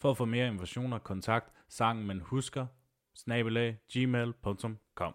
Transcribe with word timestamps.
For 0.00 0.10
at 0.10 0.16
få 0.16 0.24
mere 0.24 0.46
informationer, 0.46 0.98
kontakt 0.98 1.46
sangen 1.68 2.06
man 2.06 2.20
husker, 2.24 2.66
snabelag, 3.16 3.76
gmail.com. 3.92 5.14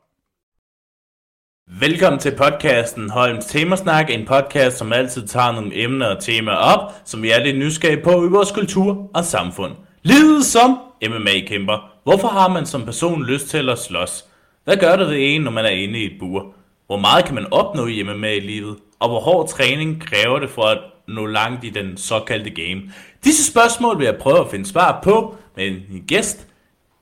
Velkommen 1.67 2.19
til 2.19 2.35
podcasten 2.37 3.09
Holms 3.09 3.45
Temasnak, 3.45 4.09
en 4.09 4.25
podcast, 4.25 4.77
som 4.77 4.93
altid 4.93 5.27
tager 5.27 5.51
nogle 5.51 5.83
emner 5.83 6.15
og 6.15 6.23
temaer 6.23 6.55
op, 6.55 6.91
som 7.05 7.21
vi 7.21 7.31
er 7.31 7.43
lidt 7.43 7.57
nysgerrige 7.57 8.03
på 8.03 8.09
i 8.09 8.29
vores 8.29 8.51
kultur 8.51 9.09
og 9.13 9.25
samfund. 9.25 9.73
Livet 10.01 10.45
som 10.45 10.79
MMA-kæmper. 11.09 11.99
Hvorfor 12.03 12.27
har 12.27 12.49
man 12.49 12.65
som 12.65 12.85
person 12.85 13.25
lyst 13.25 13.47
til 13.47 13.69
at 13.69 13.79
slås? 13.79 14.25
Hvad 14.63 14.77
gør 14.77 14.95
det 14.95 15.07
det 15.07 15.35
ene, 15.35 15.43
når 15.43 15.51
man 15.51 15.65
er 15.65 15.69
inde 15.69 15.99
i 15.99 16.05
et 16.05 16.19
bur? 16.19 16.53
Hvor 16.85 16.97
meget 16.97 17.25
kan 17.25 17.35
man 17.35 17.53
opnå 17.53 17.85
i 17.85 18.03
MMA 18.03 18.31
i 18.31 18.39
livet? 18.39 18.77
Og 18.99 19.09
hvor 19.09 19.19
hård 19.19 19.49
træning 19.49 20.01
kræver 20.01 20.39
det 20.39 20.49
for 20.49 20.63
at 20.63 20.92
nå 21.07 21.25
langt 21.25 21.63
i 21.63 21.69
den 21.69 21.97
såkaldte 21.97 22.49
game? 22.49 22.81
Disse 23.23 23.51
spørgsmål 23.51 23.97
vil 23.97 24.05
jeg 24.05 24.17
prøve 24.19 24.39
at 24.39 24.47
finde 24.51 24.65
svar 24.65 24.99
på 25.03 25.35
med 25.55 25.67
en 25.67 26.03
gæst 26.07 26.47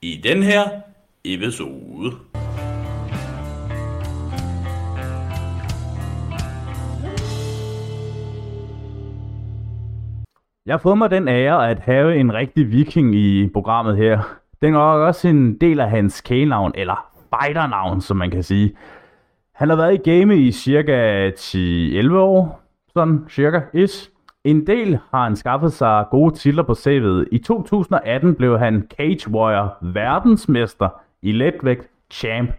i 0.02 0.22
den 0.24 0.44
her 0.44 0.64
episode. 1.26 2.12
Jeg 10.65 10.74
har 10.74 10.77
fået 10.77 10.98
mig 10.98 11.12
den 11.12 11.27
ære 11.27 11.70
at 11.70 11.80
have 11.80 12.15
en 12.18 12.34
rigtig 12.34 12.71
viking 12.71 13.15
i 13.15 13.49
programmet 13.54 13.98
her. 13.98 14.38
Den 14.62 14.74
er 14.74 14.80
også 14.80 15.27
en 15.27 15.58
del 15.58 15.80
af 15.80 15.90
hans 15.90 16.21
kælenavn, 16.21 16.71
eller 16.76 17.12
fighternavn, 17.30 18.02
som 18.02 18.18
man 18.18 18.32
kan 18.32 18.43
sige. 18.43 18.76
Han 19.55 19.70
har 19.70 19.76
været 19.76 19.93
i 19.93 20.10
game 20.10 20.38
i 20.38 20.52
cirka 20.52 21.30
10-11 21.30 22.13
år, 22.15 22.60
sådan 22.93 23.25
cirka 23.29 23.59
is. 23.73 24.11
En 24.43 24.67
del 24.67 24.99
har 25.11 25.23
han 25.23 25.35
skaffet 25.35 25.73
sig 25.73 26.05
gode 26.11 26.35
titler 26.35 26.63
på 26.63 26.71
CV'et. 26.71 27.25
I 27.31 27.37
2018 27.37 28.35
blev 28.35 28.59
han 28.59 28.87
Cage 28.97 29.29
Warrior 29.31 29.77
verdensmester 29.81 30.89
i 31.21 31.31
letvægt 31.31 31.89
champ. 32.12 32.49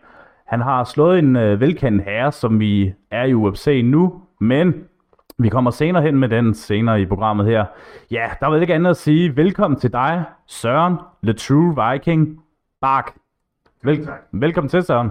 Han 0.47 0.61
har 0.61 0.85
slået 0.85 1.19
en 1.19 1.37
øh, 1.37 1.61
velkendt 1.61 2.05
herre, 2.05 2.33
som 2.33 2.61
vi 2.61 2.93
er 3.11 3.25
i 3.25 3.35
UFC 3.35 3.81
nu, 3.85 4.23
men 4.41 4.85
vi 5.39 5.49
kommer 5.49 5.71
senere 5.71 6.03
hen 6.03 6.19
med 6.19 6.29
den 6.29 6.55
senere 6.55 7.01
i 7.03 7.07
programmet 7.07 7.47
her. 7.47 7.65
Ja, 8.11 8.31
der 8.41 8.47
er 8.47 8.51
vel 8.51 8.61
ikke 8.61 8.75
andet 8.75 8.91
at 8.91 8.97
sige. 8.97 9.37
Velkommen 9.37 9.81
til 9.81 9.93
dig, 9.93 10.25
Søren, 10.47 10.97
The 11.25 11.33
True 11.33 11.93
Viking, 11.93 12.41
Bak. 12.81 13.13
Vel- 13.85 14.09
velkommen 14.33 14.69
til, 14.69 14.83
Søren. 14.83 15.11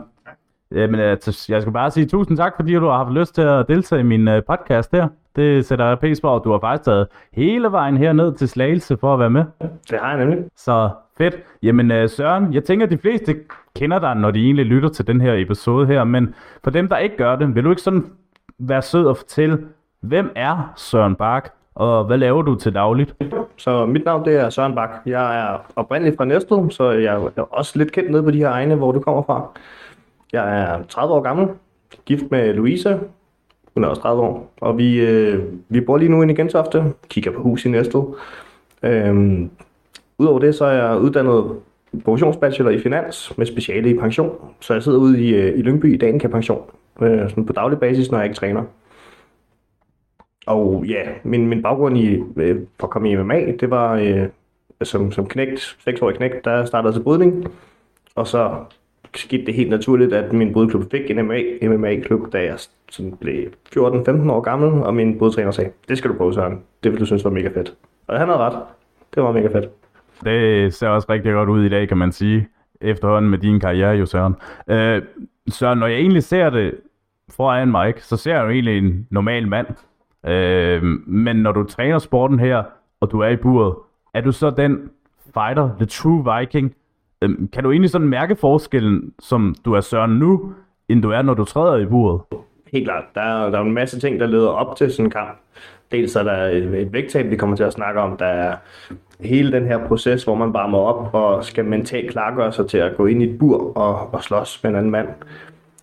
Jamen, 0.75 1.00
øh, 1.00 1.17
jeg 1.50 1.61
skal 1.61 1.72
bare 1.73 1.91
sige 1.91 2.05
tusind 2.05 2.38
tak, 2.38 2.53
fordi 2.55 2.73
du 2.73 2.86
har 2.86 2.97
haft 2.97 3.11
lyst 3.14 3.36
til 3.36 3.41
at 3.41 3.67
deltage 3.67 4.00
i 4.00 4.03
min 4.03 4.27
øh, 4.27 4.44
podcast 4.44 4.91
her. 4.91 5.08
Det 5.36 5.66
sætter 5.66 5.86
jeg 5.86 6.00
pris 6.00 6.22
på, 6.22 6.27
og 6.27 6.44
du 6.44 6.52
har 6.52 6.59
faktisk 6.59 6.86
taget 6.86 7.08
hele 7.33 7.72
vejen 7.72 7.97
herned 7.97 8.33
til 8.33 8.50
Slagelse 8.50 8.97
for 8.97 9.14
at 9.14 9.19
være 9.19 9.30
med. 9.30 9.44
Det 9.89 9.99
har 9.99 10.09
jeg 10.09 10.25
nemlig. 10.25 10.45
Så 10.55 10.89
fedt. 11.17 11.36
Jamen 11.64 11.92
øh, 11.92 12.09
Søren, 12.09 12.53
jeg 12.53 12.64
tænker, 12.64 12.86
at 12.86 12.92
de 12.92 12.97
fleste 12.97 13.36
kender 13.75 13.99
dig, 13.99 14.16
når 14.16 14.31
de 14.31 14.45
egentlig 14.45 14.66
lytter 14.66 14.89
til 14.89 15.08
den 15.08 15.22
her 15.22 15.33
episode 15.33 15.88
her, 15.88 16.03
men 16.03 16.36
for 16.64 16.72
dem, 16.72 16.88
der 16.88 16.97
ikke 16.97 17.17
gør 17.17 17.36
det, 17.36 17.55
vil 17.55 17.64
du 17.64 17.69
ikke 17.69 17.81
sådan 17.81 18.05
være 18.60 18.81
sød 18.81 19.05
og 19.05 19.17
fortælle, 19.17 19.60
hvem 20.02 20.31
er 20.36 20.73
Søren 20.76 21.15
Bak, 21.15 21.49
og 21.76 22.05
hvad 22.05 22.17
laver 22.17 22.42
du 22.42 22.55
til 22.55 22.73
dagligt? 22.73 23.15
Så 23.58 23.86
mit 23.86 24.05
navn 24.05 24.26
det 24.26 24.36
er 24.36 24.49
Søren 24.49 24.76
Bak. 24.76 24.89
Jeg 25.05 25.39
er 25.39 25.58
oprindeligt 25.76 26.17
fra 26.17 26.26
Næstved, 26.26 26.70
så 26.70 26.92
jeg 26.92 27.15
er 27.15 27.54
også 27.54 27.80
lidt 27.80 27.92
kendt 27.92 28.11
nede 28.11 28.23
på 28.23 28.31
de 28.31 28.37
her 28.37 28.49
egne, 28.49 28.76
hvor 28.76 28.92
du 28.92 28.99
kommer 28.99 29.23
fra. 29.23 29.48
Jeg 30.33 30.61
er 30.61 30.83
30 30.83 31.14
år 31.14 31.21
gammel, 31.21 31.47
gift 32.05 32.31
med 32.31 32.53
Louise. 32.53 32.99
Hun 33.73 33.83
er 33.83 33.87
også 33.87 34.02
30 34.02 34.21
år. 34.21 34.53
Og 34.61 34.77
vi, 34.77 34.99
øh, 34.99 35.43
vi 35.69 35.81
bor 35.81 35.97
lige 35.97 36.09
nu 36.09 36.21
inde 36.21 36.33
i 36.33 36.37
Gentofte, 36.37 36.93
kigger 37.09 37.31
på 37.31 37.42
hus 37.42 37.65
i 37.65 37.69
Næstved. 37.69 38.03
Øhm, 38.83 39.49
Udover 40.21 40.39
det, 40.39 40.55
så 40.55 40.65
er 40.65 40.71
jeg 40.71 40.99
uddannet 40.99 41.55
professionsbachelor 42.03 42.69
i 42.69 42.80
finans 42.80 43.37
med 43.37 43.45
speciale 43.45 43.89
i 43.89 43.97
pension. 43.97 44.36
Så 44.59 44.73
jeg 44.73 44.83
sidder 44.83 44.99
ude 44.99 45.23
i, 45.23 45.36
øh, 45.36 45.59
i 45.59 45.61
Lyngby 45.61 45.93
i 45.93 45.97
Danica 45.97 46.27
Pension, 46.27 46.61
øh, 47.02 47.30
sådan 47.30 47.45
på 47.45 47.53
daglig 47.53 47.80
basis, 47.80 48.11
når 48.11 48.17
jeg 48.17 48.25
ikke 48.25 48.36
træner. 48.36 48.63
Og 50.48 50.86
ja, 50.87 51.03
min, 51.23 51.48
min 51.48 51.61
baggrund 51.61 51.98
i, 51.98 52.19
øh, 52.36 52.61
for 52.80 52.87
at 52.87 52.89
komme 52.89 53.11
i 53.11 53.15
MMA, 53.15 53.52
det 53.59 53.69
var 53.69 53.95
øh, 53.95 54.27
som, 54.83 55.11
som 55.11 55.27
knægt, 55.27 55.59
6-årig 55.59 56.15
knægt, 56.15 56.45
der 56.45 56.65
startede 56.65 56.93
til 56.93 57.03
brydning. 57.03 57.48
Og 58.15 58.27
så 58.27 58.55
skete 59.16 59.45
det 59.45 59.54
helt 59.54 59.70
naturligt, 59.70 60.14
at 60.14 60.33
min 60.33 60.54
brudklub 60.54 60.92
fik 60.92 61.11
en 61.11 61.26
MMA, 61.26 61.39
MMA-klub, 61.61 62.33
da 62.33 62.44
jeg 62.44 62.55
sådan 62.92 63.17
blev 63.20 63.48
14-15 63.77 64.32
år 64.32 64.42
gammel, 64.42 64.83
og 64.83 64.94
min 64.94 65.17
brudtræner 65.17 65.52
sagde, 65.52 65.72
det 65.89 65.98
skal 65.98 66.11
du 66.11 66.16
prøve, 66.17 66.33
Søren. 66.33 66.61
Det 66.83 66.92
vil 66.92 66.99
du 66.99 67.05
synes 67.05 67.23
var 67.23 67.30
mega 67.30 67.48
fedt. 67.48 67.73
Og 68.08 68.20
han 68.20 68.27
havde 68.27 68.39
ret. 68.39 68.58
Det 69.16 69.23
var 69.23 69.32
mega 69.32 69.48
fedt. 69.48 69.70
Det 70.23 70.73
ser 70.73 70.88
også 70.88 71.08
rigtig 71.10 71.33
godt 71.33 71.49
ud 71.49 71.64
i 71.64 71.70
dag, 71.70 71.88
kan 71.88 71.98
man 71.98 72.11
sige, 72.11 72.48
efterhånden 72.82 73.32
med 73.32 73.38
din 73.38 73.60
karriere, 73.60 73.92
jo 73.92 74.05
Søren. 74.05 74.36
Øh, 74.67 75.02
Søren, 75.49 75.80
når 75.80 75.88
jeg 75.88 75.98
egentlig 75.98 76.23
ser 76.23 76.49
det 76.49 76.73
foran 77.30 77.72
mig, 77.72 77.93
så 77.98 78.17
ser 78.17 78.33
jeg 78.36 78.43
jo 78.43 78.49
egentlig 78.49 78.78
en 78.78 79.08
normal 79.10 79.48
mand. 79.48 79.67
Øh, 80.28 80.83
men 81.08 81.36
når 81.36 81.52
du 81.52 81.64
træner 81.64 81.99
sporten 81.99 82.39
her, 82.39 82.64
og 82.99 83.11
du 83.11 83.20
er 83.20 83.28
i 83.30 83.36
buret, 83.36 83.76
er 84.14 84.22
du 84.22 84.32
så 84.32 84.49
den 84.49 84.89
fighter, 85.33 85.70
the 85.78 85.86
true 85.86 86.39
viking? 86.39 86.76
Øhm, 87.21 87.49
kan 87.54 87.64
du 87.64 87.71
egentlig 87.71 87.89
sådan 87.89 88.08
mærke 88.08 88.36
forskellen, 88.36 89.14
som 89.20 89.55
du 89.65 89.73
er 89.73 89.82
Søren 89.82 90.11
nu, 90.11 90.54
end 90.89 91.02
du 91.02 91.09
er, 91.09 91.21
når 91.21 91.33
du 91.33 91.45
træder 91.45 91.77
i 91.77 91.86
buret? 91.86 92.21
Helt 92.71 92.86
klart. 92.86 93.04
Der 93.15 93.21
er, 93.21 93.49
der 93.49 93.58
er 93.58 93.64
en 93.64 93.73
masse 93.73 93.99
ting, 93.99 94.20
der 94.20 94.27
leder 94.27 94.49
op 94.49 94.76
til 94.76 94.92
sådan 94.92 95.05
en 95.05 95.11
kamp. 95.11 95.37
Dels 95.92 96.15
er 96.15 96.23
der 96.23 96.43
et, 96.43 96.81
et 96.81 96.93
vægttab, 96.93 97.30
vi 97.30 97.36
kommer 97.36 97.55
til 97.55 97.64
at 97.64 97.73
snakke 97.73 98.02
om. 98.02 98.17
Der 98.17 98.26
er 98.26 98.55
hele 99.20 99.52
den 99.52 99.65
her 99.65 99.87
proces, 99.87 100.23
hvor 100.23 100.36
man 100.36 100.54
bare 100.54 100.70
må 100.70 100.77
op 100.77 101.10
og 101.14 101.43
skal 101.43 101.65
mentalt 101.65 102.11
klargøre 102.11 102.52
sig 102.52 102.67
til 102.67 102.77
at 102.77 102.98
gå 102.98 103.05
ind 103.05 103.23
i 103.23 103.30
et 103.30 103.39
bur 103.39 103.77
og, 103.77 104.14
og 104.14 104.23
slås 104.23 104.64
med 104.64 104.71
en 104.71 104.77
anden 104.77 104.92
mand. 104.92 105.08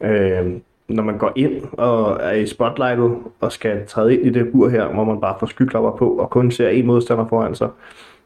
Øh, 0.03 0.61
når 0.89 1.03
man 1.03 1.19
går 1.19 1.33
ind 1.37 1.63
og 1.73 2.19
er 2.21 2.33
i 2.33 2.47
spotlightet 2.47 3.17
og 3.41 3.53
skal 3.53 3.87
træde 3.87 4.15
ind 4.15 4.27
i 4.27 4.31
det 4.31 4.53
bur 4.53 4.69
her, 4.69 4.87
hvor 4.87 5.05
man 5.05 5.21
bare 5.21 5.37
får 5.41 5.47
skyklapper 5.47 5.91
på 5.91 6.09
og 6.09 6.31
kun 6.31 6.51
ser 6.51 6.69
en 6.69 6.87
modstander 6.87 7.27
foran 7.29 7.55
sig. 7.55 7.69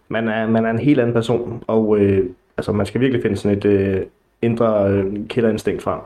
Man 0.09 0.29
er, 0.29 0.49
man 0.49 0.67
er 0.67 0.71
en 0.71 0.79
helt 0.79 1.01
anden 1.01 1.15
person, 1.15 1.65
og 1.67 1.99
øh, 1.99 2.27
altså, 2.57 2.73
man 2.73 2.87
skal 2.87 3.01
virkelig 3.01 3.23
finde 3.23 3.37
sådan 3.37 3.59
et 3.59 3.65
øh, 3.65 4.03
indre 4.43 4.91
øh, 4.91 5.29
killerinstinkt 5.29 5.83
frem. 5.83 6.01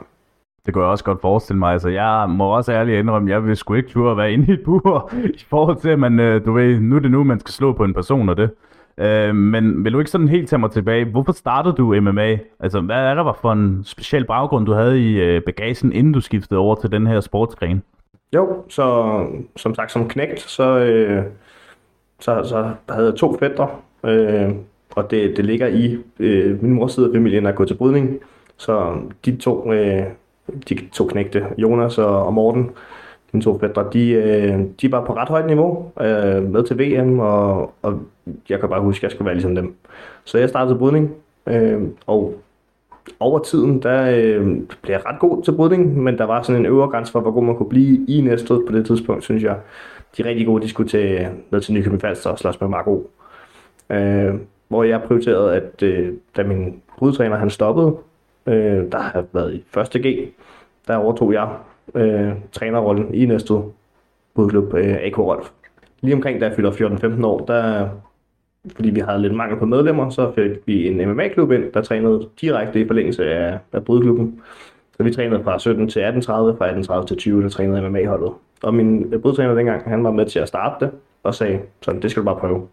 Det 0.67 0.75
kunne 0.75 0.85
jeg 0.85 0.91
også 0.91 1.05
godt 1.05 1.21
forestille 1.21 1.59
mig. 1.59 1.73
Altså, 1.73 1.89
jeg 1.89 2.27
må 2.29 2.57
også 2.57 2.73
ærligt 2.73 2.99
indrømme, 2.99 3.31
jeg 3.31 3.45
vil 3.45 3.57
sgu 3.57 3.75
ikke 3.75 3.89
turde 3.89 4.11
at 4.11 4.17
være 4.17 4.33
inde 4.33 4.47
i 4.49 4.53
et 4.53 4.63
bur, 4.65 5.13
i 5.41 5.45
forhold 5.51 5.77
til, 5.77 5.89
at 5.89 5.99
man, 5.99 6.21
øh, 6.21 6.45
du 6.45 6.53
ved, 6.53 6.81
nu 6.81 6.97
er 6.97 7.01
det 7.01 7.11
nu, 7.11 7.25
man 7.25 7.41
skal 7.41 7.53
slå 7.53 7.73
på 7.73 7.85
en 7.85 7.95
person 7.95 8.29
og 8.29 8.37
det. 8.37 8.51
Øh, 8.99 9.35
men 9.35 9.85
vil 9.85 9.93
du 9.93 9.99
ikke 9.99 10.11
sådan 10.11 10.29
helt 10.29 10.49
tage 10.49 10.61
mig 10.61 10.71
tilbage? 10.71 11.05
Hvorfor 11.05 11.33
startede 11.33 11.75
du 11.75 12.01
MMA? 12.01 12.39
Altså, 12.61 12.81
hvad 12.81 12.97
er 12.97 13.15
der 13.15 13.23
var 13.23 13.39
for 13.41 13.53
en 13.53 13.85
speciel 13.85 14.25
baggrund, 14.25 14.67
du 14.67 14.73
havde 14.73 15.01
i 15.01 15.21
øh, 15.21 15.43
bagagen, 15.43 15.93
inden 15.93 16.13
du 16.13 16.21
skiftede 16.21 16.61
over 16.61 16.75
til 16.75 16.93
den 16.93 17.07
her 17.07 17.21
sportsgren? 17.21 17.83
Jo, 18.35 18.65
så 18.69 19.19
som 19.57 19.75
sagt 19.75 19.93
som 19.93 20.09
knægt, 20.09 20.41
så, 20.41 20.79
øh, 20.79 21.25
så, 22.21 22.43
så 22.45 22.71
havde 22.91 23.07
jeg 23.07 23.15
to 23.15 23.39
fætter, 23.39 23.83
øh, 24.05 24.51
og 24.97 25.11
det, 25.11 25.37
det 25.37 25.45
ligger 25.45 25.67
i 25.67 25.99
øh, 26.19 26.63
min 26.63 26.73
mors 26.73 26.93
side 26.93 27.07
af 27.07 27.13
familien 27.15 27.47
at 27.47 27.55
gå 27.55 27.65
til 27.65 27.75
brydning. 27.75 28.19
Så 28.57 28.97
de 29.25 29.37
to, 29.37 29.73
øh, 29.73 30.03
de 30.69 30.89
to 30.93 31.07
knægte, 31.07 31.47
Jonas 31.59 31.99
og, 31.99 32.27
og 32.27 32.35
Morten, 32.35 32.71
mine 33.33 33.45
to 33.45 33.59
fætter, 33.59 33.91
de, 33.91 34.11
øh, 34.11 34.61
de 34.81 34.93
var 34.93 35.05
på 35.05 35.15
ret 35.15 35.29
højt 35.29 35.47
niveau 35.47 35.93
øh, 36.01 36.43
med 36.43 36.65
til 36.65 36.79
VM, 36.79 37.19
og, 37.19 37.73
og 37.83 38.03
jeg 38.49 38.61
kan 38.61 38.69
bare 38.69 38.81
huske, 38.81 38.99
at 38.99 39.03
jeg 39.03 39.11
skulle 39.11 39.27
være 39.27 39.35
ligesom 39.35 39.55
dem. 39.55 39.75
Så 40.25 40.39
jeg 40.39 40.49
startede 40.49 40.79
brydning, 40.79 41.15
øh, 41.47 41.83
og 42.07 42.35
over 43.21 43.39
tiden, 43.39 43.83
der 43.83 44.11
øh, 44.17 44.47
blev 44.83 44.95
jeg 44.95 45.07
ret 45.07 45.19
god 45.19 45.43
til 45.43 45.53
brydning, 45.53 46.03
men 46.03 46.19
der 46.19 46.25
var 46.25 46.43
sådan 46.43 46.61
en 46.61 46.67
øvre 46.67 46.89
grænse 46.89 47.13
for, 47.13 47.21
hvor 47.21 47.31
god 47.31 47.45
man 47.45 47.57
kunne 47.57 47.69
blive 47.69 48.07
i 48.09 48.21
næste 48.21 48.47
på 48.47 48.73
det 48.73 48.87
tidspunkt, 48.87 49.25
synes 49.25 49.43
jeg. 49.43 49.57
De 50.17 50.25
rigtig 50.25 50.47
gode, 50.47 50.63
de 50.63 50.69
skulle 50.69 50.89
til, 50.89 51.29
ned 51.51 51.61
til 51.61 51.75
Nykøbing 51.75 52.01
Falster 52.01 52.31
og 52.31 52.39
slås 52.39 52.61
med 52.61 52.69
Marco. 52.69 53.11
Øh, 53.91 54.35
hvor 54.69 54.85
jeg 54.85 55.03
prioriterede, 55.03 55.55
at 55.55 55.83
øh, 55.83 56.13
da 56.37 56.43
min 56.43 56.83
hovedtræner 56.89 57.37
han 57.37 57.51
stoppede, 57.51 57.97
øh, 58.47 58.93
der 58.93 58.99
har 58.99 59.25
været 59.33 59.55
i 59.55 59.65
første 59.71 59.99
G, 59.99 60.29
der 60.89 60.97
overtog 60.97 61.33
jeg 61.33 61.49
øh, 61.95 62.33
trænerrollen 62.53 63.15
i 63.15 63.27
næste 63.27 63.55
hovedklub, 64.37 64.75
øh, 64.75 64.97
AK 65.03 65.19
Rolf. 65.19 65.51
Lige 66.01 66.15
omkring 66.15 66.41
da 66.41 66.47
jeg 66.47 66.57
fylder 66.57 66.71
14-15 66.71 67.27
år, 67.27 67.45
der 67.47 67.89
fordi 68.75 68.91
vi 68.91 69.01
havde 69.01 69.23
lidt 69.23 69.35
mangel 69.35 69.59
på 69.59 69.67
medlemmer, 69.67 70.11
så 70.11 70.33
fik 70.33 70.51
vi 70.67 70.89
en 70.89 71.09
MMA-klub 71.09 71.53
ind, 71.53 71.73
der 71.73 71.83
trænede 71.83 72.29
direkte 72.41 72.81
i 72.81 72.87
forlængelse 72.87 73.25
af, 73.35 73.59
af 73.73 73.85
brydklubben. 73.85 74.41
Så 74.97 75.03
vi 75.03 75.11
trænede 75.11 75.45
fra 75.45 75.59
17 75.59 75.89
til 75.89 76.01
18.30, 76.01 76.07
fra 76.33 76.99
18.30 77.01 77.07
til 77.07 77.17
20, 77.17 77.43
der 77.43 77.49
trænede 77.49 77.91
MMA-holdet. 77.91 78.33
Og 78.63 78.75
min 78.75 79.15
øh, 79.15 79.21
brydtræner 79.21 79.55
dengang, 79.55 79.91
han 79.91 80.05
var 80.05 80.11
med 80.11 80.27
til 80.27 80.39
at 80.39 80.49
starte 80.49 80.85
det, 80.85 80.95
og 81.23 81.35
sagde, 81.35 81.61
sådan, 81.83 82.03
det 82.03 82.11
skal 82.11 82.21
du 82.21 82.25
bare 82.25 82.37
prøve. 82.37 82.67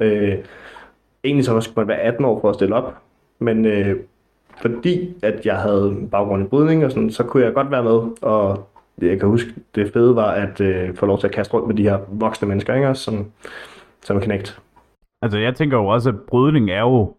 Øh, 0.00 0.34
egentlig 1.24 1.44
så 1.44 1.60
skulle 1.60 1.76
man 1.76 1.88
være 1.88 2.00
18 2.00 2.24
år 2.24 2.40
for 2.40 2.48
at 2.48 2.54
stille 2.54 2.74
op, 2.74 2.94
men 3.38 3.64
øh, 3.64 3.96
fordi 4.60 5.14
at 5.22 5.46
jeg 5.46 5.56
havde 5.56 6.08
baggrund 6.10 6.44
i 6.44 6.48
brydning 6.48 6.84
og 6.84 6.90
sådan, 6.90 7.10
så 7.10 7.24
kunne 7.24 7.44
jeg 7.44 7.54
godt 7.54 7.70
være 7.70 7.82
med, 7.82 8.22
og 8.22 8.68
jeg 9.02 9.20
kan 9.20 9.28
huske, 9.28 9.54
det 9.74 9.92
fede 9.92 10.16
var 10.16 10.30
at 10.30 10.60
øh, 10.60 10.94
få 10.94 11.06
lov 11.06 11.18
til 11.18 11.26
at 11.26 11.34
kaste 11.34 11.54
rundt 11.54 11.66
med 11.66 11.76
de 11.76 11.82
her 11.82 11.98
voksne 12.08 12.48
mennesker, 12.48 12.74
ikke? 12.74 12.94
som, 12.94 13.26
som 14.04 14.16
er 14.16 14.20
knægt. 14.20 14.60
Altså, 15.22 15.38
jeg 15.38 15.54
tænker 15.54 15.76
jo 15.76 15.86
også, 15.86 16.08
at 16.08 16.20
brydning 16.20 16.70
er 16.70 16.80
jo 16.80 17.14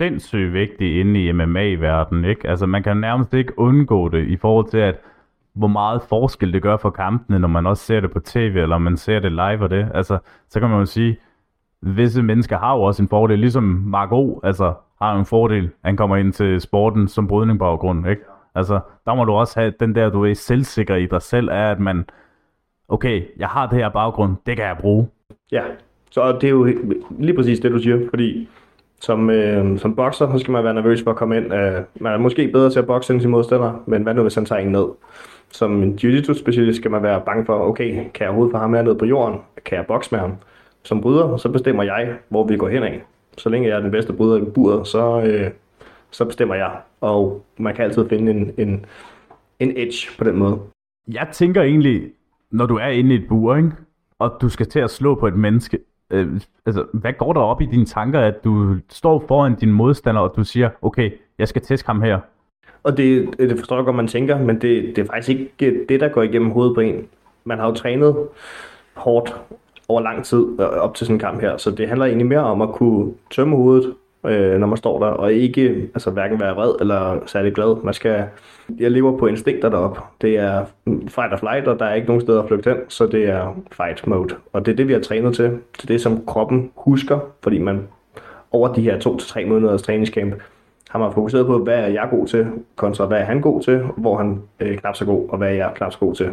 sindssygt 0.00 0.52
vigtig 0.52 1.00
inde 1.00 1.24
i 1.24 1.32
MMA-verdenen, 1.32 2.24
ikke? 2.24 2.48
Altså, 2.48 2.66
man 2.66 2.82
kan 2.82 2.96
nærmest 2.96 3.34
ikke 3.34 3.58
undgå 3.58 4.08
det 4.08 4.28
i 4.28 4.36
forhold 4.36 4.70
til, 4.70 4.78
at 4.78 4.96
hvor 5.52 5.68
meget 5.68 6.02
forskel 6.08 6.52
det 6.52 6.62
gør 6.62 6.76
for 6.76 6.90
kampene, 6.90 7.38
når 7.38 7.48
man 7.48 7.66
også 7.66 7.84
ser 7.84 8.00
det 8.00 8.10
på 8.10 8.20
tv, 8.20 8.56
eller 8.56 8.78
man 8.78 8.96
ser 8.96 9.20
det 9.20 9.32
live 9.32 9.62
og 9.62 9.70
det. 9.70 9.88
Altså, 9.94 10.18
så 10.48 10.60
kan 10.60 10.68
man 10.68 10.78
jo 10.78 10.86
sige, 10.86 11.18
visse 11.86 12.22
mennesker 12.22 12.58
har 12.58 12.74
jo 12.76 12.82
også 12.82 13.02
en 13.02 13.08
fordel, 13.08 13.38
ligesom 13.38 13.82
Marco, 13.86 14.40
altså, 14.44 14.72
har 15.02 15.18
en 15.18 15.24
fordel. 15.24 15.70
Han 15.84 15.96
kommer 15.96 16.16
ind 16.16 16.32
til 16.32 16.60
sporten 16.60 17.08
som 17.08 17.28
brydning 17.28 17.58
baggrund, 17.58 18.08
ikke? 18.08 18.22
Altså, 18.54 18.80
der 19.06 19.14
må 19.14 19.24
du 19.24 19.32
også 19.32 19.60
have 19.60 19.72
den 19.80 19.94
der, 19.94 20.10
du 20.10 20.24
er 20.24 20.34
selvsikker 20.34 20.94
i 20.94 21.06
dig 21.06 21.22
selv, 21.22 21.48
er, 21.48 21.70
at 21.70 21.80
man, 21.80 22.04
okay, 22.88 23.22
jeg 23.38 23.48
har 23.48 23.66
det 23.66 23.78
her 23.78 23.88
baggrund, 23.88 24.36
det 24.46 24.56
kan 24.56 24.66
jeg 24.66 24.76
bruge. 24.80 25.08
Ja, 25.52 25.62
så 26.10 26.32
det 26.32 26.44
er 26.44 26.50
jo 26.50 26.64
lige 27.18 27.36
præcis 27.36 27.60
det, 27.60 27.72
du 27.72 27.78
siger, 27.78 28.00
fordi 28.10 28.48
som, 29.00 29.30
øh, 29.30 29.78
som 29.78 29.96
bokser, 29.96 30.32
så 30.32 30.38
skal 30.38 30.52
man 30.52 30.64
være 30.64 30.74
nervøs 30.74 31.02
for 31.02 31.10
at 31.10 31.16
komme 31.16 31.36
ind. 31.36 31.54
Øh, 31.54 31.82
man 31.94 32.12
er 32.12 32.18
måske 32.18 32.48
bedre 32.48 32.70
til 32.70 32.78
at 32.78 32.86
bokse 32.86 33.12
end 33.12 33.20
sin 33.20 33.30
modstander, 33.30 33.82
men 33.86 34.02
hvad 34.02 34.14
nu 34.14 34.22
hvis 34.22 34.34
han 34.34 34.44
tager 34.44 34.60
en 34.60 34.72
ned? 34.72 34.86
Som 35.50 35.82
en 35.82 35.98
jiu-jitsu 36.02 36.34
specialist 36.34 36.78
skal 36.78 36.90
man 36.90 37.02
være 37.02 37.22
bange 37.26 37.46
for, 37.46 37.68
okay, 37.68 37.90
kan 37.94 38.20
jeg 38.20 38.28
overhovedet 38.28 38.52
få 38.52 38.58
ham 38.58 38.74
her 38.74 38.82
ned 38.82 38.94
på 38.94 39.04
jorden? 39.04 39.38
Kan 39.64 39.78
jeg 39.78 39.86
bokse 39.86 40.08
med 40.12 40.20
ham? 40.20 40.32
Som 40.86 41.00
bryder, 41.00 41.36
så 41.36 41.48
bestemmer 41.48 41.82
jeg, 41.82 42.16
hvor 42.28 42.46
vi 42.46 42.56
går 42.56 42.68
hen 42.68 42.82
af. 42.82 43.02
Så 43.38 43.48
længe 43.48 43.68
jeg 43.68 43.76
er 43.76 43.80
den 43.80 43.90
bedste 43.90 44.12
bryder 44.12 44.36
i 44.36 44.44
buret, 44.44 44.86
så, 44.86 45.22
øh, 45.22 45.50
så 46.10 46.24
bestemmer 46.24 46.54
jeg. 46.54 46.76
Og 47.00 47.44
man 47.58 47.74
kan 47.74 47.84
altid 47.84 48.08
finde 48.08 48.32
en, 48.32 48.50
en, 48.58 48.84
en 49.60 49.72
edge 49.76 50.18
på 50.18 50.24
den 50.24 50.36
måde. 50.36 50.58
Jeg 51.08 51.28
tænker 51.32 51.62
egentlig, 51.62 52.02
når 52.50 52.66
du 52.66 52.76
er 52.76 52.86
inde 52.86 53.14
i 53.14 53.18
et 53.18 53.28
bur, 53.28 53.56
ikke? 53.56 53.70
og 54.18 54.38
du 54.40 54.48
skal 54.48 54.66
til 54.66 54.80
at 54.80 54.90
slå 54.90 55.14
på 55.14 55.26
et 55.26 55.34
menneske, 55.34 55.78
øh, 56.10 56.40
altså, 56.66 56.84
hvad 56.92 57.12
går 57.12 57.32
der 57.32 57.40
op 57.40 57.60
i 57.60 57.66
dine 57.66 57.86
tanker, 57.86 58.20
at 58.20 58.44
du 58.44 58.76
står 58.88 59.24
foran 59.28 59.54
din 59.54 59.72
modstander, 59.72 60.20
og 60.20 60.36
du 60.36 60.44
siger, 60.44 60.70
okay, 60.82 61.10
jeg 61.38 61.48
skal 61.48 61.62
teste 61.62 61.86
ham 61.86 62.02
her? 62.02 62.18
Og 62.82 62.96
det, 62.96 63.38
det 63.38 63.58
forstår 63.58 63.76
jeg 63.76 63.84
godt, 63.84 63.96
man 63.96 64.08
tænker, 64.08 64.38
men 64.38 64.60
det, 64.60 64.96
det 64.96 64.98
er 64.98 65.06
faktisk 65.06 65.28
ikke 65.28 65.86
det, 65.88 66.00
der 66.00 66.08
går 66.08 66.22
igennem 66.22 66.50
hovedet 66.50 66.74
på 66.74 66.80
en. 66.80 67.06
Man 67.44 67.58
har 67.58 67.66
jo 67.66 67.74
trænet 67.74 68.16
hårdt 68.94 69.36
over 69.88 70.00
lang 70.00 70.24
tid 70.24 70.46
øh, 70.60 70.66
op 70.66 70.94
til 70.94 71.06
sådan 71.06 71.16
en 71.16 71.20
kamp 71.20 71.40
her, 71.40 71.56
så 71.56 71.70
det 71.70 71.88
handler 71.88 72.06
egentlig 72.06 72.26
mere 72.26 72.40
om 72.40 72.62
at 72.62 72.68
kunne 72.68 73.12
tømme 73.30 73.56
hovedet, 73.56 73.94
øh, 74.26 74.58
når 74.58 74.66
man 74.66 74.76
står 74.76 74.98
der, 74.98 75.06
og 75.06 75.32
ikke 75.32 75.88
altså, 75.94 76.10
hverken 76.10 76.40
være 76.40 76.54
vred 76.54 76.72
eller 76.80 77.18
særlig 77.26 77.54
glad. 77.54 77.82
Man 77.84 77.94
skal, 77.94 78.24
jeg 78.78 78.90
lever 78.90 79.18
på 79.18 79.26
instinkter 79.26 79.68
deroppe. 79.68 80.00
Det 80.20 80.38
er 80.38 80.64
fight 81.08 81.32
or 81.32 81.36
flight, 81.36 81.68
og 81.68 81.78
der 81.78 81.84
er 81.84 81.94
ikke 81.94 82.06
nogen 82.06 82.20
steder 82.20 82.42
at 82.42 82.48
flygte 82.48 82.70
hen, 82.70 82.78
så 82.88 83.06
det 83.06 83.28
er 83.28 83.56
fight 83.72 84.06
mode. 84.06 84.34
Og 84.52 84.66
det 84.66 84.72
er 84.72 84.76
det, 84.76 84.88
vi 84.88 84.92
har 84.92 85.00
trænet 85.00 85.34
til. 85.34 85.44
Det 85.44 85.82
er 85.82 85.86
det, 85.86 86.00
som 86.00 86.26
kroppen 86.26 86.70
husker, 86.76 87.18
fordi 87.42 87.58
man 87.58 87.88
over 88.52 88.72
de 88.72 88.80
her 88.80 88.98
to 88.98 89.16
til 89.16 89.28
tre 89.28 89.44
måneders 89.44 89.82
træningscamp 89.82 90.34
har 90.90 90.98
man 90.98 91.12
fokuseret 91.12 91.46
på, 91.46 91.58
hvad 91.58 91.78
er 91.78 91.86
jeg 91.86 92.08
god 92.10 92.26
til, 92.26 92.46
kontra 92.76 93.06
hvad 93.06 93.18
er 93.18 93.24
han 93.24 93.40
god 93.40 93.62
til, 93.62 93.78
hvor 93.96 94.16
han 94.16 94.42
øh, 94.60 94.78
knap 94.78 94.96
så 94.96 95.04
god, 95.04 95.28
og 95.28 95.38
hvad 95.38 95.48
er 95.48 95.52
jeg 95.52 95.72
knap 95.74 95.92
så 95.92 95.98
god 95.98 96.14
til. 96.14 96.30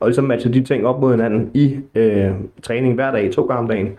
Og 0.00 0.08
ligesom 0.08 0.24
matche 0.24 0.52
de 0.52 0.64
ting 0.64 0.86
op 0.86 1.00
mod 1.00 1.10
hinanden 1.10 1.50
i 1.54 1.80
øh, 1.94 2.30
træning 2.62 2.94
hver 2.94 3.10
dag, 3.10 3.32
to 3.32 3.42
gange 3.42 3.60
om 3.60 3.68
dagen. 3.68 3.96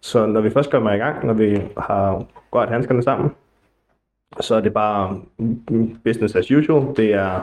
Så 0.00 0.26
når 0.26 0.40
vi 0.40 0.50
først 0.50 0.70
kommer 0.70 0.92
i 0.92 0.98
gang, 0.98 1.26
når 1.26 1.32
vi 1.32 1.62
har 1.78 2.24
rørt 2.52 2.68
handskerne 2.68 3.02
sammen, 3.02 3.30
så 4.40 4.54
er 4.54 4.60
det 4.60 4.72
bare 4.72 5.20
business 6.04 6.36
as 6.36 6.50
usual. 6.50 6.96
Det 6.96 7.14
er, 7.14 7.40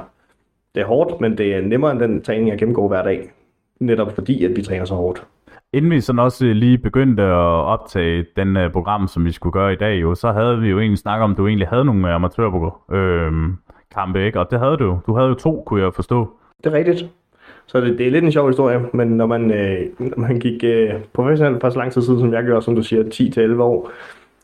det 0.75 0.81
er 0.81 0.87
hårdt, 0.87 1.21
men 1.21 1.37
det 1.37 1.55
er 1.55 1.61
nemmere 1.61 1.91
end 1.91 1.99
den 1.99 2.21
træning, 2.21 2.49
jeg 2.49 2.57
gennemgår 2.57 2.87
hver 2.87 3.03
dag. 3.03 3.31
Netop 3.79 4.11
fordi, 4.11 4.45
at 4.45 4.55
vi 4.55 4.61
træner 4.61 4.85
så 4.85 4.95
hårdt. 4.95 5.27
Inden 5.73 5.91
vi 5.91 6.01
sådan 6.01 6.19
også 6.19 6.45
lige 6.45 6.77
begyndte 6.77 7.23
at 7.23 7.65
optage 7.65 8.25
den 8.35 8.57
uh, 8.57 8.71
program, 8.71 9.07
som 9.07 9.25
vi 9.25 9.31
skulle 9.31 9.53
gøre 9.53 9.73
i 9.73 9.75
dag, 9.75 10.01
jo, 10.01 10.15
så 10.15 10.31
havde 10.31 10.59
vi 10.59 10.69
jo 10.69 10.79
egentlig 10.79 10.97
snakket 10.97 11.23
om, 11.23 11.31
at 11.31 11.37
du 11.37 11.47
egentlig 11.47 11.67
havde 11.67 11.85
nogle 11.85 12.13
amatørkampe, 12.13 14.19
øh, 14.19 14.25
ikke? 14.25 14.39
Og 14.39 14.51
det 14.51 14.59
havde 14.59 14.77
du. 14.77 14.99
Du 15.07 15.15
havde 15.15 15.29
jo 15.29 15.33
to, 15.33 15.63
kunne 15.65 15.83
jeg 15.83 15.93
forstå. 15.93 16.29
Det 16.63 16.73
er 16.73 16.77
rigtigt. 16.77 17.11
Så 17.67 17.81
det, 17.81 17.97
det 17.97 18.07
er 18.07 18.11
lidt 18.11 18.25
en 18.25 18.31
sjov 18.31 18.47
historie, 18.47 18.79
men 18.93 19.07
når 19.07 19.25
man, 19.25 19.51
øh, 19.51 19.79
når 19.99 20.19
man 20.19 20.39
gik 20.39 20.63
øh, 20.63 20.93
professionelt 21.13 21.61
for 21.61 21.69
så 21.69 21.77
lang 21.79 21.91
tid 21.91 22.01
siden, 22.01 22.19
som 22.19 22.33
jeg 22.33 22.43
gjorde, 22.43 22.61
som 22.61 22.75
du 22.75 22.83
siger, 22.83 23.03
10-11 23.57 23.61
år, 23.61 23.91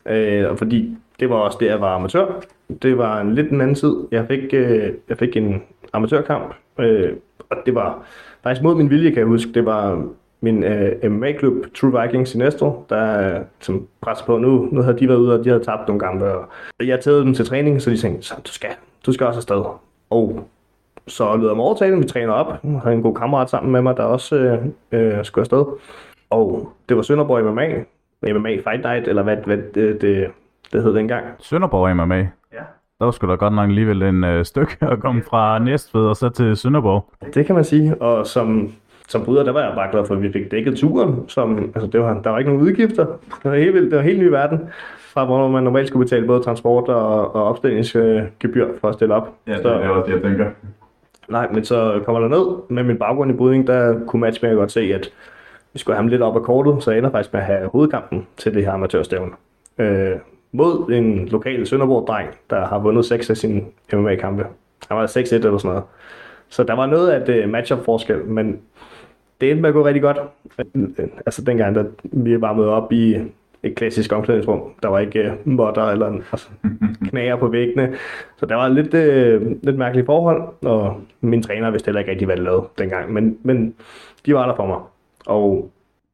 øh, 0.06 0.56
fordi 0.56 0.96
det 1.20 1.30
var 1.30 1.36
også 1.36 1.58
det, 1.60 1.66
jeg 1.66 1.80
var 1.80 1.94
amatør. 1.94 2.40
Det 2.82 2.98
var 2.98 3.20
en 3.20 3.34
lidt 3.34 3.50
en 3.50 3.60
anden 3.60 3.74
tid. 3.74 3.94
Jeg 4.10 4.26
fik, 4.28 4.54
øh, 4.54 4.92
jeg 5.08 5.18
fik 5.18 5.36
en 5.36 5.62
amatørkamp, 5.92 6.54
øh, 6.78 7.12
og 7.50 7.56
det 7.66 7.74
var 7.74 8.06
faktisk 8.42 8.62
mod 8.62 8.74
min 8.74 8.90
vilje, 8.90 9.10
kan 9.10 9.18
jeg 9.18 9.26
huske. 9.26 9.52
Det 9.52 9.66
var 9.66 10.06
min 10.40 10.64
øh, 10.64 11.10
MMA-klub, 11.10 11.54
True 11.74 12.02
Vikings 12.02 12.34
i 12.34 12.38
Næstor, 12.38 12.86
der 12.88 13.40
som 13.60 13.86
presser 14.00 14.24
på 14.24 14.38
nu. 14.38 14.68
Nu 14.72 14.82
havde 14.82 14.98
de 14.98 15.08
været 15.08 15.18
ude, 15.18 15.38
og 15.38 15.44
de 15.44 15.48
havde 15.48 15.64
tabt 15.64 15.88
nogle 15.88 16.00
kampe. 16.00 16.24
Og 16.34 16.46
jeg 16.80 17.00
taget 17.00 17.24
dem 17.24 17.34
til 17.34 17.46
træning, 17.46 17.82
så 17.82 17.90
de 17.90 17.96
tænkte, 17.96 18.26
så 18.26 18.34
du 18.46 18.52
skal, 18.52 18.70
du 19.06 19.12
skal 19.12 19.26
også 19.26 19.38
afsted. 19.38 19.64
Og 20.10 20.48
så 21.06 21.36
lød 21.36 21.48
om 21.48 21.60
overtalen, 21.60 22.02
vi 22.02 22.04
træner 22.04 22.32
op. 22.32 22.46
Jeg 22.64 22.80
havde 22.82 22.96
en 22.96 23.02
god 23.02 23.14
kammerat 23.14 23.50
sammen 23.50 23.72
med 23.72 23.82
mig, 23.82 23.96
der 23.96 24.02
også 24.02 24.36
øh, 24.36 24.58
øh, 24.92 25.24
skulle 25.24 25.42
afsted. 25.42 25.64
Og 26.30 26.72
det 26.88 26.96
var 26.96 27.02
Sønderborg 27.02 27.44
MMA, 27.54 27.68
MMA 28.22 28.50
Fight 28.50 28.84
Night, 28.84 29.08
eller 29.08 29.22
hvad, 29.22 29.36
hvad 29.36 29.58
det, 29.74 30.02
det, 30.02 30.30
det 30.72 30.82
hed 30.82 30.94
dengang. 30.94 31.24
Sønderborg 31.38 31.96
MMA? 31.96 32.18
Ja. 32.52 32.62
Der 32.98 33.04
var 33.04 33.10
sgu 33.10 33.26
da 33.26 33.34
godt 33.34 33.54
nok 33.54 33.68
alligevel 33.68 34.02
en 34.02 34.24
øh, 34.24 34.44
stykke 34.44 34.76
at 34.80 35.00
komme 35.00 35.22
fra 35.22 35.58
Næstved 35.58 36.06
og 36.06 36.16
så 36.16 36.28
til 36.28 36.56
Sønderborg. 36.56 37.10
Det 37.34 37.46
kan 37.46 37.54
man 37.54 37.64
sige, 37.64 38.02
og 38.02 38.26
som, 38.26 38.72
som 39.08 39.24
bryder, 39.24 39.44
der 39.44 39.52
var 39.52 39.60
jeg 39.60 39.72
bare 39.74 39.90
glad 39.90 40.06
for, 40.06 40.14
at 40.14 40.22
vi 40.22 40.32
fik 40.32 40.50
dækket 40.50 40.76
turen. 40.76 41.28
Som, 41.28 41.58
altså 41.74 41.86
det 41.86 42.00
var, 42.00 42.20
der 42.20 42.30
var 42.30 42.38
ikke 42.38 42.50
nogen 42.50 42.66
udgifter. 42.66 43.06
Det 43.42 43.50
var 43.50 43.54
helt 43.54 43.74
vildt, 43.74 43.90
det 43.90 43.96
var 43.96 44.04
helt 44.04 44.18
ny 44.18 44.26
verden. 44.26 44.60
Fra 45.14 45.24
hvor 45.24 45.48
man 45.48 45.62
normalt 45.62 45.88
skulle 45.88 46.04
betale 46.04 46.26
både 46.26 46.42
transport 46.42 46.88
og, 46.88 47.34
og 47.34 47.44
opstillingsgebyr 47.44 48.68
for 48.80 48.88
at 48.88 48.94
stille 48.94 49.14
op. 49.14 49.34
Ja, 49.46 49.58
det 49.58 49.66
er 49.66 49.88
også 49.88 50.06
det, 50.06 50.12
jeg 50.12 50.22
tænker. 50.22 50.46
Nej, 51.28 51.48
men 51.52 51.64
så 51.64 52.02
kommer 52.04 52.20
der 52.20 52.28
ned 52.28 52.46
med 52.68 52.82
min 52.82 52.98
baggrund 52.98 53.30
i 53.30 53.34
brydning, 53.34 53.66
der 53.66 54.06
kunne 54.06 54.20
matchmaker 54.20 54.56
godt 54.56 54.72
se, 54.72 54.80
at 54.80 55.10
vi 55.72 55.78
skulle 55.78 55.94
have 55.94 56.02
ham 56.02 56.08
lidt 56.08 56.22
op 56.22 56.36
af 56.36 56.42
kortet, 56.42 56.82
så 56.82 56.90
jeg 56.90 56.98
ender 56.98 57.10
faktisk 57.10 57.32
med 57.32 57.40
at 57.40 57.46
have 57.46 57.68
hovedkampen 57.68 58.26
til 58.36 58.54
det 58.54 58.64
her 58.64 58.72
amatørstævne. 58.72 59.32
Øh, 59.78 60.16
mod 60.52 60.92
en 60.92 61.28
lokal 61.28 61.66
Sønderborg-dreng, 61.66 62.28
der 62.50 62.66
har 62.66 62.78
vundet 62.78 63.04
6 63.04 63.30
af 63.30 63.36
sine 63.36 63.62
MMA-kampe. 63.92 64.46
Han 64.88 64.96
var 64.96 65.06
6-1 65.06 65.34
eller 65.34 65.58
sådan 65.58 65.68
noget. 65.68 65.82
Så 66.48 66.64
der 66.64 66.74
var 66.74 66.86
noget 66.86 67.10
af 67.10 67.22
et 67.22 67.28
øh, 67.28 67.48
matchup-forskel, 67.48 68.24
men 68.24 68.60
det 69.40 69.50
endte 69.50 69.62
med 69.62 69.68
at 69.68 69.74
gå 69.74 69.86
rigtig 69.86 70.02
godt. 70.02 70.18
Øh, 70.74 71.08
altså 71.26 71.42
dengang, 71.42 71.74
da 71.74 71.84
vi 72.02 72.40
var 72.40 72.52
med 72.52 72.64
op 72.64 72.92
i 72.92 73.18
et 73.64 73.74
klassisk 73.74 74.12
omklædningsrum. 74.12 74.62
Der 74.82 74.88
var 74.88 74.98
ikke 74.98 75.32
uh, 75.46 75.52
modder 75.52 75.84
eller 75.84 76.06
altså, 76.32 76.48
knager 77.08 77.36
på 77.36 77.48
væggene. 77.48 77.94
Så 78.36 78.46
der 78.46 78.54
var 78.54 78.68
lidt, 78.68 78.94
uh, 78.94 79.56
lidt 79.62 79.78
mærkelige 79.78 80.06
forhold, 80.06 80.42
og 80.62 81.00
min 81.20 81.42
træner 81.42 81.70
vidste 81.70 81.86
heller 81.86 82.00
ikke 82.00 82.10
rigtig, 82.10 82.26
hvad 82.26 82.36
det 82.36 82.44
lavede 82.44 82.64
dengang. 82.78 83.12
Men, 83.12 83.38
men 83.42 83.74
de 84.26 84.34
var 84.34 84.46
der 84.46 84.56
for 84.56 84.66
mig. 84.66 84.78
Og 85.26 85.70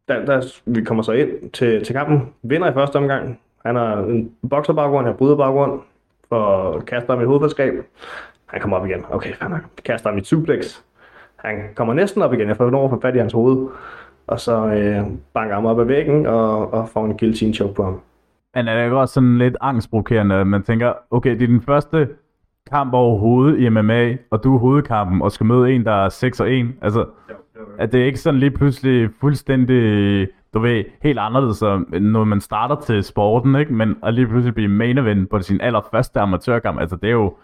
der, 0.09 0.25
der, 0.25 0.61
vi 0.67 0.85
kommer 0.85 1.03
så 1.03 1.13
ind 1.13 1.51
til, 1.51 1.85
til 1.85 1.95
kampen, 1.95 2.29
vinder 2.43 2.71
i 2.71 2.75
første 2.75 2.97
omgang. 2.97 3.41
Han 3.67 3.77
har 3.77 3.97
en 3.97 4.33
bokserbaggrund, 4.51 5.07
jeg 5.07 5.17
bryder 5.17 5.37
bryderbaggrund, 5.37 5.81
for 6.29 6.79
kaster 6.87 7.17
mit 7.17 7.59
i. 7.59 7.83
Han 8.47 8.61
kommer 8.61 8.77
op 8.77 8.87
igen. 8.87 9.05
Okay, 9.11 9.33
han 9.41 9.55
kaster 9.85 10.13
mit 10.13 10.27
i 10.27 10.29
suplex. 10.29 10.81
Han 11.37 11.69
kommer 11.75 11.95
næsten 11.95 12.23
op 12.23 12.33
igen. 12.33 12.49
Jeg 12.49 12.57
får 12.57 12.75
over 12.75 12.89
for 12.89 12.99
fat 13.03 13.15
i 13.15 13.19
hans 13.19 13.33
hoved 13.33 13.69
og 14.31 14.41
så 14.41 14.67
øh, 14.67 15.07
banker 15.35 15.55
ham 15.55 15.67
op 15.67 15.81
ad 15.81 15.85
væggen 15.85 16.27
og, 16.27 16.75
og 16.75 16.89
får 16.89 17.05
en 17.05 17.19
guillotine 17.19 17.55
choke 17.55 17.75
på 17.75 17.85
ham. 17.85 18.01
Men 18.55 18.69
er 18.69 18.77
det 18.77 18.85
ikke 18.85 18.99
også 18.99 19.15
sådan 19.15 19.39
lidt 19.39 19.57
angstprovokerende, 19.61 20.35
at 20.35 20.47
man 20.47 20.63
tænker, 20.63 20.93
okay, 21.11 21.31
det 21.31 21.43
er 21.43 21.47
den 21.47 21.63
første 21.63 22.09
kamp 22.71 22.95
overhovedet 22.95 23.59
i 23.59 23.69
MMA, 23.69 24.17
og 24.31 24.45
du 24.45 24.55
er 24.55 24.59
hovedkampen 24.59 25.23
og 25.23 25.33
skal 25.33 25.47
møde 25.47 25.73
en, 25.73 25.85
der 25.85 26.05
er 26.05 26.09
6 26.09 26.41
og 26.41 26.53
1. 26.53 26.67
Altså, 26.83 27.07
er 27.79 27.87
det 27.87 27.99
ikke 27.99 28.21
sådan 28.21 28.41
lige 28.41 28.51
pludselig 28.51 29.11
fuldstændig, 29.21 30.29
du 30.55 30.59
ved, 30.59 30.85
helt 31.03 31.19
anderledes, 31.19 31.63
når 32.01 32.25
man 32.25 32.41
starter 32.41 32.77
til 32.77 33.05
sporten, 33.05 33.57
ikke? 33.57 33.73
Men 33.73 33.97
at 34.03 34.15
lige 34.15 34.27
pludselig 34.27 34.55
blive 34.55 34.69
main 34.69 34.99
event 34.99 35.31
på 35.31 35.41
sin 35.41 35.61
allerførste 35.61 36.21
amatørkamp, 36.21 36.81
altså 36.81 36.97
det 36.97 37.09
er 37.09 37.13
jo 37.13 37.35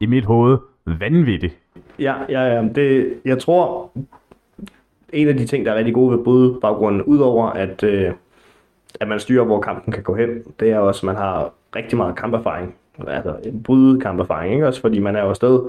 i 0.00 0.06
mit 0.06 0.24
hoved 0.24 0.58
vanvittigt. 0.86 1.58
Ja, 1.98 2.14
ja, 2.28 2.42
ja. 2.42 2.62
Det, 2.62 3.14
jeg 3.24 3.38
tror, 3.38 3.90
en 5.12 5.28
af 5.28 5.36
de 5.36 5.46
ting, 5.46 5.66
der 5.66 5.72
er 5.72 5.76
rigtig 5.76 5.94
gode 5.94 6.10
ved 6.12 6.60
baggrunden, 6.60 7.02
udover 7.02 7.46
at, 7.46 7.82
øh, 7.82 8.12
at 9.00 9.08
man 9.08 9.20
styrer, 9.20 9.44
hvor 9.44 9.60
kampen 9.60 9.92
kan 9.92 10.02
gå 10.02 10.14
hen. 10.14 10.42
Det 10.60 10.70
er 10.70 10.78
også, 10.78 11.00
at 11.00 11.04
man 11.04 11.16
har 11.16 11.52
rigtig 11.76 11.96
meget 11.96 12.16
kamperfaring. 12.16 12.74
Altså 13.06 13.36
en 13.44 13.62
bryde 13.62 14.00
kamperfaring, 14.00 14.54
ikke? 14.54 14.66
Også 14.66 14.80
fordi 14.80 14.98
man 14.98 15.16
er 15.16 15.22
jo 15.22 15.28
afsted. 15.28 15.60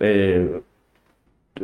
Øh, 0.00 0.46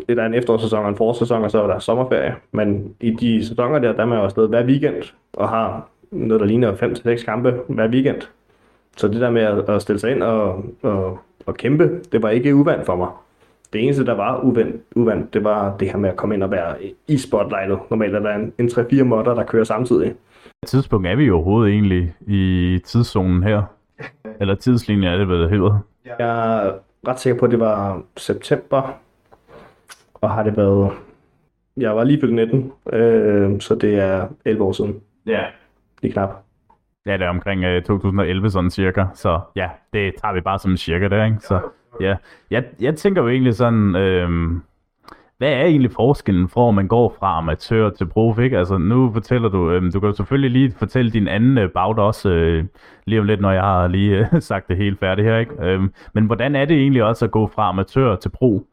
det 0.08 0.16
der 0.16 0.22
er 0.22 0.26
en 0.26 0.34
efterårssæson 0.34 0.84
og 0.84 0.88
en 0.88 0.96
forårssæson, 0.96 1.44
og 1.44 1.50
så 1.50 1.62
er 1.62 1.66
der 1.66 1.78
sommerferie. 1.78 2.34
Men 2.52 2.94
i 3.00 3.10
de 3.10 3.46
sæsoner 3.46 3.78
der, 3.78 3.92
der 3.92 4.02
er 4.02 4.06
man 4.06 4.18
jo 4.18 4.24
afsted 4.24 4.48
hver 4.48 4.66
weekend, 4.66 5.02
og 5.32 5.48
har 5.48 5.88
noget, 6.10 6.40
der 6.40 6.46
ligner 6.46 6.72
5-6 6.72 7.24
kampe 7.24 7.60
hver 7.68 7.88
weekend. 7.88 8.22
Så 8.96 9.08
det 9.08 9.20
der 9.20 9.30
med 9.30 9.42
at, 9.42 9.68
at 9.68 9.82
stille 9.82 9.98
sig 9.98 10.10
ind 10.10 10.22
og, 10.22 10.64
og, 10.82 11.18
og 11.46 11.54
kæmpe, 11.54 12.00
det 12.12 12.22
var 12.22 12.30
ikke 12.30 12.54
uvandt 12.54 12.86
for 12.86 12.96
mig. 12.96 13.08
Det 13.74 13.84
eneste, 13.84 14.06
der 14.06 14.14
var 14.14 14.40
uvandt, 14.40 14.82
uvandt, 14.96 15.34
det 15.34 15.44
var 15.44 15.76
det 15.76 15.90
her 15.90 15.98
med 15.98 16.10
at 16.10 16.16
komme 16.16 16.34
ind 16.34 16.42
og 16.42 16.50
være 16.50 16.76
i 17.08 17.18
spotlightet. 17.18 17.78
Normalt 17.90 18.14
er 18.14 18.20
der 18.20 18.34
en, 18.34 18.52
en 18.58 18.68
3-4 18.68 19.02
modder, 19.02 19.34
der 19.34 19.44
kører 19.44 19.64
samtidig. 19.64 20.14
tidspunkt 20.66 21.06
er 21.06 21.16
vi 21.16 21.24
jo 21.24 21.34
overhovedet 21.34 21.72
egentlig 21.72 22.14
i 22.26 22.80
tidszonen 22.84 23.42
her? 23.42 23.62
Eller 24.40 24.54
tidslinjen 24.54 25.12
er 25.12 25.16
det, 25.16 25.26
hvad 25.26 25.38
det 25.38 25.50
hedder? 25.50 25.78
Jeg 26.04 26.16
er 26.18 26.72
ret 27.08 27.20
sikker 27.20 27.38
på, 27.38 27.44
at 27.44 27.50
det 27.50 27.60
var 27.60 28.02
september, 28.16 28.98
og 30.14 30.30
har 30.30 30.42
det 30.42 30.56
været... 30.56 30.90
Jeg 31.76 31.96
var 31.96 32.04
lige 32.04 32.20
fyldt 32.20 32.34
19, 32.34 32.72
øh, 32.92 33.60
så 33.60 33.74
det 33.74 33.94
er 33.94 34.28
11 34.44 34.64
år 34.64 34.72
siden. 34.72 35.00
Ja. 35.26 35.44
Lige 36.02 36.12
knap. 36.12 36.30
Ja, 37.06 37.12
det 37.12 37.22
er 37.22 37.28
omkring 37.28 37.64
øh, 37.64 37.82
2011 37.82 38.50
sådan 38.50 38.70
cirka, 38.70 39.04
så 39.14 39.40
ja, 39.56 39.70
det 39.92 40.14
tager 40.22 40.34
vi 40.34 40.40
bare 40.40 40.58
som 40.58 40.76
cirka 40.76 41.08
der, 41.08 41.24
ikke? 41.24 41.38
Så 41.40 41.60
ja, 42.00 42.16
jeg, 42.50 42.64
jeg 42.80 42.96
tænker 42.96 43.22
jo 43.22 43.28
egentlig 43.28 43.54
sådan, 43.54 43.96
øh, 43.96 44.28
hvad 45.38 45.52
er 45.52 45.64
egentlig 45.64 45.90
forskellen 45.92 46.48
fra, 46.48 46.60
om 46.60 46.74
man 46.74 46.88
går 46.88 47.16
fra 47.18 47.38
amatør 47.38 47.90
til 47.90 48.06
prof, 48.06 48.38
ikke? 48.38 48.58
Altså, 48.58 48.78
nu 48.78 49.10
fortæller 49.12 49.48
du, 49.48 49.70
øh, 49.70 49.92
du 49.92 50.00
kan 50.00 50.08
jo 50.08 50.14
selvfølgelig 50.14 50.50
lige 50.50 50.74
fortælle 50.78 51.10
din 51.10 51.28
anden 51.28 51.58
øh, 51.58 51.70
bagd 51.70 51.98
også, 51.98 52.28
øh, 52.30 52.64
lige 53.04 53.20
om 53.20 53.26
lidt, 53.26 53.40
når 53.40 53.52
jeg 53.52 53.62
har 53.62 53.88
lige 53.88 54.18
øh, 54.18 54.42
sagt 54.50 54.68
det 54.68 54.76
helt 54.76 55.00
færdigt 55.00 55.28
her, 55.28 55.38
ikke? 55.38 55.54
Øh, 55.62 55.80
men 56.12 56.24
hvordan 56.26 56.56
er 56.56 56.64
det 56.64 56.76
egentlig 56.76 57.04
også 57.04 57.24
at 57.24 57.30
gå 57.30 57.46
fra 57.46 57.68
amatør 57.68 58.16
til 58.16 58.28
pro? 58.28 58.66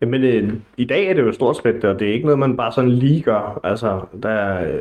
Jamen, 0.00 0.24
øh, 0.24 0.52
i 0.76 0.84
dag 0.84 1.06
er 1.06 1.14
det 1.14 1.22
jo 1.22 1.32
stort 1.32 1.56
skridt, 1.56 1.84
og 1.84 2.00
det 2.00 2.08
er 2.08 2.12
ikke 2.12 2.26
noget, 2.26 2.38
man 2.38 2.56
bare 2.56 2.72
sådan 2.72 2.90
lige 2.90 3.22
gør. 3.22 3.60
Altså, 3.64 4.00
der 4.22 4.60
øh, 4.60 4.80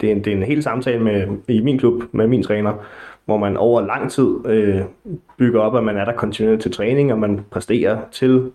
det, 0.00 0.08
er 0.08 0.12
en, 0.12 0.24
det 0.24 0.32
er 0.32 0.36
en 0.36 0.42
hel 0.42 0.62
samtale 0.62 1.04
med, 1.04 1.26
i 1.48 1.60
min 1.60 1.78
klub 1.78 2.02
med 2.12 2.26
min 2.26 2.42
træner, 2.42 2.72
hvor 3.24 3.36
man 3.36 3.56
over 3.56 3.80
lang 3.80 4.10
tid 4.10 4.46
øh, 4.46 4.80
bygger 5.38 5.60
op, 5.60 5.76
at 5.76 5.84
man 5.84 5.96
er 5.96 6.04
der 6.04 6.12
kontinuerligt 6.12 6.62
til 6.62 6.72
træning, 6.72 7.12
og 7.12 7.18
man 7.18 7.40
præsterer 7.50 7.98
til, 8.12 8.50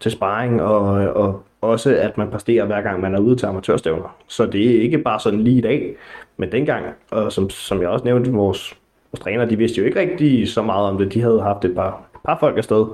til 0.00 0.10
sparring, 0.10 0.62
og, 0.62 0.84
og 1.14 1.42
også 1.60 1.96
at 1.96 2.18
man 2.18 2.30
præsterer 2.30 2.64
hver 2.64 2.80
gang, 2.80 3.00
man 3.00 3.14
er 3.14 3.18
ude 3.18 3.36
til 3.36 3.46
amatørstævner. 3.46 4.16
Så 4.26 4.46
det 4.46 4.76
er 4.76 4.80
ikke 4.82 4.98
bare 4.98 5.20
sådan 5.20 5.40
lige 5.40 5.58
i 5.58 5.60
dag, 5.60 5.94
men 6.36 6.52
dengang, 6.52 6.86
og 7.10 7.32
som, 7.32 7.50
som 7.50 7.80
jeg 7.80 7.88
også 7.88 8.04
nævnte, 8.04 8.30
vores, 8.32 8.76
vores 9.12 9.20
træner, 9.20 9.44
de 9.44 9.56
vidste 9.56 9.78
jo 9.78 9.86
ikke 9.86 10.00
rigtig 10.00 10.48
så 10.48 10.62
meget 10.62 10.88
om 10.88 10.98
det. 10.98 11.14
De 11.14 11.20
havde 11.20 11.42
haft 11.42 11.64
et 11.64 11.74
par, 11.74 12.02
et 12.14 12.20
par 12.24 12.38
folk 12.40 12.58
afsted, 12.58 12.86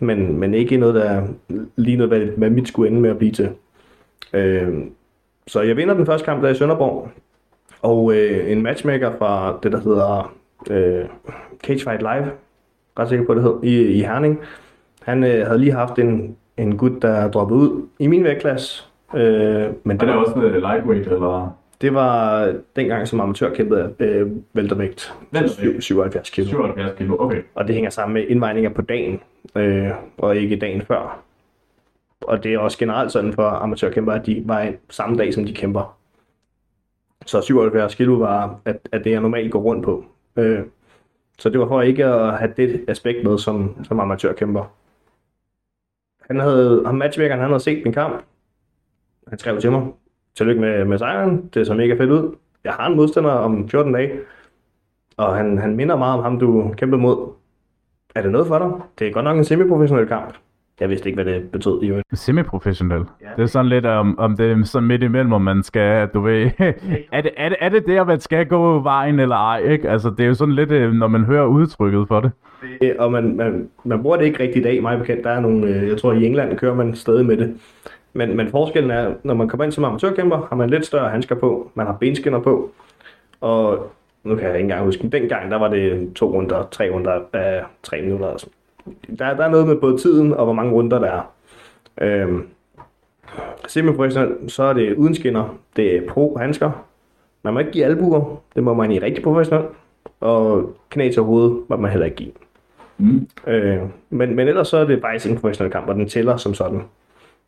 men, 0.00 0.38
men 0.38 0.54
ikke 0.54 0.76
noget, 0.76 0.94
der 0.94 1.22
lignede, 1.76 2.08
hvad, 2.08 2.20
hvad 2.20 2.50
mit 2.50 2.68
skulle 2.68 2.90
ende 2.90 3.00
med 3.00 3.10
at 3.10 3.18
blive 3.18 3.32
til. 3.32 3.48
Øh, 4.32 4.68
så 5.46 5.60
jeg 5.60 5.76
vinder 5.76 5.94
den 5.94 6.06
første 6.06 6.24
kamp 6.24 6.42
der 6.42 6.48
i 6.48 6.54
Sønderborg, 6.54 7.10
og 7.82 8.14
øh, 8.14 8.52
en 8.52 8.62
matchmaker 8.62 9.12
fra 9.18 9.58
det, 9.62 9.72
der 9.72 9.80
hedder 9.80 10.34
øh, 10.70 11.04
Cage 11.64 11.80
Fight 11.84 12.00
Live, 12.00 12.30
ret 12.98 13.08
sikker 13.08 13.26
på, 13.26 13.34
det 13.34 13.42
hed, 13.42 13.54
i, 13.62 13.82
i 13.82 14.02
Herning, 14.02 14.40
han 15.02 15.24
øh, 15.24 15.46
havde 15.46 15.58
lige 15.58 15.72
haft 15.72 15.98
en, 15.98 16.36
en 16.56 16.76
gut, 16.76 17.02
der 17.02 17.30
droppede 17.30 17.60
ud 17.60 17.86
i 17.98 18.06
min 18.06 18.24
vægtklasse. 18.24 18.84
Øh, 19.14 19.66
men 19.84 20.00
det, 20.00 20.08
var, 20.08 20.14
også 20.14 20.34
en 20.34 20.60
lightweight, 20.60 21.06
eller? 21.06 21.56
det 21.80 21.94
var 21.94 22.52
dengang 22.76 23.08
som 23.08 23.20
amatør 23.20 23.54
kæmpede 23.54 23.94
øh, 23.98 24.30
væltervægt. 24.52 25.14
Weltervægt. 25.32 25.84
77 25.84 26.30
kilo. 26.30 26.46
77 26.46 26.98
kilo, 26.98 27.16
okay. 27.18 27.42
Og 27.54 27.66
det 27.66 27.74
hænger 27.74 27.90
sammen 27.90 28.14
med 28.14 28.26
indvejninger 28.28 28.70
på 28.70 28.82
dagen, 28.82 29.20
øh, 29.56 29.90
og 30.18 30.36
ikke 30.36 30.56
dagen 30.56 30.82
før. 30.82 31.20
Og 32.20 32.44
det 32.44 32.54
er 32.54 32.58
også 32.58 32.78
generelt 32.78 33.12
sådan 33.12 33.32
for 33.32 33.42
amatørkæmper, 33.42 34.12
at 34.12 34.26
de 34.26 34.42
var 34.46 34.72
samme 34.90 35.16
dag, 35.16 35.34
som 35.34 35.44
de 35.44 35.54
kæmper. 35.54 35.96
Så 37.26 37.40
77 37.40 37.94
kilo 37.94 38.14
var, 38.14 38.60
at, 38.64 38.78
at 38.92 39.04
det 39.04 39.10
jeg 39.10 39.20
normalt 39.20 39.52
går 39.52 39.60
rundt 39.60 39.84
på. 39.84 40.04
Øh, 40.36 40.62
så 41.38 41.48
det 41.50 41.60
var 41.60 41.68
for 41.68 41.82
ikke 41.82 42.04
at 42.04 42.38
have 42.38 42.54
det 42.56 42.84
aspekt 42.88 43.24
med 43.24 43.38
som, 43.38 43.84
som 43.84 44.00
amatørkæmper. 44.00 44.64
Han 46.20 46.40
havde, 46.40 46.82
han 46.86 46.94
matchmakeren, 46.94 47.40
han 47.40 47.50
havde 47.50 47.62
set 47.62 47.84
min 47.84 47.92
kamp. 47.92 48.22
Han 49.28 49.38
skrev 49.38 49.60
til 49.60 49.70
mig, 49.70 49.86
tillykke 50.34 50.60
med, 50.60 50.84
med 50.84 50.98
sejren, 50.98 51.50
det 51.54 51.66
så 51.66 51.74
mega 51.74 51.94
fedt 51.94 52.10
ud. 52.10 52.36
Jeg 52.64 52.72
har 52.72 52.86
en 52.86 52.96
modstander 52.96 53.30
om 53.30 53.68
14 53.68 53.92
dage, 53.92 54.20
og 55.16 55.36
han, 55.36 55.58
han 55.58 55.76
minder 55.76 55.96
meget 55.96 56.18
om 56.18 56.22
ham, 56.22 56.38
du 56.38 56.74
kæmpede 56.76 57.02
mod. 57.02 57.32
Er 58.14 58.22
det 58.22 58.30
noget 58.30 58.46
for 58.46 58.58
dig? 58.58 58.70
Det 58.98 59.08
er 59.08 59.12
godt 59.12 59.24
nok 59.24 59.36
en 59.36 59.44
semiprofessionel 59.44 60.08
kamp. 60.08 60.34
Jeg 60.80 60.88
vidste 60.88 61.08
ikke, 61.08 61.22
hvad 61.22 61.32
det 61.32 61.50
betød 61.50 61.82
i 61.82 61.88
øvrigt. 61.88 62.06
Semi-professionel. 62.14 63.04
Ja. 63.22 63.28
Det 63.36 63.42
er 63.42 63.46
sådan 63.46 63.68
lidt 63.68 63.86
om, 63.86 64.18
om 64.18 64.36
det 64.36 64.50
er 64.50 64.64
sådan 64.64 64.88
midt 64.88 65.02
imellem, 65.02 65.32
om 65.32 65.42
man 65.42 65.62
skal, 65.62 66.08
du 66.08 66.20
ved, 66.20 66.50
er 67.12 67.20
det, 67.20 67.30
er, 67.36 67.48
det, 67.48 67.56
er 67.60 67.68
det 67.68 67.86
der, 67.86 68.04
man 68.04 68.20
skal 68.20 68.46
gå 68.46 68.80
vejen 68.80 69.20
eller 69.20 69.36
ej, 69.36 69.58
ikke? 69.58 69.90
Altså, 69.90 70.10
det 70.10 70.20
er 70.20 70.26
jo 70.26 70.34
sådan 70.34 70.54
lidt, 70.54 70.70
øh, 70.70 70.92
når 70.92 71.06
man 71.08 71.24
hører 71.24 71.46
udtrykket 71.46 72.08
for 72.08 72.20
det. 72.20 72.30
Øh, 72.82 72.94
Og 72.98 73.12
man, 73.12 73.36
man, 73.36 73.68
man 73.84 74.02
bruger 74.02 74.16
det 74.16 74.24
ikke 74.24 74.42
rigtig 74.42 74.60
i 74.60 74.64
dag, 74.64 74.82
mig 74.82 74.98
bekendt. 74.98 75.24
Der 75.24 75.30
er 75.30 75.40
nogle, 75.40 75.66
øh, 75.66 75.88
jeg 75.88 75.98
tror 75.98 76.12
i 76.12 76.26
England 76.26 76.56
kører 76.58 76.74
man 76.74 76.94
stadig 76.94 77.26
med 77.26 77.36
det. 77.36 77.56
Men, 78.12 78.36
men 78.36 78.48
forskellen 78.48 78.90
er, 78.90 79.14
når 79.22 79.34
man 79.34 79.48
kommer 79.48 79.64
ind 79.64 79.72
som 79.72 79.84
amatørkæmper, 79.84 80.46
har 80.48 80.56
man 80.56 80.70
lidt 80.70 80.86
større 80.86 81.10
handsker 81.10 81.34
på, 81.34 81.70
man 81.74 81.86
har 81.86 81.92
benskinner 82.00 82.40
på, 82.40 82.70
og 83.40 83.92
nu 84.24 84.34
kan 84.34 84.44
jeg 84.44 84.54
ikke 84.54 84.62
engang 84.62 84.84
huske, 84.84 85.08
dengang 85.08 85.50
der 85.50 85.56
var 85.58 85.68
det 85.68 86.12
to 86.14 86.32
runder, 86.32 86.68
tre 86.70 86.90
runder 86.90 87.20
af 87.32 87.62
tre 87.82 88.02
minutter. 88.02 88.28
Altså. 88.28 88.46
Der, 89.18 89.36
der 89.36 89.44
er 89.44 89.50
noget 89.50 89.66
med 89.66 89.76
både 89.76 89.98
tiden 89.98 90.32
og 90.32 90.44
hvor 90.44 90.54
mange 90.54 90.72
runder 90.72 90.98
der 90.98 91.10
er. 91.10 91.30
Øhm, 92.00 92.46
semiprofessionel, 93.68 94.50
så 94.50 94.62
er 94.62 94.72
det 94.72 94.94
uden 94.94 95.14
skinner, 95.14 95.58
det 95.76 95.96
er 95.96 96.08
pro-handsker. 96.08 96.70
Man 97.42 97.54
må 97.54 97.60
ikke 97.60 97.72
give 97.72 97.84
albuer, 97.84 98.40
det 98.54 98.62
må 98.62 98.74
man 98.74 98.92
i 98.92 98.98
rigtig 98.98 99.24
professionel, 99.24 99.66
og 100.20 100.76
knæ 100.90 101.12
til 101.12 101.22
hovedet 101.22 101.62
må 101.68 101.76
man 101.76 101.90
heller 101.90 102.04
ikke 102.04 102.16
give. 102.16 102.32
Mm. 102.98 103.28
Øh, 103.46 103.80
men, 104.10 104.36
men 104.36 104.48
ellers 104.48 104.68
så 104.68 104.76
er 104.76 104.84
det 104.84 105.00
faktisk 105.00 105.30
en 105.30 105.38
professionel 105.38 105.72
kamp, 105.72 105.88
og 105.88 105.94
den 105.94 106.08
tæller 106.08 106.36
som 106.36 106.54
sådan. 106.54 106.82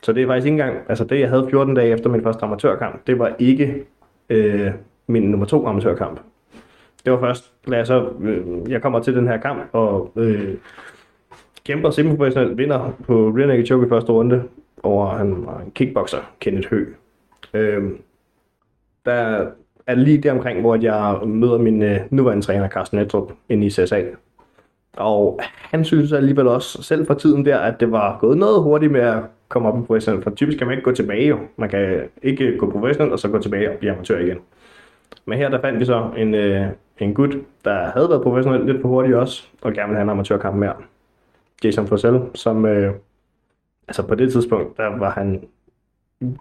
Så 0.02 0.12
det 0.12 0.23
er 0.23 0.26
faktisk 0.26 0.47
ikke 0.47 0.62
engang, 0.62 0.78
altså 0.88 1.05
det 1.05 1.21
jeg 1.21 1.28
havde 1.28 1.47
14 1.50 1.75
dage 1.75 1.93
efter 1.93 2.11
min 2.11 2.23
første 2.23 2.45
amatørkamp, 2.45 3.07
det 3.07 3.19
var 3.19 3.35
ikke 3.38 3.85
øh, 4.31 4.71
min 5.07 5.23
nummer 5.23 5.47
to 5.47 5.66
amatørkamp. 5.66 6.21
Det 7.05 7.12
var 7.12 7.21
først, 7.21 7.52
da 7.71 7.76
jeg 7.76 7.87
så, 7.87 8.09
øh, 8.21 8.71
jeg 8.71 8.83
kommer 8.83 9.00
til 9.00 9.16
den 9.16 9.28
her 9.28 9.37
kamp, 9.37 9.61
og 9.73 10.12
øh, 10.16 10.55
kæmper 11.66 11.90
semiprofessionelt, 11.90 12.58
vinder 12.58 12.92
på 13.04 13.28
rear 13.28 13.46
naked 13.46 13.66
choke 13.66 13.87
i 13.87 13.88
første 13.88 14.12
runde, 14.12 14.42
over 14.82 15.08
han 15.08 15.46
var 15.46 15.61
en 15.61 15.70
kickboxer, 15.70 16.18
Kenneth 16.40 16.68
Høgh. 16.70 16.88
Øhm, 17.54 17.99
der 19.06 19.46
er 19.87 19.94
lige 19.94 20.18
der 20.18 20.32
omkring, 20.32 20.61
hvor 20.61 20.76
jeg 20.82 21.28
møder 21.28 21.58
min 21.58 21.82
øh, 21.82 22.00
nuværende 22.11 22.44
træner, 22.44 22.68
Carsten 22.68 22.99
Netrup, 22.99 23.32
inde 23.49 23.66
i 23.66 23.70
CSA. 23.70 24.02
Og 24.96 25.40
han 25.42 25.85
synes 25.85 26.12
alligevel 26.12 26.49
også, 26.49 26.82
selv 26.82 27.06
fra 27.06 27.14
tiden 27.14 27.44
der, 27.44 27.58
at 27.58 27.80
det 27.80 27.92
var 27.92 28.18
gået 28.20 28.38
noget 28.38 28.62
hurtigt 28.62 28.92
med 28.92 29.00
at 29.00 29.18
komme 29.49 29.68
op 29.68 29.78
i 29.78 29.87
professionel. 29.87 30.23
For 30.23 30.30
typisk 30.30 30.58
kan 30.58 30.66
man 30.66 30.76
ikke 30.76 30.85
gå 30.85 30.92
tilbage 30.92 31.28
jo. 31.28 31.38
Man 31.56 31.68
kan 31.68 32.00
ikke 32.23 32.58
gå 32.58 32.70
professionel, 32.70 33.12
og 33.12 33.18
så 33.18 33.28
gå 33.28 33.38
tilbage 33.38 33.70
og 33.70 33.78
blive 33.78 33.92
amatør 33.92 34.18
igen. 34.18 34.38
Men 35.25 35.38
her 35.38 35.49
der 35.49 35.61
fandt 35.61 35.80
vi 35.80 35.85
så 35.85 36.11
en, 36.16 36.35
øh, 36.35 36.66
en 36.99 37.14
gut, 37.14 37.37
der 37.64 37.90
havde 37.94 38.08
været 38.08 38.23
professionel 38.23 38.66
lidt 38.66 38.80
for 38.80 38.88
hurtigt 38.88 39.16
også, 39.16 39.49
og 39.62 39.73
gerne 39.73 39.88
ville 39.88 39.96
have 39.96 40.04
en 40.04 40.11
amatørkamp 40.11 40.56
mere. 40.56 40.75
Jason 41.64 41.86
Forsell, 41.86 42.20
som 42.34 42.64
øh, 42.66 42.94
altså 43.88 44.06
på 44.06 44.14
det 44.14 44.32
tidspunkt, 44.32 44.76
der 44.76 44.98
var 44.98 45.10
han 45.10 45.44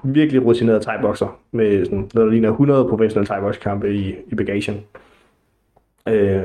virkelig 0.04 0.46
rutineret 0.46 0.82
thai-bokser, 0.88 1.38
med 1.52 1.86
sådan, 1.86 1.98
noget, 1.98 2.14
der 2.14 2.26
ligner 2.26 2.50
100 2.50 2.90
professionelle 2.90 3.28
thai 3.28 3.52
kampe 3.62 3.94
i, 3.96 4.16
i 4.28 4.36
bagagen. 4.36 4.86
Øh, 6.08 6.44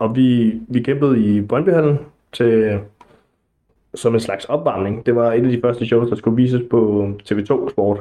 og 0.00 0.16
vi, 0.16 0.52
vi 0.68 0.82
kæmpede 0.82 1.20
i 1.20 1.40
Brøndbyhallen 1.40 1.98
til, 2.32 2.80
som 3.94 4.14
en 4.14 4.20
slags 4.20 4.44
opvarmning. 4.44 5.06
Det 5.06 5.16
var 5.16 5.32
et 5.32 5.44
af 5.44 5.50
de 5.50 5.60
første 5.64 5.86
shows, 5.86 6.08
der 6.08 6.16
skulle 6.16 6.36
vises 6.36 6.62
på 6.70 7.10
TV2 7.22 7.70
Sport. 7.70 8.00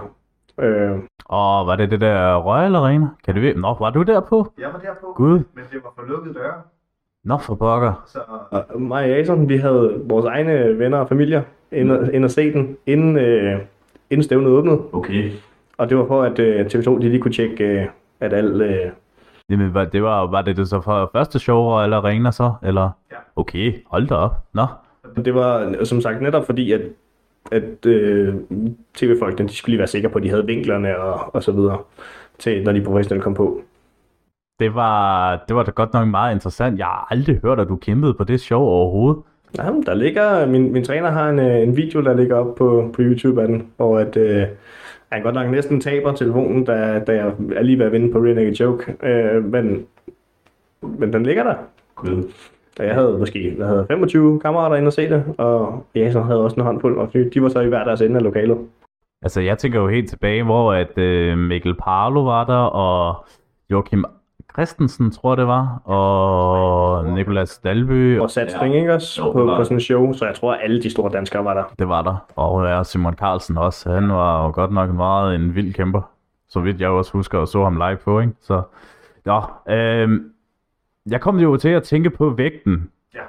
Øh, 0.59 0.91
Og 1.25 1.67
var 1.67 1.75
det 1.75 1.91
det 1.91 2.01
der 2.01 2.35
Royal 2.37 2.75
Arena? 2.75 3.07
Kan 3.25 3.35
det 3.35 3.43
være? 3.43 3.53
Nå, 3.53 3.75
var 3.79 3.89
du 3.89 4.01
der 4.03 4.19
på? 4.19 4.53
jeg 4.59 4.69
var 4.73 4.79
der 4.79 4.93
på, 5.01 5.13
Gud. 5.15 5.39
men 5.53 5.63
det 5.71 5.79
var 5.83 5.93
for 5.95 6.03
lukkede 6.07 6.33
døre. 6.33 6.53
Nå, 7.27 7.37
for 7.37 7.55
pokker. 7.55 8.03
Så 8.07 8.19
og 8.51 8.81
mig 8.81 9.03
og 9.03 9.09
Jason, 9.09 9.49
vi 9.49 9.57
havde 9.57 10.01
vores 10.03 10.25
egne 10.25 10.79
venner 10.79 10.97
og 10.97 11.09
familier 11.09 11.41
inde, 11.71 12.09
inde 12.13 12.25
at 12.25 12.31
se 12.31 12.53
den, 12.53 12.77
inden, 12.85 13.17
øh, 13.17 13.59
inden 14.09 14.23
stævnet 14.23 14.47
åbnede. 14.47 14.81
Okay. 14.93 15.31
Og 15.77 15.89
det 15.89 15.97
var 15.97 16.05
for, 16.07 16.23
at 16.23 16.39
øh, 16.39 16.65
TV2 16.65 17.01
de 17.01 17.09
lige 17.09 17.19
kunne 17.21 17.33
tjekke, 17.33 17.63
øh, 17.63 17.85
at 18.19 18.33
alt... 18.33 18.61
Øh, 18.61 18.91
Jamen, 19.49 19.73
var, 19.73 19.85
det 19.85 20.03
var, 20.03 20.27
var 20.27 20.41
det 20.41 20.57
det 20.57 20.69
så 20.69 20.81
for 20.81 21.09
første 21.13 21.39
show 21.39 21.57
Royal 21.57 21.93
Arena 21.93 22.31
så? 22.31 22.53
Eller? 22.63 22.89
Ja. 23.11 23.15
Okay, 23.35 23.73
hold 23.85 24.07
da 24.07 24.15
op. 24.15 24.35
Nå. 24.53 24.65
Det 25.25 25.35
var 25.35 25.83
som 25.83 26.01
sagt 26.01 26.21
netop 26.21 26.45
fordi, 26.45 26.71
at, 26.71 26.81
at 27.51 27.85
øh, 27.85 28.35
tv-folkene 28.93 29.49
de 29.49 29.55
skulle 29.55 29.73
lige 29.73 29.79
være 29.79 29.87
sikre 29.87 30.09
på, 30.09 30.17
at 30.17 30.23
de 30.23 30.29
havde 30.29 30.45
vinklerne 30.45 30.97
og, 30.97 31.35
og 31.35 31.43
så 31.43 31.51
videre, 31.51 31.77
til, 32.39 32.63
når 32.63 32.71
de 32.71 32.81
professionelle 32.81 33.23
kom 33.23 33.33
på. 33.33 33.61
Det 34.59 34.75
var, 34.75 35.35
det 35.47 35.55
var 35.55 35.63
da 35.63 35.71
godt 35.71 35.93
nok 35.93 36.07
meget 36.07 36.35
interessant. 36.35 36.79
Jeg 36.79 36.85
har 36.85 37.07
aldrig 37.11 37.39
hørt, 37.43 37.59
at 37.59 37.67
du 37.67 37.75
kæmpede 37.75 38.13
på 38.13 38.23
det 38.23 38.41
show 38.41 38.61
overhovedet. 38.61 39.23
Jamen, 39.57 39.83
der 39.83 39.93
ligger, 39.93 40.45
min, 40.45 40.73
min 40.73 40.83
træner 40.83 41.09
har 41.09 41.29
en, 41.29 41.39
øh, 41.39 41.61
en 41.61 41.77
video, 41.77 42.03
der 42.03 42.13
ligger 42.13 42.35
op 42.35 42.55
på, 42.55 42.89
på 42.93 43.01
YouTube 43.01 43.41
af 43.41 43.47
den, 43.47 43.67
hvor 43.77 43.99
at, 43.99 44.17
øh, 44.17 44.43
han 45.11 45.23
godt 45.23 45.35
nok 45.35 45.49
næsten 45.51 45.81
taber 45.81 46.11
telefonen, 46.11 46.65
da, 46.65 46.99
da 47.07 47.15
jeg 47.15 47.33
er 47.55 47.61
lige 47.61 47.79
ved 47.79 47.85
at 47.85 47.91
vinde 47.91 48.13
på 48.13 48.19
Real 48.19 48.35
Naked 48.35 48.53
Joke. 48.53 48.95
Øh, 49.03 49.43
men, 49.43 49.85
men 50.81 51.13
den 51.13 51.23
ligger 51.23 51.43
der. 51.43 51.55
Mm. 52.03 52.29
Da 52.77 52.83
jeg 52.83 52.95
havde 52.95 53.17
måske 53.19 53.55
jeg 53.57 53.67
havde 53.67 53.85
25 53.89 54.39
kammerater 54.39 54.75
inde 54.75 54.87
og 54.87 54.93
se 54.93 55.09
det, 55.09 55.23
og 55.37 55.85
Jason 55.95 56.23
havde 56.23 56.43
også 56.43 56.55
en 56.55 56.61
håndfuld, 56.61 56.97
og 56.97 57.13
de 57.33 57.41
var 57.41 57.49
så 57.49 57.59
i 57.59 57.67
hver 57.67 57.83
deres 57.83 58.01
ende 58.01 58.15
af 58.15 58.23
lokalet. 58.23 58.57
Altså, 59.21 59.41
jeg 59.41 59.57
tænker 59.57 59.79
jo 59.79 59.87
helt 59.87 60.09
tilbage, 60.09 60.43
hvor 60.43 60.73
at 60.73 60.97
øh, 60.97 61.37
Mikkel 61.37 61.75
Parlo 61.75 62.23
var 62.23 62.45
der, 62.45 62.53
og 62.53 63.25
Joachim 63.71 64.05
Christensen, 64.57 65.11
tror 65.11 65.31
jeg 65.31 65.37
det 65.37 65.47
var, 65.47 65.81
og 65.85 67.05
Nikolas 67.05 67.57
Dalby. 67.57 68.19
Og 68.19 68.29
Sat 68.29 68.51
Spring, 68.51 68.75
ikke 68.75 68.93
også, 68.93 69.21
på, 69.23 69.31
på 69.31 69.63
sådan 69.63 69.77
en 69.77 69.81
show, 69.81 70.13
så 70.13 70.25
jeg 70.25 70.35
tror, 70.35 70.53
at 70.53 70.59
alle 70.63 70.81
de 70.83 70.89
store 70.89 71.11
danskere 71.11 71.45
var 71.45 71.53
der. 71.53 71.63
Det 71.79 71.89
var 71.89 72.01
der, 72.01 72.25
og 72.35 72.65
ja, 72.65 72.83
Simon 72.83 73.13
Carlsen 73.13 73.57
også, 73.57 73.91
han 73.91 74.09
var 74.09 74.45
jo 74.45 74.51
godt 74.51 74.71
nok 74.71 74.89
meget 74.89 75.35
en 75.35 75.55
vild 75.55 75.73
kæmper, 75.73 76.01
så 76.49 76.59
vidt 76.59 76.81
jeg 76.81 76.89
også 76.89 77.11
husker 77.11 77.39
og 77.39 77.47
så 77.47 77.63
ham 77.63 77.73
live 77.73 77.97
på, 77.97 78.19
ikke? 78.19 78.33
Så, 78.41 78.61
ja, 79.25 79.39
øh, 79.69 80.21
jeg 81.09 81.21
kom 81.21 81.39
jo 81.39 81.57
til 81.57 81.69
at 81.69 81.83
tænke 81.83 82.09
på 82.09 82.29
vægten. 82.29 82.89
Ja. 83.13 83.21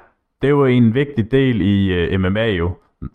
Det 0.42 0.48
er 0.48 0.52
jo 0.52 0.64
en 0.64 0.94
vigtig 0.94 1.30
del 1.30 1.60
i 1.60 2.06
uh, 2.14 2.20
MMA 2.20 2.46
jo, 2.46 2.70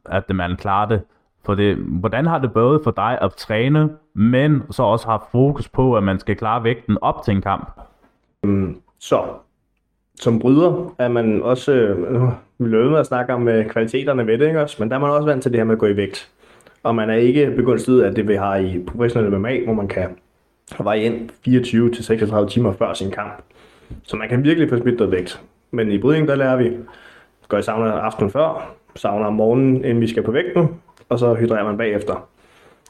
at 0.06 0.30
man 0.30 0.56
klarer 0.56 0.88
det. 0.88 1.02
For 1.46 1.56
det, 1.56 1.76
hvordan 1.76 2.26
har 2.26 2.40
det 2.40 2.54
både 2.54 2.82
for 2.84 2.92
dig 2.92 3.18
at 3.22 3.34
træne, 3.34 3.90
men 4.14 4.64
så 4.72 4.84
også 4.84 5.08
have 5.08 5.20
fokus 5.32 5.70
på, 5.70 5.98
at 5.98 6.04
man 6.04 6.20
skal 6.20 6.36
klare 6.36 6.64
vægten 6.64 6.98
op 7.02 7.24
til 7.24 7.36
en 7.36 7.42
kamp? 7.42 7.80
Øhm, 8.44 8.76
så, 9.00 9.24
som 10.20 10.40
bryder 10.40 10.96
er 11.00 11.08
man 11.08 11.42
også, 11.42 11.72
øh, 11.72 12.24
vi 12.58 12.68
løber 12.68 12.90
med 12.90 13.00
at 13.00 13.06
snakke 13.06 13.34
om 13.34 13.48
øh, 13.48 13.66
kvaliteterne 13.70 14.28
ved 14.28 14.38
det, 14.38 14.48
ikke 14.48 14.62
også? 14.62 14.76
men 14.80 14.90
der 14.90 14.96
er 14.96 15.00
man 15.00 15.10
også 15.10 15.26
vant 15.26 15.44
til 15.44 15.52
det 15.52 15.60
her 15.60 15.66
med 15.66 15.74
at 15.74 15.80
gå 15.80 15.86
i 15.86 15.98
vægt. 15.98 16.32
Og 16.84 16.96
man 16.96 17.10
er 17.10 17.14
ikke 17.14 17.52
begunstiget 17.56 18.04
af 18.04 18.16
det, 18.16 18.28
vi 18.28 18.36
har 18.36 18.56
i 18.56 18.84
professionel 18.88 19.40
MMA, 19.40 19.64
hvor 19.64 19.74
man 19.74 19.88
kan 19.88 20.10
veje 20.80 21.04
ind 21.04 21.30
24-36 22.48 22.50
timer 22.50 22.74
før 22.74 22.94
sin 22.94 23.12
kamp. 23.12 23.44
Så 24.04 24.18
man 24.18 24.30
kan 24.30 24.44
virkelig 24.44 24.70
få 24.70 24.78
smidt 24.78 24.98
noget 24.98 25.12
vægt. 25.12 25.42
Men 25.72 25.92
i 25.92 25.98
brydning, 25.98 26.28
der 26.28 26.36
lærer 26.36 26.56
vi, 26.56 26.72
går 27.48 27.58
i 27.58 27.62
sauna 27.62 27.92
aftenen 27.92 28.32
før, 28.32 28.76
sauna 28.96 29.26
om 29.26 29.34
morgenen, 29.34 29.76
inden 29.76 30.02
vi 30.02 30.08
skal 30.08 30.24
på 30.24 30.32
vægten, 30.32 30.68
og 31.10 31.20
så 31.20 31.34
hydrerer 31.34 31.64
man 31.64 31.78
bagefter. 31.78 32.30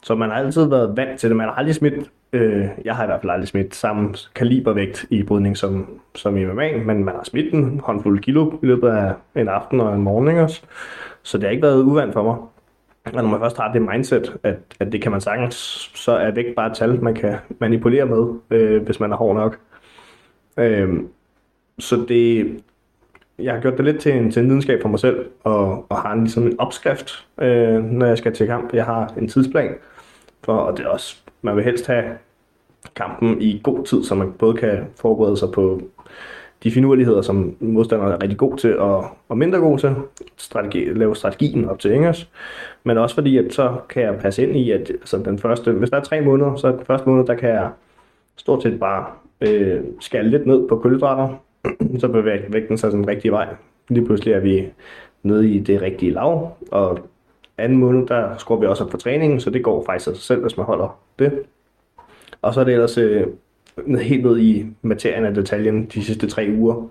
Så 0.04 0.16
man 0.16 0.30
har 0.30 0.38
altid 0.38 0.66
været 0.70 0.98
vant 0.98 1.20
til 1.20 1.30
det. 1.30 1.38
Man 1.38 1.48
har 1.48 1.54
aldrig 1.54 1.76
smidt, 1.76 2.10
øh, 2.34 2.68
jeg 2.86 2.96
har 2.96 3.04
i 3.04 3.08
hvert 3.08 3.22
fald 3.22 3.32
aldrig 3.32 3.48
smidt 3.48 3.76
samme 3.76 4.14
kalibervægt 4.36 5.06
i 5.10 5.24
brydning 5.24 5.58
som, 5.58 6.00
som 6.16 6.38
i 6.38 6.46
MMA, 6.46 6.78
men 6.78 7.06
man 7.06 7.16
har 7.16 7.24
smidt 7.24 7.54
en 7.54 7.80
håndfuld 7.84 8.20
kilo 8.20 8.52
i 8.64 8.66
løbet 8.66 8.90
af 8.90 9.14
en 9.36 9.48
aften 9.48 9.82
og 9.82 9.96
en 9.96 10.02
morgen 10.02 10.38
også. 10.38 10.62
Så 11.24 11.38
det 11.38 11.44
har 11.44 11.52
ikke 11.52 11.64
været 11.64 11.84
uvandt 11.84 12.14
for 12.14 12.24
mig. 12.24 12.36
Og 13.06 13.24
når 13.24 13.30
man 13.30 13.40
først 13.40 13.58
har 13.58 13.74
det 13.74 13.82
mindset, 13.82 14.38
at, 14.44 14.58
at 14.80 14.92
det 14.92 15.02
kan 15.02 15.12
man 15.12 15.22
sagtens, 15.22 15.56
så 15.96 16.12
er 16.12 16.32
vægt 16.32 16.56
bare 16.56 16.72
et 16.72 16.78
tal, 16.78 17.04
man 17.04 17.16
kan 17.16 17.36
manipulere 17.60 18.06
med, 18.06 18.34
øh, 18.50 18.84
hvis 18.84 19.00
man 19.00 19.12
er 19.12 19.16
hård 19.16 19.36
nok. 19.36 19.60
Øh, 20.58 21.00
så 21.80 22.06
det, 22.08 22.58
jeg 23.40 23.54
har 23.54 23.62
gjort 23.62 23.78
det 23.78 23.86
lidt 23.86 24.00
til 24.00 24.14
en, 24.14 24.32
til 24.32 24.42
en 24.42 24.50
videnskab 24.50 24.82
for 24.82 24.90
mig 24.90 25.00
selv, 25.00 25.26
og, 25.44 25.86
og 25.90 26.02
har 26.02 26.14
en, 26.14 26.20
ligesom 26.20 26.48
en 26.48 26.60
opskrift, 26.60 27.28
øh, 27.42 27.84
når 27.84 28.06
jeg 28.06 28.18
skal 28.18 28.34
til 28.34 28.48
kamp. 28.48 28.74
Jeg 28.74 28.86
har 28.86 29.14
en 29.18 29.28
tidsplan, 29.28 29.76
for, 30.44 30.54
og 30.54 30.78
det 30.78 30.86
er 30.86 30.90
også, 30.90 31.23
man 31.44 31.56
vil 31.56 31.64
helst 31.64 31.88
have 31.88 32.04
kampen 32.96 33.42
i 33.42 33.62
god 33.64 33.86
tid, 33.86 34.04
så 34.04 34.16
man 34.16 34.32
både 34.40 34.58
kan 34.58 34.86
forberede 34.96 35.38
sig 35.38 35.52
på 35.52 35.82
de 36.64 36.72
finurligheder, 36.72 37.22
som 37.22 37.56
modstanderen 37.60 38.12
er 38.12 38.22
rigtig 38.22 38.38
god 38.38 38.58
til 38.58 38.80
og, 38.80 39.08
og 39.30 39.38
mindre 39.38 39.60
god 39.60 39.80
til, 39.80 39.96
strategi, 40.38 40.86
lave 40.86 41.16
strategien 41.16 41.70
op 41.70 41.80
til 41.80 41.92
Ingers, 41.92 42.30
men 42.84 42.98
også 42.98 43.16
fordi, 43.16 43.38
at 43.38 43.54
så 43.54 43.76
kan 43.90 44.04
jeg 44.04 44.20
passe 44.20 44.44
ind 44.48 44.58
i, 44.58 44.72
at 44.72 44.90
altså 44.90 45.18
den 45.18 45.40
første, 45.40 45.72
hvis 45.72 45.90
der 45.90 45.98
er 45.98 46.04
tre 46.04 46.22
måneder, 46.22 46.56
så 46.56 46.72
den 46.72 46.86
første 46.86 47.10
måned, 47.10 47.26
der 47.26 47.36
kan 47.36 47.50
jeg 47.50 47.70
stort 48.36 48.64
set 48.64 48.80
bare 48.80 49.06
øh, 49.42 49.82
skære 50.00 50.28
lidt 50.28 50.48
ned 50.48 50.68
på 50.68 50.78
kulhydrater, 50.78 51.36
så 52.00 52.08
bevæger 52.08 52.50
vægten 52.50 52.78
sig 52.78 52.92
den 52.92 53.08
rigtige 53.08 53.32
vej. 53.32 53.48
Lige 53.90 54.06
pludselig 54.06 54.34
er 54.34 54.40
vi 54.40 54.68
nede 55.24 55.50
i 55.50 55.60
det 55.60 55.82
rigtige 55.82 56.12
lav, 56.12 56.58
og 56.72 57.00
anden 57.58 57.78
måned, 57.78 58.08
der 58.08 58.38
skruer 58.38 58.60
vi 58.60 58.66
også 58.66 58.84
op 58.84 58.92
for 58.92 58.98
træningen, 58.98 59.40
så 59.40 59.50
det 59.50 59.64
går 59.64 59.86
faktisk 59.86 60.08
af 60.10 60.16
sig 60.16 60.24
selv, 60.24 60.42
hvis 60.42 60.58
man 60.58 60.66
holder 60.66 61.00
det. 61.20 61.44
Og 62.42 62.54
så 62.54 62.60
er 62.60 62.64
det 62.64 62.74
ellers 62.74 62.98
øh, 62.98 63.28
helt 64.02 64.24
ned 64.24 64.40
i 64.40 64.66
materien 64.82 65.26
af 65.26 65.34
detaljen 65.34 65.86
de 65.86 66.04
sidste 66.04 66.28
tre 66.28 66.54
uger, 66.58 66.88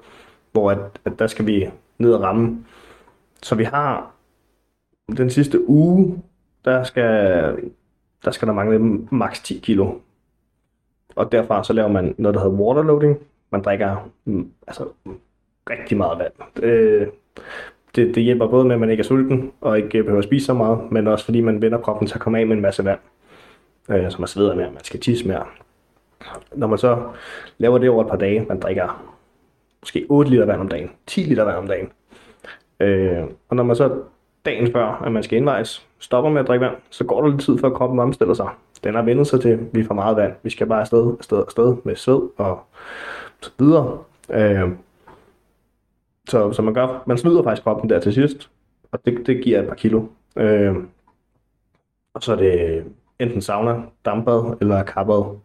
hvor 0.53 0.71
at, 0.71 0.79
at 1.05 1.13
der 1.19 1.27
skal 1.27 1.47
vi 1.47 1.71
ned 1.99 2.13
og 2.13 2.23
ramme. 2.23 2.65
Så 3.43 3.55
vi 3.55 3.65
har 3.65 4.15
den 5.17 5.31
sidste 5.31 5.69
uge, 5.69 6.23
der 6.65 6.83
skal 6.83 7.13
der, 8.25 8.31
skal 8.31 8.49
der 8.49 8.55
mangle 8.55 8.79
maks 9.11 9.41
10 9.41 9.59
kilo. 9.59 9.95
Og 11.17 11.33
derfra 11.33 11.65
så 11.65 11.73
laver 11.73 11.89
man 11.89 12.15
noget, 12.19 12.35
der 12.35 12.41
hedder 12.41 12.57
waterloading. 12.57 13.19
Man 13.51 13.63
drikker 13.63 14.11
mm, 14.25 14.53
altså, 14.67 14.89
rigtig 15.71 15.97
meget 15.97 16.19
vand. 16.19 16.65
Øh, 16.65 17.07
det, 17.95 18.15
det 18.15 18.23
hjælper 18.23 18.47
både 18.47 18.65
med, 18.65 18.75
at 18.75 18.81
man 18.81 18.91
ikke 18.91 19.01
er 19.01 19.05
sulten 19.05 19.53
og 19.61 19.77
ikke 19.77 20.03
behøver 20.03 20.19
at 20.19 20.25
spise 20.25 20.47
så 20.47 20.55
meget, 20.55 20.93
men 20.93 21.07
også 21.07 21.25
fordi 21.25 21.41
man 21.41 21.63
vender 21.63 21.79
kroppen 21.79 22.09
til 22.09 22.15
at 22.15 22.21
komme 22.21 22.39
af 22.39 22.47
med 22.47 22.57
en 22.57 22.63
masse 22.63 22.85
vand, 22.85 22.99
øh, 23.91 24.11
så 24.11 24.17
man 24.19 24.29
sveder 24.29 24.55
mere, 24.55 24.71
man 24.71 24.85
skal 24.85 25.01
tisse 25.01 25.29
mere. 25.29 25.45
Når 26.53 26.67
man 26.67 26.79
så 26.79 27.03
laver 27.59 27.79
det 27.79 27.91
over 27.91 28.05
et 28.05 28.11
par 28.11 28.17
dage, 28.17 28.47
man 28.49 28.61
drikker 28.61 29.13
måske 29.83 30.07
8 30.09 30.31
liter 30.31 30.47
vand 30.47 30.61
om 30.61 30.69
dagen, 30.69 30.91
10 31.07 31.21
liter 31.21 31.45
vand 31.45 31.57
om 31.57 31.67
dagen, 31.67 31.89
øh, 32.81 33.25
og 33.49 33.57
når 33.57 33.63
man 33.63 33.77
så 33.77 34.03
dagen 34.45 34.73
før, 34.73 35.03
at 35.05 35.13
man 35.13 35.23
skal 35.23 35.39
indvejs, 35.39 35.87
stopper 35.99 36.31
med 36.31 36.41
at 36.41 36.49
drikke 36.49 36.65
vand, 36.65 36.77
så 36.91 37.05
går 37.05 37.23
der 37.23 37.29
lidt 37.29 37.41
tid, 37.41 37.59
før 37.59 37.71
kroppen 37.71 37.99
omstiller 37.99 38.35
sig. 38.35 38.49
Den 38.85 38.95
har 38.95 39.03
vendt 39.03 39.29
sig 39.29 39.41
til, 39.41 39.49
at 39.49 39.59
vi 39.73 39.85
får 39.85 39.95
meget 39.95 40.17
vand. 40.17 40.33
Vi 40.43 40.51
skal 40.51 40.67
bare 40.67 40.81
afsted, 40.81 41.15
afsted, 41.19 41.39
afsted 41.47 41.77
med 41.85 41.97
sved 41.97 42.21
og 42.37 42.61
så 43.41 43.51
videre. 43.59 43.99
Øh, 44.31 44.69
så, 46.29 46.53
så 46.53 46.63
man, 46.63 46.75
gør, 46.75 47.03
man 47.07 47.19
smider 47.19 47.43
faktisk 47.43 47.63
kroppen 47.63 47.91
der 47.91 48.01
til 48.01 48.15
sidst, 48.15 48.51
og 48.93 49.05
det, 49.05 49.27
det 49.27 49.45
giver 49.45 49.63
et 49.63 49.69
par 49.69 49.75
kilo. 49.75 50.07
Øh, 50.37 50.77
og 52.15 52.23
så 52.23 52.33
er 52.33 52.37
det 52.37 52.85
enten 53.19 53.41
sauna, 53.41 53.83
dampbad 54.05 54.57
eller 54.61 54.83
karbad, 54.83 55.37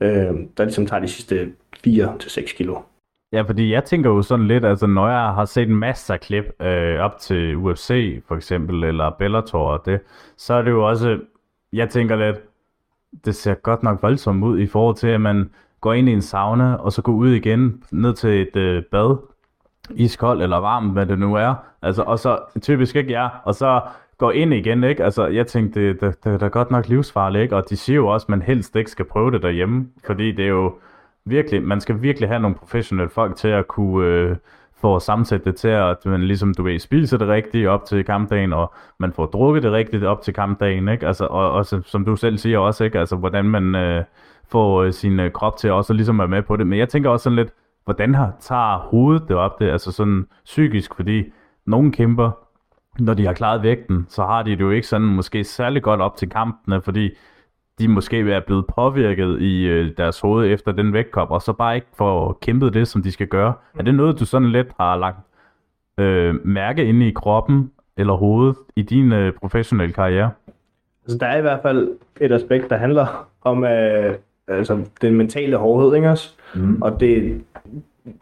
øh, 0.00 0.34
der 0.56 0.64
ligesom 0.64 0.86
tager 0.86 1.00
de 1.00 1.08
sidste 1.08 1.52
4-6 1.86 2.56
kilo. 2.56 2.80
Ja, 3.32 3.42
fordi 3.42 3.72
jeg 3.72 3.84
tænker 3.84 4.10
jo 4.10 4.22
sådan 4.22 4.46
lidt, 4.46 4.64
altså 4.64 4.86
når 4.86 5.08
jeg 5.08 5.34
har 5.34 5.44
set 5.44 5.68
en 5.68 5.76
masse 5.76 6.12
af 6.12 6.20
klip 6.20 6.44
øh, 6.62 6.98
op 6.98 7.18
til 7.18 7.56
UFC 7.56 8.20
for 8.28 8.36
eksempel, 8.36 8.84
eller 8.84 9.10
Bellator 9.10 9.58
og 9.58 9.86
det, 9.86 10.00
så 10.36 10.54
er 10.54 10.62
det 10.62 10.70
jo 10.70 10.88
også, 10.88 11.18
jeg 11.72 11.90
tænker 11.90 12.16
lidt, 12.16 12.36
det 13.24 13.34
ser 13.34 13.54
godt 13.54 13.82
nok 13.82 14.02
voldsomt 14.02 14.44
ud 14.44 14.58
i 14.58 14.66
forhold 14.66 14.96
til, 14.96 15.08
at 15.08 15.20
man 15.20 15.50
går 15.80 15.92
ind 15.92 16.08
i 16.08 16.12
en 16.12 16.22
sauna, 16.22 16.74
og 16.74 16.92
så 16.92 17.02
går 17.02 17.12
ud 17.12 17.30
igen 17.30 17.84
ned 17.92 18.14
til 18.14 18.42
et 18.42 18.56
øh, 18.56 18.82
bad, 18.82 19.16
iskold 19.94 20.42
eller 20.42 20.56
varm, 20.56 20.88
hvad 20.88 21.06
det 21.06 21.18
nu 21.18 21.34
er. 21.34 21.54
Altså, 21.82 22.02
og 22.02 22.18
så 22.18 22.38
typisk 22.62 22.96
ikke 22.96 23.12
ja, 23.12 23.28
og 23.44 23.54
så 23.54 23.80
går 24.18 24.32
ind 24.32 24.54
igen, 24.54 24.84
ikke? 24.84 25.04
Altså, 25.04 25.26
jeg 25.26 25.46
tænkte, 25.46 25.88
det, 25.88 26.00
det, 26.00 26.24
det, 26.24 26.40
det 26.40 26.42
er 26.42 26.48
godt 26.48 26.70
nok 26.70 26.88
livsfarligt, 26.88 27.42
ikke? 27.42 27.56
Og 27.56 27.70
de 27.70 27.76
siger 27.76 27.96
jo 27.96 28.06
også, 28.06 28.24
at 28.24 28.28
man 28.28 28.42
helst 28.42 28.76
ikke 28.76 28.90
skal 28.90 29.04
prøve 29.04 29.30
det 29.30 29.42
derhjemme, 29.42 29.86
fordi 30.06 30.32
det 30.32 30.44
er 30.44 30.48
jo 30.48 30.74
virkelig, 31.24 31.62
man 31.62 31.80
skal 31.80 32.02
virkelig 32.02 32.28
have 32.28 32.40
nogle 32.40 32.56
professionelle 32.56 33.10
folk 33.10 33.36
til 33.36 33.48
at 33.48 33.68
kunne 33.68 34.06
øh, 34.06 34.36
få 34.80 34.98
sammensætte 34.98 35.44
det 35.44 35.56
til, 35.56 35.68
at 35.68 36.06
man 36.06 36.22
ligesom, 36.22 36.54
du 36.54 36.62
ved, 36.62 36.78
spiser 36.78 37.18
det 37.18 37.28
rigtigt 37.28 37.68
op 37.68 37.84
til 37.84 38.04
kampdagen, 38.04 38.52
og 38.52 38.72
man 38.98 39.12
får 39.12 39.26
drukket 39.26 39.62
det 39.62 39.72
rigtigt 39.72 40.04
op 40.04 40.22
til 40.22 40.34
kampdagen, 40.34 40.88
ikke? 40.88 41.06
Altså, 41.06 41.24
og 41.24 41.52
også, 41.52 41.82
som 41.84 42.04
du 42.04 42.16
selv 42.16 42.38
siger 42.38 42.58
også, 42.58 42.84
ikke? 42.84 42.98
Altså, 42.98 43.16
hvordan 43.16 43.44
man 43.44 43.74
øh, 43.74 44.04
får 44.48 44.82
øh, 44.82 44.92
sin 44.92 45.20
øh, 45.20 45.30
krop 45.30 45.56
til 45.56 45.72
også 45.72 45.92
ligesom 45.92 46.18
være 46.18 46.28
med 46.28 46.42
på 46.42 46.56
det. 46.56 46.66
Men 46.66 46.78
jeg 46.78 46.88
tænker 46.88 47.10
også 47.10 47.24
sådan 47.24 47.36
lidt, 47.36 47.52
hvordan 47.86 48.14
har, 48.14 48.32
tager 48.40 48.78
hovedet 48.78 49.28
det 49.28 49.36
op 49.36 49.60
det, 49.60 49.70
altså 49.70 49.92
sådan 49.92 50.26
psykisk, 50.44 50.94
fordi 50.94 51.24
nogle 51.66 51.92
kæmper, 51.92 52.30
når 52.98 53.14
de 53.14 53.26
har 53.26 53.32
klaret 53.32 53.62
vægten, 53.62 54.06
så 54.08 54.24
har 54.24 54.42
de 54.42 54.50
det 54.50 54.60
jo 54.60 54.70
ikke 54.70 54.86
sådan 54.86 55.06
måske 55.06 55.44
særlig 55.44 55.82
godt 55.82 56.00
op 56.00 56.16
til 56.16 56.30
kampene, 56.30 56.82
fordi 56.82 57.10
de 57.78 57.88
måske 57.88 58.32
er 58.32 58.40
blevet 58.40 58.66
påvirket 58.66 59.40
i 59.40 59.66
øh, 59.66 59.96
deres 59.96 60.20
hoved 60.20 60.50
efter 60.50 60.72
den 60.72 60.92
vægtkop, 60.92 61.30
og 61.30 61.42
så 61.42 61.52
bare 61.52 61.74
ikke 61.74 61.86
får 61.98 62.38
kæmpet 62.42 62.74
det, 62.74 62.88
som 62.88 63.02
de 63.02 63.12
skal 63.12 63.26
gøre. 63.26 63.52
Er 63.78 63.82
det 63.82 63.94
noget, 63.94 64.20
du 64.20 64.24
sådan 64.24 64.52
lidt 64.52 64.68
har 64.80 64.96
lagt 64.96 65.18
øh, 65.98 66.46
mærke 66.46 66.84
inde 66.84 67.08
i 67.08 67.12
kroppen 67.12 67.70
eller 67.96 68.12
hovedet 68.12 68.56
i 68.76 68.82
din 68.82 69.12
øh, 69.12 69.32
professionelle 69.32 69.92
karriere? 69.92 70.30
Altså, 71.04 71.18
der 71.18 71.26
er 71.26 71.38
i 71.38 71.40
hvert 71.40 71.62
fald 71.62 71.88
et 72.20 72.32
aspekt, 72.32 72.70
der 72.70 72.76
handler 72.76 73.28
om 73.42 73.64
øh, 73.64 74.14
altså, 74.48 74.78
den 75.02 75.14
mentale 75.14 75.56
hårdhed, 75.56 75.94
ikke 75.94 76.10
også? 76.10 76.30
Mm. 76.54 76.82
Og 76.82 77.00
det, 77.00 77.40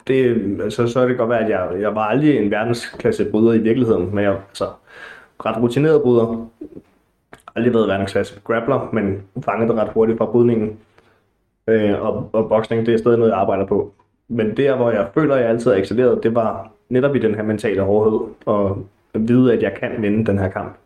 det, 0.07 0.27
altså, 0.63 0.87
så 0.87 1.01
er 1.01 1.09
det 1.09 1.19
godt 1.19 1.31
være, 1.31 1.45
at 1.45 1.51
jeg, 1.51 1.81
jeg 1.81 1.95
var 1.95 2.05
aldrig 2.05 2.37
en 2.37 2.51
verdensklasse 2.51 3.25
bryder 3.31 3.53
i 3.53 3.59
virkeligheden, 3.59 4.15
men 4.15 4.25
jeg 4.25 4.37
altså, 4.49 4.69
ret 5.47 5.63
rutineret 5.63 6.03
bryder. 6.03 6.49
Aldrig 7.57 7.75
været 7.75 7.89
verdensklasse 7.89 8.41
grappler, 8.45 8.91
men 8.93 9.23
fangede 9.45 9.73
det 9.73 9.79
ret 9.79 9.93
hurtigt 9.93 10.19
fra 10.19 10.27
brydningen. 10.27 10.79
Øh, 11.69 12.03
og, 12.03 12.31
og 12.33 12.49
boksning, 12.49 12.87
det 12.87 12.95
er 12.95 12.99
stadig 12.99 13.19
noget, 13.19 13.31
jeg 13.31 13.39
arbejder 13.39 13.67
på. 13.67 13.93
Men 14.29 14.57
der, 14.57 14.77
hvor 14.77 14.91
jeg 14.91 15.09
føler, 15.15 15.35
at 15.35 15.41
jeg 15.41 15.51
altid 15.51 15.71
har 15.71 15.79
excelleret, 15.79 16.23
det 16.23 16.35
var 16.35 16.71
netop 16.89 17.17
i 17.17 17.19
den 17.19 17.35
her 17.35 17.43
mentale 17.43 17.83
hårdhed, 17.83 18.21
og 18.47 18.87
at 19.15 19.29
vide, 19.29 19.53
at 19.53 19.63
jeg 19.63 19.75
kan 19.81 19.91
vinde 20.03 20.27
den 20.27 20.39
her 20.39 20.49
kamp. 20.49 20.77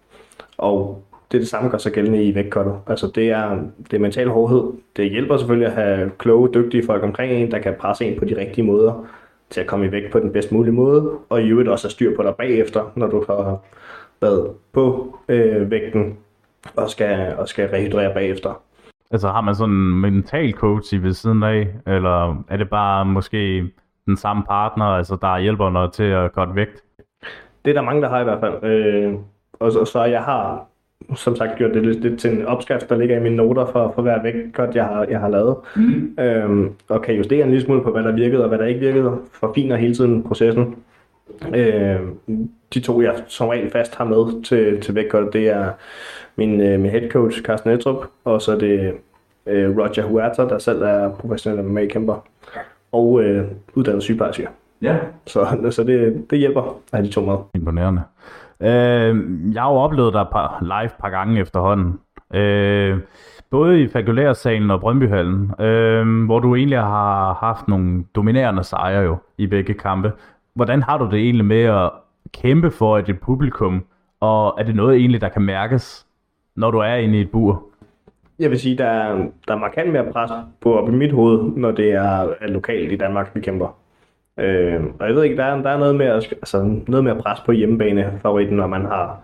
Og 0.58 1.02
det 1.30 1.38
er 1.38 1.40
det 1.40 1.48
samme, 1.48 1.70
gør 1.70 1.78
sig 1.78 1.92
gældende 1.92 2.24
i 2.24 2.34
vægtkottet. 2.34 2.74
Altså 2.86 3.10
det 3.14 3.30
er, 3.30 3.58
det 3.90 3.92
er 3.92 3.98
mental 3.98 4.28
hårdhed. 4.28 4.72
Det 4.96 5.10
hjælper 5.10 5.36
selvfølgelig 5.36 5.68
at 5.68 5.74
have 5.74 6.10
kloge, 6.18 6.54
dygtige 6.54 6.86
folk 6.86 7.02
omkring 7.02 7.32
en, 7.32 7.50
der 7.50 7.58
kan 7.58 7.74
presse 7.78 8.04
en 8.04 8.18
på 8.18 8.24
de 8.24 8.36
rigtige 8.40 8.64
måder 8.64 9.06
til 9.50 9.60
at 9.60 9.66
komme 9.66 9.86
i 9.86 9.92
vægt 9.92 10.12
på 10.12 10.20
den 10.20 10.32
bedst 10.32 10.52
mulige 10.52 10.74
måde, 10.74 11.10
og 11.28 11.42
i 11.42 11.48
øvrigt 11.48 11.68
også 11.68 11.84
have 11.86 11.90
styr 11.90 12.16
på 12.16 12.22
dig 12.22 12.34
bagefter, 12.34 12.92
når 12.96 13.06
du 13.06 13.24
har 13.28 13.58
været 14.20 14.50
på 14.72 15.16
øh, 15.28 15.70
vægten 15.70 16.16
og 16.76 16.90
skal, 16.90 17.34
og 17.38 17.48
skal 17.48 17.68
rehydrere 17.68 18.14
bagefter. 18.14 18.62
Altså 19.10 19.28
har 19.28 19.40
man 19.40 19.54
sådan 19.54 19.74
en 19.74 20.00
mental 20.00 20.52
coach 20.52 20.94
i 20.94 20.96
ved 20.96 21.12
siden 21.12 21.42
af, 21.42 21.68
eller 21.86 22.44
er 22.48 22.56
det 22.56 22.70
bare 22.70 23.04
måske 23.04 23.70
den 24.06 24.16
samme 24.16 24.42
partner, 24.44 24.84
altså 24.84 25.16
der 25.20 25.38
hjælper 25.38 25.70
noget 25.70 25.92
til 25.92 26.02
at 26.02 26.32
korte 26.32 26.54
vægt? 26.54 26.82
Det 27.64 27.70
er 27.70 27.74
der 27.74 27.82
mange, 27.82 28.02
der 28.02 28.08
har 28.08 28.20
i 28.20 28.24
hvert 28.24 28.40
fald. 28.40 28.64
Øh, 28.64 29.14
og 29.52 29.72
så, 29.72 29.84
så 29.84 30.04
jeg 30.04 30.22
har 30.22 30.66
som 31.16 31.36
sagt 31.36 31.58
gjort 31.58 31.74
det 31.74 31.86
lidt, 31.86 32.00
lidt 32.00 32.20
til 32.20 32.30
en 32.30 32.46
opskrift, 32.46 32.88
der 32.88 32.96
ligger 32.96 33.16
i 33.16 33.22
mine 33.22 33.36
noter 33.36 33.66
for, 33.66 33.92
for 33.94 34.02
hver 34.02 34.22
vægtkort, 34.22 34.74
jeg 34.74 34.84
har, 34.84 35.06
jeg 35.10 35.20
har 35.20 35.28
lavet. 35.28 35.56
Mm. 35.76 36.16
Øhm, 36.20 36.70
og 36.88 37.02
kan 37.02 37.14
justere 37.14 37.44
en 37.44 37.50
lille 37.50 37.64
smule 37.64 37.82
på, 37.82 37.90
hvad 37.90 38.02
der 38.02 38.12
virkede 38.12 38.42
og 38.42 38.48
hvad 38.48 38.58
der 38.58 38.66
ikke 38.66 38.80
virkede. 38.80 39.18
Forfiner 39.32 39.76
hele 39.76 39.94
tiden 39.94 40.22
processen. 40.22 40.76
Øh, 41.54 42.00
de 42.74 42.80
to, 42.80 43.02
jeg 43.02 43.14
som 43.26 43.48
regel 43.48 43.70
fast 43.70 43.94
har 43.94 44.04
med 44.04 44.42
til, 44.42 44.80
til 44.80 44.94
vægtkort, 44.94 45.32
det 45.32 45.48
er 45.48 45.70
min, 46.36 46.60
øh, 46.60 46.80
min 46.80 46.90
head 46.90 47.10
coach, 47.10 47.42
Carsten 47.42 47.70
Etrup, 47.70 48.06
og 48.24 48.42
så 48.42 48.52
er 48.52 48.58
det 48.58 48.94
øh, 49.46 49.76
Roger 49.78 50.02
Huerta, 50.02 50.42
der 50.42 50.58
selv 50.58 50.82
er 50.82 51.10
professionel 51.10 51.64
MMA-kæmper, 51.64 52.26
og 52.92 53.22
øh, 53.22 53.44
uddannet 53.74 54.02
sygeplejerske. 54.02 54.48
Ja. 54.82 54.96
Så, 55.26 55.46
så 55.70 55.84
det, 55.84 56.26
det 56.30 56.38
hjælper 56.38 56.62
at 56.62 56.72
have 56.92 57.06
de 57.06 57.12
to 57.12 57.20
med. 57.20 57.36
Imponerende. 57.54 58.02
Øh, 58.60 59.16
jeg 59.54 59.62
har 59.62 59.70
jo 59.70 59.76
oplevet 59.76 60.14
dig 60.14 60.26
par, 60.32 60.58
live 60.62 60.90
par 61.00 61.10
gange 61.10 61.40
efterhånden. 61.40 62.00
Øh, 62.34 62.98
både 63.50 63.82
i 63.82 63.88
Fakulærsalen 63.88 64.70
og 64.70 64.80
Brøndbyhallen, 64.80 65.60
øh, 65.60 66.24
hvor 66.24 66.38
du 66.38 66.54
egentlig 66.54 66.78
har 66.78 67.34
haft 67.34 67.68
nogle 67.68 68.04
dominerende 68.14 68.64
sejre 68.64 69.02
jo 69.02 69.16
i 69.38 69.46
begge 69.46 69.74
kampe. 69.74 70.12
Hvordan 70.54 70.82
har 70.82 70.98
du 70.98 71.04
det 71.04 71.18
egentlig 71.18 71.44
med 71.44 71.62
at 71.62 71.90
kæmpe 72.32 72.70
for 72.70 72.98
et 72.98 73.20
publikum, 73.20 73.84
og 74.20 74.54
er 74.58 74.62
det 74.62 74.74
noget 74.74 74.96
egentlig, 74.96 75.20
der 75.20 75.28
kan 75.28 75.42
mærkes, 75.42 76.06
når 76.56 76.70
du 76.70 76.78
er 76.78 76.94
inde 76.94 77.18
i 77.18 77.20
et 77.20 77.30
bur? 77.30 77.62
Jeg 78.38 78.50
vil 78.50 78.60
sige, 78.60 78.78
der 78.78 78.84
er, 78.84 79.16
der 79.48 79.54
er 79.54 79.58
markant 79.58 79.92
mere 79.92 80.12
pres 80.12 80.30
på 80.60 80.78
op 80.78 80.88
i 80.88 80.92
mit 80.92 81.12
hoved, 81.12 81.52
når 81.56 81.70
det 81.70 81.92
er 81.92 82.46
lokalt 82.48 82.92
i 82.92 82.96
Danmark, 82.96 83.30
vi 83.34 83.40
kæmper. 83.40 83.76
Øh, 84.38 84.84
og 85.00 85.06
jeg 85.06 85.14
ved 85.14 85.24
ikke, 85.24 85.36
der 85.36 85.44
er, 85.44 85.62
der 85.62 85.70
er 85.70 85.78
noget, 85.78 85.96
mere, 85.96 86.14
altså, 86.14 86.80
noget 86.88 87.08
at 87.08 87.18
presse 87.18 87.44
på 87.44 87.52
hjemmebane-favoritten, 87.52 88.56
når 88.56 88.66
man 88.66 88.84
har 88.84 89.20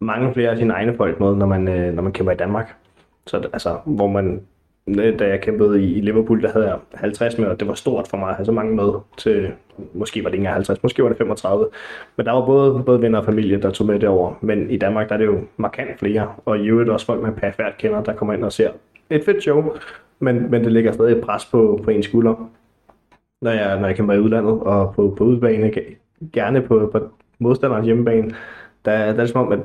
mange 0.00 0.32
flere 0.32 0.50
af 0.50 0.56
sine 0.56 0.72
egne 0.72 0.96
folk 0.96 1.20
med, 1.20 1.36
når 1.36 1.46
man, 1.46 1.68
øh, 1.68 1.94
når 1.94 2.02
man 2.02 2.12
kæmper 2.12 2.32
i 2.32 2.36
Danmark. 2.36 2.74
Så 3.26 3.48
altså, 3.52 3.76
hvor 3.84 4.06
man, 4.06 4.42
øh, 4.88 5.18
da 5.18 5.28
jeg 5.28 5.40
kæmpede 5.40 5.82
i, 5.82 5.94
i 5.94 6.00
Liverpool, 6.00 6.42
der 6.42 6.52
havde 6.52 6.66
jeg 6.66 6.78
50 6.94 7.38
med, 7.38 7.46
og 7.46 7.60
det 7.60 7.68
var 7.68 7.74
stort 7.74 8.08
for 8.08 8.16
mig 8.16 8.28
at 8.28 8.36
have 8.36 8.46
så 8.46 8.52
mange 8.52 8.76
med 8.76 8.92
til, 9.16 9.52
måske 9.94 10.24
var 10.24 10.30
det 10.30 10.38
ikke 10.38 10.48
50, 10.48 10.82
måske 10.82 11.02
var 11.02 11.08
det 11.08 11.18
35. 11.18 11.66
Men 12.16 12.26
der 12.26 12.32
var 12.32 12.46
både, 12.46 12.82
både 12.86 13.02
venner 13.02 13.18
og 13.18 13.24
familie, 13.24 13.62
der 13.62 13.70
tog 13.70 13.86
med 13.86 14.00
derover. 14.00 14.34
Men 14.40 14.70
i 14.70 14.76
Danmark, 14.76 15.08
der 15.08 15.14
er 15.14 15.18
det 15.18 15.26
jo 15.26 15.40
markant 15.56 15.98
flere, 15.98 16.32
og 16.44 16.58
i 16.58 16.68
øvrigt 16.68 16.90
også 16.90 17.06
folk, 17.06 17.22
man 17.22 17.34
perfekt 17.34 17.78
kender, 17.78 18.02
der 18.02 18.12
kommer 18.12 18.34
ind 18.34 18.44
og 18.44 18.52
ser 18.52 18.70
et 19.10 19.24
fedt 19.24 19.42
show, 19.42 19.72
men, 20.18 20.50
men 20.50 20.64
det 20.64 20.72
ligger 20.72 20.92
stadig 20.92 21.16
et 21.16 21.24
pres 21.24 21.44
på, 21.44 21.80
på 21.84 21.90
ens 21.90 22.06
skulder 22.06 22.50
når 23.42 23.50
jeg, 23.50 23.80
når 23.80 23.86
jeg 23.86 23.96
kæmper 23.96 24.14
i 24.14 24.20
udlandet 24.20 24.60
og 24.60 24.94
på, 24.94 25.14
på 25.18 25.24
udbane, 25.24 25.72
gerne 26.32 26.60
på, 26.60 26.88
på 26.92 27.00
modstanderens 27.38 27.86
hjemmebane, 27.86 28.30
der, 28.84 28.96
der 28.96 29.12
er 29.12 29.12
det 29.12 29.30
som 29.30 29.46
om, 29.46 29.52
at 29.52 29.58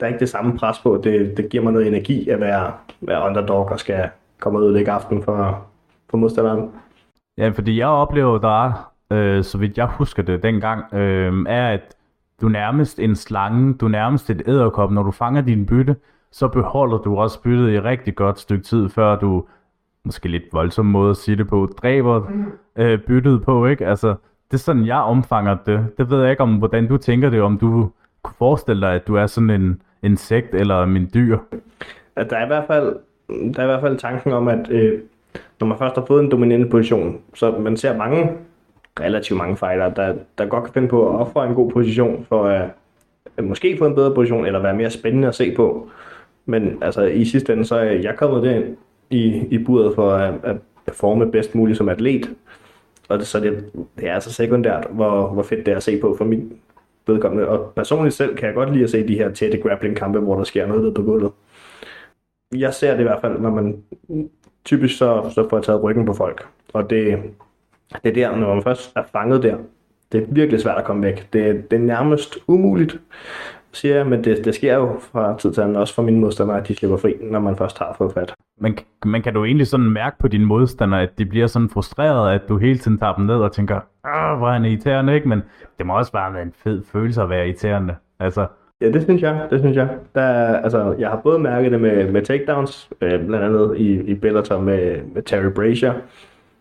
der 0.00 0.06
er 0.06 0.08
ikke 0.08 0.20
det 0.20 0.28
samme 0.28 0.58
pres 0.58 0.78
på. 0.78 1.00
Det, 1.04 1.36
det 1.36 1.48
giver 1.48 1.64
mig 1.64 1.72
noget 1.72 1.88
energi 1.88 2.28
at 2.28 2.40
være, 2.40 2.72
være 3.00 3.26
underdog 3.26 3.68
og 3.68 3.80
skal 3.80 4.08
komme 4.40 4.58
ud 4.58 4.64
og 4.64 4.72
lægge 4.72 4.90
aften 4.90 5.22
for, 5.22 5.66
for 6.10 6.16
modstanderen. 6.16 6.70
Ja, 7.38 7.48
fordi 7.48 7.78
jeg 7.78 7.88
oplever 7.88 8.38
der, 8.38 8.92
øh, 9.12 9.44
så 9.44 9.58
vidt 9.58 9.78
jeg 9.78 9.86
husker 9.86 10.22
det 10.22 10.42
dengang, 10.42 10.94
øh, 10.94 11.44
er, 11.48 11.68
at 11.68 11.96
du 12.40 12.48
nærmest 12.48 13.00
en 13.00 13.16
slange, 13.16 13.74
du 13.74 13.88
nærmest 13.88 14.30
et 14.30 14.42
æderkop. 14.46 14.90
Når 14.90 15.02
du 15.02 15.10
fanger 15.10 15.40
din 15.40 15.66
bytte, 15.66 15.96
så 16.32 16.48
beholder 16.48 16.98
du 16.98 17.16
også 17.16 17.42
byttet 17.42 17.72
i 17.72 17.80
rigtig 17.80 18.14
godt 18.14 18.38
stykke 18.38 18.64
tid, 18.64 18.88
før 18.88 19.16
du 19.16 19.44
måske 20.06 20.28
lidt 20.28 20.44
voldsom 20.52 20.86
måde 20.86 21.10
at 21.10 21.16
sige 21.16 21.36
det 21.36 21.48
på, 21.48 21.68
dræber 21.82 22.28
mm. 22.28 22.44
øh, 22.76 22.98
byttet 22.98 23.42
på, 23.42 23.66
ikke? 23.66 23.86
Altså, 23.86 24.08
det 24.50 24.54
er 24.54 24.58
sådan, 24.58 24.86
jeg 24.86 24.96
omfanger 24.96 25.56
det. 25.66 25.86
Det 25.98 26.10
ved 26.10 26.20
jeg 26.20 26.30
ikke 26.30 26.42
om, 26.42 26.56
hvordan 26.56 26.88
du 26.88 26.96
tænker 26.96 27.30
det, 27.30 27.42
om 27.42 27.58
du 27.58 27.90
kunne 28.22 28.34
forestille 28.38 28.86
dig, 28.86 28.94
at 28.94 29.06
du 29.06 29.14
er 29.14 29.26
sådan 29.26 29.50
en 29.50 29.82
insekt 30.02 30.54
eller 30.54 30.82
en 30.82 31.10
dyr. 31.14 31.38
At 32.16 32.30
der 32.30 32.36
er 32.36 32.44
i 32.44 32.46
hvert 32.46 32.64
fald, 32.66 32.96
der 33.28 33.60
er 33.60 33.62
i 33.62 33.66
hvert 33.66 33.80
fald 33.80 33.98
tanken 33.98 34.32
om, 34.32 34.48
at 34.48 34.70
øh, 34.70 35.00
når 35.60 35.66
man 35.66 35.78
først 35.78 35.94
har 35.94 36.04
fået 36.04 36.24
en 36.24 36.30
dominant 36.30 36.70
position, 36.70 37.20
så 37.34 37.50
man 37.50 37.76
ser 37.76 37.96
mange, 37.96 38.32
relativt 39.00 39.38
mange 39.38 39.56
fighter, 39.56 39.90
der, 39.90 40.14
der 40.38 40.46
godt 40.46 40.64
kan 40.64 40.72
finde 40.72 40.88
på 40.88 41.08
at 41.08 41.20
ofre 41.20 41.48
en 41.48 41.54
god 41.54 41.70
position 41.70 42.26
for 42.28 42.44
at, 42.44 42.70
at 43.36 43.44
måske 43.44 43.78
få 43.78 43.86
en 43.86 43.94
bedre 43.94 44.14
position, 44.14 44.46
eller 44.46 44.62
være 44.62 44.74
mere 44.74 44.90
spændende 44.90 45.28
at 45.28 45.34
se 45.34 45.54
på. 45.56 45.88
Men 46.46 46.78
altså, 46.82 47.02
i 47.02 47.24
sidste 47.24 47.52
ende, 47.52 47.64
så 47.64 47.76
er 47.76 47.84
jeg 47.84 48.16
kommet 48.16 48.42
derind 48.42 48.76
i, 49.10 49.46
i 49.50 49.58
buret 49.58 49.94
for 49.94 50.12
at, 50.12 50.34
at 50.42 50.56
performe 50.86 51.32
bedst 51.32 51.54
muligt 51.54 51.78
som 51.78 51.88
atlet. 51.88 52.30
Og 53.08 53.18
det, 53.18 53.26
så 53.26 53.40
det, 53.40 53.70
det 53.98 54.08
er 54.08 54.14
altså 54.14 54.32
sekundært, 54.32 54.86
hvor, 54.90 55.28
hvor 55.28 55.42
fedt 55.42 55.66
det 55.66 55.72
er 55.72 55.76
at 55.76 55.82
se 55.82 56.00
på 56.00 56.14
for 56.18 56.24
min 56.24 56.52
vedkommende. 57.06 57.48
Og 57.48 57.72
personligt 57.76 58.14
selv 58.14 58.36
kan 58.36 58.46
jeg 58.46 58.54
godt 58.54 58.72
lide 58.72 58.84
at 58.84 58.90
se 58.90 59.08
de 59.08 59.14
her 59.14 59.30
tætte 59.30 59.58
grappling-kampe, 59.58 60.18
hvor 60.18 60.36
der 60.36 60.44
sker 60.44 60.66
noget 60.66 60.82
ved 60.82 60.94
på 60.94 61.02
gulvet. 61.02 61.32
Jeg 62.54 62.74
ser 62.74 62.92
det 62.92 63.00
i 63.00 63.02
hvert 63.02 63.20
fald, 63.20 63.38
når 63.38 63.50
man 63.50 63.82
typisk 64.64 64.98
så, 64.98 65.30
så 65.34 65.48
får 65.48 65.56
jeg 65.56 65.64
taget 65.64 65.82
ryggen 65.82 66.06
på 66.06 66.12
folk. 66.12 66.46
Og 66.72 66.90
det, 66.90 67.18
det 68.02 68.10
er 68.10 68.14
der, 68.14 68.36
når 68.36 68.54
man 68.54 68.62
først 68.62 68.92
er 68.96 69.02
fanget 69.12 69.42
der, 69.42 69.56
det 70.12 70.22
er 70.22 70.26
virkelig 70.28 70.60
svært 70.60 70.78
at 70.78 70.84
komme 70.84 71.06
væk. 71.06 71.28
Det, 71.32 71.70
det 71.70 71.76
er 71.76 71.80
nærmest 71.80 72.38
umuligt 72.46 73.00
siger 73.76 73.96
jeg, 73.96 74.06
men 74.06 74.24
det, 74.24 74.44
det 74.44 74.54
sker 74.54 74.74
jo 74.74 74.98
fra 75.00 75.38
tid 75.38 75.52
til 75.52 75.60
anden, 75.60 75.76
også 75.76 75.94
for 75.94 76.02
mine 76.02 76.20
modstandere, 76.20 76.60
at 76.60 76.68
de 76.68 76.74
slipper 76.74 76.96
fri, 76.96 77.14
når 77.20 77.40
man 77.40 77.56
først 77.56 77.78
har 77.78 77.94
fået 77.98 78.12
fat. 78.12 78.34
Men, 78.60 78.78
men 79.04 79.22
kan 79.22 79.34
du 79.34 79.44
egentlig 79.44 79.66
sådan 79.66 79.90
mærke 79.90 80.16
på 80.18 80.28
dine 80.28 80.46
modstandere, 80.46 81.02
at 81.02 81.18
de 81.18 81.26
bliver 81.26 81.46
sådan 81.46 81.68
frustreret, 81.70 82.34
at 82.34 82.48
du 82.48 82.58
hele 82.58 82.78
tiden 82.78 82.98
tager 82.98 83.14
dem 83.14 83.24
ned 83.24 83.34
og 83.34 83.52
tænker, 83.52 83.80
ah, 84.04 84.38
hvor 84.38 84.48
er 84.48 84.52
han 84.52 84.64
irriterende, 84.64 85.14
ikke? 85.14 85.28
Men 85.28 85.42
det 85.78 85.86
må 85.86 85.98
også 85.98 86.12
bare 86.12 86.34
være 86.34 86.42
en 86.42 86.52
fed 86.64 86.82
følelse 86.92 87.22
at 87.22 87.30
være 87.30 87.46
irriterende. 87.46 87.94
Altså, 88.20 88.46
Ja, 88.80 88.90
det 88.90 89.02
synes 89.02 89.22
jeg. 89.22 89.46
Det 89.50 89.60
synes 89.60 89.76
jeg. 89.76 89.88
Der, 90.14 90.56
altså, 90.56 90.94
jeg 90.98 91.08
har 91.08 91.16
både 91.16 91.38
mærket 91.38 91.72
det 91.72 91.80
med, 91.80 92.10
med 92.10 92.22
takedowns, 92.22 92.90
øh, 93.00 93.26
blandt 93.26 93.44
andet 93.44 93.76
i, 93.76 94.00
i 94.00 94.14
Bellator 94.14 94.60
med, 94.60 95.02
med 95.14 95.22
Terry 95.22 95.52
Brazier, 95.54 95.92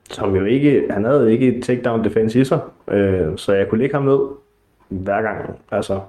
som 0.09 0.35
jo 0.35 0.45
ikke, 0.45 0.87
han 0.89 1.03
havde 1.05 1.31
ikke 1.31 1.61
takedown 1.61 2.03
defense 2.03 2.41
i 2.41 2.43
sig, 2.43 2.59
øh, 2.87 3.37
så 3.37 3.53
jeg 3.53 3.69
kunne 3.69 3.79
lægge 3.79 3.95
ham 3.95 4.03
ned 4.03 4.19
hver 4.89 5.21
gang. 5.21 5.59
Altså, 5.71 5.99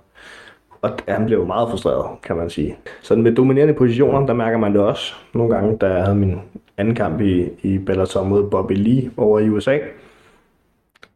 og 0.86 1.14
han 1.14 1.26
blev 1.26 1.46
meget 1.46 1.70
frustreret, 1.70 2.22
kan 2.22 2.36
man 2.36 2.50
sige. 2.50 2.76
Sådan 3.02 3.22
med 3.22 3.34
dominerende 3.34 3.74
positioner, 3.74 4.26
der 4.26 4.34
mærker 4.34 4.58
man 4.58 4.72
det 4.72 4.80
også. 4.80 5.14
Nogle 5.34 5.54
gange, 5.54 5.76
da 5.76 5.86
jeg 5.86 6.04
havde 6.04 6.16
min 6.16 6.40
anden 6.76 6.94
kamp 6.94 7.20
i, 7.20 7.48
i 7.62 7.78
Bellator 7.78 8.24
mod 8.24 8.50
Bobby 8.50 8.72
Lee 8.72 9.10
over 9.16 9.38
i 9.38 9.48
USA. 9.48 9.78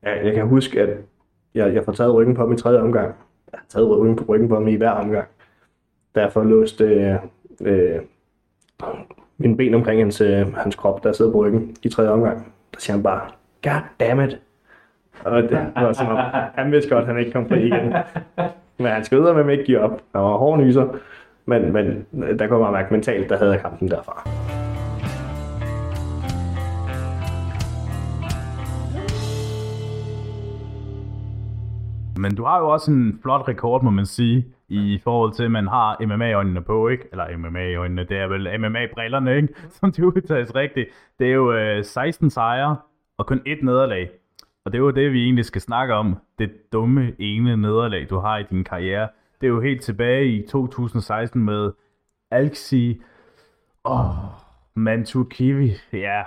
Jeg, 0.02 0.20
jeg 0.24 0.34
kan 0.34 0.46
huske, 0.46 0.80
at 0.80 0.88
jeg, 1.54 1.74
jeg 1.74 1.84
får 1.84 1.92
taget 1.92 2.14
ryggen 2.14 2.34
på 2.34 2.42
ham 2.42 2.52
i 2.52 2.56
tredje 2.56 2.80
omgang. 2.80 3.14
Jeg 3.52 3.58
har 3.58 3.66
taget 3.68 3.98
ryggen 3.98 4.16
på 4.16 4.24
ryggen 4.28 4.48
på 4.48 4.54
ham 4.54 4.68
i 4.68 4.74
hver 4.74 4.90
omgang. 4.90 5.28
Derfor 6.14 6.44
låste 6.44 6.84
øh, 6.84 7.16
øh, 7.60 8.00
min 9.38 9.56
ben 9.56 9.74
omkring 9.74 10.00
hans, 10.00 10.20
øh, 10.20 10.54
hans 10.54 10.76
krop, 10.76 11.04
der 11.04 11.12
sidder 11.12 11.32
på 11.32 11.38
ryggen 11.46 11.76
i 11.82 11.88
tredje 11.88 12.10
omgang. 12.10 12.52
Der 12.74 12.80
siger 12.80 12.94
han 12.94 13.02
bare, 13.02 13.20
God 13.62 13.82
damn 14.00 14.20
it. 14.20 14.40
Og 15.24 15.42
det 15.42 15.72
var 15.76 15.92
som 15.92 16.08
om, 16.08 16.16
han 16.54 16.72
vidste 16.72 16.90
godt, 16.90 17.02
at 17.02 17.06
han 17.06 17.18
ikke 17.18 17.32
kom 17.32 17.48
fri 17.48 17.66
igen. 17.66 17.94
Men 18.80 18.92
han 18.92 19.04
skal 19.04 19.20
med 19.20 19.52
ikke 19.52 19.64
give 19.64 19.80
op. 19.80 19.90
Han 19.90 20.22
var 20.22 20.36
hård 20.36 20.58
nyser. 20.58 20.88
Men, 21.46 21.72
men 21.72 22.06
øh, 22.24 22.38
der 22.38 22.46
kunne 22.46 22.58
man 22.58 22.72
mærke 22.72 22.94
mentalt, 22.94 23.30
der 23.30 23.38
havde 23.38 23.52
jeg 23.52 23.60
kampen 23.60 23.90
derfra. 23.90 24.28
Men 32.16 32.34
du 32.36 32.44
har 32.44 32.58
jo 32.58 32.68
også 32.68 32.90
en 32.90 33.18
flot 33.22 33.48
rekord, 33.48 33.82
må 33.82 33.90
man 33.90 34.06
sige, 34.06 34.46
i 34.68 35.00
forhold 35.04 35.32
til, 35.32 35.44
at 35.44 35.50
man 35.50 35.68
har 35.68 36.06
MMA-øjnene 36.06 36.60
på, 36.60 36.88
ikke? 36.88 37.04
Eller 37.12 37.36
MMA-øjnene, 37.36 38.04
det 38.04 38.16
er 38.16 38.26
vel 38.26 38.60
MMA-brillerne, 38.60 39.36
ikke? 39.36 39.48
Som 39.80 39.92
det 39.92 40.04
udtages 40.04 40.54
rigtigt. 40.54 40.88
Det 41.18 41.26
er 41.26 41.32
jo 41.32 41.52
øh, 41.52 41.84
16 41.84 42.30
sejre 42.30 42.76
og 43.18 43.26
kun 43.26 43.40
ét 43.46 43.64
nederlag. 43.64 44.10
Og 44.64 44.72
det 44.72 44.78
er 44.78 44.82
jo 44.82 44.90
det, 44.90 45.12
vi 45.12 45.24
egentlig 45.24 45.44
skal 45.44 45.60
snakke 45.60 45.94
om. 45.94 46.16
Det 46.38 46.72
dumme 46.72 47.12
ene 47.18 47.56
nederlag, 47.56 48.10
du 48.10 48.18
har 48.18 48.38
i 48.38 48.42
din 48.42 48.64
karriere. 48.64 49.08
Det 49.40 49.46
er 49.46 49.50
jo 49.50 49.60
helt 49.60 49.82
tilbage 49.82 50.26
i 50.26 50.46
2016 50.46 51.44
med 51.44 51.72
Alexi 52.30 53.02
oh, 53.84 54.14
Mantu 54.74 55.24
Kiwi. 55.24 55.72
Ja, 55.92 56.22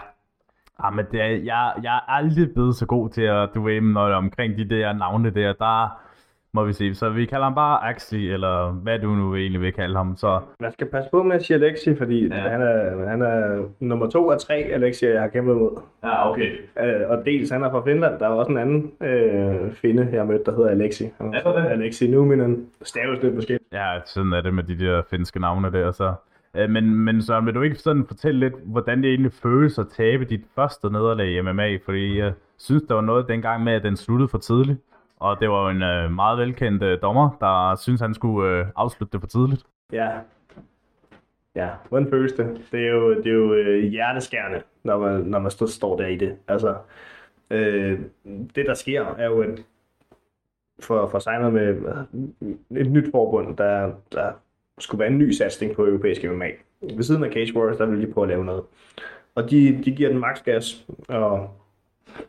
Ah, 0.79 0.93
men 0.93 1.05
det 1.11 1.21
er, 1.21 1.25
jeg, 1.25 1.73
jeg 1.83 1.95
er 1.95 2.11
aldrig 2.11 2.53
blevet 2.53 2.75
så 2.75 2.85
god 2.85 3.09
til 3.09 3.21
at, 3.21 3.49
du 3.55 3.63
ved, 3.63 3.81
når 3.81 4.05
det 4.05 4.13
er 4.13 4.17
omkring 4.17 4.57
de 4.57 4.69
der 4.69 4.93
navne 4.93 5.29
der, 5.29 5.53
der 5.53 5.99
må 6.55 6.63
vi 6.65 6.73
se. 6.73 6.95
Så 6.95 7.09
vi 7.09 7.25
kalder 7.25 7.43
ham 7.43 7.55
bare 7.55 7.83
Axi, 7.89 8.29
eller 8.29 8.71
hvad 8.71 8.99
du 8.99 9.09
nu 9.09 9.35
egentlig 9.35 9.61
vil 9.61 9.73
kalde 9.73 9.95
ham. 9.95 10.15
Så 10.17 10.39
Man 10.59 10.71
skal 10.71 10.87
passe 10.87 11.09
på 11.11 11.23
med 11.23 11.35
at 11.35 11.45
sige 11.45 11.55
Alexi, 11.65 11.95
fordi 11.95 12.27
Ja. 12.27 12.33
han, 12.35 12.61
er, 12.61 13.09
han 13.09 13.21
er 13.21 13.63
nummer 13.79 14.09
to 14.09 14.31
af 14.31 14.39
tre 14.39 14.53
Alexi, 14.55 15.05
jeg 15.05 15.21
har 15.21 15.27
kæmpet 15.27 15.55
mod. 15.57 15.71
ja, 16.03 16.29
okay. 16.31 16.51
Øh, 16.83 17.09
og 17.09 17.25
dels 17.25 17.49
han 17.49 17.63
er 17.63 17.69
fra 17.71 17.83
Finland. 17.85 18.19
Der 18.19 18.25
er 18.25 18.29
også 18.29 18.51
en 18.51 18.57
anden 18.57 18.91
øh, 19.03 19.71
finde, 19.71 20.09
jeg 20.11 20.19
har 20.19 20.25
mødt, 20.25 20.45
der 20.45 20.55
hedder 20.55 20.69
Alexi. 20.69 21.03
Han 21.21 21.33
Er 21.33 21.51
det? 21.61 21.65
Alexi 21.71 22.11
Numinen. 22.11 22.67
Staves 22.81 23.23
lidt 23.23 23.35
måske. 23.35 23.59
Ja, 23.71 23.87
sådan 24.05 24.33
er 24.33 24.41
det 24.41 24.53
med 24.53 24.63
de 24.63 24.79
der 24.85 25.01
finske 25.09 25.39
navne 25.39 25.71
der, 25.71 25.91
så... 25.91 26.13
Øh, 26.57 26.69
Men, 26.69 26.95
men 26.95 27.21
så 27.21 27.39
vil 27.39 27.53
du 27.55 27.61
ikke 27.61 27.75
sådan 27.75 28.05
fortælle 28.07 28.39
lidt, 28.39 28.53
hvordan 28.65 29.01
det 29.03 29.09
egentlig 29.09 29.31
føles 29.31 29.79
at 29.79 29.85
tabe 29.87 30.25
dit 30.25 30.41
første 30.55 30.89
nederlag 30.89 31.27
i 31.27 31.41
MMA? 31.41 31.77
Fordi 31.85 32.19
jeg 32.19 32.33
synes, 32.57 32.83
der 32.83 32.93
var 32.95 33.01
noget 33.01 33.27
dengang 33.27 33.63
med, 33.63 33.73
at 33.73 33.83
den 33.83 33.95
sluttede 33.97 34.27
for 34.29 34.37
tidligt. 34.37 34.79
Og 35.19 35.39
det 35.39 35.49
var 35.49 35.63
jo 35.63 35.69
en 35.69 35.83
øh, 35.83 36.11
meget 36.11 36.37
velkendt 36.37 36.83
øh, 36.83 37.01
dommer, 37.01 37.29
der 37.39 37.75
synes 37.75 38.01
han 38.01 38.13
skulle 38.13 38.49
øh, 38.49 38.65
afslutte 38.75 39.11
det 39.11 39.21
for 39.21 39.27
tidligt. 39.27 39.65
Ja. 39.91 40.09
Ja, 41.55 41.69
hvordan 41.89 42.09
føles 42.09 42.33
det? 42.33 42.61
Det 42.71 42.87
er 42.87 42.91
jo, 42.91 43.13
det 43.13 43.27
er 43.27 43.33
jo 43.33 43.53
øh, 43.53 43.83
hjerteskærende, 43.83 44.61
når 44.83 44.97
man, 44.97 45.21
når 45.21 45.39
man 45.39 45.51
står, 45.51 45.65
står 45.65 45.97
der 45.97 46.07
i 46.07 46.15
det. 46.15 46.37
Altså, 46.47 46.77
øh, 47.49 47.99
det 48.55 48.65
der 48.65 48.73
sker, 48.73 49.05
er 49.05 49.25
jo, 49.25 49.41
at 49.41 49.65
for, 50.79 51.07
for 51.07 51.19
signet 51.19 51.53
med 51.53 51.63
øh, 52.71 52.81
et 52.81 52.91
nyt 52.91 53.11
forbund, 53.11 53.57
der, 53.57 53.91
der 54.11 54.31
skulle 54.79 54.99
være 54.99 55.09
en 55.09 55.17
ny 55.17 55.31
satsning 55.31 55.75
på 55.75 55.85
europæisk 55.85 56.23
MMA. 56.23 56.49
Ved 56.81 57.03
siden 57.03 57.23
af 57.23 57.31
Cage 57.31 57.55
Wars, 57.55 57.77
der 57.77 57.85
vil 57.85 58.07
de 58.07 58.13
prøve 58.13 58.25
at 58.25 58.29
lave 58.29 58.45
noget. 58.45 58.63
Og 59.35 59.51
de, 59.51 59.83
de 59.85 59.91
giver 59.91 60.09
den 60.09 60.19
max 60.19 60.43
gas, 60.43 60.85
og 61.07 61.49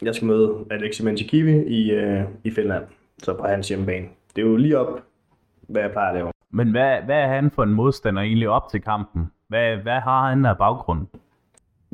jeg 0.02 0.14
skal 0.14 0.26
møde 0.26 0.64
Alexi 0.70 1.04
Manchikivi 1.04 1.66
i, 1.66 1.90
øh, 1.90 2.22
i 2.44 2.50
Finland, 2.50 2.84
så 3.18 3.34
på 3.34 3.46
hans 3.46 3.68
hjemmebane. 3.68 4.06
Det 4.36 4.42
er 4.42 4.46
jo 4.46 4.56
lige 4.56 4.78
op, 4.78 5.00
hvad 5.68 5.82
jeg 5.82 5.90
plejer 5.90 6.08
at 6.08 6.14
lave. 6.14 6.30
Men 6.50 6.70
hvad, 6.70 7.02
hvad 7.02 7.16
er 7.16 7.26
han 7.26 7.50
for 7.50 7.62
en 7.62 7.74
modstander 7.74 8.22
egentlig 8.22 8.48
op 8.48 8.68
til 8.70 8.82
kampen? 8.82 9.30
Hvad, 9.48 9.76
hvad 9.76 10.00
har 10.00 10.28
han 10.28 10.44
af 10.44 10.58
baggrund? 10.58 11.06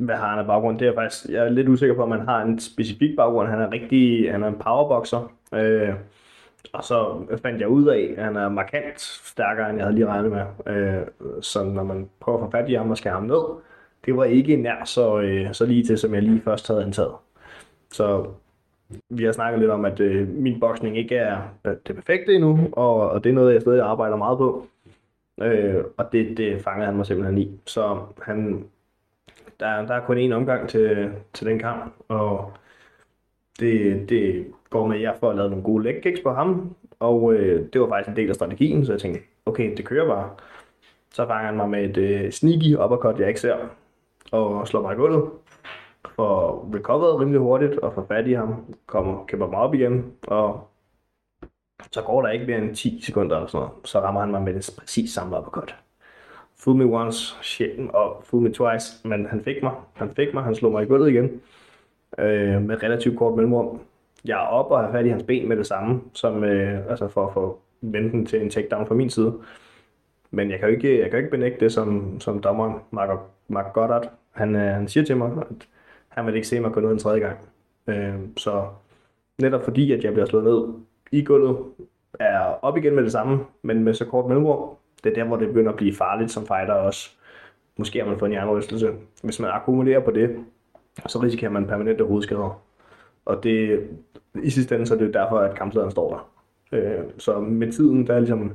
hvad 0.05 0.15
har 0.15 0.29
han 0.29 0.39
af 0.39 0.45
baggrund? 0.45 0.79
Det 0.79 0.85
er 0.85 0.89
jeg 0.89 0.95
faktisk, 0.95 1.25
jeg 1.29 1.45
er 1.45 1.49
lidt 1.49 1.69
usikker 1.69 1.95
på, 1.95 2.03
om 2.03 2.11
han 2.11 2.27
har 2.27 2.41
en 2.41 2.59
specifik 2.59 3.15
baggrund. 3.15 3.49
Han 3.49 3.61
er 3.61 3.71
rigtig, 3.71 4.31
han 4.31 4.43
er 4.43 4.47
en 4.47 4.59
powerboxer. 4.59 5.31
Øh, 5.53 5.93
og 6.73 6.83
så 6.83 7.25
fandt 7.41 7.61
jeg 7.61 7.67
ud 7.67 7.85
af, 7.87 8.13
at 8.17 8.25
han 8.25 8.35
er 8.35 8.49
markant 8.49 9.01
stærkere, 9.01 9.69
end 9.69 9.77
jeg 9.77 9.85
havde 9.85 9.95
lige 9.95 10.07
regnet 10.07 10.31
med. 10.31 10.75
Øh, 10.75 11.01
så 11.41 11.63
når 11.63 11.83
man 11.83 12.09
prøver 12.19 12.37
at 12.37 12.45
få 12.45 12.51
fat 12.51 12.69
i 12.69 12.73
ham 12.73 12.91
og 12.91 12.97
skære 12.97 13.13
ham 13.13 13.23
ned, 13.23 13.43
det 14.05 14.17
var 14.17 14.23
ikke 14.23 14.55
nær 14.55 14.85
så, 14.85 15.19
øh, 15.19 15.53
så 15.53 15.65
lige 15.65 15.83
til, 15.83 15.97
som 15.97 16.13
jeg 16.13 16.23
lige 16.23 16.41
først 16.41 16.67
havde 16.67 16.83
antaget. 16.83 17.13
Så 17.91 18.25
vi 19.09 19.23
har 19.23 19.31
snakket 19.31 19.59
lidt 19.59 19.71
om, 19.71 19.85
at 19.85 19.99
øh, 19.99 20.27
min 20.27 20.59
boksning 20.59 20.97
ikke 20.97 21.15
er 21.15 21.41
det 21.87 21.95
perfekte 21.95 22.33
endnu, 22.33 22.69
og, 22.71 23.09
og 23.09 23.23
det 23.23 23.29
er 23.29 23.33
noget, 23.33 23.53
jeg 23.53 23.61
stadig 23.61 23.81
arbejder 23.81 24.15
meget 24.15 24.37
på. 24.37 24.67
Øh, 25.41 25.83
og 25.97 26.11
det, 26.11 26.37
det 26.37 26.61
fangede 26.61 26.85
han 26.85 26.95
mig 26.95 27.05
simpelthen 27.05 27.37
i. 27.37 27.59
Så 27.65 27.99
han, 28.21 28.65
der, 29.59 29.85
der 29.85 29.93
er 29.93 30.05
kun 30.05 30.17
én 30.17 30.33
omgang 30.33 30.69
til, 30.69 31.11
til 31.33 31.47
den 31.47 31.59
kamp, 31.59 31.93
og 32.07 32.51
det, 33.59 34.09
det 34.09 34.45
går 34.69 34.87
med, 34.87 34.95
at 34.95 35.01
jeg 35.01 35.15
får 35.19 35.33
lavet 35.33 35.51
nogle 35.51 35.65
gode 35.65 35.83
leg 35.83 36.01
kicks 36.03 36.19
på 36.23 36.31
ham, 36.31 36.75
og 36.99 37.33
øh, 37.33 37.69
det 37.73 37.81
var 37.81 37.87
faktisk 37.87 38.09
en 38.09 38.15
del 38.15 38.29
af 38.29 38.35
strategien, 38.35 38.85
så 38.85 38.93
jeg 38.93 39.01
tænkte, 39.01 39.21
okay, 39.45 39.77
det 39.77 39.85
kører 39.85 40.07
bare. 40.07 40.29
Så 41.13 41.27
fanger 41.27 41.45
han 41.45 41.57
mig 41.57 41.69
med 41.69 41.89
et 41.89 41.97
øh, 41.97 42.31
sneaky 42.31 42.75
uppercut, 42.83 43.19
jeg 43.19 43.27
ikke 43.27 43.39
ser, 43.39 43.55
og 44.31 44.67
slår 44.67 44.81
mig 44.81 44.93
i 44.93 44.95
gulvet, 44.95 45.29
får 46.15 46.69
recoveret 46.75 47.19
rimelig 47.19 47.39
hurtigt, 47.39 47.79
og 47.79 47.93
får 47.93 48.05
fat 48.07 48.27
i 48.27 48.33
ham, 48.33 48.75
kommer, 48.85 49.25
kæmper 49.25 49.47
mig 49.47 49.59
op 49.59 49.73
igen, 49.73 50.13
og 50.27 50.67
så 51.91 52.01
går 52.01 52.21
der 52.21 52.29
ikke 52.29 52.45
mere 52.45 52.57
end 52.57 52.75
10 52.75 53.01
sekunder 53.01 53.35
eller 53.35 53.47
sådan 53.47 53.65
noget, 53.65 53.87
så 53.87 53.99
rammer 53.99 54.21
han 54.21 54.31
mig 54.31 54.41
med 54.41 54.53
det 54.53 54.69
præcis 54.77 55.13
samme 55.13 55.37
uppercut. 55.37 55.75
Fool 56.57 56.75
me 56.75 56.85
once, 56.85 57.35
shit, 57.41 57.89
og 57.89 58.21
fool 58.23 58.43
me 58.43 58.53
twice, 58.53 59.07
men 59.07 59.25
han 59.25 59.43
fik 59.43 59.63
mig, 59.63 59.71
han 59.93 60.09
fik 60.15 60.33
mig, 60.33 60.43
han 60.43 60.55
slog 60.55 60.71
mig 60.71 60.83
i 60.83 60.87
gulvet 60.87 61.09
igen, 61.09 61.41
øh, 62.17 62.61
med 62.61 62.83
relativt 62.83 63.17
kort 63.17 63.35
mellemrum. 63.35 63.79
Jeg 64.25 64.43
er 64.43 64.47
op 64.47 64.71
og 64.71 64.79
har 64.79 64.91
fat 64.91 65.05
i 65.05 65.09
hans 65.09 65.23
ben 65.23 65.47
med 65.49 65.57
det 65.57 65.67
samme, 65.67 66.01
som, 66.13 66.43
øh, 66.43 66.89
altså 66.89 67.07
for 67.07 67.27
at 67.27 67.33
få 67.33 67.59
venten 67.81 68.25
til 68.25 68.41
en 68.41 68.49
takedown 68.49 68.87
fra 68.87 68.95
min 68.95 69.09
side. 69.09 69.33
Men 70.31 70.51
jeg 70.51 70.59
kan 70.59 70.69
jo 70.69 70.75
ikke, 70.75 70.99
jeg 70.99 71.03
kan 71.03 71.11
jo 71.11 71.17
ikke 71.17 71.31
benægte 71.31 71.59
det, 71.59 71.73
som, 71.73 72.19
som 72.19 72.41
dommeren, 72.41 72.75
Mark, 72.91 73.19
Mark 73.47 73.73
Goddard, 73.73 74.11
han, 74.31 74.55
øh, 74.55 74.61
han 74.61 74.87
siger 74.87 75.03
til 75.05 75.17
mig, 75.17 75.31
at 75.49 75.67
han 76.11 76.25
vil 76.25 76.35
ikke 76.35 76.47
se 76.47 76.59
mig 76.59 76.71
gå 76.71 76.79
ned 76.79 76.91
en 76.91 76.99
tredje 76.99 77.19
gang. 77.19 77.37
Øh, 77.87 78.15
så 78.37 78.67
netop 79.41 79.63
fordi, 79.63 79.91
at 79.91 80.03
jeg 80.03 80.13
bliver 80.13 80.25
slået 80.25 80.45
ned 80.45 80.73
i 81.11 81.23
gulvet, 81.23 81.57
er 82.19 82.39
op 82.39 82.77
igen 82.77 82.95
med 82.95 83.03
det 83.03 83.11
samme, 83.11 83.39
men 83.61 83.83
med 83.83 83.93
så 83.93 84.05
kort 84.05 84.25
mellemrum, 84.25 84.69
det 85.03 85.09
er 85.09 85.13
der, 85.13 85.23
hvor 85.23 85.37
det 85.37 85.47
begynder 85.47 85.71
at 85.71 85.77
blive 85.77 85.95
farligt 85.95 86.31
som 86.31 86.47
fighter 86.47 86.73
også. 86.73 87.09
Måske 87.77 87.99
har 87.99 88.05
man 88.05 88.19
fået 88.19 88.29
en 88.29 88.33
hjernerystelse. 88.33 88.91
Hvis 89.23 89.39
man 89.39 89.51
akkumulerer 89.51 89.99
på 89.99 90.11
det, 90.11 90.45
så 91.07 91.19
risikerer 91.19 91.51
man 91.51 91.67
permanente 91.67 92.03
hovedskader. 92.03 92.61
Og 93.25 93.43
det, 93.43 93.87
i 94.43 94.49
sidste 94.49 94.75
ende, 94.75 94.87
så 94.87 94.93
er 94.93 94.97
det 94.97 95.13
derfor, 95.13 95.37
at 95.37 95.57
kamplederen 95.57 95.91
står 95.91 96.09
der. 96.09 96.31
Øh, 96.77 97.03
så 97.17 97.39
med 97.39 97.71
tiden, 97.71 98.07
der 98.07 98.13
er 98.13 98.19
ligesom 98.19 98.51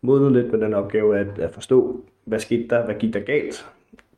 modnet 0.00 0.32
lidt 0.32 0.52
med 0.52 0.60
den 0.60 0.74
opgave 0.74 1.18
at, 1.18 1.38
at 1.38 1.50
forstå, 1.50 2.00
hvad 2.24 2.38
skete 2.38 2.68
der, 2.68 2.84
hvad 2.84 2.94
gik 2.94 3.14
der 3.14 3.20
galt. 3.20 3.66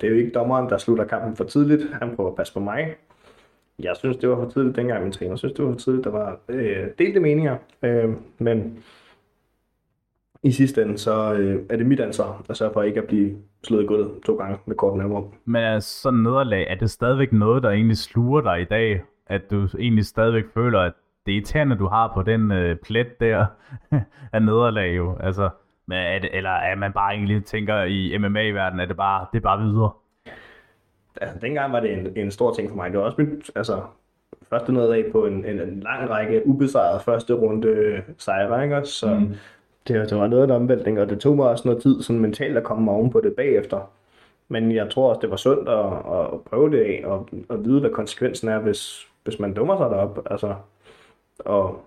Det 0.01 0.07
er 0.07 0.11
jo 0.11 0.17
ikke 0.17 0.31
dommeren, 0.31 0.71
der 0.71 0.79
slutter 0.79 1.05
kampen 1.05 1.37
for 1.37 1.45
tidligt. 1.45 1.83
Han 2.03 2.17
prøver 2.17 2.31
at 2.31 2.37
passe 2.37 2.55
på 2.55 2.61
mig. 2.61 2.95
Jeg 3.79 3.97
synes, 3.97 4.17
det 4.17 4.29
var 4.29 4.37
for 4.37 4.51
tidligt 4.51 4.77
dengang, 4.77 5.03
min 5.03 5.13
træner 5.13 5.37
synes, 5.37 5.53
det 5.53 5.65
var 5.65 5.73
for 5.73 5.79
tidligt. 5.79 6.05
Der 6.05 6.11
var 6.11 6.39
øh, 6.49 6.87
delte 6.99 7.21
meninger, 7.21 7.57
øh, 7.83 8.11
men 8.39 8.85
i 10.43 10.53
sidste 10.53 10.83
ende, 10.83 10.99
så 10.99 11.35
øh, 11.35 11.63
er 11.71 11.77
det 11.77 11.87
mit 11.87 12.01
ansvar 12.01 12.45
at 12.49 12.57
sørge 12.57 12.73
for 12.73 12.83
ikke 12.83 13.01
at 13.01 13.07
blive 13.07 13.37
slået 13.63 13.83
i 13.83 13.87
gulvet 13.87 14.11
to 14.27 14.37
gange 14.37 14.59
med 14.67 14.77
kort 14.77 14.97
mellemrum. 14.97 15.25
Men 15.45 15.63
er 15.63 15.79
sådan 15.79 16.21
nederlag, 16.21 16.67
er 16.71 16.75
det 16.75 16.91
stadigvæk 16.91 17.33
noget, 17.33 17.63
der 17.63 17.71
egentlig 17.71 17.97
sluger 17.97 18.41
dig 18.41 18.61
i 18.61 18.65
dag? 18.65 19.03
At 19.27 19.51
du 19.51 19.69
egentlig 19.79 20.07
stadigvæk 20.07 20.45
føler, 20.55 20.81
at 20.81 20.93
det 21.27 21.33
er 21.33 21.37
irriterende, 21.37 21.77
du 21.77 21.87
har 21.87 22.13
på 22.15 22.23
den 22.23 22.53
øh, 22.53 22.77
plet 22.77 23.21
der 23.21 23.47
af 24.33 24.43
nederlag 24.43 24.97
jo? 24.97 25.17
Altså, 25.21 25.49
men 25.87 25.99
er 25.99 26.19
det, 26.19 26.31
eller 26.33 26.51
er 26.51 26.75
man 26.75 26.93
bare 26.93 27.15
egentlig 27.15 27.45
tænker 27.45 27.83
i 27.83 28.19
MMA-verdenen, 28.19 28.81
er 28.81 28.87
det 28.87 28.97
bare, 28.97 29.27
det 29.33 29.39
er 29.39 29.43
bare 29.43 29.61
videre? 29.61 29.91
Altså, 31.21 31.39
dengang 31.39 31.73
var 31.73 31.81
det 31.81 31.93
en, 31.93 32.17
en 32.17 32.31
stor 32.31 32.55
ting 32.55 32.69
for 32.69 32.77
mig. 32.77 32.91
Det 32.91 32.99
var 32.99 33.05
også 33.05 33.21
mit, 33.21 33.51
altså, 33.55 33.83
første 34.43 34.73
nederlag 34.73 35.13
på 35.13 35.27
en, 35.27 35.45
en, 35.45 35.61
en 35.61 35.81
lang 35.81 36.11
række 36.11 36.47
ubesejrede 36.47 37.01
første 37.01 37.35
runde 37.35 38.03
sejre, 38.19 38.65
ikke? 38.65 38.85
Så 38.85 39.15
mm. 39.15 39.35
det, 39.89 40.11
det 40.11 40.19
var 40.19 40.27
noget 40.27 40.43
af 40.43 40.47
en 40.47 40.63
omvæltning, 40.63 41.01
og 41.01 41.09
det 41.09 41.21
tog 41.21 41.37
mig 41.37 41.49
også 41.49 41.69
noget 41.69 41.83
tid 41.83 42.03
sådan 42.03 42.23
mentalt 42.23 42.57
at 42.57 42.65
komme 42.65 42.91
oven 42.91 43.11
på 43.11 43.21
det 43.21 43.35
bagefter. 43.37 43.91
Men 44.49 44.73
jeg 44.73 44.91
tror 44.91 45.09
også, 45.09 45.21
det 45.21 45.31
var 45.31 45.37
sundt 45.37 45.69
at, 45.69 45.87
at 46.35 46.45
prøve 46.45 46.71
det 46.71 46.81
af, 46.81 47.03
og 47.05 47.29
at 47.51 47.65
vide, 47.65 47.81
hvad 47.81 47.91
konsekvensen 47.91 48.49
er, 48.49 48.59
hvis, 48.59 49.09
hvis 49.25 49.39
man 49.39 49.55
dummer 49.55 49.77
sig 49.77 49.91
derop. 49.91 50.27
Altså, 50.31 50.55
og 51.39 51.85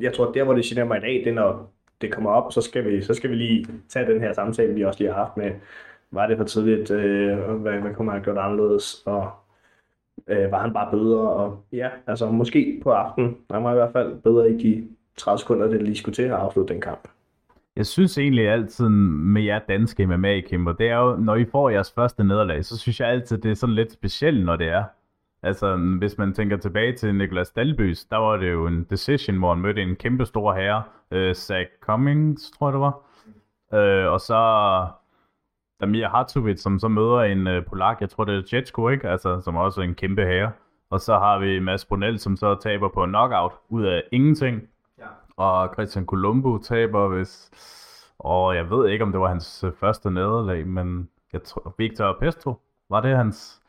jeg 0.00 0.14
tror, 0.14 0.32
der 0.32 0.44
hvor 0.44 0.54
det 0.54 0.64
generer 0.64 0.86
mig 0.86 0.98
i 0.98 1.00
dag, 1.00 1.12
det 1.12 1.26
er, 1.26 1.34
når 1.34 1.73
det 2.00 2.12
kommer 2.12 2.30
op, 2.30 2.52
så 2.52 2.60
skal 2.60 2.84
vi, 2.84 3.02
så 3.02 3.14
skal 3.14 3.30
vi 3.30 3.34
lige 3.34 3.66
tage 3.88 4.12
den 4.12 4.20
her 4.20 4.32
samtale, 4.32 4.74
vi 4.74 4.84
også 4.84 5.00
lige 5.00 5.12
har 5.12 5.24
haft 5.24 5.36
med, 5.36 5.50
var 6.10 6.26
det 6.26 6.36
for 6.36 6.44
tidligt, 6.44 6.90
øh, 6.90 7.38
hvad, 7.38 7.72
hvad 7.72 7.94
kunne 7.94 8.06
man 8.06 8.14
have 8.14 8.24
gjort 8.24 8.38
anderledes, 8.38 9.02
og 9.06 9.30
øh, 10.28 10.50
var 10.50 10.60
han 10.60 10.72
bare 10.72 10.90
bedre, 10.90 11.30
og 11.30 11.64
ja, 11.72 11.88
altså 12.06 12.30
måske 12.30 12.80
på 12.82 12.90
aftenen, 12.90 13.36
han 13.50 13.64
var 13.64 13.72
i 13.72 13.74
hvert 13.74 13.92
fald 13.92 14.14
bedre 14.14 14.50
i 14.50 14.56
de 14.56 14.88
30 15.16 15.38
sekunder, 15.38 15.66
det 15.66 15.82
lige 15.82 15.96
skulle 15.96 16.14
til 16.14 16.22
at 16.22 16.30
afslutte 16.30 16.74
den 16.74 16.80
kamp. 16.80 17.08
Jeg 17.76 17.86
synes 17.86 18.18
egentlig 18.18 18.48
altid 18.48 18.88
med 18.88 19.42
jer 19.42 19.58
danske 19.58 20.06
MMA-kæmper, 20.06 20.72
det 20.72 20.88
er 20.88 20.96
jo, 20.96 21.16
når 21.16 21.34
I 21.34 21.44
får 21.44 21.70
jeres 21.70 21.92
første 21.92 22.24
nederlag, 22.24 22.64
så 22.64 22.78
synes 22.78 23.00
jeg 23.00 23.08
altid, 23.08 23.38
det 23.38 23.50
er 23.50 23.54
sådan 23.54 23.74
lidt 23.74 23.92
specielt, 23.92 24.44
når 24.44 24.56
det 24.56 24.68
er. 24.68 24.84
Altså, 25.44 25.76
hvis 25.98 26.18
man 26.18 26.32
tænker 26.32 26.56
tilbage 26.56 26.96
til 26.96 27.14
Niklas 27.14 27.50
Dalbys, 27.50 28.04
der 28.04 28.16
var 28.16 28.36
det 28.36 28.52
jo 28.52 28.66
en 28.66 28.84
decision, 28.84 29.38
hvor 29.38 29.54
han 29.54 29.62
mødte 29.62 29.82
en 29.82 29.96
kæmpe 29.96 30.26
stor 30.26 30.54
herre, 30.54 30.82
øh, 31.10 31.34
Zach 31.34 31.70
Cummings, 31.80 32.50
tror 32.50 32.68
jeg 32.68 32.72
det 32.72 32.80
var. 32.80 33.00
Øh, 33.78 34.12
og 34.12 34.20
så 34.20 34.38
Damir 35.80 36.08
Hartovic, 36.08 36.60
som 36.60 36.78
så 36.78 36.88
møder 36.88 37.20
en 37.20 37.46
øh, 37.46 37.64
polak, 37.66 38.00
jeg 38.00 38.10
tror 38.10 38.24
det 38.24 38.34
er 38.34 38.56
Jetsko, 38.56 38.88
ikke? 38.88 39.08
Altså, 39.08 39.40
som 39.40 39.56
også 39.56 39.80
er 39.80 39.84
en 39.84 39.94
kæmpe 39.94 40.22
herre. 40.22 40.52
Og 40.90 41.00
så 41.00 41.18
har 41.18 41.38
vi 41.38 41.58
Mads 41.58 41.84
Brunel, 41.84 42.18
som 42.18 42.36
så 42.36 42.54
taber 42.54 42.88
på 42.88 43.06
knockout 43.06 43.52
ud 43.68 43.84
af 43.84 44.02
ingenting. 44.12 44.62
Ja. 44.98 45.06
Og 45.36 45.74
Christian 45.74 46.06
Colombo 46.06 46.58
taber, 46.58 47.08
hvis... 47.08 47.50
Og 48.18 48.56
jeg 48.56 48.70
ved 48.70 48.88
ikke, 48.88 49.04
om 49.04 49.12
det 49.12 49.20
var 49.20 49.28
hans 49.28 49.64
øh, 49.64 49.72
første 49.72 50.10
nederlag, 50.10 50.66
men 50.66 51.08
jeg 51.32 51.42
tror, 51.42 51.74
Victor 51.78 52.16
Pestro, 52.20 52.60
var 52.90 53.00
det 53.00 53.16
hans... 53.16 53.60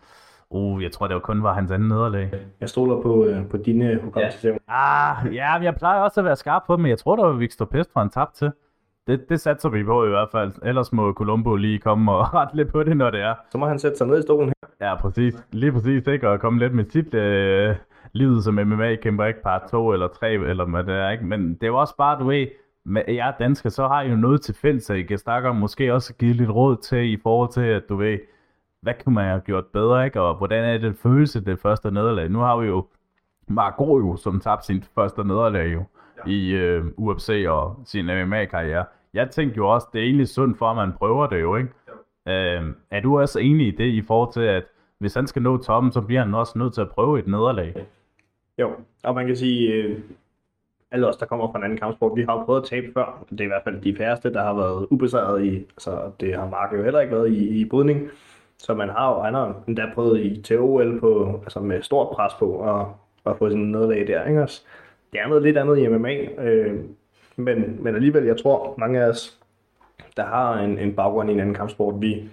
Uh, 0.50 0.84
jeg 0.84 0.92
tror, 0.92 1.08
det 1.08 1.14
var 1.14 1.20
kun 1.20 1.44
var 1.44 1.54
hans 1.54 1.72
anden 1.72 1.90
nederlag. 1.90 2.32
Jeg 2.62 2.70
stoler 2.70 3.02
på, 3.02 3.26
øh, 3.26 3.48
på 3.48 3.58
dine 3.58 4.00
hukommelsesevner. 4.04 4.60
Ah, 4.68 5.36
ja, 5.36 5.58
men 5.58 5.64
jeg 5.64 5.76
plejer 5.76 6.02
også 6.02 6.22
at 6.22 6.26
være 6.26 6.36
skarp 6.36 6.62
på 6.68 6.76
dem, 6.76 6.82
men 6.82 6.90
jeg 6.90 6.98
tror, 6.98 7.16
det 7.16 7.26
var 7.26 7.32
Victor 7.32 7.66
Pestro, 7.66 8.00
han 8.00 8.10
tabte 8.10 8.38
til. 8.38 8.52
Det, 9.08 9.30
det 9.30 9.40
satser 9.42 9.70
vi 9.70 9.84
på 9.84 10.06
i 10.06 10.10
hvert 10.10 10.30
fald. 10.32 10.52
Ellers 10.64 10.94
må 10.94 11.14
Columbo 11.14 11.56
lige 11.56 11.80
komme 11.80 12.12
og 12.12 12.34
rette 12.40 12.56
lidt 12.56 12.72
på 12.72 12.84
det, 12.84 12.98
når 12.98 13.10
det 13.10 13.22
er. 13.22 13.36
Så 13.52 13.58
må 13.58 13.66
han 13.68 13.80
sætte 13.80 13.98
sig 13.98 14.08
ned 14.08 14.20
i 14.20 14.22
stolen 14.22 14.48
her. 14.50 14.88
Ja, 14.88 14.96
præcis. 14.96 15.46
Lige 15.52 15.72
præcis, 15.72 16.08
ikke? 16.08 16.30
Og 16.30 16.40
komme 16.40 16.60
lidt 16.60 16.74
med 16.74 16.86
sit 16.90 17.14
øh, 17.14 17.76
livet 18.12 18.44
som 18.44 18.54
MMA-kæmper, 18.54 19.26
ikke 19.26 19.44
part 19.44 19.62
2 19.72 19.94
eller 19.94 20.08
3, 20.08 20.34
eller 20.34 20.66
hvad 20.66 20.84
det 20.84 20.96
er, 20.96 21.10
ikke? 21.10 21.26
Men 21.26 21.54
det 21.54 21.64
er 21.64 21.68
jo 21.68 21.78
også 21.78 21.96
bare, 21.98 22.20
du 22.20 22.26
ved, 22.26 22.48
med 22.86 23.04
jer 23.08 23.32
danskere, 23.40 23.72
så 23.72 23.88
har 23.88 24.02
I 24.02 24.10
jo 24.10 24.16
noget 24.16 24.42
til 24.42 24.56
fælles, 24.56 24.84
så 24.84 24.94
I 24.94 25.02
kan 25.02 25.18
snakke 25.18 25.50
om 25.50 25.56
måske 25.56 25.94
også 25.94 26.14
give 26.14 26.34
lidt 26.34 26.50
råd 26.50 26.78
til 26.78 27.14
i 27.14 27.18
forhold 27.24 27.50
til, 27.50 27.62
at 27.62 27.84
du 27.90 27.96
ved, 27.96 28.18
hvad 28.86 28.94
kunne 29.04 29.16
man 29.16 29.26
have 29.26 29.42
gjort 29.42 29.66
bedre, 29.66 30.06
ikke? 30.06 30.22
Og 30.22 30.36
hvordan 30.36 30.64
er 30.64 30.78
det 30.78 30.96
følelse, 30.96 31.46
det 31.46 31.60
første 31.60 31.92
nederlag? 31.92 32.30
Nu 32.30 32.40
har 32.40 32.58
vi 32.58 32.68
jo 32.68 32.86
Mark 33.48 33.74
jo, 33.80 34.16
som 34.16 34.40
tabte 34.40 34.66
sin 34.66 34.84
første 34.96 35.24
nederlag 35.24 35.74
jo 35.74 35.84
ja. 36.18 36.32
i 36.32 36.50
øh, 36.50 36.86
UFC 36.98 37.46
og 37.48 37.80
sin 37.86 38.06
MMA-karriere. 38.06 38.86
Jeg 39.14 39.30
tænkte 39.30 39.58
jo 39.58 39.70
også, 39.70 39.88
det 39.94 40.02
er 40.02 40.06
egentlig 40.06 40.28
sundt 40.28 40.58
for, 40.58 40.66
at 40.66 40.76
man 40.76 40.94
prøver 40.94 41.28
det 41.28 41.42
jo, 41.42 41.56
ikke? 41.56 41.70
Ja. 42.26 42.62
Øh, 42.62 42.74
er 42.92 43.02
du 43.02 43.20
også 43.20 43.40
enig 43.40 43.68
i 43.68 43.72
det 43.72 43.86
i 43.86 44.02
forhold 44.02 44.34
til, 44.34 44.42
at 44.42 44.64
hvis 44.98 45.14
han 45.14 45.28
skal 45.28 45.42
nå 45.42 45.58
toppen, 45.58 45.92
så 45.92 46.02
bliver 46.02 46.24
han 46.24 46.34
også 46.34 46.60
nødt 46.60 46.74
til 46.74 46.82
at 46.82 46.90
prøve 46.90 47.20
et 47.20 47.28
nederlag? 47.28 47.76
Jo, 48.60 48.72
og 49.04 49.16
man 49.16 49.28
kan 49.28 49.36
sige, 49.36 49.74
øh, 49.74 50.00
alle 50.92 51.08
os, 51.08 51.18
der 51.18 51.26
kommer 51.26 51.52
fra 51.52 51.58
en 51.58 51.64
anden 51.64 51.80
kampsport, 51.80 52.12
vi 52.16 52.24
har 52.24 52.34
jo 52.34 52.44
prøvet 52.44 52.62
at 52.62 52.68
tabe 52.68 52.88
før. 52.94 53.26
Det 53.30 53.40
er 53.40 53.44
i 53.44 53.48
hvert 53.48 53.64
fald 53.64 53.82
de 53.82 53.96
færreste, 53.96 54.34
der 54.34 54.44
har 54.44 54.54
været 54.54 54.88
ubesejret 54.90 55.46
i, 55.46 55.56
altså 55.58 56.12
det 56.20 56.36
har 56.36 56.50
Mark 56.50 56.74
jo 56.74 56.84
heller 56.84 57.00
ikke 57.00 57.16
været 57.16 57.32
i, 57.32 57.62
i 57.62 57.70
brydning. 57.70 58.10
Så 58.58 58.74
man 58.74 58.90
har 58.90 59.16
jo, 59.16 59.22
han 59.22 59.34
har 59.34 59.64
endda 59.68 59.92
prøvet 59.94 60.20
i 60.20 60.42
TOL 60.42 61.00
på, 61.00 61.40
altså 61.44 61.60
med 61.60 61.82
stort 61.82 62.16
pres 62.16 62.34
på 62.40 62.52
og, 62.52 62.96
og 63.24 63.38
få 63.38 63.50
sådan 63.50 63.66
nederlag 63.66 64.08
der, 64.08 64.26
ikke 64.26 64.42
også? 64.42 64.62
Det 65.12 65.20
er 65.20 65.28
noget 65.28 65.44
lidt 65.44 65.58
andet 65.58 65.78
i 65.78 65.88
MMA, 65.88 66.16
øh, 66.16 66.80
men, 67.36 67.78
men 67.84 67.96
alligevel, 67.96 68.24
jeg 68.24 68.38
tror, 68.38 68.76
mange 68.78 69.04
af 69.04 69.10
os, 69.10 69.40
der 70.18 70.26
har 70.26 70.60
en, 70.60 70.80
en 70.80 70.94
baggrund 70.96 71.30
i 71.30 71.34
en 71.34 71.40
anden 71.40 71.56
kampsport, 71.56 72.02
vi, 72.02 72.30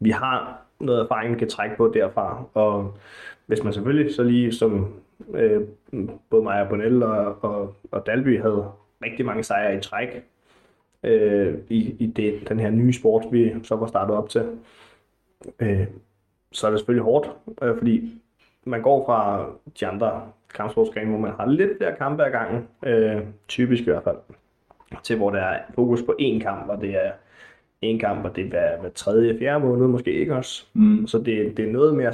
vi 0.00 0.10
har 0.10 0.62
noget 0.80 1.00
erfaring, 1.00 1.34
vi 1.34 1.38
kan 1.38 1.48
trække 1.48 1.76
på 1.76 1.92
derfra, 1.94 2.44
og 2.54 2.94
hvis 3.46 3.64
man 3.64 3.72
selvfølgelig 3.72 4.14
så 4.14 4.22
lige 4.22 4.52
som 4.52 4.94
øh, 5.34 5.62
både 6.30 6.42
Maja 6.42 6.68
Bonell 6.68 7.02
og, 7.02 7.44
og, 7.44 7.74
og 7.90 8.06
Dalby 8.06 8.40
havde 8.40 8.70
rigtig 9.04 9.26
mange 9.26 9.42
sejre 9.42 9.76
i 9.76 9.80
træk 9.80 10.24
øh, 11.02 11.54
i, 11.68 11.96
i 11.98 12.06
det, 12.06 12.48
den 12.48 12.60
her 12.60 12.70
nye 12.70 12.92
sport, 12.92 13.24
vi 13.30 13.54
så 13.62 13.76
var 13.76 13.86
startet 13.86 14.16
op 14.16 14.28
til, 14.28 14.48
øh, 15.60 15.86
så 16.52 16.66
er 16.66 16.70
det 16.70 16.80
selvfølgelig 16.80 17.04
hårdt, 17.04 17.30
øh, 17.62 17.78
fordi 17.78 18.20
man 18.64 18.82
går 18.82 19.06
fra 19.06 19.46
de 19.80 19.86
andre 19.86 20.22
kampsportsgrene, 20.54 21.10
hvor 21.10 21.18
man 21.18 21.32
har 21.32 21.46
lidt 21.46 21.76
flere 21.76 21.96
kampe 21.96 22.24
ad 22.24 22.30
gangen, 22.30 22.68
øh, 22.86 23.22
typisk 23.48 23.82
i 23.82 23.90
hvert 23.90 24.04
fald, 24.04 24.16
til 25.02 25.16
hvor 25.16 25.30
der 25.30 25.40
er 25.40 25.60
fokus 25.74 26.02
på 26.02 26.14
én 26.20 26.40
kamp, 26.40 26.68
og 26.68 26.80
det 26.80 27.06
er 27.06 27.12
en 27.82 27.98
kamp, 27.98 28.24
og 28.24 28.36
det 28.36 28.44
er 28.44 28.48
hver, 28.48 28.80
hver 28.80 28.90
tredje, 28.90 29.38
fjerde 29.38 29.64
måned 29.64 29.86
måske 29.86 30.12
ikke 30.12 30.34
også. 30.34 30.66
Mm. 30.74 31.06
Så 31.06 31.18
det, 31.18 31.56
det 31.56 31.68
er 31.68 31.72
noget 31.72 31.96
mere, 31.96 32.12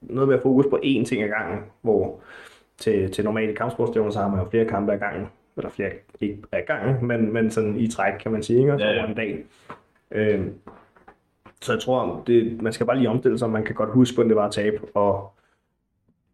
noget 0.00 0.28
mere 0.28 0.40
fokus 0.40 0.66
på 0.70 0.76
én 0.76 1.04
ting 1.04 1.22
ad 1.22 1.28
gangen, 1.28 1.60
hvor 1.82 2.20
til, 2.78 3.12
til 3.12 3.24
normale 3.24 3.54
kampsportsstævner, 3.54 4.10
så 4.10 4.18
har 4.18 4.28
man 4.28 4.40
jo 4.40 4.50
flere 4.50 4.64
kampe 4.64 4.92
ad 4.92 4.98
gangen, 4.98 5.26
eller 5.56 5.70
flere, 5.70 5.90
ikke 6.20 6.42
ad 6.52 6.62
gangen, 6.66 7.06
men, 7.06 7.32
men 7.32 7.50
sådan 7.50 7.76
i 7.76 7.86
træk, 7.86 8.12
kan 8.12 8.32
man 8.32 8.42
sige, 8.42 8.58
ikke? 8.58 8.78
Så 8.78 8.84
ja, 8.84 8.92
ja. 8.92 9.06
en 9.06 9.14
dag. 9.14 9.44
Øh, 10.10 10.46
så 11.64 11.72
jeg 11.72 11.80
tror, 11.80 12.22
det, 12.26 12.62
man 12.62 12.72
skal 12.72 12.86
bare 12.86 12.96
lige 12.96 13.08
omstille 13.08 13.38
sig, 13.38 13.50
man 13.50 13.64
kan 13.64 13.74
godt 13.74 13.90
huske, 13.90 14.14
hvordan 14.14 14.28
det 14.28 14.36
var 14.36 14.46
at 14.46 14.52
tabe, 14.52 14.78
og 14.94 15.34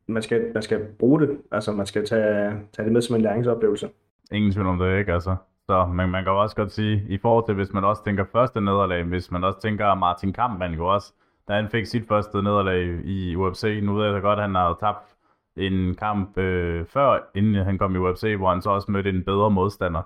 man 0.06 0.22
skal, 0.22 0.50
man 0.54 0.62
skal 0.62 0.86
bruge 0.98 1.20
det, 1.20 1.38
altså 1.52 1.72
man 1.72 1.86
skal 1.86 2.06
tage, 2.06 2.50
tage 2.72 2.84
det 2.84 2.92
med 2.92 3.02
som 3.02 3.16
en 3.16 3.22
læringsoplevelse. 3.22 3.88
Ingen 4.32 4.52
tvivl 4.52 4.66
om 4.66 4.78
det, 4.78 4.98
ikke 4.98 5.12
altså? 5.12 5.36
Så 5.66 5.86
man, 5.86 6.08
man 6.08 6.24
kan 6.24 6.32
også 6.32 6.56
godt 6.56 6.72
sige, 6.72 7.04
i 7.08 7.18
forhold 7.18 7.46
til, 7.46 7.54
hvis 7.54 7.72
man 7.72 7.84
også 7.84 8.04
tænker 8.04 8.24
første 8.32 8.60
nederlag, 8.60 9.04
hvis 9.04 9.30
man 9.30 9.44
også 9.44 9.60
tænker 9.60 9.94
Martin 9.94 10.32
Kampmann 10.32 10.74
jo 10.74 10.86
også, 10.86 11.12
da 11.48 11.52
han 11.54 11.68
fik 11.68 11.86
sit 11.86 12.08
første 12.08 12.42
nederlag 12.42 13.00
i 13.04 13.36
UFC, 13.36 13.80
nu 13.82 13.94
ved 13.94 14.04
jeg 14.04 14.14
så 14.14 14.20
godt, 14.20 14.38
at 14.38 14.44
han 14.44 14.54
har 14.54 14.76
tabt 14.80 15.16
en 15.56 15.94
kamp 15.94 16.38
øh, 16.38 16.86
før, 16.86 17.18
inden 17.34 17.54
han 17.64 17.78
kom 17.78 17.94
i 17.94 17.98
UFC, 17.98 18.34
hvor 18.36 18.50
han 18.50 18.62
så 18.62 18.70
også 18.70 18.90
mødte 18.90 19.10
en 19.10 19.24
bedre 19.24 19.50
modstander. 19.50 20.02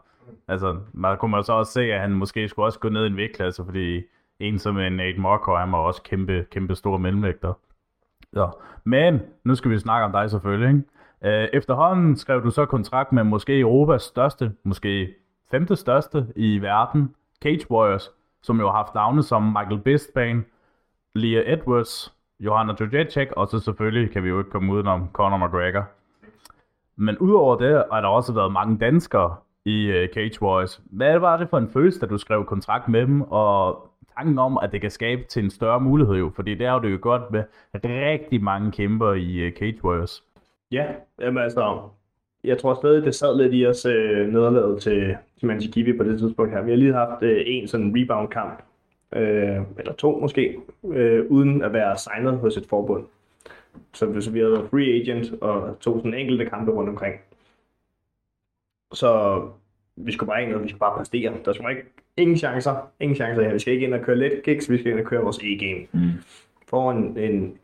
Altså, 0.48 0.76
man 0.92 1.18
kunne 1.18 1.30
man 1.30 1.44
så 1.44 1.52
også 1.52 1.72
se, 1.72 1.80
at 1.80 2.00
han 2.00 2.10
måske 2.10 2.48
skulle 2.48 2.66
også 2.66 2.78
gå 2.78 2.88
ned 2.88 3.04
i 3.04 3.06
en 3.06 3.16
vægtklasse, 3.16 3.64
fordi 3.64 4.02
en 4.40 4.58
som 4.58 4.78
en 4.78 4.92
Nate 4.92 5.20
Marco, 5.20 5.50
og 5.50 5.84
også 5.84 6.02
kæmpe, 6.02 6.46
kæmpe 6.50 6.74
store 6.74 6.98
mellemvægter. 6.98 7.52
Ja. 8.36 8.46
Men 8.84 9.20
nu 9.44 9.54
skal 9.54 9.70
vi 9.70 9.78
snakke 9.78 10.04
om 10.04 10.12
dig 10.12 10.30
selvfølgelig. 10.30 10.68
Ikke? 10.68 11.42
Øh, 11.42 11.48
efterhånden 11.52 12.16
skrev 12.16 12.42
du 12.42 12.50
så 12.50 12.66
kontrakt 12.66 13.12
med 13.12 13.24
måske 13.24 13.60
Europas 13.60 14.02
største, 14.02 14.52
måske 14.64 15.14
femte 15.50 15.76
største 15.76 16.26
i 16.36 16.58
verden, 16.58 17.14
Cage 17.42 17.70
Warriors, 17.70 18.10
som 18.42 18.60
jo 18.60 18.66
har 18.66 18.76
haft 18.76 18.94
navne 18.94 19.22
som 19.22 19.42
Michael 19.42 19.78
Bisping, 19.78 20.46
Leah 21.14 21.52
Edwards, 21.52 22.14
Johanna 22.40 22.74
Jojacek, 22.80 23.32
og 23.32 23.48
så 23.48 23.60
selvfølgelig 23.60 24.10
kan 24.10 24.22
vi 24.22 24.28
jo 24.28 24.38
ikke 24.38 24.50
komme 24.50 24.72
udenom 24.72 25.08
Conor 25.12 25.46
McGregor. 25.46 25.84
Men 26.96 27.18
udover 27.18 27.56
det 27.56 27.84
har 27.92 28.00
der 28.00 28.08
også 28.08 28.32
været 28.32 28.52
mange 28.52 28.78
danskere 28.78 29.36
i 29.64 29.88
uh, 29.88 30.14
Cage 30.14 30.42
Warriors. 30.42 30.82
Hvad 30.84 31.18
var 31.18 31.36
det 31.36 31.48
for 31.48 31.58
en 31.58 31.68
følelse, 31.68 32.00
da 32.00 32.06
du 32.06 32.18
skrev 32.18 32.44
kontrakt 32.44 32.88
med 32.88 33.00
dem, 33.00 33.22
og 33.22 33.88
tanken 34.16 34.38
om, 34.38 34.58
at 34.62 34.72
det 34.72 34.80
kan 34.80 34.90
skabe 34.90 35.22
til 35.22 35.44
en 35.44 35.50
større 35.50 35.80
mulighed 35.80 36.14
jo, 36.14 36.30
fordi 36.34 36.54
det 36.54 36.66
er 36.66 36.72
jo 36.72 36.80
det 36.80 36.92
jo 36.92 36.98
godt 37.00 37.30
med 37.30 37.42
rigtig 37.84 38.42
mange 38.42 38.72
kæmper 38.72 39.12
i 39.12 39.46
uh, 39.46 39.52
Cage 39.52 39.84
Warriors. 39.84 40.24
Ja, 40.72 40.86
jamen 41.20 41.42
altså, 41.42 41.88
jeg 42.44 42.58
tror 42.58 42.74
stadig, 42.74 43.04
det 43.04 43.14
sad 43.14 43.36
lidt 43.36 43.54
i 43.54 43.66
os 43.66 43.86
øh, 43.86 44.28
nederlaget 44.28 44.82
til, 44.82 45.16
til 45.38 45.46
Manjikivi 45.46 45.96
på 45.96 46.04
det 46.04 46.18
tidspunkt 46.18 46.52
her. 46.52 46.62
Vi 46.62 46.70
har 46.70 46.76
lige 46.76 46.94
haft 46.94 47.22
øh, 47.22 47.42
en 47.46 47.68
sådan 47.68 47.94
rebound-kamp, 47.96 48.62
øh, 49.12 49.60
eller 49.78 49.92
to 49.98 50.18
måske, 50.18 50.56
øh, 50.84 51.26
uden 51.30 51.62
at 51.62 51.72
være 51.72 51.98
signet 51.98 52.38
hos 52.38 52.56
et 52.56 52.66
forbund. 52.66 53.06
Så 53.92 54.06
hvis 54.06 54.34
vi 54.34 54.38
havde 54.38 54.52
været 54.52 54.70
free 54.70 55.00
agent 55.00 55.42
og 55.42 55.76
tog 55.80 55.98
sådan 55.98 56.14
enkelte 56.14 56.46
kampe 56.46 56.72
rundt 56.72 56.90
omkring. 56.90 57.14
Så 58.92 59.42
vi 59.96 60.12
skulle 60.12 60.28
bare 60.28 60.42
ind, 60.42 60.54
og 60.54 60.62
vi 60.62 60.68
skulle 60.68 60.80
bare 60.80 60.96
præstere. 60.96 61.32
Der 61.44 61.52
skulle 61.52 61.76
ikke 61.76 61.90
ingen 62.16 62.36
chancer, 62.36 62.90
ingen 63.00 63.16
chancer 63.16 63.42
her. 63.42 63.52
Vi 63.52 63.58
skal 63.58 63.72
ikke 63.72 63.86
ind 63.86 63.94
og 63.94 64.00
køre 64.00 64.16
let 64.16 64.42
kicks, 64.44 64.70
vi 64.70 64.78
skal 64.78 64.92
ind 64.92 65.00
og 65.00 65.06
køre 65.06 65.22
vores 65.22 65.38
e-game. 65.38 65.86
Mm. 65.92 66.10
For 66.68 66.92
en, 66.92 67.18
en 67.18 67.58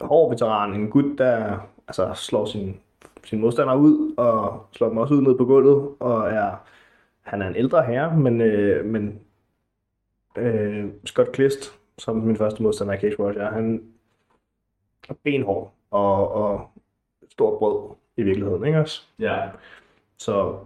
hård 0.00 0.30
veteran, 0.30 0.74
en 0.74 0.90
gut, 0.90 1.18
der 1.18 1.58
altså, 1.88 2.14
slår 2.14 2.46
sin 2.46 2.80
sin 3.24 3.40
modstander 3.40 3.74
ud, 3.74 4.14
og 4.16 4.66
slår 4.72 4.88
dem 4.88 4.98
også 4.98 5.14
ud 5.14 5.22
ned 5.22 5.38
på 5.38 5.44
gulvet, 5.44 5.94
og 6.00 6.30
er, 6.30 6.56
han 7.20 7.42
er 7.42 7.48
en 7.48 7.56
ældre 7.56 7.84
herre, 7.84 8.16
men, 8.16 8.40
øh, 8.40 8.84
men 8.84 9.20
øh, 10.38 10.86
Scott 11.04 11.32
Klist, 11.32 11.78
som 11.98 12.16
min 12.16 12.36
første 12.36 12.62
modstander 12.62 12.94
i 12.94 13.00
Cage 13.00 13.20
Warriors 13.20 13.36
er, 13.36 13.50
han 13.50 13.92
er 15.08 15.14
benhård 15.24 15.74
og, 15.90 16.32
og 16.32 16.70
stort 17.30 17.58
brød 17.58 17.94
i 18.16 18.22
virkeligheden, 18.22 18.66
ikke 18.66 18.78
også? 18.78 19.02
Ja. 19.18 19.48
Så 20.18 20.58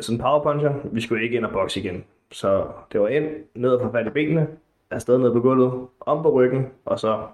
sådan 0.00 0.14
en 0.16 0.20
power 0.20 0.42
puncher, 0.42 0.74
vi 0.92 1.00
skulle 1.00 1.24
ikke 1.24 1.36
ind 1.36 1.44
og 1.44 1.52
bokse 1.52 1.80
igen. 1.80 2.04
Så 2.32 2.66
det 2.92 3.00
var 3.00 3.08
ind, 3.08 3.26
ned 3.54 3.70
og 3.70 3.80
få 3.80 3.92
fat 3.92 4.06
i 4.06 4.10
benene, 4.10 4.48
afsted 4.90 5.18
ned 5.18 5.32
på 5.32 5.40
gulvet, 5.40 5.86
om 6.00 6.22
på 6.22 6.30
ryggen, 6.32 6.66
og 6.84 6.98
så 6.98 7.26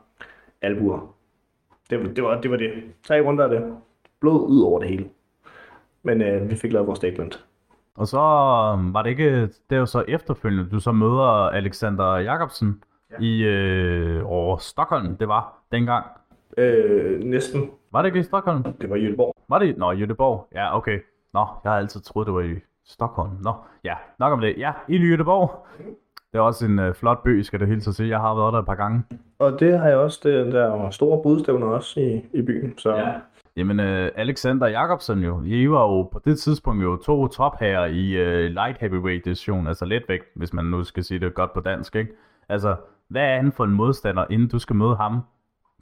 albuer. 0.63 1.15
Det, 1.91 2.17
det, 2.17 2.25
var, 2.25 2.41
det 2.41 2.51
var 2.51 2.57
det. 2.57 2.73
Tre 3.03 3.21
runder 3.21 3.45
af 3.45 3.51
det 3.51 3.77
blod 4.21 4.49
ud 4.49 4.63
over 4.63 4.79
det 4.79 4.89
hele. 4.89 5.09
Men 6.03 6.23
øh, 6.23 6.51
vi 6.51 6.57
fik 6.57 6.73
lavet 6.73 6.87
vores 6.87 6.97
statement. 6.97 7.45
Og 7.95 8.09
så 8.09 8.19
øhm, 8.19 8.95
var 8.95 9.03
det 9.03 9.11
ikke, 9.11 9.43
det 9.43 9.53
er 9.71 9.77
jo 9.77 9.87
så 9.87 10.05
efterfølgende, 10.09 10.71
du 10.71 10.81
så 10.81 10.93
møder 10.93 11.49
Alexander 11.51 12.17
Jacobsen 12.17 12.83
ja. 13.11 13.17
i 13.21 13.43
øh, 13.43 14.23
over 14.25 14.57
Stockholm, 14.57 15.17
det 15.17 15.29
var 15.29 15.59
dengang. 15.73 16.07
Øh, 16.59 17.21
næsten. 17.25 17.71
Var 17.93 18.03
det 18.03 18.07
ikke 18.07 18.19
i 18.19 18.23
Stockholm? 18.23 18.63
Det 18.63 18.91
var 18.91 18.97
i 18.97 19.01
Jødeborg. 19.01 19.35
Var 19.49 19.59
det? 19.59 19.79
Nå, 19.79 19.93
Jødeborg. 19.93 20.49
Ja, 20.55 20.77
okay. 20.77 20.99
Nå, 21.39 21.47
jeg 21.65 21.73
har 21.73 21.79
altid 21.79 22.01
troet, 22.01 22.27
det 22.27 22.35
var 22.35 22.41
i 22.41 22.55
Stockholm. 22.85 23.31
Nå, 23.41 23.53
ja, 23.85 23.95
nok 24.19 24.33
om 24.33 24.41
det. 24.41 24.55
Ja, 24.59 24.73
i 24.89 24.97
Jødeborg. 24.97 25.67
Det 26.33 26.39
er 26.39 26.41
også 26.41 26.67
en 26.67 26.79
øh, 26.79 26.95
flot 26.95 27.23
by, 27.23 27.43
skal 27.43 27.61
det 27.61 27.69
hilse 27.69 27.91
at 27.91 27.95
sige. 27.95 28.09
Jeg 28.09 28.21
har 28.21 28.35
været 28.35 28.53
der 28.53 28.59
et 28.59 28.67
par 28.67 28.75
gange. 28.75 29.03
Og 29.39 29.61
det 29.61 29.79
har 29.79 29.89
jeg 29.89 29.97
også. 29.97 30.21
Det, 30.23 30.53
der 30.53 30.69
var 30.69 30.91
store 30.91 31.23
budstævner 31.23 31.67
også 31.67 32.01
i, 32.01 32.25
i 32.33 32.43
byen. 32.43 32.79
Så 32.79 32.95
ja. 32.95 33.13
Jamen, 33.57 33.81
uh, 33.81 34.09
Alexander 34.15 34.67
Jacobsen 34.67 35.19
jo, 35.19 35.43
I 35.45 35.71
var 35.71 35.83
jo 35.83 36.03
på 36.03 36.21
det 36.25 36.39
tidspunkt 36.39 36.83
jo 36.83 36.97
to 36.97 37.29
topherrer 37.29 37.87
i 37.87 38.05
uh, 38.23 38.53
light 38.53 38.79
heavyweight 38.81 39.25
division, 39.25 39.67
altså 39.67 39.85
letvægt, 39.85 40.25
hvis 40.35 40.53
man 40.53 40.65
nu 40.65 40.85
skal 40.85 41.05
sige 41.05 41.21
det 41.21 41.35
godt 41.35 41.53
på 41.53 41.61
dansk, 41.61 41.97
ikke? 41.97 42.13
Altså, 42.49 42.77
hvad 43.09 43.23
er 43.23 43.37
han 43.37 43.53
for 43.53 43.65
en 43.65 43.71
modstander, 43.71 44.25
inden 44.31 44.49
du 44.49 44.59
skal 44.59 44.77
møde 44.77 44.97
ham 44.97 45.21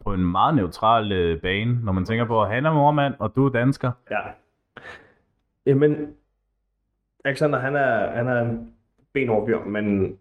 på 0.05 0.13
en 0.13 0.31
meget 0.31 0.55
neutral 0.55 1.05
uh, 1.05 1.41
bane, 1.41 1.79
når 1.85 1.93
man 1.93 2.05
tænker 2.05 2.25
på, 2.25 2.43
at 2.43 2.51
han 2.51 2.67
er 2.67 2.73
mormand, 2.73 3.15
og 3.19 3.37
du 3.37 3.47
er 3.47 3.51
dansker? 3.51 3.91
Ja. 4.11 4.21
Jamen, 5.67 6.14
Alexander, 7.25 7.59
han 7.59 7.77
er, 7.77 8.11
han 8.11 8.29
er 8.29 8.41
en 8.41 8.75
benhård 9.12 9.47
fyr, 9.47 9.64
men 9.64 10.19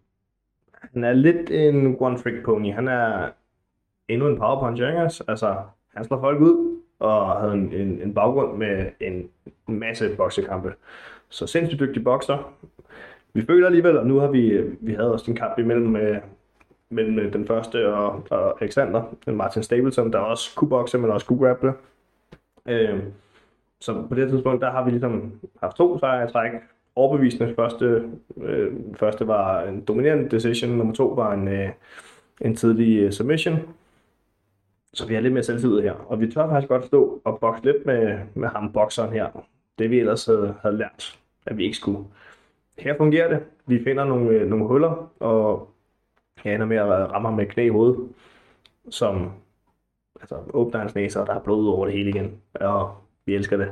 han 0.74 1.04
er 1.04 1.14
lidt 1.14 1.50
en 1.50 1.96
one-trick 1.96 2.44
pony. 2.46 2.74
Han 2.74 2.88
er 2.88 3.30
endnu 4.08 4.28
en 4.28 4.38
power 4.38 4.60
puncher, 4.60 4.88
ikke? 4.88 5.02
Altså, 5.28 5.56
han 5.96 6.06
slår 6.06 6.20
folk 6.20 6.42
ud, 6.42 6.82
og 7.00 7.42
havde 7.42 7.54
en, 7.54 7.74
en, 7.74 8.02
en 8.02 8.14
baggrund 8.14 8.58
med 8.58 8.92
en 9.00 9.30
masse 9.68 10.16
boksekampe. 10.16 10.74
Så 11.30 11.48
sindssygt 11.48 11.80
dygtig 11.80 12.04
bokser, 12.04 12.54
vi 13.34 13.46
føler 13.46 13.68
alligevel, 13.68 13.98
og 13.98 14.08
nu 14.08 14.18
har 14.18 14.28
vi, 14.28 14.62
vi 14.82 14.94
havde 14.94 15.14
også 15.14 15.32
en 15.32 15.38
kamp 15.38 15.60
imellem 15.60 15.96
øh, 15.96 16.18
mellem 16.90 17.20
øh, 17.20 17.34
den 17.34 17.48
første 17.48 17.94
og, 17.94 18.24
og 18.30 18.62
Alexander, 18.62 19.04
Martin 19.28 19.64
Stapleton, 19.64 20.14
der 20.14 20.20
også 20.20 20.56
kunne 20.56 20.70
bokse, 20.70 20.98
men 20.98 21.12
også 21.12 21.26
kunne 21.26 21.48
grapple. 21.48 21.74
Øh, 22.66 23.00
så 23.82 24.06
på 24.10 24.16
det 24.16 24.30
tidspunkt, 24.30 24.62
der 24.62 24.72
har 24.72 24.84
vi 24.84 24.90
ligesom 24.90 25.42
haft 25.64 25.78
to 25.78 26.00
sejre 26.00 26.30
i 26.30 26.32
træk. 26.32 26.52
Overbevisende 26.96 27.56
første, 27.56 28.10
øh, 28.42 28.74
første 29.00 29.28
var 29.28 29.64
en 29.64 29.82
dominerende 29.82 30.30
decision, 30.30 30.72
nummer 30.72 30.94
to 30.94 31.08
var 31.08 31.34
en, 31.34 31.48
øh, 31.48 31.70
en 32.42 32.56
tidlig 32.56 33.00
øh, 33.00 33.12
submission. 33.12 33.56
Så 34.94 35.08
vi 35.08 35.14
har 35.14 35.22
lidt 35.22 35.34
mere 35.34 35.44
selvtillid 35.44 35.82
her, 35.82 35.94
og 35.94 36.22
vi 36.22 36.32
tør 36.32 36.50
faktisk 36.50 36.70
godt 36.70 36.86
stå 36.86 37.22
og 37.24 37.40
bokse 37.40 37.64
lidt 37.64 37.86
med, 37.86 38.20
med 38.34 38.50
ham, 38.50 38.74
bokseren 38.74 39.14
her. 39.14 39.46
Det 39.80 39.92
vi 39.92 40.00
ellers 40.00 40.26
havde, 40.26 40.56
havde 40.62 40.78
lært, 40.78 41.20
at 41.46 41.58
vi 41.58 41.64
ikke 41.64 41.78
skulle. 41.78 42.00
Her 42.78 42.98
fungerer 42.98 43.30
det. 43.30 43.44
Vi 43.66 43.84
finder 43.84 44.06
nogle, 44.06 44.30
øh, 44.30 44.48
nogle 44.48 44.66
huller, 44.66 45.12
og 45.20 45.70
jeg 46.46 46.54
ender 46.54 46.66
med 46.66 46.78
at 46.78 46.88
ramme 46.88 47.28
ham 47.28 47.38
med 47.38 47.46
knæ 47.46 47.66
i 47.66 47.70
hovedet, 47.70 48.10
som 48.90 49.32
altså, 50.22 50.38
åbner 50.54 50.80
hans 50.80 50.96
næse, 50.96 51.22
og 51.22 51.28
der 51.28 51.34
er 51.34 51.40
blod 51.40 51.68
over 51.68 51.86
det 51.86 51.94
hele 51.94 52.10
igen. 52.10 52.42
Og 52.54 52.96
vi 53.26 53.36
elsker 53.36 53.58
det. 53.58 53.68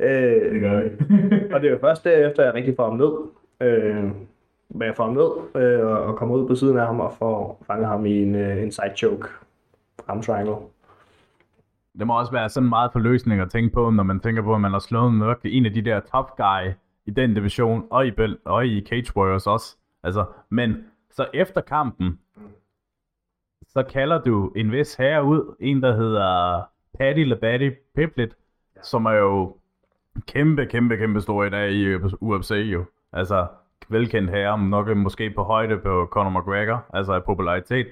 Øh, 0.00 0.52
Det 0.52 0.60
gør 0.60 0.82
vi. 0.82 0.88
og 1.54 1.60
det 1.60 1.66
er 1.66 1.72
jo 1.72 1.78
først 1.80 2.04
derefter, 2.04 2.44
jeg 2.44 2.54
rigtig 2.54 2.76
får 2.76 2.88
ham 2.90 2.96
ned. 2.98 3.12
Øh, 3.60 4.04
men 4.68 4.82
jeg 4.82 4.96
får 4.96 5.04
ham 5.04 5.14
ned 5.14 5.62
øh, 5.62 5.86
og 5.86 6.16
kommer 6.16 6.36
ud 6.36 6.48
på 6.48 6.54
siden 6.54 6.78
af 6.78 6.86
ham 6.86 7.00
og 7.00 7.12
får 7.18 7.64
fanget 7.66 7.86
ham 7.88 8.06
i 8.06 8.22
en, 8.22 8.34
øh, 8.34 8.62
en 8.62 8.72
side 8.72 8.92
choke. 8.96 9.28
Arm 10.08 10.22
triangle. 10.22 10.54
Det 11.98 12.06
må 12.06 12.18
også 12.18 12.32
være 12.32 12.48
sådan 12.48 12.68
meget 12.68 12.92
forløsning 12.92 13.40
at 13.40 13.50
tænke 13.50 13.74
på, 13.74 13.90
når 13.90 14.02
man 14.02 14.20
tænker 14.20 14.42
på, 14.42 14.54
at 14.54 14.60
man 14.60 14.72
har 14.72 14.78
slået 14.78 15.14
nok 15.14 15.40
en 15.44 15.66
af 15.66 15.72
de 15.72 15.82
der 15.82 16.00
top 16.00 16.36
guy 16.36 16.72
i 17.06 17.10
den 17.10 17.34
division, 17.34 17.86
og 17.90 18.06
i, 18.06 18.10
Bel- 18.10 18.38
og 18.44 18.66
i 18.66 18.86
Cage 18.88 19.16
Warriors 19.16 19.46
også. 19.46 19.76
Altså, 20.02 20.24
men 20.50 20.76
så 21.10 21.26
efter 21.34 21.60
kampen, 21.60 22.18
så 23.68 23.82
kalder 23.82 24.20
du 24.22 24.52
en 24.56 24.72
vis 24.72 24.94
herre 24.94 25.24
ud, 25.24 25.54
en 25.60 25.82
der 25.82 25.96
hedder 25.96 26.62
Paddy 26.98 27.26
Labaddy 27.28 27.72
Piplet 27.96 28.36
som 28.84 29.06
er 29.06 29.12
jo 29.12 29.56
kæmpe, 30.26 30.66
kæmpe, 30.66 30.96
kæmpe 30.96 31.20
stor 31.20 31.44
i 31.44 31.50
dag 31.50 31.70
i 31.70 31.84
øh, 31.84 32.04
UFC 32.20 32.50
jo. 32.50 32.84
Altså, 33.12 33.46
velkendt 33.88 34.30
herre, 34.30 34.68
nok 34.68 34.96
måske 34.96 35.30
på 35.30 35.42
højde 35.42 35.78
på 35.78 36.08
Conor 36.10 36.40
McGregor, 36.40 36.84
altså 36.92 37.16
i 37.16 37.20
popularitet. 37.20 37.86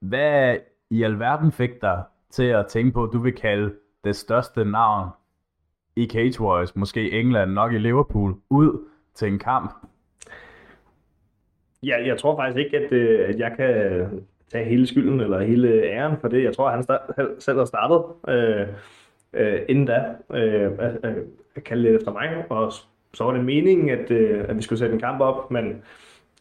Hvad 0.00 0.56
i 0.90 1.02
alverden 1.02 1.52
fik 1.52 1.82
dig 1.82 2.02
til 2.30 2.44
at 2.44 2.66
tænke 2.66 2.92
på, 2.92 3.04
at 3.04 3.10
du 3.12 3.18
vil 3.18 3.34
kalde 3.34 3.74
det 4.04 4.16
største 4.16 4.64
navn 4.64 5.08
i 5.96 6.06
Cage 6.06 6.40
Warriors, 6.40 6.76
måske 6.76 7.12
England, 7.12 7.50
nok 7.50 7.72
i 7.72 7.78
Liverpool, 7.78 8.34
ud 8.50 8.88
til 9.14 9.28
en 9.28 9.38
kamp? 9.38 9.72
Ja, 11.82 12.06
jeg 12.06 12.18
tror 12.18 12.36
faktisk 12.36 12.58
ikke, 12.64 12.78
at, 12.78 12.92
øh, 12.92 13.28
at 13.28 13.38
jeg 13.38 13.52
kan 13.56 13.70
øh, 13.70 14.08
tage 14.52 14.64
hele 14.64 14.86
skylden 14.86 15.20
eller 15.20 15.40
hele 15.42 15.82
æren 15.82 16.16
for 16.20 16.28
det. 16.28 16.44
Jeg 16.44 16.56
tror, 16.56 16.66
at 16.66 16.74
han 16.74 16.82
start, 16.82 17.00
selv 17.38 17.58
har 17.58 17.64
startet 17.64 18.04
øh, 18.28 18.66
øh, 19.36 19.60
inden 19.68 19.86
da 19.86 20.04
øh, 20.34 20.70
at 21.56 21.64
kalde 21.64 21.82
lidt 21.82 21.96
efter 21.96 22.12
mig. 22.12 22.28
Og 22.48 22.72
så 23.14 23.24
var 23.24 23.32
det 23.32 23.44
meningen, 23.44 23.88
at, 23.88 24.10
øh, 24.10 24.44
at 24.48 24.56
vi 24.56 24.62
skulle 24.62 24.78
sætte 24.78 24.94
en 24.94 25.00
kamp 25.00 25.20
op, 25.20 25.50
men 25.50 25.82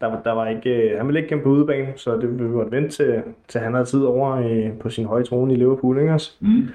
der, 0.02 0.08
var- 0.08 0.22
der 0.24 0.32
var 0.32 0.48
ikke, 0.50 0.90
øh, 0.92 0.98
han 0.98 1.08
ville 1.08 1.20
ikke 1.20 1.30
kæmpe 1.30 1.44
på 1.44 1.50
udebane, 1.50 1.88
så 1.96 2.18
det 2.18 2.40
vi 2.40 2.44
måtte 2.44 2.72
vente 2.72 2.90
til, 2.90 3.22
til 3.48 3.62
han 3.62 3.74
havde 3.74 3.86
tid 3.86 4.04
over 4.04 4.40
i, 4.50 4.72
på 4.80 4.90
sin 4.90 5.06
høje 5.06 5.24
trone 5.24 5.54
i 5.54 5.56
Liverpool. 5.56 6.00
Ikke 6.00 6.14
også? 6.14 6.38
Mm. 6.42 6.68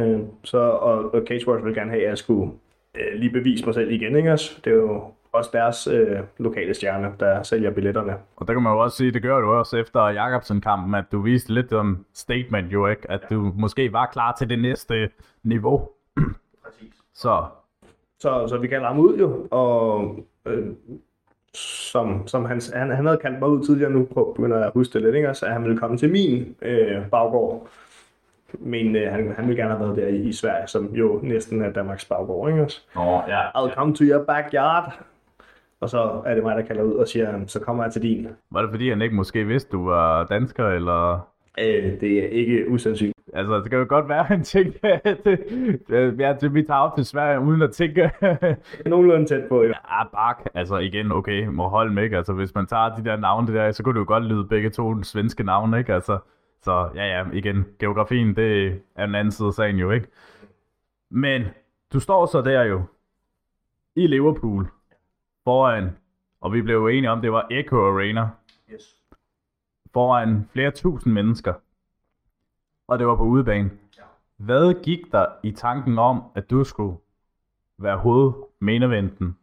Øh, 0.00 0.20
så, 0.44 0.58
og, 0.58 1.14
og 1.14 1.22
Cage 1.28 1.48
Warriors 1.48 1.64
ville 1.64 1.80
gerne 1.80 1.90
have, 1.90 2.02
at 2.02 2.08
jeg 2.08 2.18
skulle 2.18 2.50
øh, 2.94 3.20
lige 3.20 3.30
bevise 3.32 3.64
mig 3.64 3.74
selv 3.74 3.90
igen. 3.90 4.16
Ikke 4.16 4.32
også? 4.32 4.60
Det 4.64 4.70
er 4.70 4.74
jo 4.76 5.02
også 5.34 5.50
deres 5.52 5.86
øh, 5.86 6.18
lokale 6.38 6.74
stjerne, 6.74 7.12
der 7.20 7.42
sælger 7.42 7.70
billetterne. 7.70 8.14
Og 8.36 8.46
der 8.48 8.52
kan 8.52 8.62
man 8.62 8.72
jo 8.72 8.78
også 8.78 8.96
sige, 8.96 9.10
det 9.12 9.22
gør 9.22 9.40
du 9.40 9.50
også 9.52 9.76
efter 9.76 10.08
Jakobsen-kampen, 10.08 10.94
at 10.94 11.04
du 11.12 11.20
viste 11.20 11.54
lidt 11.54 11.72
om 11.72 12.04
statement 12.14 12.72
jo 12.72 12.86
ikke, 12.86 13.10
at 13.10 13.20
du 13.30 13.52
måske 13.56 13.92
var 13.92 14.06
klar 14.12 14.34
til 14.38 14.48
det 14.50 14.58
næste 14.58 15.10
niveau. 15.42 15.88
Præcis. 16.64 16.94
Så 17.14 17.44
Så, 18.20 18.46
så 18.48 18.58
vi 18.58 18.68
kalder 18.68 18.86
ham 18.86 18.98
ud 18.98 19.16
jo, 19.18 19.46
og 19.50 20.16
øh, 20.46 20.66
som, 21.54 22.26
som 22.28 22.44
han, 22.44 22.60
han, 22.74 22.90
han 22.90 23.06
havde 23.06 23.18
kaldt 23.18 23.38
mig 23.38 23.48
ud 23.48 23.64
tidligere, 23.64 23.90
nu 23.92 24.04
prøver- 24.12 24.34
begynder 24.34 24.56
jeg 24.56 24.66
at 24.66 24.72
huske 24.74 24.92
det 24.94 25.02
lidt, 25.02 25.14
ikke? 25.14 25.28
også, 25.30 25.46
at 25.46 25.52
han 25.52 25.62
ville 25.64 25.78
komme 25.78 25.96
til 25.98 26.10
min 26.12 26.56
øh, 26.62 27.06
baggård. 27.10 27.68
Men 28.58 28.96
øh, 28.96 29.12
han, 29.12 29.32
han 29.36 29.48
ville 29.48 29.62
gerne 29.62 29.74
have 29.76 29.86
været 29.86 29.96
der 29.96 30.06
i, 30.06 30.16
i 30.16 30.32
Sverige, 30.32 30.66
som 30.66 30.86
jo 30.94 31.20
næsten 31.22 31.62
er 31.62 31.70
Danmarks 31.72 32.04
baggård, 32.04 32.50
ikke 32.50 32.62
også? 32.62 32.80
Nå, 32.94 33.22
ja. 33.28 33.48
I'll 33.48 33.74
come 33.74 33.94
to 33.94 34.04
your 34.04 34.24
backyard. 34.24 34.98
Og 35.80 35.90
så 35.90 36.22
er 36.26 36.34
det 36.34 36.42
mig, 36.42 36.56
der 36.56 36.62
kalder 36.62 36.82
ud 36.82 36.94
og 36.94 37.08
siger, 37.08 37.46
så 37.46 37.60
kommer 37.60 37.84
jeg 37.84 37.92
til 37.92 38.02
din. 38.02 38.28
Var 38.50 38.62
det 38.62 38.70
fordi, 38.70 38.88
han 38.88 39.02
ikke 39.02 39.14
måske 39.14 39.44
vidste, 39.44 39.72
du 39.72 39.84
var 39.84 40.24
dansker, 40.24 40.68
eller... 40.68 41.28
Øh, 41.58 42.00
det 42.00 42.24
er 42.24 42.28
ikke 42.28 42.70
usandsynligt. 42.70 43.14
Altså, 43.34 43.60
det 43.60 43.70
kan 43.70 43.78
jo 43.78 43.86
godt 43.88 44.08
være, 44.08 44.20
at 44.24 44.26
han 44.26 44.42
tænkte, 44.42 44.86
at 46.24 46.40
det, 46.40 46.54
vi 46.54 46.62
tager 46.62 46.80
op 46.80 46.96
til 46.96 47.04
Sverige, 47.06 47.40
uden 47.40 47.62
at 47.62 47.72
tænke, 47.72 48.10
Nogenlunde 48.86 49.26
tæt 49.26 49.48
på, 49.48 49.62
jo. 49.62 49.68
ja, 49.68 50.04
bak, 50.12 50.46
altså 50.54 50.76
igen, 50.76 51.12
okay, 51.12 51.46
må 51.46 51.68
holde 51.68 52.04
ikke? 52.04 52.16
Altså, 52.16 52.32
hvis 52.32 52.54
man 52.54 52.66
tager 52.66 52.96
de 52.96 53.04
der 53.04 53.16
navne 53.16 53.54
der, 53.54 53.72
så 53.72 53.82
kunne 53.82 53.94
det 53.94 54.00
jo 54.00 54.04
godt 54.08 54.24
lyde 54.24 54.44
begge 54.44 54.70
to 54.70 55.02
svenske 55.02 55.44
navne, 55.44 55.78
ikke? 55.78 55.94
Altså, 55.94 56.18
så 56.62 56.88
ja, 56.94 57.18
ja, 57.18 57.24
igen, 57.32 57.64
geografien, 57.78 58.36
det 58.36 58.80
er 58.96 59.04
en 59.04 59.14
anden 59.14 59.32
side 59.32 59.48
af 59.48 59.54
sagen 59.54 59.76
jo, 59.76 59.90
ikke? 59.90 60.06
Men 61.10 61.42
du 61.92 62.00
står 62.00 62.26
så 62.26 62.40
der 62.40 62.62
jo, 62.62 62.82
i 63.96 64.06
Liverpool, 64.06 64.66
foran, 65.44 65.90
og 66.40 66.52
vi 66.52 66.62
blev 66.62 66.74
jo 66.74 66.88
enige 66.88 67.10
om, 67.10 67.20
det 67.20 67.32
var 67.32 67.46
Echo 67.50 67.76
Arena, 67.88 68.28
Yes. 68.72 69.02
foran 69.92 70.48
flere 70.52 70.70
tusind 70.70 71.12
mennesker, 71.12 71.54
og 72.88 72.98
det 72.98 73.06
var 73.06 73.16
på 73.16 73.22
udebane. 73.24 73.70
Hvad 74.36 74.82
gik 74.82 75.12
der 75.12 75.26
i 75.42 75.52
tanken 75.52 75.98
om, 75.98 76.22
at 76.34 76.50
du 76.50 76.64
skulle 76.64 76.96
være 77.78 77.96
hoved 77.96 78.32
main 78.60 78.82
eventen 78.82 79.36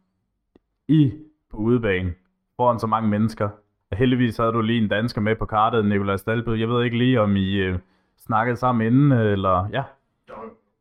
i 0.88 1.12
på 1.50 1.56
udebane 1.56 2.14
foran 2.56 2.78
så 2.78 2.86
mange 2.86 3.08
mennesker? 3.08 3.48
Heldigvis 3.92 4.36
havde 4.36 4.52
du 4.52 4.60
lige 4.60 4.82
en 4.82 4.88
dansker 4.88 5.20
med 5.20 5.36
på 5.36 5.46
kartet, 5.46 5.84
Nikolaj 5.84 6.16
Stalbød. 6.16 6.56
Jeg 6.56 6.68
ved 6.68 6.84
ikke 6.84 6.98
lige, 6.98 7.20
om 7.20 7.36
I 7.36 7.54
øh, 7.54 7.78
snakkede 8.16 8.56
sammen 8.56 8.86
inden, 8.86 9.12
eller 9.12 9.68
ja. 9.72 9.82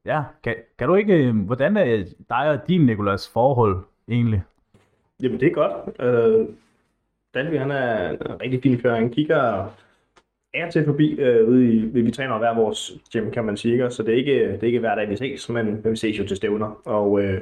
Ja, 0.05 0.23
kan, 0.43 0.55
kan 0.79 0.87
du 0.87 0.95
ikke, 0.95 1.27
øh, 1.27 1.45
hvordan 1.45 1.77
er 1.77 2.05
dig 2.29 2.49
og 2.49 2.67
din 2.67 2.85
Nikolas 2.85 3.29
forhold 3.33 3.83
egentlig? 4.07 4.43
Jamen, 5.21 5.39
det 5.39 5.47
er 5.47 5.51
godt. 5.51 6.01
Øh, 6.01 6.47
Dalby, 7.33 7.57
han 7.57 7.71
er 7.71 8.09
en 8.09 8.41
rigtig 8.41 8.61
fin 8.63 8.81
kører. 8.81 8.95
Han 8.95 9.09
kigger 9.09 9.71
er 10.53 10.69
til 10.69 10.85
forbi 10.85 11.13
øh, 11.19 11.49
ude 11.49 11.73
i, 11.73 11.79
vi, 11.79 12.01
vi 12.01 12.11
træner 12.11 12.37
hver 12.37 12.55
vores 12.55 12.91
gym, 13.13 13.31
kan 13.31 13.45
man 13.45 13.57
sige, 13.57 13.73
ikke? 13.73 13.91
så 13.91 14.03
det 14.03 14.13
er 14.13 14.17
ikke, 14.17 14.51
det 14.51 14.63
er 14.63 14.67
ikke 14.67 14.79
hver 14.79 14.95
dag, 14.95 15.09
vi 15.09 15.15
ses, 15.15 15.49
men, 15.49 15.65
men 15.65 15.91
vi 15.91 15.95
ses 15.95 16.19
jo 16.19 16.27
til 16.27 16.37
stævner, 16.37 16.81
og, 16.85 17.21
øh, 17.21 17.41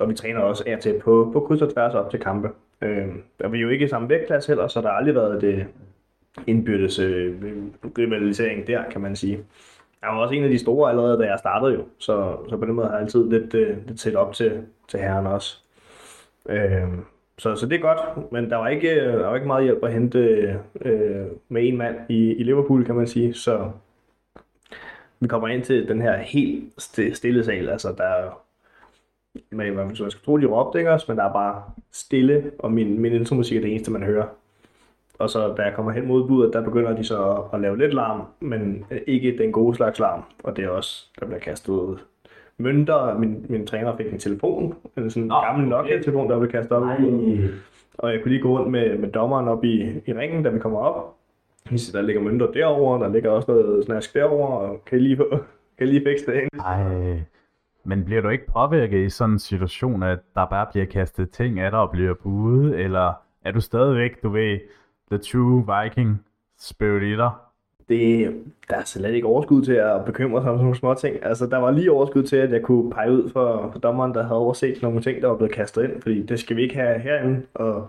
og 0.00 0.08
vi 0.08 0.14
træner 0.14 0.40
også 0.40 0.64
er 0.66 0.78
til 0.78 1.00
på, 1.00 1.30
på 1.32 1.40
kryds 1.40 1.62
og 1.62 1.72
tværs 1.72 1.94
op 1.94 2.10
til 2.10 2.20
kampe. 2.20 2.48
Øh, 2.82 3.08
og 3.44 3.52
vi 3.52 3.58
er 3.58 3.62
jo 3.62 3.68
ikke 3.68 3.84
i 3.84 3.88
samme 3.88 4.08
vægtklasse 4.08 4.48
heller, 4.48 4.68
så 4.68 4.80
der 4.80 4.88
har 4.88 4.94
aldrig 4.94 5.14
været 5.14 5.40
det 5.40 5.66
indbyrdes 6.46 6.98
øh, 6.98 7.34
rivalisering 7.98 8.66
der, 8.66 8.84
kan 8.90 9.00
man 9.00 9.16
sige. 9.16 9.38
Jeg 10.02 10.08
var 10.08 10.16
også 10.16 10.34
en 10.34 10.44
af 10.44 10.50
de 10.50 10.58
store 10.58 10.90
allerede, 10.90 11.18
da 11.18 11.26
jeg 11.26 11.38
startede 11.38 11.74
jo, 11.74 11.84
så, 11.98 12.36
så 12.48 12.56
på 12.56 12.64
den 12.64 12.74
måde 12.74 12.86
har 12.86 12.94
jeg 12.94 13.02
altid 13.02 13.30
lidt, 13.30 13.54
øh, 13.54 13.86
lidt 13.86 14.00
set 14.00 14.16
op 14.16 14.34
til, 14.34 14.62
til 14.88 15.00
herren 15.00 15.26
også. 15.26 15.58
Øh, 16.48 16.88
så, 17.38 17.56
så 17.56 17.66
det 17.66 17.76
er 17.76 17.80
godt, 17.80 18.32
men 18.32 18.50
der 18.50 18.56
var 18.56 18.68
ikke, 18.68 18.96
der 19.04 19.26
var 19.26 19.34
ikke 19.34 19.46
meget 19.46 19.64
hjælp 19.64 19.84
at 19.84 19.92
hente 19.92 20.18
øh, 20.80 21.26
med 21.48 21.68
en 21.68 21.76
mand 21.76 21.96
i, 22.08 22.34
i 22.34 22.42
Liverpool, 22.42 22.84
kan 22.84 22.94
man 22.94 23.06
sige. 23.06 23.34
Så 23.34 23.70
vi 25.20 25.28
kommer 25.28 25.48
ind 25.48 25.62
til 25.62 25.88
den 25.88 26.02
her 26.02 26.16
helt 26.16 26.72
stille 27.12 27.44
sal. 27.44 27.68
Altså, 27.68 27.94
der 27.98 28.04
er, 28.04 28.42
man, 29.50 29.74
man, 29.74 29.86
man 29.86 29.96
skal 29.96 30.10
tro, 30.10 30.36
de 30.36 30.46
råbte, 30.46 30.78
ikke 30.78 30.90
også? 30.90 31.06
Men 31.08 31.18
der 31.18 31.24
er 31.24 31.32
bare 31.32 31.62
stille, 31.92 32.50
og 32.58 32.72
min, 32.72 32.98
min 33.00 33.12
intromusik 33.12 33.56
er 33.56 33.60
det 33.60 33.70
eneste, 33.70 33.90
man 33.90 34.02
hører. 34.02 34.26
Og 35.18 35.30
så 35.30 35.54
da 35.54 35.62
jeg 35.62 35.74
kommer 35.74 35.92
hen 35.92 36.06
mod 36.06 36.28
budet, 36.28 36.52
der 36.52 36.64
begynder 36.64 36.96
de 36.96 37.04
så 37.04 37.30
at, 37.30 37.44
at 37.52 37.60
lave 37.60 37.78
lidt 37.78 37.94
larm, 37.94 38.22
men 38.40 38.84
ikke 39.06 39.38
den 39.38 39.52
gode 39.52 39.76
slags 39.76 39.98
larm. 39.98 40.22
Og 40.44 40.56
det 40.56 40.64
er 40.64 40.68
også, 40.68 41.06
der 41.20 41.26
bliver 41.26 41.40
kastet 41.40 41.98
mønter. 42.60 43.18
Min, 43.18 43.46
min 43.48 43.66
træner 43.66 43.96
fik 43.96 44.12
en 44.12 44.18
telefon, 44.18 44.74
en 44.96 45.10
sådan 45.10 45.26
Nå, 45.26 45.40
gammel 45.40 45.68
Nokia-telefon, 45.68 46.30
der 46.30 46.38
blev 46.38 46.50
kastet 46.50 46.72
op 46.72 46.98
budet. 46.98 47.50
Og 47.98 48.12
jeg 48.12 48.22
kunne 48.22 48.30
lige 48.32 48.42
gå 48.42 48.58
rundt 48.58 48.70
med, 48.70 48.98
med 48.98 49.12
dommeren 49.12 49.48
op 49.48 49.64
i, 49.64 49.82
i 50.06 50.12
ringen, 50.12 50.42
da 50.42 50.50
vi 50.50 50.58
kommer 50.58 50.78
op. 50.78 51.16
Siger, 51.76 51.98
Der 52.00 52.06
ligger 52.06 52.22
mønter 52.22 52.50
derover, 52.52 52.98
der 52.98 53.08
ligger 53.08 53.30
også 53.30 53.50
noget 53.52 53.84
snask 53.84 54.14
derover, 54.14 54.46
og 54.46 54.84
kan 54.86 54.98
I 54.98 55.00
lige, 55.00 55.16
kan 55.78 55.86
I 55.86 55.90
lige 55.90 56.04
fikse 56.06 56.26
det 56.26 56.34
ind? 56.34 56.60
Ej, 56.60 57.20
men 57.84 58.04
bliver 58.04 58.20
du 58.22 58.28
ikke 58.28 58.46
påvirket 58.46 58.98
i 58.98 59.08
sådan 59.08 59.32
en 59.32 59.38
situation, 59.38 60.02
at 60.02 60.18
der 60.34 60.46
bare 60.46 60.66
bliver 60.72 60.86
kastet 60.86 61.30
ting 61.30 61.60
af 61.60 61.70
dig 61.70 61.80
og 61.80 61.90
bliver 61.90 62.14
buet, 62.22 62.80
eller 62.80 63.12
er 63.44 63.52
du 63.52 63.60
stadigvæk, 63.60 64.22
du 64.22 64.28
ved, 64.28 64.58
the 65.10 65.18
true 65.18 65.64
viking 65.82 66.24
spirit 66.58 67.02
i 67.02 67.16
dig? 67.16 67.30
Det, 67.90 68.34
der 68.70 68.76
er 68.76 68.84
slet 68.84 69.14
ikke 69.14 69.26
overskud 69.26 69.62
til 69.62 69.72
at 69.72 70.04
bekymre 70.04 70.42
sig 70.42 70.50
om 70.50 70.56
sådan 70.56 70.64
nogle 70.64 70.76
små 70.78 70.94
ting. 70.94 71.16
Altså, 71.24 71.46
der 71.46 71.56
var 71.56 71.70
lige 71.70 71.92
overskud 71.92 72.22
til, 72.22 72.36
at 72.36 72.52
jeg 72.52 72.62
kunne 72.62 72.90
pege 72.90 73.12
ud 73.12 73.30
for, 73.30 73.70
for 73.72 73.78
dommeren, 73.78 74.14
der 74.14 74.22
havde 74.22 74.38
overset 74.38 74.82
nogle 74.82 75.00
ting, 75.00 75.22
der 75.22 75.28
var 75.28 75.36
blevet 75.36 75.52
kastet 75.54 75.84
ind, 75.84 76.02
fordi 76.02 76.22
det 76.22 76.40
skal 76.40 76.56
vi 76.56 76.62
ikke 76.62 76.74
have 76.74 76.98
herinde. 76.98 77.42
Og 77.54 77.88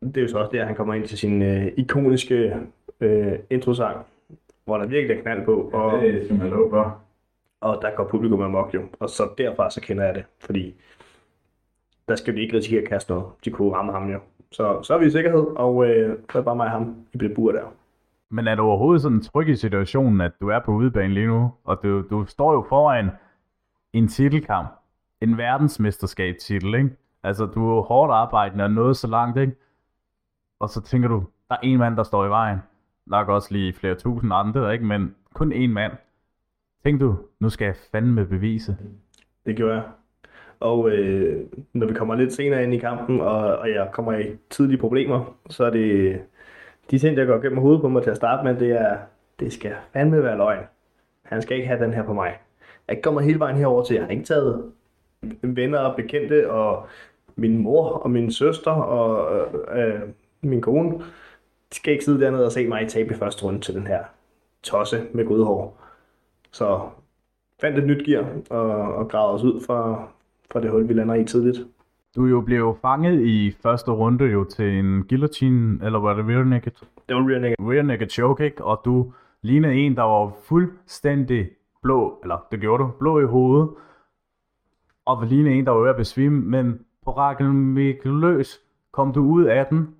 det 0.00 0.16
er 0.16 0.22
jo 0.22 0.28
så 0.28 0.38
også 0.38 0.50
der, 0.52 0.64
han 0.64 0.74
kommer 0.74 0.94
ind 0.94 1.06
til 1.06 1.18
sin 1.18 1.42
øh, 1.42 1.66
ikoniske 1.76 2.56
øh, 3.00 3.32
introsang, 3.50 3.96
hvor 4.64 4.78
der 4.78 4.86
virkelig 4.86 5.16
er 5.16 5.22
knald 5.22 5.44
på, 5.44 5.70
og, 5.72 6.02
Det 6.02 6.24
skal 6.24 6.38
man 6.38 6.50
love 6.50 6.70
for. 6.70 6.98
og 7.60 7.78
der 7.82 7.90
går 7.96 8.04
publikum 8.04 8.40
amok 8.42 8.74
jo. 8.74 8.82
Og 9.00 9.10
så 9.10 9.28
derfra 9.38 9.70
så 9.70 9.80
kender 9.80 10.04
jeg 10.04 10.14
det, 10.14 10.24
fordi 10.40 10.74
der 12.08 12.16
skal 12.16 12.34
vi 12.34 12.40
ikke 12.42 12.56
risikere 12.56 12.82
at 12.82 12.88
kaste 12.88 13.12
noget. 13.12 13.26
De 13.44 13.50
kunne 13.50 13.72
ramme 13.74 13.92
ham 13.92 14.10
jo. 14.10 14.18
Så, 14.52 14.82
så 14.82 14.94
er 14.94 14.98
vi 14.98 15.06
i 15.06 15.10
sikkerhed, 15.10 15.46
og 15.56 15.86
øh, 15.86 16.08
så 16.10 16.38
er 16.38 16.40
det 16.40 16.44
bare 16.44 16.56
mig 16.56 16.66
og 16.66 16.70
ham 16.72 16.96
i 17.12 17.18
det 17.18 17.34
bur 17.34 17.52
der. 17.52 17.72
Men 18.30 18.46
er 18.46 18.54
du 18.54 18.62
overhovedet 18.62 19.02
sådan 19.02 19.20
tryg 19.20 19.48
i 19.48 19.56
situationen, 19.56 20.20
at 20.20 20.32
du 20.40 20.48
er 20.48 20.60
på 20.64 20.72
udebane 20.72 21.14
lige 21.14 21.26
nu, 21.26 21.52
og 21.64 21.80
du, 21.82 22.02
du 22.10 22.24
står 22.26 22.52
jo 22.52 22.64
foran 22.68 23.10
en 23.92 24.08
titelkamp, 24.08 24.68
en 25.20 25.38
verdensmesterskabstitel, 25.38 26.74
ikke? 26.74 26.90
Altså, 27.22 27.46
du 27.46 27.78
er 27.78 27.82
hårdt 27.82 28.12
arbejdende 28.12 28.64
og 28.64 28.70
nået 28.70 28.96
så 28.96 29.08
langt, 29.08 29.38
ikke? 29.38 29.52
Og 30.60 30.68
så 30.68 30.82
tænker 30.82 31.08
du, 31.08 31.24
der 31.48 31.54
er 31.54 31.60
en 31.62 31.78
mand, 31.78 31.96
der 31.96 32.02
står 32.02 32.26
i 32.26 32.28
vejen. 32.28 32.58
Nok 33.06 33.28
også 33.28 33.48
lige 33.52 33.72
flere 33.72 33.94
tusind 33.94 34.32
andre, 34.34 34.72
ikke? 34.72 34.84
Men 34.84 35.14
kun 35.34 35.52
én 35.52 35.68
mand. 35.68 35.92
Tænkte 36.84 37.06
du, 37.06 37.18
nu 37.40 37.48
skal 37.48 37.64
jeg 37.64 37.74
fandme 37.92 38.26
bevise. 38.26 38.76
Det 39.46 39.56
gjorde 39.56 39.74
jeg. 39.74 39.82
Og 40.60 40.90
øh, 40.90 41.46
når 41.72 41.86
vi 41.86 41.94
kommer 41.94 42.14
lidt 42.14 42.32
senere 42.32 42.62
ind 42.62 42.74
i 42.74 42.78
kampen, 42.78 43.20
og, 43.20 43.56
og 43.56 43.70
jeg 43.70 43.88
kommer 43.92 44.12
i 44.12 44.36
tidlige 44.50 44.78
problemer, 44.78 45.36
så 45.50 45.64
er 45.64 45.70
det 45.70 46.20
de 46.90 46.98
ting, 46.98 47.16
der 47.16 47.24
går 47.24 47.38
gennem 47.38 47.58
hovedet 47.58 47.80
på 47.80 47.88
mig 47.88 48.02
til 48.02 48.10
at 48.10 48.16
starte 48.16 48.44
med, 48.44 48.60
det 48.60 48.70
er, 48.70 48.96
det 49.40 49.52
skal 49.52 49.74
fandme 49.92 50.22
være 50.22 50.36
løgn. 50.36 50.64
Han 51.22 51.42
skal 51.42 51.56
ikke 51.56 51.68
have 51.68 51.84
den 51.84 51.94
her 51.94 52.02
på 52.02 52.12
mig. 52.12 52.38
Jeg 52.88 53.02
kommer 53.02 53.20
hele 53.20 53.38
vejen 53.38 53.56
herover 53.56 53.84
til, 53.84 53.94
jeg 53.94 54.04
har 54.04 54.10
ikke 54.10 54.24
taget 54.24 54.72
venner 55.42 55.78
og 55.78 55.96
bekendte, 55.96 56.50
og 56.50 56.86
min 57.36 57.58
mor 57.58 57.88
og 57.88 58.10
min 58.10 58.32
søster 58.32 58.70
og 58.70 59.36
øh, 59.36 59.94
øh, 59.94 60.00
min 60.42 60.60
kone, 60.60 60.98
de 61.70 61.76
skal 61.76 61.92
ikke 61.92 62.04
sidde 62.04 62.20
dernede 62.20 62.46
og 62.46 62.52
se 62.52 62.68
mig 62.68 62.88
tabe 62.88 63.14
i 63.14 63.16
første 63.16 63.44
runde 63.44 63.60
til 63.60 63.74
den 63.74 63.86
her 63.86 64.04
tosse 64.62 65.06
med 65.12 65.24
godhår. 65.24 65.82
Så 66.52 66.80
fandt 67.60 67.78
et 67.78 67.86
nyt 67.86 68.06
gear 68.06 68.26
og, 68.50 68.94
og 68.94 69.08
gravede 69.08 69.34
os 69.34 69.42
ud 69.42 69.60
fra, 69.66 70.08
fra 70.50 70.60
det 70.60 70.70
hul, 70.70 70.88
vi 70.88 70.92
lander 70.92 71.14
i 71.14 71.24
tidligt. 71.24 71.66
Du 72.16 72.26
jo 72.26 72.40
blev 72.40 72.78
fanget 72.82 73.20
i 73.20 73.56
første 73.62 73.90
runde 73.90 74.24
jo 74.24 74.44
til 74.44 74.78
en 74.78 75.04
guillotine, 75.08 75.84
eller 75.84 75.98
var 75.98 76.14
det 76.14 76.24
rear 76.28 76.44
naked? 76.44 76.72
Det 77.08 77.16
var 77.16 77.28
rear 77.30 77.40
naked. 77.40 77.56
rear 77.60 77.82
naked 77.82 78.08
choke, 78.08 78.44
ikke? 78.44 78.64
Og 78.64 78.80
du 78.84 79.12
lignede 79.42 79.74
en, 79.74 79.96
der 79.96 80.02
var 80.02 80.32
fuldstændig 80.44 81.50
blå, 81.82 82.18
eller 82.22 82.46
det 82.50 82.60
gjorde 82.60 82.82
du, 82.82 82.90
blå 82.98 83.20
i 83.20 83.24
hovedet, 83.24 83.68
og 85.04 85.26
lignede 85.26 85.54
en, 85.54 85.66
der 85.66 85.70
var 85.70 85.80
ved 85.80 85.90
at 85.90 85.96
besvime, 85.96 86.40
men 86.40 86.80
på 87.04 87.10
Rakel 87.10 87.46
løs 88.04 88.60
kom 88.92 89.12
du 89.12 89.20
ud 89.20 89.44
af 89.44 89.66
den, 89.66 89.94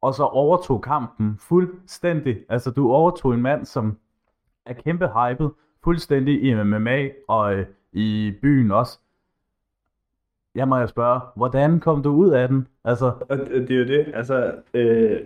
og 0.00 0.14
så 0.14 0.24
overtog 0.24 0.82
kampen 0.82 1.36
fuldstændig. 1.38 2.38
Altså, 2.48 2.70
du 2.70 2.92
overtog 2.92 3.34
en 3.34 3.42
mand, 3.42 3.64
som 3.64 3.98
er 4.66 4.72
kæmpe 4.72 5.06
hyped, 5.06 5.48
fuldstændig 5.84 6.42
i 6.42 6.54
MMA 6.54 7.08
og 7.28 7.54
øh, 7.54 7.66
i 7.92 8.34
byen 8.42 8.70
også. 8.70 8.98
Jeg 10.54 10.68
må 10.68 10.78
jo 10.78 10.86
spørge, 10.86 11.20
hvordan 11.36 11.80
kom 11.80 12.02
du 12.02 12.10
ud 12.10 12.30
af 12.30 12.48
den? 12.48 12.68
Altså, 12.84 13.12
det 13.28 13.70
er 13.70 13.78
jo 13.78 13.86
det, 13.86 14.12
altså, 14.14 14.52
øh, 14.74 15.20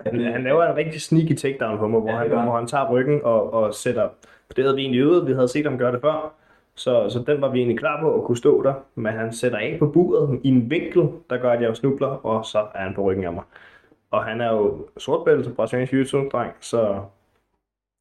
han, 0.00 0.20
han 0.20 0.42
laver 0.42 0.64
en 0.64 0.76
rigtig 0.76 1.00
sneaky 1.00 1.34
takedown 1.34 1.78
på 1.78 1.88
mig, 1.88 2.00
hvor, 2.00 2.10
Ja, 2.10 2.16
han, 2.16 2.30
hvor 2.30 2.56
han 2.56 2.66
tager 2.66 2.90
ryggen 2.90 3.20
og, 3.24 3.52
og 3.52 3.74
sætter, 3.74 4.08
det 4.56 4.64
havde 4.64 4.76
vi 4.76 4.82
egentlig 4.82 5.00
øvet, 5.00 5.26
vi 5.26 5.32
havde 5.32 5.48
set 5.48 5.66
ham 5.66 5.78
gøre 5.78 5.92
det 5.92 6.00
før, 6.00 6.34
så, 6.74 7.08
så 7.10 7.24
den 7.26 7.40
var 7.40 7.50
vi 7.50 7.58
egentlig 7.58 7.78
klar 7.78 8.00
på 8.00 8.14
at 8.20 8.24
kunne 8.24 8.36
stå 8.36 8.62
der, 8.62 8.74
men 8.94 9.12
han 9.12 9.32
sætter 9.32 9.58
af 9.58 9.76
på 9.78 9.86
buret 9.86 10.40
i 10.44 10.48
en 10.48 10.70
vinkel, 10.70 11.08
der 11.30 11.38
gør, 11.38 11.50
at 11.50 11.62
jeg 11.62 11.76
snubler, 11.76 12.26
og 12.26 12.44
så 12.44 12.58
er 12.74 12.80
han 12.80 12.94
på 12.94 13.02
ryggen 13.02 13.24
af 13.24 13.32
mig. 13.32 13.44
Og 14.10 14.24
han 14.24 14.40
er 14.40 14.52
jo 14.52 14.86
sortbælte 14.96 15.50
brasiliansk 15.50 15.92
jiu 15.92 16.28
dreng 16.32 16.52
så 16.60 17.00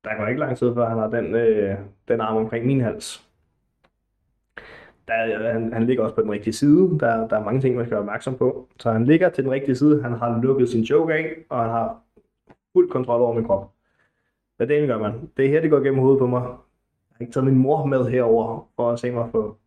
der 0.03 0.17
går 0.17 0.27
ikke 0.27 0.39
lang 0.39 0.57
tid, 0.57 0.73
før 0.73 0.89
han 0.89 0.97
har 0.97 1.07
den, 1.07 1.35
øh, 1.35 1.77
den 2.07 2.21
arm 2.21 2.37
omkring 2.37 2.65
min 2.65 2.81
hals. 2.81 3.26
Der, 5.07 5.51
han, 5.51 5.73
han 5.73 5.85
ligger 5.85 6.03
også 6.03 6.15
på 6.15 6.21
den 6.21 6.31
rigtige 6.31 6.53
side. 6.53 6.99
Der, 6.99 7.27
der 7.27 7.37
er 7.37 7.43
mange 7.43 7.61
ting, 7.61 7.75
man 7.75 7.85
skal 7.85 7.91
være 7.91 7.99
opmærksom 7.99 8.37
på. 8.37 8.67
Så 8.79 8.91
han 8.91 9.05
ligger 9.05 9.29
til 9.29 9.43
den 9.43 9.51
rigtige 9.51 9.75
side. 9.75 10.03
Han 10.03 10.13
har 10.13 10.41
lukket 10.41 10.69
sin 10.69 10.85
choke 10.85 11.13
af, 11.13 11.35
og 11.49 11.61
han 11.61 11.69
har 11.69 11.99
fuld 12.73 12.89
kontrol 12.89 13.21
over 13.21 13.33
min 13.33 13.45
krop. 13.45 13.71
Hvad 14.57 14.67
det 14.67 14.87
gør 14.87 14.97
man? 14.97 15.29
Det 15.37 15.45
er 15.45 15.49
her, 15.49 15.61
det 15.61 15.69
går 15.69 15.79
gennem 15.79 15.99
hovedet 15.99 16.19
på 16.19 16.27
mig. 16.27 16.41
Jeg 16.41 16.49
har 17.13 17.21
ikke 17.21 17.33
taget 17.33 17.45
min 17.45 17.57
mor 17.57 17.85
med 17.85 18.05
herover 18.05 18.67
for 18.75 18.91
at 18.91 18.99
se 18.99 19.11
mig 19.11 19.29
få 19.31 19.57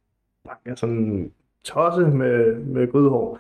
banket 0.44 0.78
sådan 0.78 1.32
tosse 1.64 2.06
med, 2.06 2.54
med 2.54 2.92
grydehår. 2.92 3.38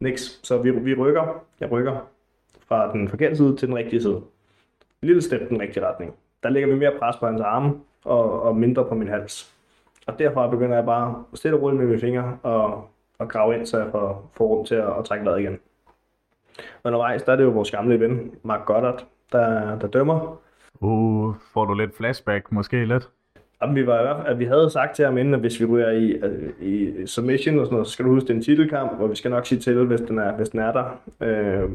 Niks. 0.00 0.40
Så 0.42 0.58
vi, 0.58 0.70
vi 0.70 0.94
rykker. 0.94 1.44
Jeg 1.60 1.70
rykker 1.70 2.10
fra 2.68 2.92
den 2.92 3.08
forkerte 3.08 3.36
side 3.36 3.56
til 3.56 3.68
den 3.68 3.76
rigtige 3.76 4.02
side. 4.02 4.22
Lille 5.02 5.22
step 5.22 5.48
den 5.48 5.60
rigtige 5.60 5.86
retning. 5.86 6.14
Der 6.42 6.48
lægger 6.48 6.68
vi 6.68 6.78
mere 6.78 6.92
pres 6.98 7.16
på 7.16 7.26
hans 7.26 7.40
arme 7.40 7.74
og, 8.04 8.42
og 8.42 8.56
mindre 8.56 8.84
på 8.84 8.94
min 8.94 9.08
hals. 9.08 9.53
Og 10.06 10.18
derfra 10.18 10.50
begynder 10.50 10.76
jeg 10.76 10.84
bare 10.84 11.24
stille 11.34 11.56
og 11.56 11.62
roligt 11.62 11.80
med 11.80 11.88
mine 11.88 12.00
fingre 12.00 12.38
og, 12.42 12.88
og 13.18 13.28
grave 13.28 13.56
ind, 13.56 13.66
så 13.66 13.78
jeg 13.78 13.88
får, 13.90 14.30
får 14.36 14.44
rum 14.46 14.64
til 14.66 14.74
at, 14.74 14.98
at 14.98 15.04
trække 15.04 15.24
vejret 15.24 15.40
igen. 15.40 15.58
Undervejs, 16.84 17.22
der 17.22 17.32
er 17.32 17.36
det 17.36 17.44
jo 17.44 17.48
vores 17.50 17.70
gamle 17.70 18.00
ven, 18.00 18.30
Mark 18.42 18.64
Goddard, 18.66 19.04
der, 19.32 19.78
der 19.78 19.86
dømmer. 19.86 20.36
uh, 20.80 21.34
får 21.52 21.64
du 21.64 21.74
lidt 21.74 21.96
flashback, 21.96 22.52
måske 22.52 22.84
lidt? 22.84 23.08
Jamen, 23.62 23.76
vi, 23.76 23.86
var, 23.86 23.98
i 24.00 24.02
hvert 24.02 24.16
fald- 24.16 24.28
at 24.28 24.38
vi 24.38 24.44
havde 24.44 24.70
sagt 24.70 24.96
til 24.96 25.04
ham 25.04 25.18
inden, 25.18 25.34
at 25.34 25.40
hvis 25.40 25.60
vi 25.60 25.64
ryger 25.64 25.90
i, 25.90 26.20
i 26.60 27.06
submission 27.06 27.58
og 27.58 27.66
sådan 27.66 27.74
noget, 27.74 27.86
så 27.86 27.92
skal 27.92 28.04
du 28.04 28.10
huske, 28.10 28.26
det 28.26 28.32
er 28.32 28.36
en 28.36 28.42
titelkamp, 28.42 29.00
og 29.00 29.10
vi 29.10 29.16
skal 29.16 29.30
nok 29.30 29.46
sige 29.46 29.58
til, 29.60 29.84
hvis 29.86 30.00
den 30.00 30.18
er, 30.18 30.32
hvis 30.32 30.48
den 30.48 30.60
er 30.60 30.72
der. 30.72 31.00
Øh, 31.20 31.70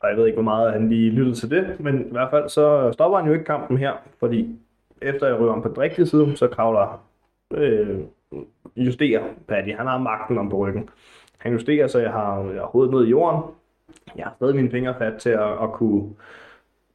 og 0.00 0.08
jeg 0.08 0.16
ved 0.16 0.26
ikke, 0.26 0.36
hvor 0.36 0.42
meget 0.42 0.72
han 0.72 0.88
lige 0.88 1.10
lyttede 1.10 1.36
til 1.36 1.50
det, 1.50 1.80
men 1.80 2.06
i 2.06 2.10
hvert 2.10 2.30
fald 2.30 2.48
så 2.48 2.92
stopper 2.92 3.18
han 3.18 3.26
jo 3.26 3.32
ikke 3.32 3.44
kampen 3.44 3.78
her, 3.78 3.92
fordi 4.18 4.58
efter 5.02 5.26
jeg 5.26 5.40
ryger 5.40 5.52
om 5.52 5.62
på 5.62 5.68
den 5.68 5.78
rigtige 5.78 6.06
side, 6.06 6.36
så 6.36 6.48
kravler 6.48 7.00
øh, 7.50 8.00
justerer 8.76 9.34
Paddy. 9.48 9.76
Han 9.76 9.86
har 9.86 9.98
magten 9.98 10.38
om 10.38 10.48
på 10.48 10.56
ryggen. 10.56 10.88
Han 11.38 11.52
justerer, 11.52 11.86
så 11.86 11.98
jeg 11.98 12.12
har, 12.12 12.42
jeg 12.42 12.60
har 12.60 12.66
hovedet 12.66 12.94
ned 12.94 13.06
i 13.06 13.10
jorden. 13.10 13.54
Jeg 14.16 14.24
har 14.24 14.34
stadig 14.34 14.56
mine 14.56 14.70
fingre 14.70 14.94
fat 14.98 15.20
til 15.20 15.30
at, 15.30 15.62
at 15.62 15.72
kunne, 15.72 16.14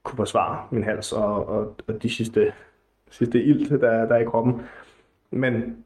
kunne 0.03 0.17
forsvare 0.17 0.67
min 0.71 0.83
hals 0.83 1.13
og, 1.13 1.47
og, 1.47 1.75
og 1.87 2.03
de 2.03 2.09
sidste, 2.09 2.53
sidste 3.09 3.43
ilt, 3.43 3.69
der, 3.69 4.05
der 4.05 4.15
er 4.15 4.19
i 4.19 4.25
kroppen. 4.25 4.61
Men 5.31 5.85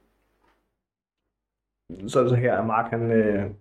så 2.08 2.20
er 2.20 2.24
det 2.24 2.30
så 2.30 2.36
her, 2.36 2.58
at 2.58 2.66
Mark, 2.66 2.92
han, 2.92 3.12
øh, 3.12 3.52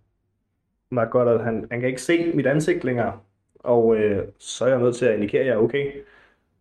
Mark 0.90 1.10
godt, 1.10 1.28
at 1.28 1.44
han, 1.44 1.66
han 1.70 1.80
kan 1.80 1.88
ikke 1.88 2.02
se 2.02 2.32
mit 2.34 2.46
ansigt 2.46 2.84
længere. 2.84 3.20
Og 3.58 3.96
øh, 3.96 4.28
så 4.38 4.64
er 4.64 4.68
jeg 4.68 4.78
nødt 4.78 4.96
til 4.96 5.06
at 5.06 5.14
indikere, 5.14 5.40
at 5.40 5.46
jeg 5.46 5.54
er 5.54 5.58
okay. 5.58 5.92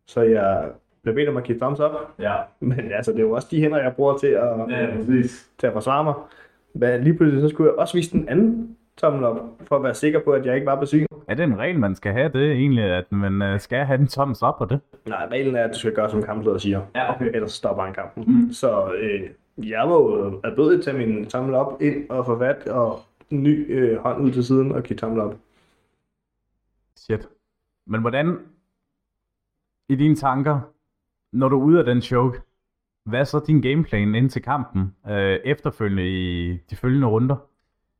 Så 0.05 0.21
jeg 0.21 0.71
bliver 1.07 1.15
bedt 1.15 1.29
om 1.29 1.37
at 1.37 1.43
give 1.43 1.59
thumbs 1.59 1.79
up. 1.79 1.91
Ja, 2.19 2.35
Men 2.59 2.91
altså, 2.91 3.11
det 3.11 3.19
er 3.19 3.23
jo 3.23 3.31
også 3.31 3.47
de 3.51 3.61
hænder, 3.61 3.77
jeg 3.77 3.93
bruger 3.95 4.17
til 4.17 4.27
at, 4.27 4.95
præcis. 4.95 5.49
til 5.59 5.67
at 5.67 5.73
forsvare 5.73 6.03
mig. 6.03 6.13
Men 6.73 7.03
lige 7.03 7.17
pludselig, 7.17 7.41
så 7.41 7.49
skulle 7.49 7.69
jeg 7.71 7.79
også 7.79 7.93
vise 7.97 8.11
den 8.11 8.29
anden 8.29 8.77
tommel 8.97 9.23
op, 9.23 9.41
for 9.67 9.75
at 9.75 9.83
være 9.83 9.93
sikker 9.93 10.19
på, 10.19 10.31
at 10.31 10.45
jeg 10.45 10.55
ikke 10.55 10.65
var 10.65 10.79
besvimet. 10.79 11.07
Er 11.27 11.35
det 11.35 11.43
en 11.43 11.59
regel, 11.59 11.79
man 11.79 11.95
skal 11.95 12.13
have 12.13 12.29
det 12.33 12.51
egentlig, 12.51 12.83
at 12.83 13.11
man 13.11 13.41
øh, 13.41 13.59
skal 13.59 13.85
have 13.85 13.99
en 13.99 14.07
thumbs 14.07 14.43
up 14.43 14.53
på 14.57 14.65
det? 14.65 14.79
Nej, 15.05 15.27
reglen 15.31 15.55
er, 15.55 15.63
at 15.63 15.73
du 15.73 15.79
skal 15.79 15.93
gøre, 15.93 16.09
som 16.09 16.23
kampsleder 16.23 16.57
siger. 16.57 16.81
Ja, 16.95 17.15
okay. 17.15 17.31
Ellers 17.33 17.51
stopper 17.51 17.83
han 17.83 17.93
kampen. 17.93 18.23
Mm. 18.27 18.53
Så 18.53 18.93
øh, 18.93 19.29
jeg 19.69 19.87
må 19.87 20.17
jo 20.17 20.41
at 20.43 20.53
både 20.55 20.81
tage 20.81 20.97
min 20.97 21.25
tommel 21.25 21.55
op 21.55 21.81
ind 21.81 22.09
og 22.09 22.25
få 22.25 22.39
fat 22.39 22.67
og 22.67 22.99
en 23.29 23.43
ny 23.43 23.79
øh, 23.79 23.97
hånd 23.97 24.23
ud 24.23 24.31
til 24.31 24.45
siden 24.45 24.71
og 24.71 24.83
give 24.83 24.97
tommel 24.97 25.21
op. 25.21 25.35
Shit. 26.95 27.29
Men 27.87 28.01
hvordan, 28.01 28.37
i 29.89 29.95
dine 29.95 30.15
tanker, 30.15 30.59
når 31.37 31.49
du 31.49 31.59
er 31.59 31.65
ude 31.65 31.79
af 31.79 31.85
den 31.85 32.01
choke, 32.01 32.41
hvad 33.05 33.19
er 33.19 33.23
så 33.23 33.43
din 33.47 33.61
gameplan 33.61 34.15
ind 34.15 34.29
til 34.29 34.41
kampen, 34.41 34.95
øh, 35.09 35.39
efterfølgende 35.45 36.07
i 36.09 36.53
de 36.69 36.75
følgende 36.75 37.07
runder? 37.07 37.35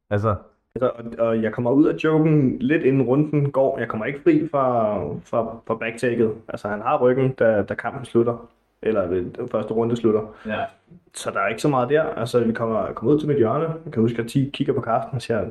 Altså, 0.09 0.35
Altså, 0.75 0.89
og, 0.89 1.27
og 1.27 1.43
jeg 1.43 1.53
kommer 1.53 1.71
ud 1.71 1.85
af 1.85 1.93
joken 2.03 2.59
lidt 2.59 2.83
inden 2.83 3.01
runden 3.01 3.51
går. 3.51 3.79
Jeg 3.79 3.87
kommer 3.87 4.05
ikke 4.05 4.19
fri 4.23 4.47
fra, 4.51 4.97
fra, 5.03 5.57
fra 5.67 5.75
backtaket. 5.75 6.33
Altså, 6.47 6.67
han 6.67 6.81
har 6.81 6.97
ryggen, 6.97 7.33
da, 7.33 7.61
da 7.61 7.73
kampen 7.73 8.05
slutter. 8.05 8.49
Eller 8.81 9.07
ved 9.07 9.31
den 9.31 9.49
første 9.49 9.73
runde 9.73 9.95
slutter. 9.95 10.21
ja. 10.45 10.65
Så 11.13 11.31
der 11.31 11.39
er 11.39 11.47
ikke 11.47 11.61
så 11.61 11.67
meget 11.69 11.89
der. 11.89 12.03
Altså, 12.03 12.43
vi 12.43 12.53
kommer, 12.53 12.93
kommer 12.93 13.13
ud 13.13 13.19
til 13.19 13.27
mit 13.27 13.37
hjørne. 13.37 13.65
Jeg 13.85 13.93
kan 13.93 14.01
huske, 14.01 14.21
at 14.21 14.33
de 14.33 14.49
kigger 14.53 14.73
på 14.73 14.81
Carsten 14.81 15.15
og 15.15 15.21
siger, 15.21 15.45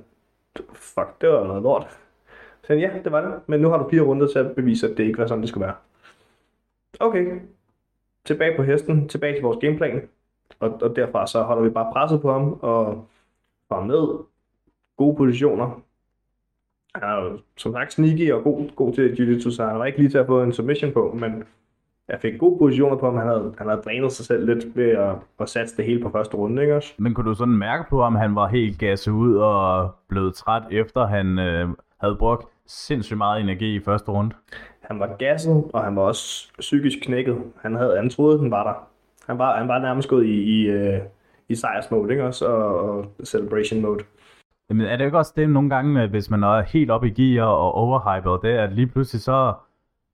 fuck, 0.74 1.20
det 1.20 1.28
var 1.28 1.46
noget 1.46 1.62
lort. 1.62 1.86
Så 2.66 2.74
ja, 2.74 2.90
det 3.04 3.12
var 3.12 3.20
det. 3.20 3.32
Men 3.46 3.60
nu 3.60 3.68
har 3.68 3.78
du 3.78 3.88
fire 3.90 4.02
runder 4.02 4.26
til 4.28 4.38
at 4.38 4.54
bevise, 4.56 4.90
at 4.90 4.96
det 4.96 5.04
ikke 5.04 5.18
var 5.18 5.26
sådan, 5.26 5.40
det 5.42 5.48
skulle 5.48 5.64
være. 5.66 5.74
Okay. 7.00 7.26
Tilbage 8.26 8.56
på 8.56 8.62
hesten. 8.62 9.08
Tilbage 9.08 9.34
til 9.34 9.42
vores 9.42 9.58
gameplan. 9.60 10.02
Og, 10.60 10.78
og 10.82 10.96
derfra 10.96 11.26
så 11.26 11.42
holder 11.42 11.62
vi 11.62 11.70
bare 11.70 11.92
presset 11.92 12.22
på 12.22 12.32
ham 12.32 12.58
og 12.60 13.06
får 13.68 13.76
ham 13.76 13.86
ned. 13.86 14.08
Gode 14.96 15.16
positioner. 15.16 15.82
Han 16.94 17.04
er 17.04 17.14
jo 17.22 17.38
som 17.56 17.72
sagt 17.72 17.92
sneaky 17.92 18.32
og 18.32 18.42
god, 18.42 18.76
god 18.76 18.92
til 18.92 19.14
jiu-jitsu, 19.14 19.50
så 19.50 19.66
han 19.66 19.78
var 19.78 19.84
ikke 19.84 19.98
lige 19.98 20.08
til 20.08 20.18
at 20.18 20.26
få 20.26 20.42
en 20.42 20.52
submission 20.52 20.92
på, 20.92 21.16
men 21.20 21.44
jeg 22.08 22.18
fik 22.20 22.38
gode 22.38 22.58
positioner 22.58 22.96
på 22.96 23.06
ham. 23.06 23.16
Han 23.16 23.26
havde, 23.26 23.54
han 23.58 23.68
havde 23.68 23.82
drænet 23.82 24.12
sig 24.12 24.26
selv 24.26 24.46
lidt 24.46 24.76
ved 24.76 24.90
at, 24.90 25.14
at 25.40 25.48
satse 25.48 25.76
det 25.76 25.84
hele 25.84 26.02
på 26.02 26.10
første 26.10 26.36
runde, 26.36 26.62
ikke 26.62 26.76
også? 26.76 26.94
Men 26.98 27.14
kunne 27.14 27.28
du 27.28 27.34
sådan 27.34 27.54
mærke 27.54 27.84
på, 27.90 28.02
om 28.02 28.14
han 28.14 28.34
var 28.34 28.48
helt 28.48 28.78
gasset 28.78 29.12
ud 29.12 29.36
og 29.36 29.94
blevet 30.08 30.34
træt, 30.34 30.62
efter 30.70 31.06
han 31.06 31.38
øh, 31.38 31.68
havde 32.00 32.16
brugt 32.16 32.46
sindssygt 32.66 33.18
meget 33.18 33.40
energi 33.40 33.76
i 33.76 33.80
første 33.80 34.10
runde. 34.10 34.34
Han 34.86 35.00
var 35.00 35.16
gasset, 35.18 35.64
og 35.72 35.84
han 35.84 35.96
var 35.96 36.02
også 36.02 36.52
psykisk 36.58 36.98
knækket. 37.02 37.38
Han, 37.62 37.74
havde, 37.74 37.96
han 37.96 38.10
troede, 38.10 38.38
den 38.38 38.50
var 38.50 38.64
der. 38.64 38.88
Han 39.26 39.38
var, 39.38 39.58
han 39.58 39.68
var 39.68 39.78
nærmest 39.78 40.08
gået 40.08 40.26
i, 40.26 40.42
i, 40.42 40.66
øh, 40.66 41.00
i 41.48 41.54
sejrsmode, 41.54 42.10
ikke 42.10 42.24
også? 42.24 42.46
Og, 42.46 42.80
og 42.80 43.12
celebration 43.24 43.80
mode. 43.80 44.04
Jamen 44.70 44.86
er 44.86 44.96
det 44.96 45.04
ikke 45.04 45.18
også 45.18 45.32
det 45.36 45.50
nogle 45.50 45.70
gange, 45.70 46.06
hvis 46.06 46.30
man 46.30 46.42
er 46.42 46.62
helt 46.62 46.90
op 46.90 47.04
i 47.04 47.10
gear 47.10 47.46
og 47.46 47.72
overhypet, 47.72 48.38
det 48.42 48.50
er, 48.50 48.64
at 48.64 48.72
lige 48.72 48.86
pludselig 48.86 49.22
så, 49.22 49.54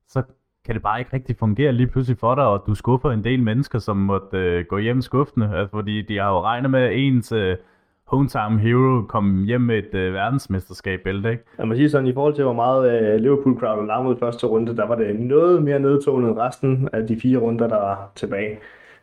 så 0.07 0.23
kan 0.65 0.75
det 0.75 0.83
bare 0.83 0.99
ikke 0.99 1.13
rigtig 1.13 1.37
fungere 1.37 1.71
lige 1.71 1.87
pludselig 1.87 2.17
for 2.17 2.35
dig, 2.35 2.45
og 2.45 2.63
du 2.67 2.75
skuffer 2.75 3.11
en 3.11 3.23
del 3.23 3.43
mennesker, 3.43 3.79
som 3.79 3.97
måtte 3.97 4.37
øh, 4.37 4.65
gå 4.65 4.77
hjem 4.77 5.01
skuffende, 5.01 5.57
altså, 5.57 5.71
fordi 5.71 6.01
de 6.01 6.17
har 6.17 6.29
jo 6.29 6.41
regnet 6.41 6.71
med, 6.71 6.89
ens 6.93 7.31
øh, 7.31 7.57
hometown 8.07 8.59
hero 8.59 9.01
kom 9.01 9.43
hjem 9.43 9.61
med 9.61 9.77
et 9.77 9.93
øh, 9.93 10.13
verdensmesterskab 10.13 10.99
bælte, 11.03 11.31
ikke? 11.31 11.43
Jeg 11.57 11.67
må 11.67 11.75
sige 11.75 11.89
sådan, 11.89 12.07
i 12.07 12.13
forhold 12.13 12.35
til, 12.35 12.43
hvor 12.43 12.53
meget 12.53 13.01
øh, 13.01 13.19
Liverpool 13.19 13.59
crowd 13.59 13.87
larmede 13.87 14.17
første 14.19 14.47
runde, 14.47 14.77
der 14.77 14.87
var 14.87 14.95
det 14.95 15.19
noget 15.19 15.63
mere 15.63 15.79
nedtonet 15.79 16.29
end 16.29 16.37
resten 16.39 16.89
af 16.93 17.07
de 17.07 17.19
fire 17.19 17.37
runder, 17.37 17.67
der 17.67 17.77
var 17.77 18.11
tilbage. 18.15 18.59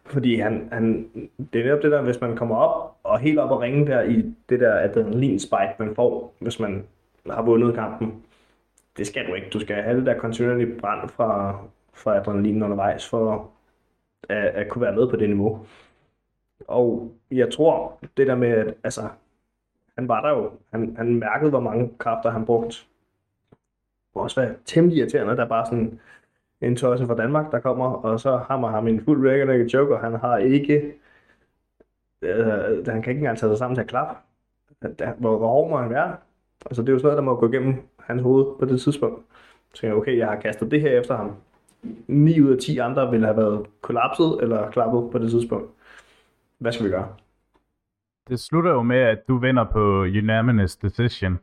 Fordi 0.07 0.35
han, 0.37 0.69
han, 0.73 1.09
det 1.53 1.61
er 1.61 1.65
netop 1.65 1.83
det 1.83 1.93
der, 1.93 2.03
hvis 2.03 2.21
man 2.21 2.37
kommer 2.37 2.57
op 2.57 2.97
og 3.05 3.19
helt 3.19 3.39
op 3.39 3.51
og 3.51 3.61
ringe 3.61 3.87
der 3.87 4.03
i 4.03 4.35
det 4.49 4.61
der 4.61 4.75
adrenalin-spike, 4.75 5.75
man 5.79 5.95
får, 5.95 6.35
hvis 6.39 6.61
man 6.61 6.85
har 7.31 7.43
vundet 7.43 7.75
kampen. 7.75 8.23
Det 8.97 9.07
skal 9.07 9.27
du 9.27 9.35
ikke. 9.35 9.47
Du 9.53 9.61
skal 9.61 9.77
have 9.77 9.97
det 9.97 10.07
der 10.07 10.19
kontinuerlige 10.19 10.79
brand 10.81 11.09
fra, 11.09 11.59
fra 11.95 12.17
adrenalin 12.17 12.63
undervejs 12.63 13.09
for 13.09 13.51
at, 14.29 14.37
at 14.37 14.69
kunne 14.69 14.83
være 14.83 14.95
med 14.95 15.09
på 15.11 15.17
det 15.17 15.29
niveau. 15.29 15.67
Og 16.69 17.13
jeg 17.31 17.53
tror, 17.53 17.99
det 18.17 18.27
der 18.27 18.35
med, 18.35 18.49
at 18.49 18.75
altså, 18.85 19.09
han 19.99 20.09
var 20.09 20.21
der 20.21 20.31
jo. 20.39 20.51
Han, 20.73 20.97
han 20.97 21.15
mærkede, 21.15 21.51
hvor 21.51 21.61
mange 21.61 21.91
kræfter 21.99 22.31
han 22.31 22.47
brugte. 22.47 22.77
Det 23.51 24.15
må 24.15 24.23
også 24.23 24.41
være 24.41 24.55
temmelig 24.65 24.99
irriterende, 24.99 25.37
der 25.37 25.49
bare 25.49 25.67
sådan 25.67 26.01
en 26.61 26.77
tosse 26.77 27.07
fra 27.07 27.15
Danmark, 27.15 27.53
der 27.53 27.61
kommer, 27.61 27.87
og 27.87 28.21
så 28.21 28.37
hammer 28.37 28.69
ham 28.69 28.89
en 28.89 29.05
fuld 29.05 29.29
regular 29.29 29.69
joke, 29.75 29.95
og 29.95 30.01
han 30.01 30.15
har 30.15 30.37
ikke, 30.37 30.95
øh, 32.23 32.47
han 32.87 33.03
kan 33.03 33.11
ikke 33.11 33.19
engang 33.19 33.39
tage 33.39 33.51
sig 33.51 33.59
sammen 33.59 33.77
til 33.77 33.83
at 33.83 33.89
klappe. 33.89 34.15
Hvor, 35.19 35.39
hvor 35.39 35.49
hård 35.49 35.71
må 35.71 35.77
han 35.77 35.91
være? 35.91 36.17
Altså 36.67 36.83
det 36.83 36.89
er 36.89 36.93
jo 36.93 36.99
sådan 36.99 37.07
noget, 37.07 37.17
der 37.17 37.23
må 37.25 37.41
gå 37.41 37.49
igennem 37.49 37.75
hans 37.99 38.23
hoved 38.23 38.47
på 38.59 38.65
det 38.65 38.81
tidspunkt. 38.81 39.23
Så 39.75 39.87
jeg, 39.87 39.95
okay, 39.95 40.19
jeg 40.19 40.27
har 40.27 40.37
kastet 40.37 40.71
det 40.71 40.81
her 40.81 41.01
efter 41.01 41.17
ham. 41.17 41.33
9 42.07 42.41
ud 42.41 42.51
af 42.51 42.59
10 42.59 42.79
andre 42.79 43.11
ville 43.11 43.27
have 43.27 43.37
været 43.37 43.67
kollapset 43.81 44.39
eller 44.43 44.71
klappet 44.71 45.11
på 45.11 45.19
det 45.19 45.31
tidspunkt. 45.31 45.71
Hvad 46.61 46.73
skal 46.73 46.87
vi 46.87 46.91
gøre? 46.91 47.09
Det 48.29 48.41
slutter 48.41 48.71
jo 48.71 48.83
med, 48.83 48.97
at 48.97 49.29
du 49.29 49.39
vinder 49.39 49.65
på 49.65 50.03
unanimous 50.03 50.77
decision, 50.77 51.39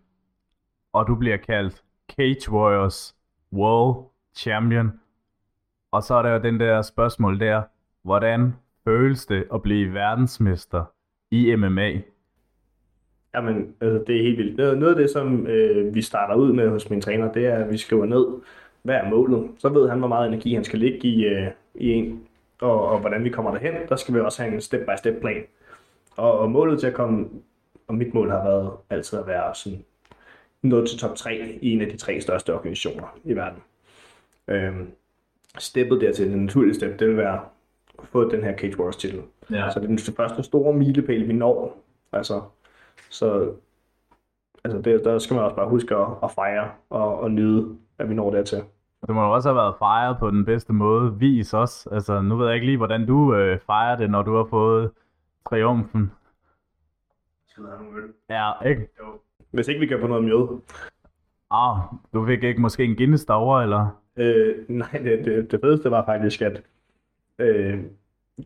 og 0.93 1.07
du 1.07 1.15
bliver 1.15 1.37
kaldt 1.37 1.83
Cage 2.11 2.51
Warriors 2.51 3.15
World 3.53 4.05
Champion. 4.35 4.91
Og 5.91 6.03
så 6.03 6.15
er 6.15 6.21
der 6.21 6.33
jo 6.33 6.41
den 6.41 6.59
der 6.59 6.81
spørgsmål 6.81 7.39
der, 7.39 7.61
hvordan 8.03 8.53
føles 8.83 9.25
det 9.25 9.47
at 9.53 9.61
blive 9.61 9.93
verdensmester 9.93 10.83
i 11.31 11.55
MMA? 11.55 12.01
Jamen, 13.35 13.75
altså, 13.81 14.03
det 14.07 14.17
er 14.17 14.23
helt 14.23 14.37
vildt. 14.37 14.57
Noget, 14.57 14.77
noget 14.77 14.95
af 14.95 15.01
det, 15.01 15.09
som 15.09 15.47
øh, 15.47 15.95
vi 15.95 16.01
starter 16.01 16.35
ud 16.35 16.53
med 16.53 16.69
hos 16.69 16.89
min 16.89 17.01
træner, 17.01 17.33
det 17.33 17.45
er, 17.45 17.55
at 17.55 17.71
vi 17.71 17.77
skriver 17.77 18.05
ned, 18.05 18.25
hvad 18.83 18.95
er 18.95 19.09
målet. 19.09 19.49
Så 19.57 19.69
ved 19.69 19.89
han, 19.89 19.99
hvor 19.99 20.07
meget 20.07 20.27
energi 20.27 20.53
han 20.53 20.63
skal 20.63 20.79
ligge 20.79 21.07
i, 21.07 21.25
øh, 21.25 21.47
i 21.75 21.91
en, 21.91 22.26
og, 22.61 22.87
og 22.87 22.99
hvordan 22.99 23.23
vi 23.23 23.29
kommer 23.29 23.51
derhen. 23.51 23.73
Der 23.89 23.95
skal 23.95 24.13
vi 24.13 24.19
også 24.19 24.41
have 24.41 24.53
en 24.53 24.61
step-by-step 24.61 25.21
plan. 25.21 25.43
Og, 26.15 26.39
og 26.39 26.51
målet 26.51 26.79
til 26.79 26.87
at 26.87 26.93
komme, 26.93 27.29
og 27.87 27.95
mit 27.95 28.13
mål 28.13 28.29
har 28.29 28.43
været 28.43 28.71
altid 28.89 29.19
at 29.19 29.27
være 29.27 29.55
sådan 29.55 29.85
noget 30.61 30.89
til 30.89 30.99
top 30.99 31.15
3 31.15 31.57
i 31.61 31.71
en 31.71 31.81
af 31.81 31.87
de 31.87 31.97
tre 31.97 32.21
største 32.21 32.53
organisationer 32.53 33.17
i 33.23 33.33
verden. 33.33 33.63
Øhm, 34.47 34.91
steppet 35.57 36.01
dertil, 36.01 36.31
den 36.31 36.41
naturlige 36.41 36.75
step, 36.75 36.99
det 36.99 37.07
vil 37.07 37.17
være 37.17 37.39
at 37.99 38.07
få 38.07 38.29
den 38.29 38.43
her 38.43 38.57
Cage 38.57 38.79
Wars 38.79 38.97
titel. 38.97 39.21
Ja. 39.51 39.69
Så 39.71 39.79
det 39.79 39.85
er 39.85 39.87
den 39.87 40.15
første 40.15 40.43
store 40.43 40.73
milepæl, 40.73 41.27
vi 41.27 41.33
når. 41.33 41.83
Altså, 42.11 42.41
så 43.09 43.53
altså 44.63 44.81
det, 44.81 45.05
der 45.05 45.19
skal 45.19 45.33
man 45.33 45.43
også 45.43 45.55
bare 45.55 45.69
huske 45.69 45.95
at, 45.95 46.07
at 46.23 46.31
fejre 46.31 46.71
og, 46.89 47.19
og 47.19 47.31
nyde, 47.31 47.77
at 47.99 48.09
vi 48.09 48.13
når 48.13 48.31
dertil. 48.31 48.63
Det 49.01 49.15
må 49.15 49.23
jo 49.23 49.33
også 49.33 49.49
have 49.49 49.55
været 49.55 49.75
fejret 49.79 50.17
på 50.19 50.31
den 50.31 50.45
bedste 50.45 50.73
måde. 50.73 51.13
Vis 51.17 51.53
os. 51.53 51.87
Altså, 51.91 52.21
nu 52.21 52.35
ved 52.35 52.45
jeg 52.45 52.55
ikke 52.55 52.65
lige, 52.65 52.77
hvordan 52.77 53.05
du 53.07 53.35
øh, 53.35 53.59
fejrer 53.59 53.97
det, 53.97 54.09
når 54.09 54.21
du 54.21 54.35
har 54.35 54.43
fået 54.49 54.91
triumfen. 55.49 56.11
Skal 57.47 57.63
have 57.63 57.83
nogle 57.83 58.03
øl? 58.03 58.09
Ja, 58.29 58.51
ikke? 58.65 58.81
Jo. 58.99 59.05
Hvis 59.51 59.67
ikke 59.67 59.79
vi 59.79 59.85
kan 59.85 59.99
få 60.01 60.07
noget 60.07 60.23
mjød. 60.23 60.61
Ah, 61.51 61.77
du 62.13 62.25
fik 62.25 62.43
ikke 62.43 62.61
måske 62.61 62.83
en 62.83 62.95
Guinness 62.95 63.25
derovre, 63.25 63.63
eller? 63.63 64.01
Øh, 64.17 64.55
nej, 64.69 64.91
det, 65.03 65.25
det, 65.25 65.51
det 65.51 65.59
fedeste 65.61 65.91
var 65.91 66.05
faktisk, 66.05 66.41
at 66.41 66.61
øh, 67.39 67.79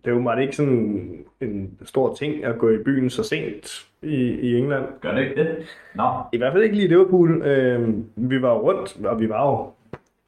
det 0.05 0.25
var 0.25 0.35
ikke 0.35 0.55
sådan 0.55 1.25
en 1.41 1.77
stor 1.83 2.15
ting 2.15 2.43
at 2.43 2.57
gå 2.57 2.69
i 2.69 2.83
byen 2.83 3.09
så 3.09 3.23
sent 3.23 3.87
i, 4.01 4.15
i 4.15 4.57
England. 4.57 4.85
Gør 5.01 5.11
det 5.11 5.21
ikke 5.21 5.43
det? 5.43 5.65
Nå. 5.95 6.03
No. 6.03 6.09
I 6.33 6.37
hvert 6.37 6.53
fald 6.53 6.63
ikke 6.63 6.75
lige 6.75 6.85
i 6.85 6.89
Liverpool. 6.89 7.41
Øh, 7.41 7.97
vi 8.15 8.41
var 8.41 8.53
rundt, 8.53 9.05
og 9.05 9.19
vi 9.19 9.29
var 9.29 9.45
jo 9.45 9.71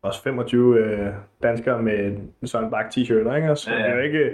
også 0.04 0.24
25 0.24 0.80
øh, 0.80 1.14
danskere 1.44 1.82
med 1.82 2.18
Søren 2.46 2.72
Bak 2.72 2.86
t-shirt, 2.86 3.36
ikke? 3.36 3.56
Så 3.56 3.72
ja, 3.72 3.80
ja. 3.80 3.88
det 3.88 3.96
var 3.96 4.02
ikke, 4.02 4.32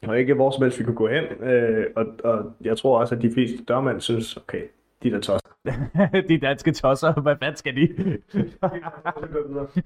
det 0.00 0.08
var 0.08 0.14
ikke 0.14 0.34
hvor 0.34 0.50
som 0.50 0.62
helst, 0.62 0.78
vi 0.78 0.84
kunne 0.84 0.96
gå 0.96 1.08
hen. 1.08 1.24
Øh, 1.24 1.86
og, 1.96 2.06
og 2.24 2.52
jeg 2.60 2.78
tror 2.78 3.00
også, 3.00 3.14
at 3.14 3.22
de 3.22 3.30
fleste 3.34 3.64
dørmænd 3.64 4.00
synes, 4.00 4.36
okay, 4.36 4.62
de 5.02 5.10
der 5.10 5.20
tosser. 5.20 5.50
de 6.28 6.38
danske 6.38 6.72
tosser, 6.72 7.20
hvad 7.20 7.36
fanden 7.42 7.56
skal 7.56 7.76
de? 7.76 7.88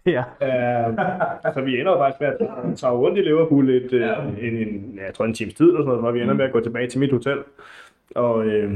ja. 0.06 0.24
Uh, 0.40 0.94
altså, 1.46 1.60
vi 1.64 1.80
ender 1.80 1.98
faktisk 1.98 2.20
med 2.20 2.28
at 2.28 2.78
tage 2.78 2.92
rundt 2.92 3.18
i 3.18 3.22
Liverpool 3.22 3.70
et, 3.70 3.92
øh, 3.92 4.00
ja. 4.00 4.22
en, 4.22 4.56
en, 4.56 4.98
jeg 5.06 5.14
tror 5.14 5.24
en 5.24 5.34
times 5.34 5.54
tid 5.54 5.66
eller 5.66 5.78
sådan 5.78 5.86
noget, 5.86 6.00
hvor 6.00 6.10
vi 6.10 6.20
ender 6.20 6.34
med 6.34 6.44
at 6.44 6.52
gå 6.52 6.60
tilbage 6.60 6.88
til 6.88 7.00
mit 7.00 7.12
hotel 7.12 7.38
og, 8.14 8.46
øh, 8.46 8.72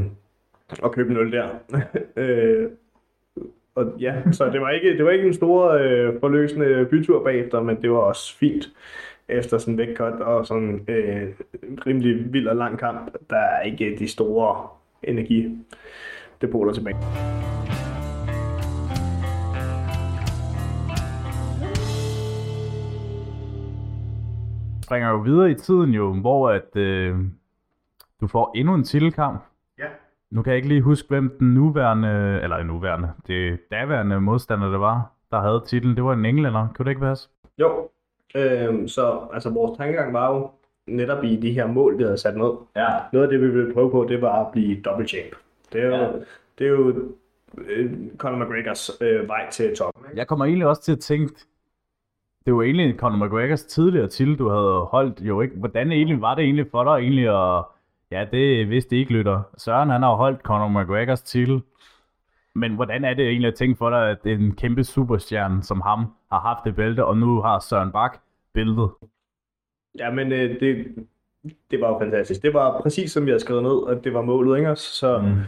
og 0.82 0.92
købe 0.92 1.10
en 1.10 1.16
øl 1.16 1.32
der. 1.32 1.48
øh, 2.16 2.70
og 3.78 3.92
ja, 4.00 4.14
så 4.32 4.50
det 4.50 4.60
var 4.60 4.70
ikke, 4.70 4.96
det 4.96 5.04
var 5.04 5.10
ikke 5.10 5.26
en 5.26 5.34
stor 5.34 5.70
øh, 5.70 6.20
forløsende 6.20 6.86
bytur 6.90 7.24
bagefter, 7.24 7.62
men 7.62 7.82
det 7.82 7.90
var 7.90 7.98
også 7.98 8.36
fint 8.36 8.68
efter 9.28 9.58
sådan 9.58 9.74
en 9.74 9.78
vægtkot 9.78 10.12
og 10.12 10.46
sådan 10.46 10.84
øh, 10.88 11.28
en 11.62 11.78
rimelig 11.86 12.32
vild 12.32 12.48
og 12.48 12.56
lang 12.56 12.78
kamp. 12.78 13.10
Der 13.30 13.36
er 13.36 13.62
ikke 13.62 13.96
de 13.98 14.08
store 14.08 14.68
energi 15.02 15.58
depoter 16.40 16.72
tilbage. 16.72 16.96
springer 24.82 25.10
jo 25.10 25.16
videre 25.16 25.50
i 25.50 25.54
tiden 25.54 25.90
jo, 25.90 26.12
hvor 26.12 26.50
at 26.50 26.76
øh, 26.76 27.16
du 28.20 28.26
får 28.26 28.52
endnu 28.54 28.74
en 28.74 28.84
titelkamp. 28.84 29.47
Nu 30.30 30.42
kan 30.42 30.50
jeg 30.50 30.56
ikke 30.56 30.68
lige 30.68 30.82
huske, 30.82 31.08
hvem 31.08 31.36
den 31.38 31.54
nuværende, 31.54 32.40
eller 32.42 32.62
nuværende, 32.62 33.10
det 33.26 33.58
daværende 33.70 34.20
modstander, 34.20 34.70
det 34.70 34.80
var, 34.80 35.12
der 35.30 35.40
havde 35.40 35.62
titlen. 35.66 35.96
Det 35.96 36.04
var 36.04 36.12
en 36.12 36.24
englænder. 36.24 36.68
Kunne 36.74 36.84
det 36.84 36.90
ikke 36.90 37.00
passe? 37.00 37.28
Jo. 37.58 37.88
Øh, 38.34 38.88
så 38.88 39.20
altså, 39.32 39.50
vores 39.50 39.78
tankegang 39.78 40.12
var 40.12 40.34
jo 40.34 40.50
netop 40.86 41.24
i 41.24 41.36
de 41.36 41.52
her 41.52 41.66
mål, 41.66 41.98
vi 41.98 42.02
havde 42.02 42.18
sat 42.18 42.36
ned. 42.36 42.50
Ja. 42.76 42.88
Noget 43.12 43.26
af 43.26 43.30
det, 43.30 43.40
vi 43.40 43.50
ville 43.50 43.74
prøve 43.74 43.90
på, 43.90 44.06
det 44.08 44.22
var 44.22 44.44
at 44.44 44.52
blive 44.52 44.80
double 44.80 45.08
champ. 45.08 45.32
Det 45.72 45.82
er 45.82 45.86
jo, 45.86 45.94
ja. 45.94 46.08
det 46.58 46.66
er 46.66 46.70
jo 46.70 46.94
øh, 47.58 47.92
Conor 48.16 48.44
McGregors 48.44 48.90
øh, 49.00 49.28
vej 49.28 49.50
til 49.50 49.76
toppen. 49.76 50.04
Ikke? 50.06 50.18
Jeg 50.18 50.26
kommer 50.26 50.44
egentlig 50.44 50.66
også 50.66 50.82
til 50.82 50.92
at 50.92 50.98
tænke, 50.98 51.34
det 52.46 52.54
var 52.54 52.62
egentlig 52.62 52.98
Conor 52.98 53.26
McGregors 53.26 53.64
tidligere 53.64 54.08
til, 54.08 54.38
du 54.38 54.48
havde 54.48 54.80
holdt 54.90 55.20
jo 55.20 55.40
ikke. 55.40 55.56
Hvordan 55.56 55.92
egentlig 55.92 56.20
var 56.20 56.34
det 56.34 56.44
egentlig 56.44 56.66
for 56.70 56.84
dig 56.84 57.02
egentlig 57.02 57.28
at... 57.28 57.64
Ja, 58.10 58.26
det 58.32 58.70
vidste 58.70 58.96
ikke, 58.96 59.12
lytter. 59.12 59.42
Søren, 59.56 59.90
han 59.90 60.02
har 60.02 60.14
holdt 60.14 60.40
Conor 60.40 60.68
McGregors 60.68 61.22
titel. 61.22 61.62
Men 62.54 62.74
hvordan 62.74 63.04
er 63.04 63.14
det 63.14 63.28
egentlig 63.28 63.48
at 63.48 63.54
tænke 63.54 63.78
for 63.78 63.90
dig, 63.90 64.10
at 64.10 64.26
en 64.26 64.54
kæmpe 64.54 64.84
superstjerne 64.84 65.62
som 65.62 65.80
ham 65.80 66.06
har 66.32 66.40
haft 66.40 66.64
det 66.64 66.76
bælte, 66.76 67.04
og 67.04 67.16
nu 67.16 67.40
har 67.40 67.58
Søren 67.58 67.92
Bak 67.92 68.18
bæltet? 68.54 68.90
Ja, 69.98 70.10
men 70.10 70.32
øh, 70.32 70.60
det, 70.60 70.86
det 71.70 71.80
var 71.80 71.88
jo 71.88 71.98
fantastisk. 71.98 72.42
Det 72.42 72.54
var 72.54 72.80
præcis 72.80 73.12
som 73.12 73.26
vi 73.26 73.30
havde 73.30 73.40
skrevet 73.40 73.62
ned, 73.62 73.70
og 73.70 74.04
det 74.04 74.14
var 74.14 74.22
målet, 74.22 74.58
ikke? 74.58 74.76
Så 74.76 75.18
mm. 75.18 75.40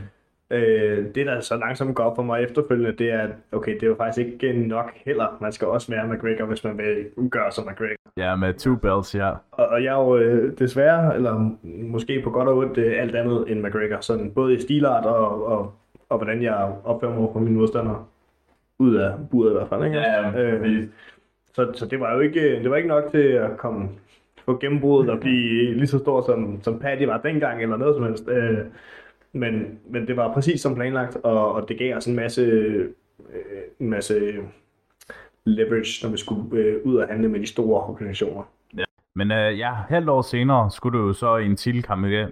Øh, 0.50 1.14
det, 1.14 1.26
der 1.26 1.40
så 1.40 1.56
langsomt 1.56 1.94
går 1.94 2.04
op 2.04 2.16
for 2.16 2.22
mig 2.22 2.42
efterfølgende, 2.42 2.92
det 2.92 3.12
er, 3.12 3.18
at 3.18 3.30
okay, 3.52 3.78
det 3.80 3.88
var 3.88 3.96
faktisk 3.96 4.26
ikke 4.26 4.52
nok 4.52 4.92
heller. 5.04 5.38
Man 5.40 5.52
skal 5.52 5.68
også 5.68 5.92
være 5.92 6.08
McGregor, 6.08 6.44
hvis 6.44 6.64
man 6.64 6.78
vil 6.78 7.28
gøre 7.30 7.52
som 7.52 7.68
McGregor. 7.68 7.96
Ja, 8.16 8.36
med 8.36 8.54
two 8.54 8.76
belts, 8.76 9.14
ja. 9.14 9.30
Og, 9.50 9.66
og 9.66 9.84
jeg 9.84 9.94
er 9.94 10.04
jo 10.04 10.16
øh, 10.16 10.58
desværre, 10.58 11.14
eller 11.16 11.50
måske 11.62 12.22
på 12.24 12.30
godt 12.30 12.48
og 12.48 12.56
ondt, 12.56 12.78
øh, 12.78 13.02
alt 13.02 13.16
andet 13.16 13.50
end 13.50 13.60
McGregor. 13.60 14.00
Sådan 14.00 14.30
både 14.30 14.54
i 14.54 14.60
stilart 14.60 15.06
og, 15.06 15.46
og, 15.46 15.74
og 16.08 16.18
hvordan 16.18 16.42
jeg 16.42 16.72
opfører 16.84 17.20
mig 17.20 17.28
på 17.32 17.38
mine 17.38 17.56
modstandere. 17.56 18.04
Ud 18.78 18.94
af 18.94 19.12
buret 19.30 19.50
i 19.50 19.52
hvert 19.52 19.68
fald, 19.68 19.84
ikke? 19.84 19.98
Ja, 19.98 20.28
ja, 20.28 20.42
øh, 20.42 20.84
så, 21.54 21.72
så 21.74 21.86
det 21.86 22.00
var 22.00 22.14
jo 22.14 22.20
ikke, 22.20 22.62
det 22.62 22.70
var 22.70 22.76
ikke 22.76 22.88
nok 22.88 23.10
til 23.10 23.18
at 23.22 23.56
komme 23.56 23.88
få 24.44 24.58
gennembruddet 24.58 25.10
og 25.10 25.20
blive 25.20 25.74
lige 25.74 25.86
så 25.86 25.98
stor 25.98 26.22
som, 26.22 26.62
som 26.62 26.78
Paddy 26.78 27.02
var 27.02 27.18
dengang, 27.18 27.62
eller 27.62 27.76
noget 27.76 27.94
som 27.94 28.04
helst. 28.04 28.28
Øh, 28.28 28.58
men, 29.32 29.78
men 29.90 30.06
det 30.06 30.16
var 30.16 30.32
præcis 30.34 30.60
som 30.60 30.74
planlagt, 30.74 31.16
og, 31.16 31.52
og 31.52 31.68
det 31.68 31.78
gav 31.78 31.96
os 31.96 32.06
en 32.06 32.16
masse 32.16 32.42
øh, 32.42 32.88
en 33.80 33.90
masse 33.90 34.14
leverage, 35.44 36.06
når 36.06 36.10
vi 36.10 36.16
skulle 36.18 36.42
øh, 36.58 36.76
ud 36.84 36.96
og 36.96 37.08
handle 37.08 37.28
med 37.28 37.40
de 37.40 37.46
store 37.46 37.82
organisationer. 37.82 38.42
Men 39.14 39.30
øh, 39.32 39.58
ja, 39.58 39.72
halvt 39.72 40.08
år 40.08 40.22
senere 40.22 40.70
skulle 40.70 40.98
du 40.98 41.06
jo 41.06 41.12
så 41.12 41.36
i 41.36 41.46
en 41.46 41.56
titelkamp 41.56 42.06
igen. 42.06 42.28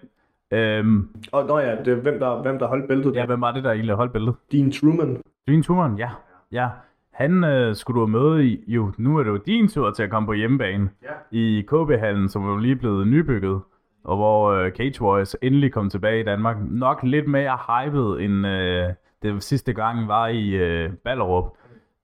Øhm, 0.51 1.09
Og 1.32 1.46
nå 1.46 1.59
ja, 1.59 1.76
det 1.84 1.88
er 1.88 1.94
hvem 1.94 2.18
der, 2.18 2.42
hvem 2.42 2.59
der 2.59 2.66
holdt 2.66 2.88
bæltet. 2.88 3.14
ja, 3.14 3.26
hvem 3.26 3.40
var 3.40 3.53
det, 3.53 3.64
der 3.64 3.70
egentlig 3.72 3.94
holdt 3.94 4.12
billedet? 4.12 4.34
Dean 4.53 4.72
Truman. 4.72 5.22
Dean 5.49 5.62
Truman, 5.62 5.96
ja. 5.99 6.11
ja. 6.53 6.68
Han 7.12 7.44
øh, 7.44 7.74
skulle 7.76 8.01
du 8.01 8.07
møde 8.07 8.46
i, 8.46 8.64
jo, 8.66 8.92
nu 8.99 9.18
er 9.18 9.22
det 9.22 9.30
jo 9.30 9.36
din 9.36 9.68
tur 9.68 9.90
til 9.90 10.03
at 10.03 10.11
komme 10.11 10.26
på 10.26 10.32
hjemmebane 10.32 10.90
Ja. 11.03 11.09
i 11.30 11.62
KB-hallen, 11.68 12.28
som 12.28 12.46
jo 12.46 12.57
lige 12.57 12.76
blevet 12.76 13.07
nybygget, 13.09 13.61
og 14.09 14.17
hvor 14.17 14.51
øh, 14.51 14.73
Cage 14.73 15.03
Warriors 15.03 15.37
endelig 15.43 15.73
kom 15.73 15.91
tilbage 15.91 16.21
i 16.21 16.25
Danmark. 16.25 16.57
Nok 16.71 17.03
lidt 17.03 17.29
mere 17.29 17.59
hyped, 17.69 18.21
end 18.21 18.47
øh, 18.47 18.85
det 19.23 19.43
sidste 19.43 19.73
gang 19.73 20.09
var 20.09 20.27
i 20.27 20.49
øh, 20.51 20.91
Ballerup. 21.05 21.45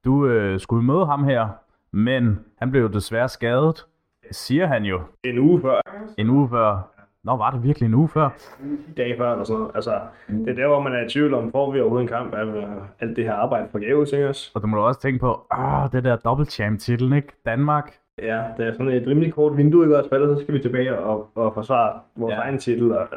Du 0.05 0.27
øh, 0.27 0.61
skulle 0.61 0.85
møde 0.85 1.07
ham 1.07 1.25
her, 1.25 1.49
men 1.93 2.41
han 2.59 2.71
blev 2.71 2.83
jo 2.83 2.89
desværre 2.89 3.29
skadet, 3.29 3.87
siger 4.31 4.67
han 4.67 4.83
jo, 4.85 5.01
En 5.25 5.39
uge 5.39 5.61
før. 5.61 5.81
en 6.19 6.31
uge 6.31 6.49
før. 6.49 6.91
Nå, 7.25 7.37
var 7.37 7.51
det 7.51 7.63
virkelig 7.63 7.87
en 7.87 7.95
uge 7.95 8.09
før? 8.09 8.29
10 8.87 8.93
dage 8.97 9.17
før 9.19 9.33
eller 9.33 9.45
sådan 9.45 9.59
noget. 9.61 9.73
Altså, 9.75 10.01
det 10.29 10.49
er 10.49 10.55
der, 10.55 10.67
hvor 10.69 10.81
man 10.81 10.93
er 10.93 11.05
i 11.05 11.09
tvivl 11.09 11.35
om, 11.35 11.51
får 11.53 11.73
vi 11.73 11.81
overhovedet 11.81 12.03
en 12.11 12.17
kamp 12.17 12.35
af 12.35 12.45
øh, 12.45 12.65
alt 13.01 13.17
det 13.17 13.25
her 13.25 13.35
arbejde 13.35 13.69
for 13.73 13.79
gaves, 13.79 14.13
ikke 14.13 14.29
også? 14.29 14.51
Og 14.55 14.63
du 14.63 14.67
må 14.67 14.77
da 14.77 14.83
også 14.83 15.01
tænke 15.01 15.19
på, 15.19 15.47
åh, 15.59 15.87
det 15.93 16.05
der 16.05 16.17
double 16.17 16.45
champ 16.47 16.81
titlen, 16.81 17.13
ikke? 17.13 17.29
Danmark. 17.47 17.93
Ja, 18.23 18.43
det 18.57 18.67
er 18.67 18.73
sådan 18.73 18.89
et 18.89 19.07
rimelig 19.07 19.33
kort 19.35 19.57
vindue, 19.57 19.85
ikke 19.85 19.99
også? 19.99 20.09
For 20.11 20.17
ellers 20.17 20.39
så 20.39 20.43
skal 20.43 20.55
vi 20.55 20.59
tilbage 20.61 20.99
og, 20.99 21.29
og 21.35 21.55
forsvare 21.55 22.01
vores 22.17 22.33
Ja. 22.33 22.39
egen 22.41 22.59
titel. 22.59 22.93
Og, 22.93 23.09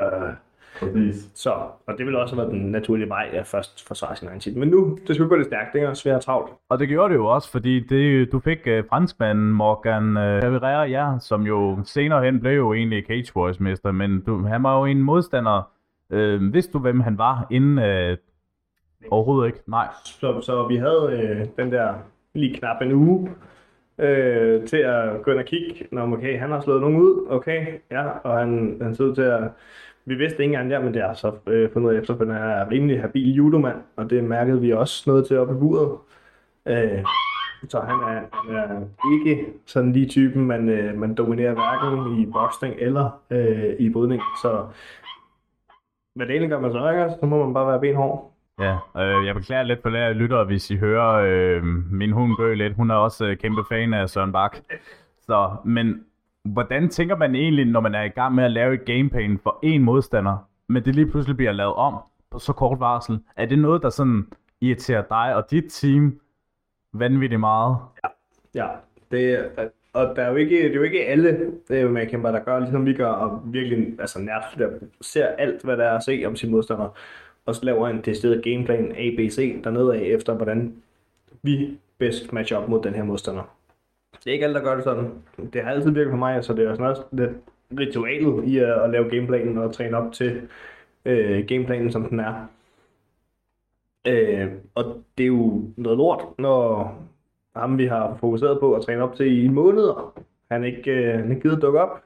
øh, 0.82 1.14
så, 1.34 1.50
og 1.88 1.98
det 1.98 2.06
ville 2.06 2.20
også 2.20 2.36
have 2.36 2.42
været 2.48 2.62
den 2.62 2.72
naturlige 2.72 3.10
vej 3.10 3.30
at 3.34 3.46
først 3.48 3.88
forsvare 3.88 4.16
sin 4.16 4.28
egen 4.28 4.40
titel. 4.40 4.60
Men 4.60 4.70
nu, 4.70 4.98
det 5.08 5.16
skulle 5.16 5.30
gå 5.30 5.36
lidt 5.36 5.48
stærkt, 5.48 5.76
ikke? 5.76 5.90
Og 5.90 5.98
svært 5.98 6.22
travlt. 6.22 6.54
Og 6.70 6.80
det 6.80 6.88
gjorde 6.88 7.10
det 7.14 7.20
jo 7.20 7.26
også, 7.26 7.52
fordi 7.52 7.80
det, 7.80 8.32
du 8.32 8.40
fik 8.40 8.58
uh, 8.68 8.86
franskmanden 8.90 9.52
Morgan 9.54 10.08
uh, 10.18 10.42
Cabrera, 10.42 10.84
ja, 10.86 11.20
som 11.20 11.42
jo 11.42 11.80
senere 11.84 12.24
hen 12.24 12.40
blev 12.40 12.56
jo 12.56 12.74
egentlig 12.74 13.06
Cage 13.08 13.32
Wars 13.36 13.60
mester, 13.60 13.92
men 13.92 14.22
du, 14.22 14.44
han 14.46 14.64
var 14.64 14.80
jo 14.80 14.86
en 14.86 15.02
modstander. 15.04 15.72
Uh, 16.10 16.54
vidste 16.54 16.74
du, 16.74 16.80
hvem 16.80 17.00
han 17.00 17.18
var 17.18 17.48
inden? 17.52 17.78
Uh, 17.78 18.18
overhovedet 19.12 19.48
ikke, 19.48 19.60
nej. 19.68 19.88
Så, 20.06 20.42
så 20.42 20.68
vi 20.68 20.76
havde 20.76 21.20
øh, 21.40 21.46
den 21.58 21.72
der 21.72 21.94
lige 22.36 22.56
knap 22.58 22.82
en 22.82 22.92
uge 22.92 23.30
øh, 24.00 24.68
til 24.68 24.78
at 24.78 25.22
gå 25.24 25.32
ind 25.32 25.40
og 25.40 25.46
kigge, 25.46 25.88
når 25.92 26.14
okay, 26.14 26.40
han 26.40 26.52
har 26.52 26.62
slået 26.62 26.82
nogen 26.82 26.98
ud, 26.98 27.28
okay, 27.30 27.66
ja, 27.92 28.08
og 28.08 28.38
han, 28.38 28.78
han 28.82 28.96
ser 28.96 29.04
ud 29.04 29.16
til 29.16 29.22
at, 29.22 29.44
vi 30.06 30.16
vidste 30.16 30.44
ikke 30.44 30.54
engang 30.54 30.70
der, 30.70 30.80
men 30.80 30.94
det 30.94 31.02
er 31.02 31.14
så 31.14 31.32
øh, 31.48 31.72
fundet 31.74 31.90
ud 31.90 31.96
af 31.96 32.00
efterfølgende, 32.00 32.40
at 32.40 32.48
han 32.48 32.52
er 32.52 32.72
rimelig 32.72 33.02
habil 33.02 33.34
judomand, 33.34 33.78
og 33.96 34.10
det 34.10 34.24
mærkede 34.24 34.62
vi 34.62 34.74
også 34.74 35.04
noget 35.10 35.28
til 35.28 35.38
oppe 35.38 35.54
i 35.54 35.60
buret. 35.60 35.98
Øh, 36.66 37.04
så 37.70 37.80
han 37.80 37.96
er, 37.96 38.22
han 38.32 38.56
er 38.56 38.86
ikke 39.14 39.46
sådan 39.66 39.94
lige 39.94 40.08
typen, 40.08 40.46
man, 40.46 40.70
øh, 40.70 40.98
man 40.98 41.16
dominerer 41.16 41.54
hverken 41.54 42.22
i 42.22 42.26
boksning 42.26 42.76
eller 42.78 43.22
øh, 43.30 43.76
i 43.80 43.90
brydning, 43.90 44.22
så 44.42 44.66
hvad 46.16 46.26
det 46.26 46.34
egentlig 46.34 46.50
gør 46.50 46.60
man 46.60 46.72
så, 46.72 46.90
ikke? 46.90 47.16
Så 47.20 47.26
må 47.26 47.46
man 47.46 47.54
bare 47.54 47.68
være 47.68 47.80
benhård. 47.80 48.37
Ja, 48.60 48.78
øh, 48.98 49.26
jeg 49.26 49.36
beklager 49.36 49.64
lidt 49.64 49.84
på 49.84 49.90
lærer 49.90 50.14
lytter, 50.14 50.44
hvis 50.44 50.72
I 50.72 50.78
hører 50.78 51.14
øh, 51.14 51.64
min 51.92 52.12
hund 52.12 52.38
gø 52.38 52.54
lidt. 52.54 52.76
Hun 52.76 52.92
er 52.92 52.96
også 52.96 53.26
øh, 53.26 53.38
kæmpe 53.38 53.62
fan 53.70 53.94
af 53.94 54.10
Søren 54.10 54.32
Bak. 54.32 54.58
Så, 55.22 55.56
men 55.66 56.04
hvordan 56.44 56.90
tænker 56.90 57.16
man 57.16 57.36
egentlig, 57.36 57.66
når 57.66 57.80
man 57.80 57.96
er 57.96 58.04
i 58.04 58.08
gang 58.10 58.36
med 58.36 58.44
at 58.44 58.52
lave 58.52 58.74
et 58.74 58.86
gameplan 58.86 59.40
for 59.44 59.60
en 59.64 59.84
modstander, 59.84 60.48
men 60.70 60.86
det 60.86 60.96
lige 60.96 61.12
pludselig 61.12 61.38
bliver 61.38 61.52
lavet 61.52 61.74
om 61.74 61.96
på 62.32 62.40
så 62.40 62.54
kort 62.54 62.80
varsel? 62.80 63.20
Er 63.36 63.46
det 63.46 63.60
noget, 63.60 63.82
der 63.82 63.90
sådan 63.90 64.28
irriterer 64.62 65.02
dig 65.02 65.36
og 65.36 65.52
dit 65.52 65.66
team 65.70 66.20
vanvittigt 66.94 67.40
meget? 67.40 67.78
Ja, 68.56 68.64
ja. 68.64 68.68
det, 69.12 69.32
er- 69.34 69.70
og 69.94 70.16
der 70.16 70.24
er 70.24 70.30
jo 70.30 70.36
ikke, 70.36 70.64
det 70.64 70.72
er 70.72 70.76
jo 70.76 70.84
ikke 70.84 71.06
alle 71.06 71.30
øh, 71.70 71.96
der 71.96 72.44
gør, 72.46 72.60
ligesom 72.60 72.86
vi 72.86 72.94
gør, 72.94 73.10
og 73.10 73.42
virkelig 73.46 74.00
altså, 74.00 74.20
nært 74.20 74.44
ser 75.02 75.28
alt, 75.28 75.64
hvad 75.64 75.78
der 75.78 75.84
er 75.84 75.96
at 75.96 76.04
se 76.04 76.24
om 76.28 76.36
sin 76.36 76.52
modstander, 76.52 76.90
og 77.48 77.56
så 77.56 77.66
laver 77.66 77.88
en 77.88 78.02
decideret 78.02 78.44
gameplan 78.44 78.92
ABC 78.92 79.64
dernede 79.64 79.96
af, 79.96 80.02
efter 80.02 80.34
hvordan 80.34 80.76
vi 81.42 81.78
bedst 81.98 82.34
matcher 82.34 82.58
op 82.58 82.70
mod 82.70 82.84
den 82.84 82.94
her 82.94 83.04
modstander. 83.04 83.58
Det 84.24 84.28
er 84.28 84.34
ikke 84.34 84.46
alle, 84.46 84.56
der 84.56 84.64
gør 84.64 84.76
det 84.76 84.84
sådan. 84.84 85.12
Det 85.54 85.64
har 85.64 85.72
altid 85.72 85.92
virket 85.92 86.12
for 86.12 86.18
mig, 86.18 86.44
så 86.44 86.54
det 86.54 86.66
er 86.66 86.74
sådan 86.74 86.86
også 86.86 87.04
lidt 87.12 87.32
ritualet 87.80 88.44
i 88.44 88.58
at, 88.58 88.70
at 88.70 88.90
lave 88.90 89.10
gameplanen 89.10 89.58
og 89.58 89.74
træne 89.74 89.98
op 89.98 90.14
til 90.14 90.42
øh, 91.06 91.46
gameplanen, 91.48 91.92
som 91.92 92.10
den 92.10 92.20
er. 92.20 92.48
Øh, 94.08 94.52
og 94.76 95.04
det 95.18 95.24
er 95.24 95.28
jo 95.28 95.64
noget 95.78 95.98
lort, 95.98 96.22
når 96.38 96.94
ham 97.56 97.78
vi 97.78 97.86
har 97.86 98.18
fokuseret 98.20 98.60
på 98.60 98.74
at 98.74 98.84
træne 98.84 99.04
op 99.04 99.16
til 99.16 99.44
i 99.44 99.48
måneder, 99.48 100.20
han 100.52 100.64
ikke, 100.64 100.92
øh, 100.92 101.20
han 101.20 101.30
ikke 101.30 101.42
gider 101.42 101.60
dukke 101.60 101.82
op. 101.82 102.04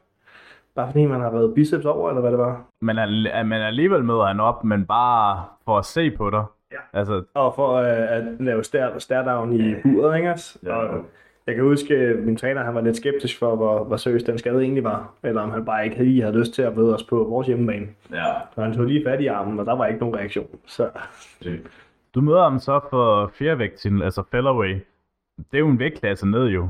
Bare 0.76 0.88
fordi 0.88 1.06
man 1.06 1.22
har 1.22 1.30
været 1.30 1.54
biceps 1.56 1.86
over, 1.86 2.10
eller 2.10 2.22
hvad 2.22 2.32
det 2.32 2.40
var. 2.40 2.62
Men, 2.82 2.98
al- 3.00 3.46
men 3.46 3.62
alligevel 3.62 4.04
møder 4.04 4.26
han 4.26 4.40
op, 4.40 4.64
men 4.64 4.86
bare 4.86 5.44
for 5.66 5.78
at 5.78 5.86
se 5.86 6.12
på 6.12 6.30
dig. 6.30 6.44
Ja. 6.72 6.78
Altså, 7.00 7.24
Og 7.34 7.56
for 7.56 7.74
øh, 7.76 7.88
at 8.18 8.24
lave 8.40 8.64
stær, 8.64 9.00
stærdown 9.00 9.54
i 9.54 9.76
buret, 9.84 10.18
ikke 10.18 10.32
også? 10.32 10.60
Ja. 10.64 10.74
Og 10.76 11.06
jeg 11.48 11.56
kan 11.56 11.64
huske, 11.64 11.96
at 11.96 12.20
min 12.20 12.36
træner 12.38 12.64
han 12.64 12.76
var 12.76 12.82
lidt 12.82 12.98
skeptisk 12.98 13.40
for, 13.40 13.56
hvor, 13.56 13.84
hvor 13.84 13.98
seriøs 13.98 14.24
den 14.24 14.38
skade 14.38 14.62
egentlig 14.62 14.84
var. 14.84 15.14
Eller 15.24 15.42
om 15.42 15.52
han 15.52 15.66
bare 15.66 15.86
ikke 15.86 16.04
lige 16.04 16.22
havde 16.22 16.40
lyst 16.40 16.54
til 16.54 16.62
at 16.62 16.78
møde 16.78 16.96
os 16.96 17.04
på 17.04 17.16
vores 17.24 17.48
hjemmebane. 17.48 17.88
ja. 18.12 18.26
Så 18.56 18.62
han 18.62 18.74
tog 18.74 18.86
lige 18.86 19.04
fat 19.06 19.22
i 19.22 19.28
armen, 19.28 19.60
og 19.60 19.66
der 19.66 19.76
var 19.76 19.86
ikke 19.86 20.00
nogen 20.00 20.16
reaktion. 20.16 20.48
Så 20.66 20.90
Du 22.16 22.22
møder 22.22 22.44
ham 22.44 22.60
så 22.60 22.80
for 22.90 23.32
fjervægten, 23.34 24.02
altså 24.02 24.24
featherweight. 24.32 24.86
Det 25.38 25.54
er 25.58 25.60
jo 25.60 25.68
en 25.68 25.80
vægtklasse 25.80 26.28
ned 26.28 26.48
jo. 26.48 26.68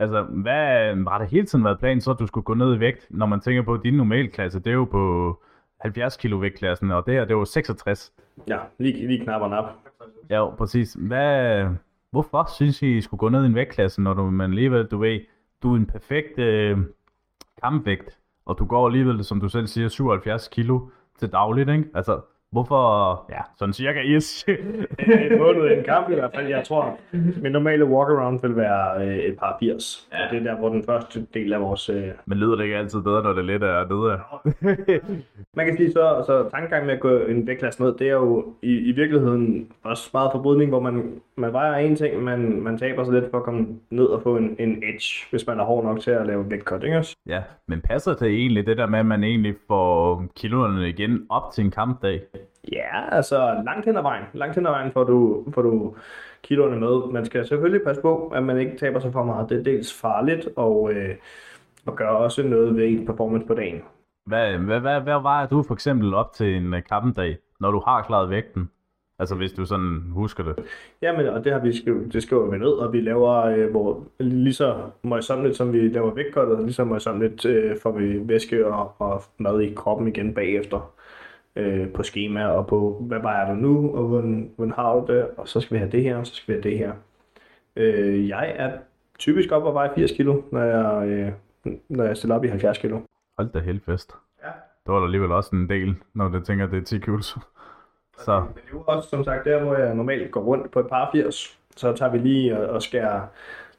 Altså, 0.00 0.22
hvad 0.22 0.94
har 1.08 1.18
det 1.18 1.28
hele 1.28 1.46
tiden 1.46 1.64
været 1.64 1.78
planen 1.78 2.00
så, 2.00 2.10
at 2.10 2.18
du 2.18 2.26
skulle 2.26 2.44
gå 2.44 2.54
ned 2.54 2.76
i 2.76 2.80
vægt, 2.80 3.06
når 3.10 3.26
man 3.26 3.40
tænker 3.40 3.62
på, 3.62 3.74
at 3.74 3.80
din 3.82 3.94
normalklasse, 3.94 4.58
det 4.58 4.66
er 4.66 4.74
jo 4.74 4.84
på 4.84 5.42
70 5.80 6.16
kilo 6.16 6.36
vægtklassen, 6.36 6.90
og 6.90 7.06
det 7.06 7.14
her, 7.14 7.20
det 7.20 7.30
er 7.30 7.38
jo 7.38 7.44
66. 7.44 8.12
ja, 8.48 8.58
lige, 8.78 9.06
lige 9.06 9.24
knap 9.24 9.42
og 9.42 9.50
nap. 9.50 9.64
Ja, 10.30 10.50
præcis. 10.50 10.96
Hvad, 11.00 11.64
hvorfor 12.10 12.50
synes 12.54 12.82
I, 12.82 12.96
I 12.96 13.00
skulle 13.00 13.18
gå 13.18 13.28
ned 13.28 13.42
i 13.42 13.46
en 13.46 13.54
vægtklasse, 13.54 14.02
når 14.02 14.14
du, 14.14 14.30
man 14.30 14.50
alligevel, 14.50 14.86
du 14.86 14.98
ved, 14.98 15.20
du 15.62 15.72
er 15.72 15.76
en 15.76 15.86
perfekt 15.86 16.38
øh, 16.38 16.78
kampvægt, 17.62 18.18
og 18.46 18.58
du 18.58 18.64
går 18.64 18.86
alligevel, 18.86 19.24
som 19.24 19.40
du 19.40 19.48
selv 19.48 19.66
siger, 19.66 19.88
77 19.88 20.48
kilo 20.48 20.80
til 21.18 21.32
dagligt, 21.32 21.70
ikke? 21.70 21.84
Altså, 21.94 22.20
hvorfor, 22.52 23.24
ja, 23.30 23.40
sådan 23.58 23.72
cirka 23.72 24.00
is. 24.00 24.44
en 25.32 25.38
måned 25.38 25.78
en 25.78 25.84
kamp 25.84 26.10
i 26.10 26.14
hvert 26.14 26.30
fald. 26.34 26.46
Jeg 26.48 26.64
tror, 26.64 26.98
min 27.42 27.52
normale 27.52 27.84
walkaround 27.84 28.40
vil 28.42 28.56
være 28.56 29.06
øh, 29.06 29.16
et 29.16 29.38
par 29.38 29.56
80. 29.60 30.08
Ja. 30.12 30.24
Og 30.24 30.30
det 30.30 30.38
er 30.38 30.42
der, 30.42 30.58
hvor 30.58 30.68
den 30.68 30.84
første 30.84 31.26
del 31.34 31.52
af 31.52 31.60
vores... 31.60 31.88
Øh... 31.88 32.08
Men 32.26 32.38
lyder 32.38 32.56
det 32.56 32.64
ikke 32.64 32.76
altid 32.76 33.02
bedre, 33.02 33.22
når 33.22 33.32
det 33.32 33.44
lidt 33.44 33.62
er 33.62 33.88
nede? 33.88 34.20
Man 35.56 35.66
kan 35.66 35.76
sige 35.76 35.92
så, 35.92 36.24
så 36.26 36.48
tankegang 36.50 36.86
med 36.86 36.94
at 36.94 37.00
gå 37.00 37.18
en 37.18 37.46
vægtklasse 37.46 37.82
ned, 37.82 37.94
det 37.98 38.08
er 38.08 38.12
jo 38.12 38.54
i, 38.62 38.78
i 38.78 38.92
virkeligheden 38.92 39.72
også 39.82 40.10
meget 40.12 40.30
forbrydning, 40.34 40.70
hvor 40.70 40.80
man, 40.80 41.20
man 41.36 41.52
vejer 41.52 41.74
en 41.74 41.96
ting, 41.96 42.22
man, 42.22 42.62
man 42.62 42.78
taber 42.78 43.04
sig 43.04 43.14
lidt 43.14 43.30
for 43.30 43.38
at 43.38 43.44
komme 43.44 43.66
ned 43.90 44.04
og 44.04 44.22
få 44.22 44.36
en, 44.36 44.56
en 44.58 44.70
edge, 44.70 45.26
hvis 45.30 45.46
man 45.46 45.60
er 45.60 45.64
hård 45.64 45.84
nok 45.84 46.00
til 46.00 46.10
at 46.10 46.26
lave 46.26 46.50
vægtcut, 46.50 46.84
ikke? 46.84 47.04
Ja, 47.26 47.42
men 47.68 47.80
passer 47.80 48.14
det 48.14 48.28
egentlig 48.28 48.66
det 48.66 48.76
der 48.76 48.86
med, 48.86 48.98
at 48.98 49.06
man 49.06 49.24
egentlig 49.24 49.54
får 49.68 50.24
kiloerne 50.36 50.88
igen 50.88 51.26
op 51.28 51.52
til 51.52 51.64
en 51.64 51.70
kampdag? 51.70 52.20
Ja, 52.72 53.16
altså 53.16 53.62
langt 53.64 53.86
hen 53.86 53.96
ad 53.96 54.02
vejen. 54.02 54.24
Langt 54.32 54.54
hen 54.54 54.66
ad 54.66 54.70
vejen 54.70 54.92
får 54.92 55.04
du, 55.04 55.44
får 55.54 55.62
du 55.62 55.94
kiloerne 56.42 56.80
med. 56.80 57.12
Man 57.12 57.24
skal 57.24 57.46
selvfølgelig 57.46 57.84
passe 57.86 58.02
på, 58.02 58.28
at 58.28 58.42
man 58.42 58.58
ikke 58.58 58.76
taber 58.78 59.00
sig 59.00 59.12
for 59.12 59.24
meget. 59.24 59.48
Det 59.48 59.58
er 59.58 59.62
dels 59.62 60.00
farligt, 60.00 60.48
og, 60.56 60.92
øh, 60.92 61.14
og 61.86 61.96
gør 61.96 62.08
også 62.08 62.42
noget 62.42 62.76
ved 62.76 62.88
en 62.88 63.06
performance 63.06 63.46
på 63.46 63.54
dagen. 63.54 63.82
Hvad, 64.26 64.58
hvad, 64.58 64.80
hvad, 64.80 65.00
hvad 65.00 65.22
vejer 65.22 65.46
du 65.46 65.62
for 65.62 65.74
eksempel 65.74 66.14
op 66.14 66.32
til 66.32 66.56
en 66.56 66.74
øh, 66.74 66.82
kampdag, 66.82 67.36
når 67.60 67.70
du 67.70 67.82
har 67.86 68.02
klaret 68.02 68.30
vægten? 68.30 68.70
Altså 69.20 69.34
hvis 69.34 69.52
du 69.52 69.64
sådan 69.64 70.02
husker 70.10 70.44
det. 70.44 70.54
Jamen, 71.02 71.26
og 71.26 71.44
det 71.44 71.52
har 71.52 71.60
vi 71.60 71.76
skrivet, 71.76 72.12
det 72.12 72.22
skriver 72.22 72.50
vi 72.50 72.58
ned, 72.58 72.68
og 72.68 72.92
vi 72.92 73.00
laver, 73.00 73.44
øh, 73.44 73.70
hvor, 73.70 74.04
lige 74.18 74.54
så 74.54 74.76
møjsommeligt, 75.02 75.56
som 75.56 75.72
vi 75.72 75.88
laver 75.88 76.10
og 76.36 76.62
lige 76.62 76.72
så 76.72 76.84
møjsommeligt 76.84 77.44
øh, 77.44 77.76
får 77.82 77.92
vi 77.92 78.28
væske 78.28 78.66
og, 78.66 78.92
og 78.98 79.22
mad 79.38 79.60
i 79.60 79.74
kroppen 79.74 80.08
igen 80.08 80.34
bagefter. 80.34 80.92
Øh, 81.56 81.88
på 81.88 82.02
schema 82.02 82.46
og 82.46 82.66
på, 82.66 82.98
hvad 83.00 83.20
vejer 83.20 83.48
du 83.48 83.54
nu, 83.54 83.96
og 83.96 84.06
hvordan, 84.06 84.50
hvordan 84.56 84.72
har 84.72 84.94
du 84.94 85.12
det, 85.12 85.26
og 85.36 85.48
så 85.48 85.60
skal 85.60 85.74
vi 85.74 85.78
have 85.78 85.90
det 85.90 86.02
her, 86.02 86.16
og 86.16 86.26
så 86.26 86.34
skal 86.34 86.54
vi 86.54 86.60
have 86.62 86.70
det 86.70 86.78
her. 86.78 86.92
Øh, 87.76 88.28
jeg 88.28 88.54
er 88.56 88.72
typisk 89.18 89.52
op 89.52 89.62
og 89.62 89.74
veje 89.74 89.90
80 89.94 90.12
kilo, 90.12 90.42
når 90.52 90.62
jeg, 90.62 91.08
øh, 91.08 91.32
når 91.88 92.04
jeg 92.04 92.16
stiller 92.16 92.36
op 92.36 92.44
i 92.44 92.48
70 92.48 92.78
kilo. 92.78 93.00
Hold 93.38 93.48
da 93.52 93.58
helt 93.58 93.84
fest. 93.84 94.12
Ja. 94.42 94.48
Det 94.86 94.94
var 94.94 94.98
der 94.98 95.04
alligevel 95.04 95.32
også 95.32 95.50
en 95.52 95.68
del, 95.68 95.94
når 96.14 96.28
du 96.28 96.40
tænker, 96.40 96.64
at 96.64 96.70
det 96.70 96.78
er 96.78 96.84
10 96.84 96.98
kilos. 96.98 97.38
Så 98.18 98.40
Men 98.40 98.48
det 98.54 98.60
er 98.60 98.72
jo 98.72 98.82
også, 98.86 99.08
som 99.08 99.24
sagt, 99.24 99.44
der 99.44 99.62
hvor 99.64 99.76
jeg 99.76 99.94
normalt 99.94 100.30
går 100.30 100.40
rundt 100.40 100.70
på 100.70 100.80
et 100.80 100.88
par 100.88 101.10
80, 101.12 101.58
så 101.76 101.92
tager 101.92 102.12
vi 102.12 102.18
lige 102.18 102.58
og, 102.58 102.66
og 102.66 102.82
skærer 102.82 103.20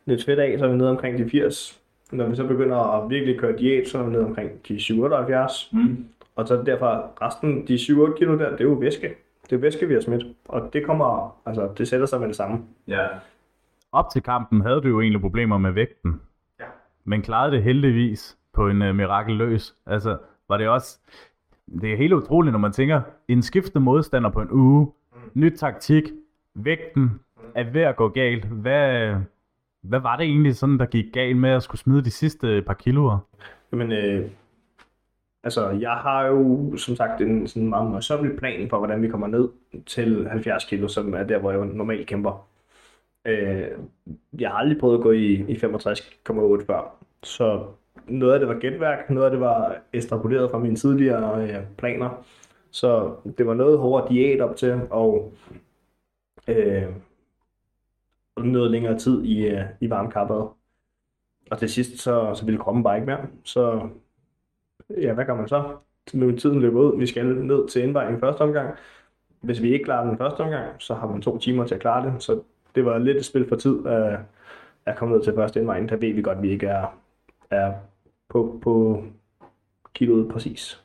lidt 0.05 0.26
fedt 0.26 0.39
af, 0.39 0.59
så 0.59 0.65
er 0.65 0.69
vi 0.69 0.78
nede 0.78 0.89
omkring 0.89 1.17
de 1.17 1.30
80. 1.30 1.82
Når 2.11 2.28
vi 2.28 2.36
så 2.36 2.47
begynder 2.47 2.78
at 2.78 3.09
virkelig 3.09 3.39
køre 3.39 3.57
diæt, 3.57 3.88
så 3.88 3.99
er 3.99 4.03
vi 4.03 4.11
nede 4.11 4.26
omkring 4.26 4.67
de 4.67 4.80
77. 4.80 5.69
Mm. 5.74 6.05
Og 6.42 6.48
så 6.48 6.64
derfor 6.66 7.12
resten, 7.22 7.68
de 7.68 7.76
7-8 7.76 8.18
kilo 8.18 8.38
der, 8.39 8.50
det 8.50 8.60
er 8.60 8.64
jo 8.64 8.74
væske. 8.74 9.16
Det 9.50 9.56
er 9.56 9.60
væske, 9.60 9.88
vi 9.88 9.94
har 9.94 10.02
smidt. 10.02 10.24
Og 10.46 10.70
det 10.74 10.86
kommer, 10.86 11.38
altså, 11.46 11.70
det 11.78 11.88
sætter 11.88 12.06
sig 12.06 12.20
med 12.20 12.28
det 12.28 12.36
samme. 12.36 12.60
Ja. 12.88 13.08
Op 13.92 14.06
til 14.14 14.24
kampen 14.24 14.62
havde 14.62 14.82
du 14.82 14.88
jo 14.88 15.02
egentlig 15.02 15.22
problemer 15.22 15.58
med 15.58 15.72
vægten. 15.72 16.22
Ja. 16.60 16.66
Men 17.04 17.22
klarede 17.22 17.52
det 17.52 17.64
heldigvis 17.64 18.38
på 18.54 18.68
en 18.68 18.82
uh, 18.82 18.96
mirakeløs. 18.96 19.76
Altså, 19.86 20.18
var 20.50 20.58
det 20.58 20.70
også... 20.70 21.00
Det 21.82 21.94
er 21.94 21.98
helt 21.98 22.14
utroligt, 22.14 22.52
når 22.52 22.60
man 22.60 22.72
tænker, 22.72 23.02
en 23.28 23.42
skiftende 23.42 23.84
modstander 23.84 24.30
på 24.30 24.42
en 24.42 24.52
uge, 24.52 24.86
mm. 24.86 25.20
nyt 25.34 25.54
taktik, 25.58 26.04
vægten 26.56 27.04
mm. 27.04 27.52
er 27.56 27.64
ved 27.64 27.82
at 27.82 27.96
gå 27.96 28.10
galt. 28.10 28.46
Hvad, 28.46 29.16
hvad 29.82 30.00
var 30.00 30.18
det 30.18 30.24
egentlig 30.24 30.56
sådan, 30.56 30.80
der 30.80 30.86
gik 30.86 31.06
galt 31.14 31.38
med 31.38 31.50
at 31.50 31.64
skulle 31.64 31.80
smide 31.80 32.04
de 32.04 32.12
sidste 32.12 32.64
par 32.68 32.74
kiloer? 32.74 33.18
Jamen, 33.72 33.92
øh, 33.92 34.30
altså, 35.44 35.70
jeg 35.70 35.92
har 35.92 36.26
jo 36.26 36.78
som 36.78 36.96
sagt 36.96 37.22
en 37.22 37.48
sådan 37.48 37.70
meget 37.70 37.92
møjsommelig 37.92 38.38
plan 38.38 38.70
for, 38.70 38.78
hvordan 38.78 39.02
vi 39.02 39.08
kommer 39.10 39.28
ned 39.28 39.50
til 39.86 40.28
70 40.30 40.66
kilo, 40.66 40.88
som 40.88 41.14
er 41.14 41.24
der, 41.24 41.39
hvor 41.39 41.52
jeg 41.52 41.66
normalt 41.66 42.08
kæmper. 42.08 42.48
Øh, 43.26 43.68
jeg 44.39 44.50
har 44.50 44.58
aldrig 44.58 44.80
prøvet 44.80 44.98
at 44.98 45.04
gå 45.04 45.12
i, 45.12 45.34
i 45.34 45.56
65,8 45.56 46.66
før, 46.66 46.96
så 47.24 47.66
noget 48.08 48.34
af 48.34 48.39
det 48.39 48.48
var 48.48 48.60
gætværk, 48.60 49.10
noget 49.10 49.26
af 49.26 49.32
det 49.32 49.39
var 49.39 49.78
ekstrapoleret 49.94 50.52
fra 50.52 50.60
mine 50.60 50.76
tidligere 50.76 51.44
øh, 51.44 51.64
planer. 51.78 52.26
Så 52.72 53.16
det 53.38 53.48
var 53.48 53.54
noget 53.54 53.78
hårdere 53.80 54.10
diæt 54.10 54.42
op 54.42 54.56
til, 54.56 54.82
og 54.89 55.34
øh, 56.48 56.84
noget 58.38 58.72
længere 58.72 58.98
tid 58.98 59.24
i, 59.24 59.48
øh, 59.48 59.64
i 59.82 59.89
varmkappet. 59.89 60.48
Og 61.52 61.60
til 61.60 61.70
sidst, 61.70 61.98
så, 61.98 62.34
så 62.36 62.46
ville 62.46 62.60
kroppen 62.60 62.84
bare 62.84 62.98
ikke 62.98 63.06
mere. 63.06 63.28
Så 63.44 63.89
ja, 65.02 65.14
hvad 65.14 65.26
gør 65.26 65.36
man 65.36 65.48
så? 65.48 65.64
Nu 66.14 66.32
tiden 66.38 66.60
løber 66.62 66.80
ud, 66.80 67.00
vi 67.00 67.06
skal 67.06 67.26
ned 67.26 67.68
til 67.68 67.84
indvejning 67.84 68.18
i 68.18 68.20
første 68.20 68.42
omgang. 68.42 68.76
Hvis 69.42 69.62
vi 69.62 69.74
ikke 69.74 69.86
klarer 69.86 70.08
den 70.08 70.18
første 70.18 70.42
omgang, 70.42 70.66
så 70.80 70.94
har 70.94 71.08
man 71.08 71.22
to 71.22 71.38
timer 71.38 71.66
til 71.66 71.76
at 71.76 71.82
klare 71.82 72.06
det. 72.06 72.24
Så 72.24 72.42
det 72.76 72.86
var 72.86 72.98
lidt 72.98 73.18
et 73.18 73.26
spil 73.26 73.48
for 73.50 73.56
tid 73.56 73.86
at, 73.88 74.20
at 74.86 74.96
komme 74.98 75.16
ned 75.16 75.24
til 75.24 75.34
første 75.36 75.60
indvejning. 75.60 75.89
Der 75.89 75.96
ved 75.96 76.14
vi 76.14 76.22
godt, 76.22 76.38
at 76.38 76.44
vi 76.44 76.50
ikke 76.50 76.68
er, 76.68 76.98
er 77.52 77.74
på, 78.30 78.60
på 78.64 79.04
kiloet 79.94 80.30
præcis. 80.32 80.84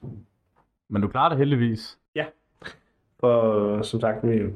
Men 0.89 1.03
du 1.03 1.09
klarer 1.09 1.29
det 1.29 1.39
heldigvis. 1.39 1.99
Ja, 2.15 2.25
for 3.21 3.83
som 3.83 4.01
sagt, 4.01 4.29
vi 4.29 4.37
er 4.37 4.49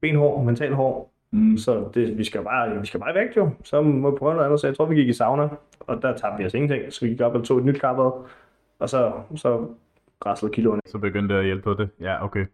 benhård, 0.00 0.44
mental 0.44 0.72
hård, 0.74 1.10
Mm. 1.30 1.56
så 1.58 1.88
det, 1.94 2.18
vi, 2.18 2.24
skal 2.24 2.42
bare, 2.42 2.80
vi 2.80 2.86
skal 2.86 3.00
bare 3.00 3.14
væk 3.14 3.36
jo. 3.36 3.50
Så 3.64 3.82
må 3.82 4.10
vi 4.10 4.16
prøve 4.16 4.34
noget 4.34 4.44
andet. 4.46 4.60
Så 4.60 4.66
jeg 4.66 4.76
tror, 4.76 4.84
vi 4.86 4.94
gik 4.94 5.08
i 5.08 5.12
sauna, 5.12 5.48
og 5.80 6.02
der 6.02 6.16
tabte 6.16 6.38
vi 6.38 6.46
os 6.46 6.54
ingenting. 6.54 6.92
Så 6.92 7.04
vi 7.04 7.10
gik 7.10 7.20
op 7.20 7.34
og 7.34 7.44
tog 7.44 7.58
et 7.58 7.64
nyt 7.64 7.80
kappet, 7.80 8.12
og 8.78 8.88
så, 8.88 9.12
så 9.34 9.68
græslede 10.20 10.54
kiloerne. 10.54 10.80
Så 10.86 10.98
begyndte 10.98 11.34
det 11.34 11.40
at 11.40 11.46
hjælpe 11.46 11.62
på 11.62 11.74
det. 11.74 11.90
Ja, 12.00 12.24
okay. 12.24 12.46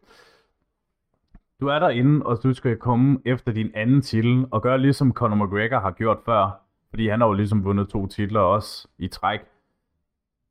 Du 1.61 1.67
er 1.67 1.79
derinde, 1.79 2.27
og 2.27 2.43
du 2.43 2.55
skal 2.55 2.77
komme 2.77 3.21
efter 3.25 3.53
din 3.53 3.71
anden 3.75 4.03
titel, 4.03 4.47
og 4.51 4.63
gøre 4.63 4.79
ligesom 4.79 5.13
Conor 5.13 5.45
McGregor 5.45 5.79
har 5.79 5.91
gjort 5.91 6.19
før. 6.25 6.61
Fordi 6.91 7.09
han 7.09 7.21
har 7.21 7.27
jo 7.27 7.33
ligesom 7.33 7.65
vundet 7.65 7.89
to 7.89 8.07
titler 8.07 8.41
også 8.41 8.89
i 8.99 9.09
træk. 9.09 9.41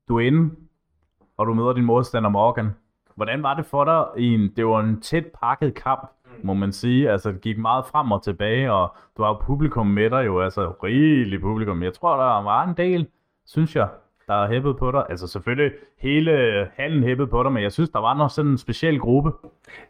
Du 0.08 0.18
er 0.18 0.22
inde, 0.22 0.56
og 1.38 1.48
du 1.48 1.54
møder 1.54 1.74
din 1.74 1.86
modstander 1.86 2.30
Morgan. 2.30 2.70
Hvordan 3.16 3.44
var 3.44 3.54
det 3.54 3.66
for 3.66 3.86
dig? 3.86 4.24
I 4.24 4.34
en, 4.34 4.56
det 4.56 4.66
var 4.66 4.80
en 4.80 5.02
tæt 5.02 5.26
pakket 5.42 5.76
kamp, 5.76 6.10
må 6.44 6.54
man 6.54 6.72
sige. 6.72 7.12
Altså, 7.12 7.32
det 7.32 7.42
gik 7.42 7.58
meget 7.58 7.86
frem 7.86 8.12
og 8.12 8.24
tilbage, 8.24 8.72
og 8.72 8.96
du 9.18 9.24
har 9.24 9.30
jo 9.30 9.38
publikum 9.42 9.88
med 9.88 10.10
dig 10.10 10.26
jo, 10.26 10.42
altså 10.42 10.74
rigelig 10.84 11.42
publikum. 11.42 11.84
Jeg 11.84 11.94
tror, 11.94 12.18
der 12.18 12.44
var 12.44 12.64
en 12.64 12.78
del, 12.78 13.08
synes 13.46 13.76
jeg, 13.76 13.90
der 14.28 14.44
er 14.44 14.48
hæppet 14.48 14.78
på 14.78 14.92
dig. 14.92 15.06
Altså 15.10 15.28
selvfølgelig 15.28 15.72
hele 15.98 16.32
øh, 16.32 16.68
hallen 16.76 17.04
hæppet 17.04 17.30
på 17.30 17.44
dig, 17.44 17.52
men 17.52 17.64
jeg 17.64 17.72
synes, 17.72 17.90
der 17.90 18.00
var 18.00 18.18
nok 18.18 18.32
sådan 18.32 18.52
en 18.52 18.58
speciel 18.58 19.00
gruppe. 19.00 19.32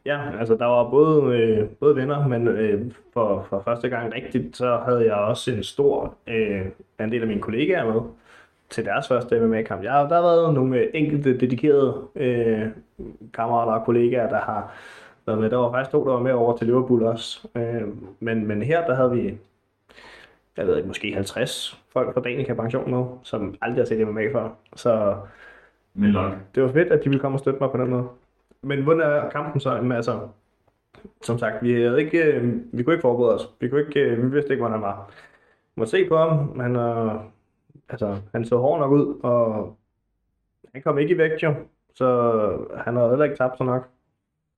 Ja, 0.05 0.19
altså 0.39 0.55
der 0.55 0.65
var 0.65 0.89
både, 0.89 1.37
øh, 1.37 1.67
både 1.69 1.95
venner, 1.95 2.27
men 2.27 2.47
øh, 2.47 2.91
for, 3.13 3.45
for 3.49 3.61
første 3.65 3.89
gang 3.89 4.13
rigtigt, 4.13 4.57
så 4.57 4.79
havde 4.85 5.05
jeg 5.05 5.15
også 5.15 5.51
en 5.51 5.63
stor 5.63 6.13
øh, 6.27 6.65
andel 6.99 7.21
af 7.21 7.27
mine 7.27 7.41
kollegaer 7.41 7.93
med 7.93 8.01
til 8.69 8.85
deres 8.85 9.07
første 9.07 9.39
MMA-kamp. 9.39 9.83
Jeg, 9.83 10.07
der 10.09 10.15
har 10.15 10.21
været 10.21 10.53
nogle 10.53 10.77
øh, 10.77 10.87
enkelte 10.93 11.37
dedikerede 11.39 12.01
øh, 12.15 12.67
kammerater 13.33 13.71
og 13.73 13.85
kollegaer, 13.85 14.29
der 14.29 14.39
har 14.39 14.73
været 15.25 15.39
med. 15.39 15.49
Der 15.49 15.57
var 15.57 15.71
faktisk 15.71 15.91
to, 15.91 16.05
der 16.05 16.11
var 16.13 16.19
med 16.19 16.31
over 16.31 16.57
til 16.57 16.67
Liverpool 16.67 17.03
også. 17.03 17.47
Øh, 17.55 17.81
men, 18.19 18.47
men 18.47 18.61
her, 18.61 18.87
der 18.87 18.95
havde 18.95 19.11
vi, 19.11 19.37
jeg 20.57 20.67
ved 20.67 20.77
ikke, 20.77 20.87
måske 20.87 21.13
50 21.13 21.83
folk 21.93 22.13
fra 22.13 22.21
Danica 22.21 22.53
Pension 22.53 22.91
med, 22.91 23.05
som 23.23 23.55
aldrig 23.61 23.79
har 23.79 23.85
set 23.85 24.07
MMA 24.07 24.31
før. 24.33 24.49
Så 24.75 25.17
Men 25.93 26.15
det 26.55 26.63
var 26.63 26.71
fedt, 26.71 26.91
at 26.91 27.03
de 27.03 27.09
ville 27.09 27.19
komme 27.19 27.35
og 27.35 27.39
støtte 27.39 27.59
mig 27.59 27.71
på 27.71 27.77
den 27.77 27.89
måde. 27.89 28.07
Men 28.61 28.83
hvordan 28.83 29.01
er 29.01 29.29
kampen 29.29 29.59
så? 29.61 29.73
Jamen, 29.75 29.91
altså, 29.91 30.19
som 31.21 31.37
sagt, 31.37 31.63
vi, 31.63 31.81
havde 31.81 32.01
ikke, 32.03 32.23
øh, 32.23 32.53
vi 32.73 32.83
kunne 32.83 32.93
ikke 32.93 33.01
forberede 33.01 33.35
os. 33.35 33.49
Vi, 33.59 33.69
kunne 33.69 33.81
ikke, 33.81 33.99
øh, 33.99 34.23
vi 34.23 34.31
vidste 34.31 34.53
ikke, 34.53 34.61
hvordan 34.61 34.73
han 34.73 34.81
var. 34.81 34.95
Man 35.75 35.81
må 35.81 35.85
se 35.85 36.07
på 36.09 36.17
ham. 36.17 36.59
Han, 36.59 36.75
øh, 36.75 37.15
altså, 37.89 38.17
han 38.31 38.45
så 38.45 38.57
hård 38.57 38.79
nok 38.79 38.91
ud, 38.91 39.19
og 39.23 39.75
han 40.73 40.81
kom 40.81 40.97
ikke 40.97 41.13
i 41.13 41.17
vægt 41.17 41.43
jo. 41.43 41.53
Så 41.95 42.07
han 42.77 42.95
havde 42.95 43.09
heller 43.09 43.25
ikke 43.25 43.37
tabt 43.37 43.57
så 43.57 43.63
nok. 43.63 43.89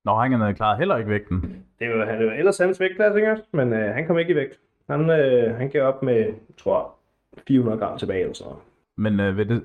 Når 0.06 0.20
han 0.22 0.32
havde 0.32 0.54
klaret 0.54 0.78
heller 0.78 0.98
ikke 0.98 1.10
vægten. 1.10 1.66
Det 1.80 1.90
var, 1.90 2.06
han, 2.06 2.20
det 2.20 2.28
var 2.28 2.34
ellers 2.34 2.58
hans 2.58 2.80
vægtklasse, 2.80 3.20
ikke? 3.20 3.38
men 3.52 3.74
øh, 3.74 3.94
han 3.94 4.08
kom 4.08 4.18
ikke 4.18 4.32
i 4.32 4.36
vægt. 4.36 4.60
Han, 4.90 5.10
øh, 5.10 5.56
han 5.56 5.70
gav 5.70 5.84
op 5.84 6.04
med, 6.04 6.16
jeg 6.16 6.34
tror 6.58 6.96
400 7.48 7.80
gram 7.80 7.98
tilbage 7.98 8.22
eller 8.22 8.34
sådan 8.34 8.50
noget. 8.50 8.64
Men 8.96 9.20
øh, 9.20 9.38
ved 9.38 9.46
det, 9.46 9.64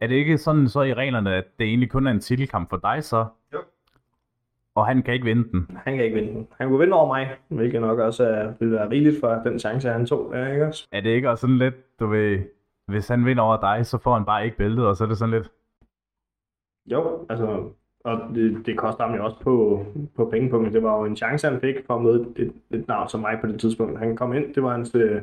er 0.00 0.06
det 0.06 0.14
ikke 0.14 0.38
sådan 0.38 0.68
så 0.68 0.82
i 0.82 0.94
reglerne, 0.94 1.34
at 1.34 1.44
det 1.58 1.66
egentlig 1.66 1.90
kun 1.90 2.06
er 2.06 2.10
en 2.10 2.20
titelkamp 2.20 2.70
for 2.70 2.76
dig 2.76 3.04
så? 3.04 3.26
Jo. 3.52 3.58
Og 4.74 4.86
han 4.86 5.02
kan 5.02 5.14
ikke 5.14 5.26
vinde 5.26 5.50
den. 5.52 5.78
Han 5.84 5.96
kan 5.96 6.04
ikke 6.04 6.16
vinde 6.16 6.32
den. 6.32 6.48
Han 6.58 6.68
kunne 6.68 6.78
vinde 6.78 6.92
over 6.92 7.06
mig, 7.06 7.36
hvilket 7.48 7.80
nok 7.80 7.98
også 7.98 8.24
er, 8.24 8.52
ville 8.58 8.74
være 8.74 8.90
rigeligt 8.90 9.20
for 9.20 9.28
den 9.34 9.58
chance, 9.58 9.88
han 9.88 10.06
tog. 10.06 10.34
Ja, 10.34 10.52
ikke 10.52 10.66
også? 10.66 10.88
Er 10.92 11.00
det 11.00 11.10
ikke 11.10 11.30
også 11.30 11.40
sådan 11.40 11.58
lidt, 11.58 12.00
du 12.00 12.06
ved, 12.06 12.38
hvis 12.86 13.08
han 13.08 13.26
vinder 13.26 13.42
over 13.42 13.60
dig, 13.60 13.86
så 13.86 13.98
får 13.98 14.14
han 14.14 14.24
bare 14.24 14.44
ikke 14.44 14.56
bæltet, 14.56 14.86
og 14.86 14.96
så 14.96 15.04
er 15.04 15.08
det 15.08 15.18
sådan 15.18 15.34
lidt, 15.34 15.50
Jo, 16.86 17.26
altså, 17.30 17.72
og 18.04 18.20
det, 18.34 18.66
det 18.66 18.78
koster 18.78 19.04
ham 19.04 19.14
jo 19.14 19.24
også 19.24 19.36
på, 19.40 19.86
på 20.16 20.24
pengepunkten. 20.24 20.74
Det 20.74 20.82
var 20.82 20.98
jo 20.98 21.04
en 21.04 21.16
chance, 21.16 21.48
han 21.48 21.60
fik 21.60 21.74
for 21.86 21.94
at 21.96 22.02
møde 22.02 22.26
et, 22.36 22.52
et 22.70 22.88
navn 22.88 23.08
som 23.08 23.20
mig 23.20 23.38
på 23.40 23.46
det 23.46 23.60
tidspunkt. 23.60 23.98
Han 23.98 24.16
kom 24.16 24.32
ind, 24.34 24.54
det 24.54 24.62
var 24.62 24.70
hans... 24.70 24.94
Øh, 24.94 25.22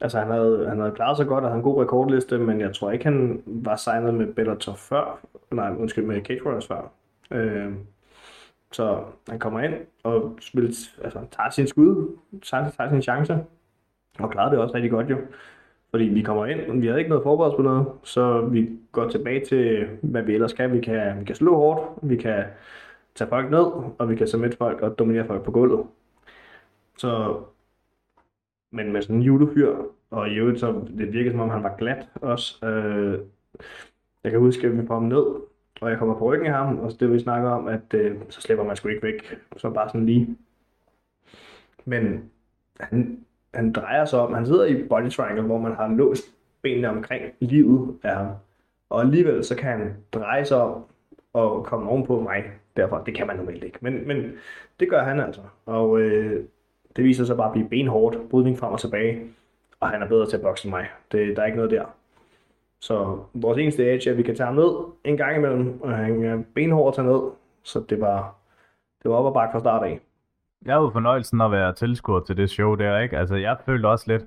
altså, 0.00 0.18
han 0.18 0.30
havde, 0.30 0.68
han 0.68 0.78
havde 0.78 0.92
klaret 0.92 1.16
sig 1.16 1.26
godt, 1.26 1.44
og 1.44 1.50
havde 1.50 1.58
en 1.58 1.64
god 1.64 1.82
rekordliste, 1.82 2.38
men 2.38 2.60
jeg 2.60 2.74
tror 2.74 2.90
ikke, 2.90 3.04
han 3.04 3.42
var 3.46 3.76
signet 3.76 4.14
med 4.14 4.34
Bellator 4.34 4.74
før. 4.74 5.20
Nej, 5.50 5.74
undskyld, 5.78 6.04
med 6.04 6.24
Cage 6.24 6.46
Warriors 6.46 6.66
før. 6.66 6.92
Øh, 7.30 7.72
så 8.72 9.02
han 9.28 9.38
kommer 9.38 9.60
ind 9.60 9.74
og 10.04 10.38
spiller, 10.40 10.70
altså, 11.04 11.18
tager 11.30 11.50
sin 11.50 11.66
skud, 11.66 12.16
tager, 12.42 12.70
tager 12.70 12.90
sin 12.90 13.02
chance, 13.02 13.38
og 14.18 14.30
klarede 14.30 14.50
det 14.50 14.58
også 14.58 14.74
rigtig 14.74 14.90
godt 14.90 15.10
jo. 15.10 15.16
Fordi 15.90 16.04
vi 16.04 16.22
kommer 16.22 16.46
ind, 16.46 16.60
og 16.60 16.82
vi 16.82 16.86
havde 16.86 16.98
ikke 16.98 17.08
noget 17.08 17.22
forberedt 17.22 17.56
på 17.56 17.62
noget, 17.62 17.86
så 18.02 18.40
vi 18.40 18.68
går 18.92 19.08
tilbage 19.08 19.44
til, 19.44 19.88
hvad 20.02 20.22
vi 20.22 20.34
ellers 20.34 20.52
kan. 20.52 20.72
Vi 20.72 20.80
kan, 20.80 21.20
vi 21.20 21.24
kan 21.24 21.34
slå 21.34 21.56
hårdt, 21.56 21.82
vi 22.02 22.16
kan 22.16 22.44
tage 23.14 23.28
folk 23.28 23.50
ned, 23.50 23.66
og 23.98 24.08
vi 24.08 24.16
kan 24.16 24.26
submit 24.26 24.56
folk 24.56 24.80
og 24.80 24.98
dominere 24.98 25.26
folk 25.26 25.44
på 25.44 25.50
gulvet. 25.50 25.86
Så, 26.98 27.40
men 28.72 28.92
med 28.92 29.02
sådan 29.02 29.16
en 29.16 29.22
julefyr, 29.22 29.76
og 30.10 30.28
i 30.28 30.34
øvrigt 30.34 30.60
så 30.60 30.84
det 30.98 31.12
virkede 31.12 31.32
som 31.32 31.40
om 31.40 31.50
han 31.50 31.62
var 31.62 31.76
glat 31.76 32.08
også. 32.14 32.66
Øh, 32.66 33.18
jeg 34.24 34.32
kan 34.32 34.40
huske, 34.40 34.66
at 34.66 34.78
vi 34.78 34.86
får 34.86 34.94
ham 34.94 35.02
ned, 35.02 35.24
og 35.80 35.90
jeg 35.90 35.98
kommer 35.98 36.14
på 36.18 36.24
ryggen 36.32 36.46
af 36.46 36.52
ham, 36.52 36.78
og 36.78 36.92
det 37.00 37.12
vi 37.12 37.18
snakker 37.18 37.50
om, 37.50 37.68
at 37.68 37.94
øh, 37.94 38.16
så 38.28 38.40
slipper 38.40 38.64
man 38.64 38.76
sgu 38.76 38.88
ikke 38.88 39.02
væk. 39.02 39.38
Så 39.56 39.70
bare 39.70 39.88
sådan 39.88 40.06
lige. 40.06 40.36
Men 41.84 42.30
han, 42.80 43.24
han 43.54 43.72
drejer 43.72 44.04
sig 44.04 44.20
om, 44.20 44.34
han 44.34 44.46
sidder 44.46 44.64
i 44.64 44.88
body 44.88 45.10
triangle, 45.10 45.42
hvor 45.42 45.58
man 45.58 45.72
har 45.72 45.88
låst 45.88 46.24
benene 46.62 46.88
omkring 46.88 47.24
livet 47.40 47.98
af 48.02 48.16
ham. 48.16 48.26
Og 48.90 49.00
alligevel 49.00 49.44
så 49.44 49.56
kan 49.56 49.70
han 49.70 49.96
dreje 50.12 50.44
sig 50.44 50.62
om 50.62 50.84
og 51.32 51.64
komme 51.64 51.90
ovenpå 51.90 52.20
mig. 52.20 52.44
Derfor, 52.76 52.98
det 52.98 53.14
kan 53.14 53.26
man 53.26 53.36
normalt 53.36 53.64
ikke. 53.64 53.78
Men, 53.80 54.08
men 54.08 54.32
det 54.80 54.90
gør 54.90 55.02
han 55.02 55.20
altså. 55.20 55.40
Og 55.66 56.00
øh, 56.00 56.44
det 56.96 57.04
viser 57.04 57.24
sig 57.24 57.36
bare 57.36 57.46
at 57.46 57.52
blive 57.52 57.68
benhårdt, 57.68 58.28
brydning 58.30 58.58
frem 58.58 58.72
og 58.72 58.80
tilbage. 58.80 59.22
Og 59.80 59.88
han 59.88 60.02
er 60.02 60.08
bedre 60.08 60.26
til 60.26 60.36
at 60.36 60.42
bokse 60.42 60.66
end 60.66 60.70
mig. 60.70 60.86
Det, 61.12 61.36
der 61.36 61.42
er 61.42 61.46
ikke 61.46 61.56
noget 61.56 61.70
der. 61.70 61.84
Så 62.80 63.18
vores 63.34 63.58
eneste 63.58 63.94
edge 63.94 64.10
er, 64.10 64.12
at 64.14 64.18
vi 64.18 64.22
kan 64.22 64.36
tage 64.36 64.46
ham 64.46 64.54
ned 64.54 64.70
en 65.04 65.16
gang 65.16 65.36
imellem, 65.36 65.80
og 65.80 65.96
han 65.96 66.24
er 66.24 66.42
benhård 66.54 66.88
at 66.88 66.94
tage 66.94 67.08
ned. 67.08 67.30
Så 67.62 67.84
det 67.90 68.00
var, 68.00 68.34
det 69.02 69.10
var 69.10 69.16
op 69.16 69.24
og 69.24 69.34
bakke 69.34 69.52
fra 69.52 69.60
start 69.60 69.86
af. 69.86 70.00
Jeg 70.66 70.74
havde 70.74 70.90
fornøjelsen 70.92 71.40
at 71.40 71.50
være 71.50 71.72
tilskuer 71.72 72.20
til 72.20 72.36
det 72.36 72.50
show 72.50 72.74
der, 72.74 72.98
ikke? 72.98 73.18
Altså, 73.18 73.36
jeg 73.36 73.56
følte 73.66 73.86
også 73.86 74.04
lidt, 74.08 74.22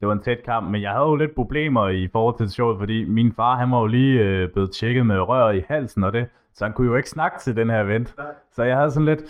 det 0.00 0.08
var 0.08 0.12
en 0.12 0.22
tæt 0.22 0.42
kamp, 0.44 0.70
men 0.70 0.82
jeg 0.82 0.90
havde 0.90 1.04
jo 1.04 1.16
lidt 1.16 1.34
problemer 1.34 1.88
i 1.88 2.08
forhold 2.12 2.36
til 2.36 2.50
showet, 2.50 2.78
fordi 2.78 3.04
min 3.04 3.32
far, 3.32 3.56
han 3.56 3.70
var 3.70 3.80
jo 3.80 3.86
lige 3.86 4.20
øh, 4.20 4.48
blevet 4.52 4.70
tjekket 4.72 5.06
med 5.06 5.20
rør 5.20 5.50
i 5.50 5.62
halsen 5.68 6.04
og 6.04 6.12
det, 6.12 6.26
så 6.54 6.64
han 6.64 6.72
kunne 6.72 6.86
jo 6.86 6.96
ikke 6.96 7.08
snakke 7.08 7.38
til 7.38 7.56
den 7.56 7.70
her 7.70 7.80
event. 7.82 8.14
Så 8.52 8.62
jeg 8.62 8.76
havde 8.76 8.90
sådan 8.90 9.04
lidt, 9.04 9.22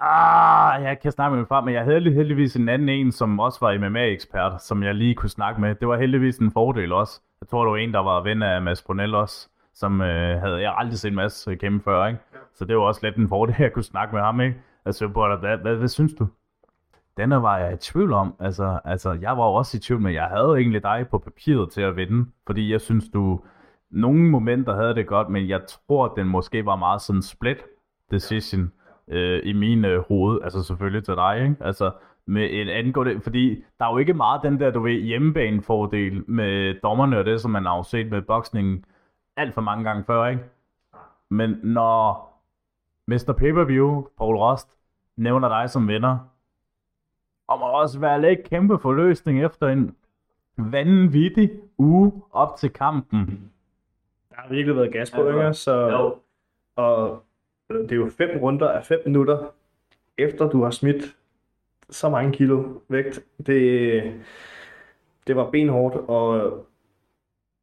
ah, 0.00 0.82
jeg 0.82 1.00
kan 1.00 1.12
snakke 1.12 1.30
med 1.30 1.38
min 1.38 1.46
far, 1.46 1.60
men 1.60 1.74
jeg 1.74 1.84
havde 1.84 2.12
heldigvis 2.12 2.56
en 2.56 2.68
anden 2.68 2.88
en, 2.88 3.12
som 3.12 3.40
også 3.40 3.58
var 3.60 3.78
MMA-ekspert, 3.78 4.62
som 4.62 4.82
jeg 4.82 4.94
lige 4.94 5.14
kunne 5.14 5.30
snakke 5.30 5.60
med. 5.60 5.74
Det 5.74 5.88
var 5.88 5.96
heldigvis 5.96 6.38
en 6.38 6.50
fordel 6.50 6.92
også. 6.92 7.20
Jeg 7.40 7.48
tror, 7.48 7.64
det 7.64 7.70
var 7.70 7.76
en, 7.76 7.92
der 7.94 8.02
var 8.02 8.20
ven 8.20 8.42
af 8.42 8.62
Mads 8.62 8.82
Brunel 8.82 9.14
også, 9.14 9.48
som 9.74 10.00
øh, 10.00 10.40
havde 10.40 10.60
jeg 10.60 10.74
aldrig 10.76 10.98
set 10.98 11.12
Mads 11.12 11.48
kæmpe 11.60 11.84
før, 11.84 12.06
ikke? 12.06 12.20
Så 12.54 12.64
det 12.64 12.76
var 12.76 12.82
også 12.82 13.00
lidt 13.02 13.16
en 13.16 13.28
fordel, 13.28 13.54
at 13.54 13.60
jeg 13.60 13.72
kunne 13.72 13.82
snakke 13.82 14.14
med 14.14 14.22
ham, 14.22 14.40
ikke? 14.40 14.56
Altså, 14.84 15.08
Butter, 15.08 15.36
hvad, 15.36 15.58
hvad, 15.58 15.76
hvad 15.76 15.88
synes 15.88 16.14
du? 16.14 16.26
Denne 17.16 17.42
var 17.42 17.58
jeg 17.58 17.72
i 17.72 17.76
tvivl 17.76 18.12
om. 18.12 18.34
Altså, 18.40 18.80
altså, 18.84 19.12
jeg 19.12 19.38
var 19.38 19.46
jo 19.46 19.54
også 19.54 19.76
i 19.76 19.80
tvivl, 19.80 20.00
men 20.00 20.14
jeg 20.14 20.24
havde 20.24 20.58
egentlig 20.58 20.82
dig 20.82 21.06
på 21.10 21.18
papiret 21.18 21.70
til 21.70 21.80
at 21.80 21.96
vinde, 21.96 22.30
fordi 22.46 22.72
jeg 22.72 22.80
synes, 22.80 23.08
du 23.08 23.40
nogle 23.90 24.30
momenter 24.30 24.74
havde 24.76 24.94
det 24.94 25.06
godt, 25.06 25.28
men 25.28 25.48
jeg 25.48 25.60
tror, 25.66 26.14
den 26.16 26.28
måske 26.28 26.66
var 26.66 26.76
meget 26.76 27.00
sådan 27.02 27.22
split 27.22 27.58
decision 28.10 28.72
øh, 29.08 29.40
i 29.44 29.52
min 29.52 29.84
øh, 29.84 30.04
hoved. 30.08 30.40
Altså 30.44 30.62
selvfølgelig 30.62 31.04
til 31.04 31.14
dig, 31.14 31.42
ikke? 31.42 31.56
Altså, 31.60 31.90
med 32.26 32.48
en 32.52 32.68
angående, 32.68 33.20
fordi 33.20 33.64
der 33.78 33.84
er 33.84 33.90
jo 33.92 33.98
ikke 33.98 34.14
meget 34.14 34.42
den 34.42 34.60
der, 34.60 34.70
du 34.70 34.80
ved, 34.80 34.92
hjemmebanefordel 34.92 36.30
med 36.30 36.74
dommerne 36.82 37.18
og 37.18 37.24
det, 37.24 37.40
som 37.40 37.50
man 37.50 37.64
har 37.64 37.76
jo 37.76 37.82
set 37.82 38.10
med 38.10 38.22
boksningen 38.22 38.84
alt 39.36 39.54
for 39.54 39.60
mange 39.60 39.84
gange 39.84 40.04
før, 40.04 40.26
ikke? 40.26 40.42
Men 41.30 41.58
når 41.62 42.33
Mr. 43.06 43.32
Pay-Per-View, 43.38 44.06
Paul 44.18 44.36
Rost, 44.36 44.78
nævner 45.16 45.48
dig 45.48 45.70
som 45.70 45.88
vinder, 45.88 46.18
og 47.48 47.58
må 47.58 47.64
også 47.64 47.98
være 47.98 48.20
lidt 48.20 48.48
kæmpe 48.48 48.78
forløsning 48.78 49.44
efter 49.44 49.68
en 49.68 49.96
vanvittig 50.56 51.50
uge 51.78 52.12
op 52.30 52.56
til 52.56 52.70
kampen. 52.70 53.50
Der 54.30 54.36
har 54.36 54.48
virkelig 54.48 54.76
været 54.76 54.92
gas 54.92 55.10
på, 55.10 55.28
ikke? 55.28 55.54
Så, 55.54 55.88
Jo. 55.88 56.16
og 56.76 57.22
det 57.68 57.92
er 57.92 57.96
jo 57.96 58.10
fem 58.18 58.38
runder 58.42 58.68
af 58.68 58.84
fem 58.84 58.98
minutter, 59.06 59.46
efter 60.18 60.48
du 60.48 60.62
har 60.62 60.70
smidt 60.70 61.16
så 61.90 62.08
mange 62.08 62.32
kilo 62.32 62.80
vægt. 62.88 63.20
Det, 63.46 64.02
det 65.26 65.36
var 65.36 65.50
benhårdt, 65.50 65.96
og 65.96 66.52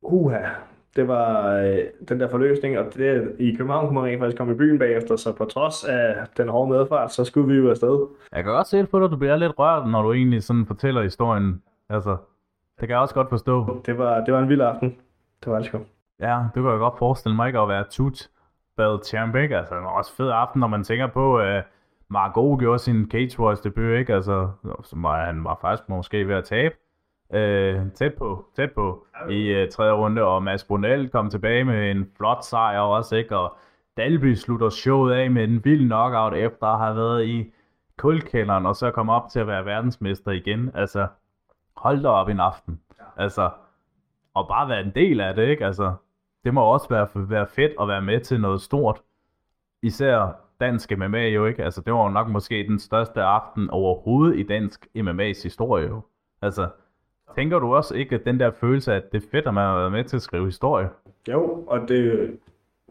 uha, 0.02 0.50
det 0.96 1.08
var 1.08 1.56
øh, 1.56 1.80
den 2.10 2.20
der 2.20 2.30
forløsning, 2.30 2.80
og 2.80 2.86
det, 2.94 3.36
i 3.40 3.56
København 3.56 3.86
kunne 3.88 3.96
man 3.96 4.04
rent 4.04 4.20
faktisk 4.20 4.38
komme 4.38 4.54
i 4.54 4.58
byen 4.58 4.80
bagefter, 4.80 5.16
så 5.16 5.36
på 5.36 5.46
trods 5.46 5.84
af 5.84 6.16
den 6.38 6.50
hårde 6.50 6.72
medfart, 6.72 7.14
så 7.14 7.24
skulle 7.24 7.54
vi 7.54 7.60
jo 7.60 7.70
afsted. 7.70 8.08
Jeg 8.32 8.44
kan 8.44 8.54
godt 8.54 8.68
se 8.68 8.78
det 8.78 8.90
på 8.90 9.00
dig, 9.00 9.12
du 9.12 9.16
bliver 9.16 9.36
lidt 9.36 9.60
rørt, 9.60 9.90
når 9.90 10.02
du 10.02 10.14
egentlig 10.14 10.44
sådan 10.44 10.66
fortæller 10.66 11.02
historien. 11.02 11.62
Altså, 11.90 12.18
det 12.80 12.88
kan 12.88 12.90
jeg 12.90 13.00
også 13.00 13.16
godt 13.16 13.30
forstå. 13.30 13.82
Det 13.86 13.98
var, 13.98 14.24
det 14.24 14.34
var 14.34 14.40
en 14.40 14.50
vild 14.50 14.62
aften. 14.62 14.96
Det 15.44 15.52
var 15.52 15.58
det 15.58 15.66
sgu. 15.66 15.80
Ja, 16.20 16.40
det 16.56 16.64
kan 16.64 16.72
jeg 16.72 16.80
godt 16.80 16.98
forestille 16.98 17.36
mig 17.36 17.48
ikke 17.48 17.60
at 17.60 17.68
være 17.68 17.84
tut 17.90 18.30
bad 18.78 19.42
ikke? 19.44 19.58
Altså, 19.58 19.76
det 19.76 19.84
var 19.84 19.90
også 19.90 20.16
fed 20.16 20.30
aften, 20.30 20.60
når 20.60 20.68
man 20.68 20.84
tænker 20.84 21.08
på, 21.08 21.38
at 21.40 21.64
Margot 22.10 22.60
gjorde 22.60 22.80
sin 22.80 23.12
Cage 23.12 23.40
Wars 23.40 23.62
debut, 23.62 23.98
ikke? 24.00 24.14
Altså, 24.14 24.50
så 24.84 24.96
var, 24.96 25.26
han 25.26 25.44
var 25.44 25.58
faktisk 25.62 25.90
måske 25.90 26.28
ved 26.28 26.36
at 26.36 26.44
tabe. 26.44 26.76
Øh, 27.34 27.92
tæt 27.96 28.14
på, 28.14 28.46
tæt 28.56 28.72
på 28.72 29.06
i 29.30 29.48
øh, 29.48 29.70
tredje 29.70 29.94
runde, 29.94 30.24
og 30.24 30.44
Mads 30.44 30.64
Brunel 30.64 31.10
kom 31.10 31.30
tilbage 31.30 31.64
med 31.64 31.92
en 31.92 32.12
flot 32.18 32.44
sejr 32.44 32.80
også, 32.80 33.16
ikke? 33.16 33.38
Og 33.38 33.58
Dalby 33.98 34.34
slutter 34.34 34.70
showet 34.70 35.14
af 35.14 35.32
med 35.32 35.44
en 35.44 35.66
vild 35.66 35.86
knockout, 35.86 36.34
efter 36.34 36.68
at 36.68 36.80
have 36.80 36.96
været 36.96 37.26
i 37.26 37.54
kuldkælderen, 37.98 38.66
og 38.66 38.76
så 38.76 38.92
komme 38.92 39.14
op 39.14 39.30
til 39.30 39.40
at 39.40 39.48
være 39.48 39.66
verdensmester 39.66 40.32
igen. 40.32 40.72
Altså, 40.74 41.08
hold 41.78 42.02
da 42.02 42.08
op 42.08 42.30
en 42.30 42.40
aften. 42.40 42.80
Altså, 43.18 43.50
og 44.34 44.48
bare 44.48 44.70
være 44.70 44.82
en 44.82 44.92
del 44.96 45.20
af 45.22 45.36
det, 45.36 45.48
ikke? 45.48 45.66
Altså, 45.66 45.94
det 46.44 46.54
må 46.54 46.62
også 46.62 46.90
være, 46.90 47.08
være 47.16 47.48
fedt 47.48 47.72
at 47.82 47.88
være 47.88 48.02
med 48.02 48.20
til 48.20 48.42
noget 48.42 48.62
stort. 48.62 49.02
Især 49.84 50.36
dansk 50.60 50.98
MMA 50.98 51.28
jo, 51.28 51.46
ikke? 51.46 51.64
Altså, 51.64 51.82
det 51.82 51.94
var 51.94 52.04
jo 52.04 52.10
nok 52.10 52.28
måske 52.28 52.68
den 52.68 52.80
største 52.80 53.22
aften 53.22 53.70
overhovedet 53.70 54.40
i 54.40 54.44
dansk 54.44 54.88
MMA's 54.98 55.44
historie 55.44 55.88
jo. 55.88 56.02
Altså, 56.42 56.70
tænker 57.36 57.60
du 57.60 57.76
også 57.76 57.96
ikke, 57.96 58.16
at 58.16 58.26
den 58.26 58.40
der 58.40 58.52
følelse 58.52 58.92
af, 58.92 58.96
at 58.96 59.12
det 59.12 59.24
er 59.24 59.28
fedt, 59.32 59.48
at 59.48 59.54
man 59.54 59.64
har 59.64 59.78
været 59.80 59.92
med 59.92 60.04
til 60.04 60.16
at 60.16 60.22
skrive 60.22 60.46
historie? 60.46 60.90
Jo, 61.30 61.64
og 61.68 61.80
det 61.88 62.32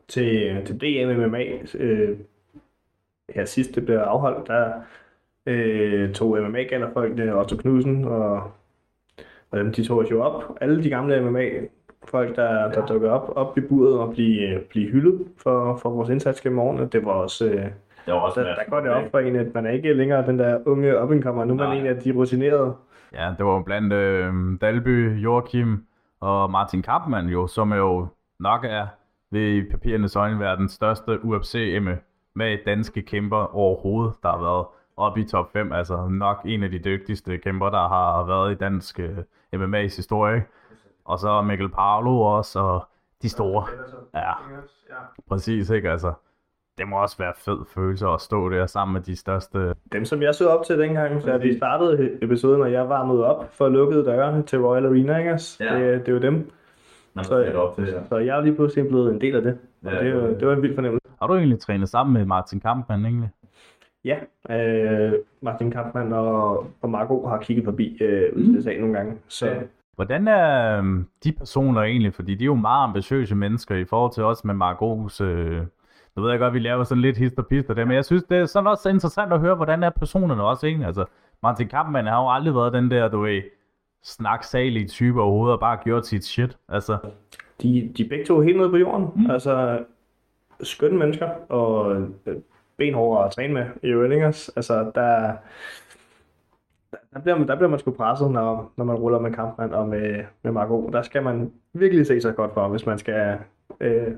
til, 0.08 0.56
til 0.66 0.80
DM 0.80 1.20
MMA, 1.28 1.44
øh, 1.74 2.16
her 3.34 3.44
sidst 3.44 3.74
det 3.74 3.84
blev 3.84 3.96
afholdt, 3.96 4.46
der 4.48 4.72
øh, 5.46 6.12
tog 6.12 6.38
mma 6.38 6.64
folk 6.92 7.20
Otto 7.20 7.56
Knudsen 7.56 8.04
og, 8.04 8.42
og 9.50 9.58
dem, 9.58 9.72
de 9.72 9.84
tog 9.84 10.10
jo 10.10 10.22
op. 10.22 10.56
Alle 10.60 10.82
de 10.82 10.90
gamle 10.90 11.20
MMA-folk, 11.30 12.36
der, 12.36 12.72
der 12.72 12.86
dukkede 12.86 13.12
op, 13.12 13.32
op 13.36 13.58
i 13.58 13.60
buret 13.60 13.98
og 13.98 14.12
blive, 14.12 14.60
blive 14.70 14.90
hyldet 14.90 15.26
for, 15.36 15.76
for 15.76 15.90
vores 15.90 16.08
indsats 16.08 16.40
gennem 16.40 16.58
årene. 16.58 16.88
Det 16.92 17.04
var 17.04 17.12
også... 17.12 17.46
Øh, 17.46 17.64
Det 18.06 18.14
var 18.14 18.30
der, 18.30 18.54
der 18.54 18.70
går 18.70 18.80
det 18.80 18.90
op 18.90 19.10
for 19.10 19.18
en, 19.18 19.36
at 19.36 19.54
man 19.54 19.66
er 19.66 19.70
ikke 19.70 19.92
længere 19.92 20.26
den 20.26 20.38
der 20.38 20.58
unge 20.66 21.02
up-and-comer. 21.02 21.44
Nu 21.44 21.54
er 21.54 21.68
man 21.68 21.78
en 21.78 21.86
af 21.86 21.96
de 21.96 22.12
rutinerede. 22.12 22.74
Ja, 23.12 23.34
det 23.38 23.46
var 23.46 23.52
jo 23.52 23.62
blandt 23.62 23.92
øh, 23.92 24.34
Dalby, 24.60 25.22
Joachim 25.24 25.86
og 26.20 26.50
Martin 26.50 26.82
Kampmann 26.82 27.28
jo, 27.28 27.46
som 27.46 27.72
jo 27.72 28.06
nok 28.38 28.64
er 28.64 28.86
ved 29.30 29.70
papirernes 29.70 30.16
øjne 30.16 30.40
være 30.40 30.56
den 30.56 30.68
største 30.68 31.24
UFC 31.24 31.78
med 32.34 32.64
danske 32.64 33.02
kæmper 33.02 33.54
overhovedet, 33.56 34.14
der 34.22 34.30
har 34.30 34.38
været 34.38 34.66
oppe 34.96 35.20
i 35.20 35.24
top 35.24 35.52
5. 35.52 35.72
Altså 35.72 36.08
nok 36.08 36.40
en 36.44 36.62
af 36.62 36.70
de 36.70 36.78
dygtigste 36.78 37.38
kæmper, 37.38 37.70
der 37.70 37.88
har 37.88 38.24
været 38.24 38.52
i 38.52 38.54
dansk 38.54 39.00
øh, 39.00 39.18
MMA's 39.54 39.96
historie. 39.96 40.44
Og 41.04 41.18
så 41.18 41.42
Mikkel 41.42 41.68
Paolo 41.68 42.20
også, 42.20 42.60
og 42.60 42.88
de 43.22 43.28
store. 43.28 43.66
Ja, 44.14 44.32
præcis, 45.28 45.70
ikke? 45.70 45.90
Altså, 45.90 46.12
det 46.80 46.88
må 46.88 47.02
også 47.02 47.18
være 47.18 47.32
fed 47.36 47.58
følelse 47.74 48.06
at 48.06 48.20
stå 48.20 48.50
der 48.50 48.66
sammen 48.66 48.92
med 48.92 49.00
de 49.00 49.16
største 49.16 49.74
Dem, 49.92 50.04
som 50.04 50.22
jeg 50.22 50.34
så 50.34 50.48
op 50.48 50.64
til 50.66 50.78
dengang, 50.78 51.26
da 51.26 51.36
vi 51.36 51.56
startede 51.56 52.18
episoden, 52.22 52.62
og 52.62 52.72
jeg 52.72 52.88
varmede 52.88 53.26
op 53.26 53.54
for 53.54 53.68
lukkede 53.68 54.04
døre 54.04 54.42
til 54.42 54.60
Royal 54.60 54.86
Arena, 54.86 55.16
ikke? 55.18 55.32
også? 55.32 55.64
Ja. 55.64 55.74
Det, 55.74 56.00
det 56.00 56.08
er 56.08 56.12
jo 56.12 56.18
dem. 56.18 56.50
Så, 57.22 57.52
så 58.08 58.16
jeg 58.18 58.38
er 58.38 58.42
lige 58.42 58.54
pludselig 58.54 58.88
blevet 58.88 59.12
en 59.12 59.20
del 59.20 59.36
af 59.36 59.42
det. 59.42 59.58
Og 59.84 59.92
Ja, 59.92 60.04
det, 60.04 60.14
var, 60.14 60.28
det 60.28 60.46
var 60.46 60.52
en 60.52 60.62
vild 60.62 60.74
fornemmelse. 60.74 61.08
Har 61.20 61.26
du 61.26 61.34
egentlig 61.34 61.60
trænet 61.60 61.88
sammen 61.88 62.14
med 62.14 62.24
Martin 62.24 62.60
Kampmann 62.60 63.04
egentlig? 63.04 63.28
Ja, 64.04 64.16
øh, 64.50 65.12
Martin 65.40 65.70
Kampmann 65.70 66.12
og, 66.12 66.66
og 66.82 66.90
Marco 66.90 67.26
har 67.26 67.38
kigget 67.38 67.64
forbi 67.64 67.98
øh, 68.00 68.32
UCSA 68.36 68.78
nogle 68.78 68.94
gange. 68.94 69.16
Så 69.28 69.46
Ja. 69.46 69.54
Hvordan 69.94 70.28
er 70.28 70.78
øhm, 70.78 71.06
de 71.24 71.32
personer 71.32 71.82
egentlig? 71.82 72.14
Fordi 72.14 72.34
de 72.34 72.44
er 72.44 72.46
jo 72.46 72.54
meget 72.54 72.84
ambitiøse 72.84 73.34
mennesker 73.34 73.74
i 73.74 73.84
forhold 73.84 74.12
til 74.12 74.22
os 74.22 74.44
med 74.44 74.54
Margos... 74.54 75.20
Øh, 75.20 75.60
nu 76.16 76.22
ved 76.22 76.30
jeg 76.30 76.38
godt, 76.38 76.54
vi 76.54 76.58
laver 76.58 76.84
sådan 76.84 77.02
lidt 77.02 77.16
hist 77.16 77.38
og 77.38 77.46
pist 77.46 77.70
af 77.70 77.74
det, 77.76 77.86
men 77.86 77.96
jeg 77.96 78.04
synes, 78.04 78.22
det 78.22 78.38
er 78.38 78.46
sådan 78.46 78.66
også 78.66 78.88
interessant 78.88 79.32
at 79.32 79.40
høre, 79.40 79.54
hvordan 79.54 79.82
er 79.82 79.90
personerne 79.90 80.42
også 80.42 80.66
egentlig. 80.66 80.86
Altså, 80.86 81.04
Martin 81.42 81.68
Kampmann 81.68 82.06
har 82.06 82.22
jo 82.22 82.30
aldrig 82.30 82.54
været 82.54 82.72
den 82.72 82.90
der, 82.90 83.08
du 83.08 83.20
ved, 83.20 83.42
snaksalige 84.02 84.88
type 84.88 85.22
overhovedet 85.22 85.54
og 85.54 85.60
bare 85.60 85.78
gjort 85.84 86.06
sit 86.06 86.24
shit. 86.24 86.58
Altså, 86.68 86.98
de, 87.62 87.92
de 87.96 88.04
er 88.04 88.08
begge 88.08 88.24
to 88.24 88.40
helt 88.40 88.56
nede 88.56 88.70
på 88.70 88.76
jorden. 88.76 89.08
Mm. 89.16 89.30
Altså, 89.30 89.84
skønne 90.62 90.98
mennesker 90.98 91.28
og 91.48 91.96
øh, 91.96 92.08
benhårde 92.76 93.24
at 93.24 93.32
træne 93.32 93.54
med 93.54 93.66
i 93.82 93.86
øvrigt, 93.86 94.12
ikke? 94.12 94.26
Altså, 94.26 94.90
der, 94.94 95.32
der, 97.14 97.20
bliver 97.22 97.38
man, 97.38 97.48
der 97.48 97.56
bliver 97.56 97.68
man 97.68 97.78
sgu 97.78 97.90
presset, 97.90 98.30
når, 98.30 98.72
når 98.76 98.84
man 98.84 98.96
ruller 98.96 99.18
med 99.18 99.32
Kampmann 99.32 99.74
og 99.74 99.88
med, 99.88 100.24
med 100.42 100.52
Marco. 100.52 100.90
Der 100.92 101.02
skal 101.02 101.22
man 101.22 101.52
virkelig 101.72 102.06
se 102.06 102.20
sig 102.20 102.36
godt 102.36 102.54
for, 102.54 102.68
hvis 102.68 102.86
man 102.86 102.98
skal 102.98 103.38
øh, 103.80 104.14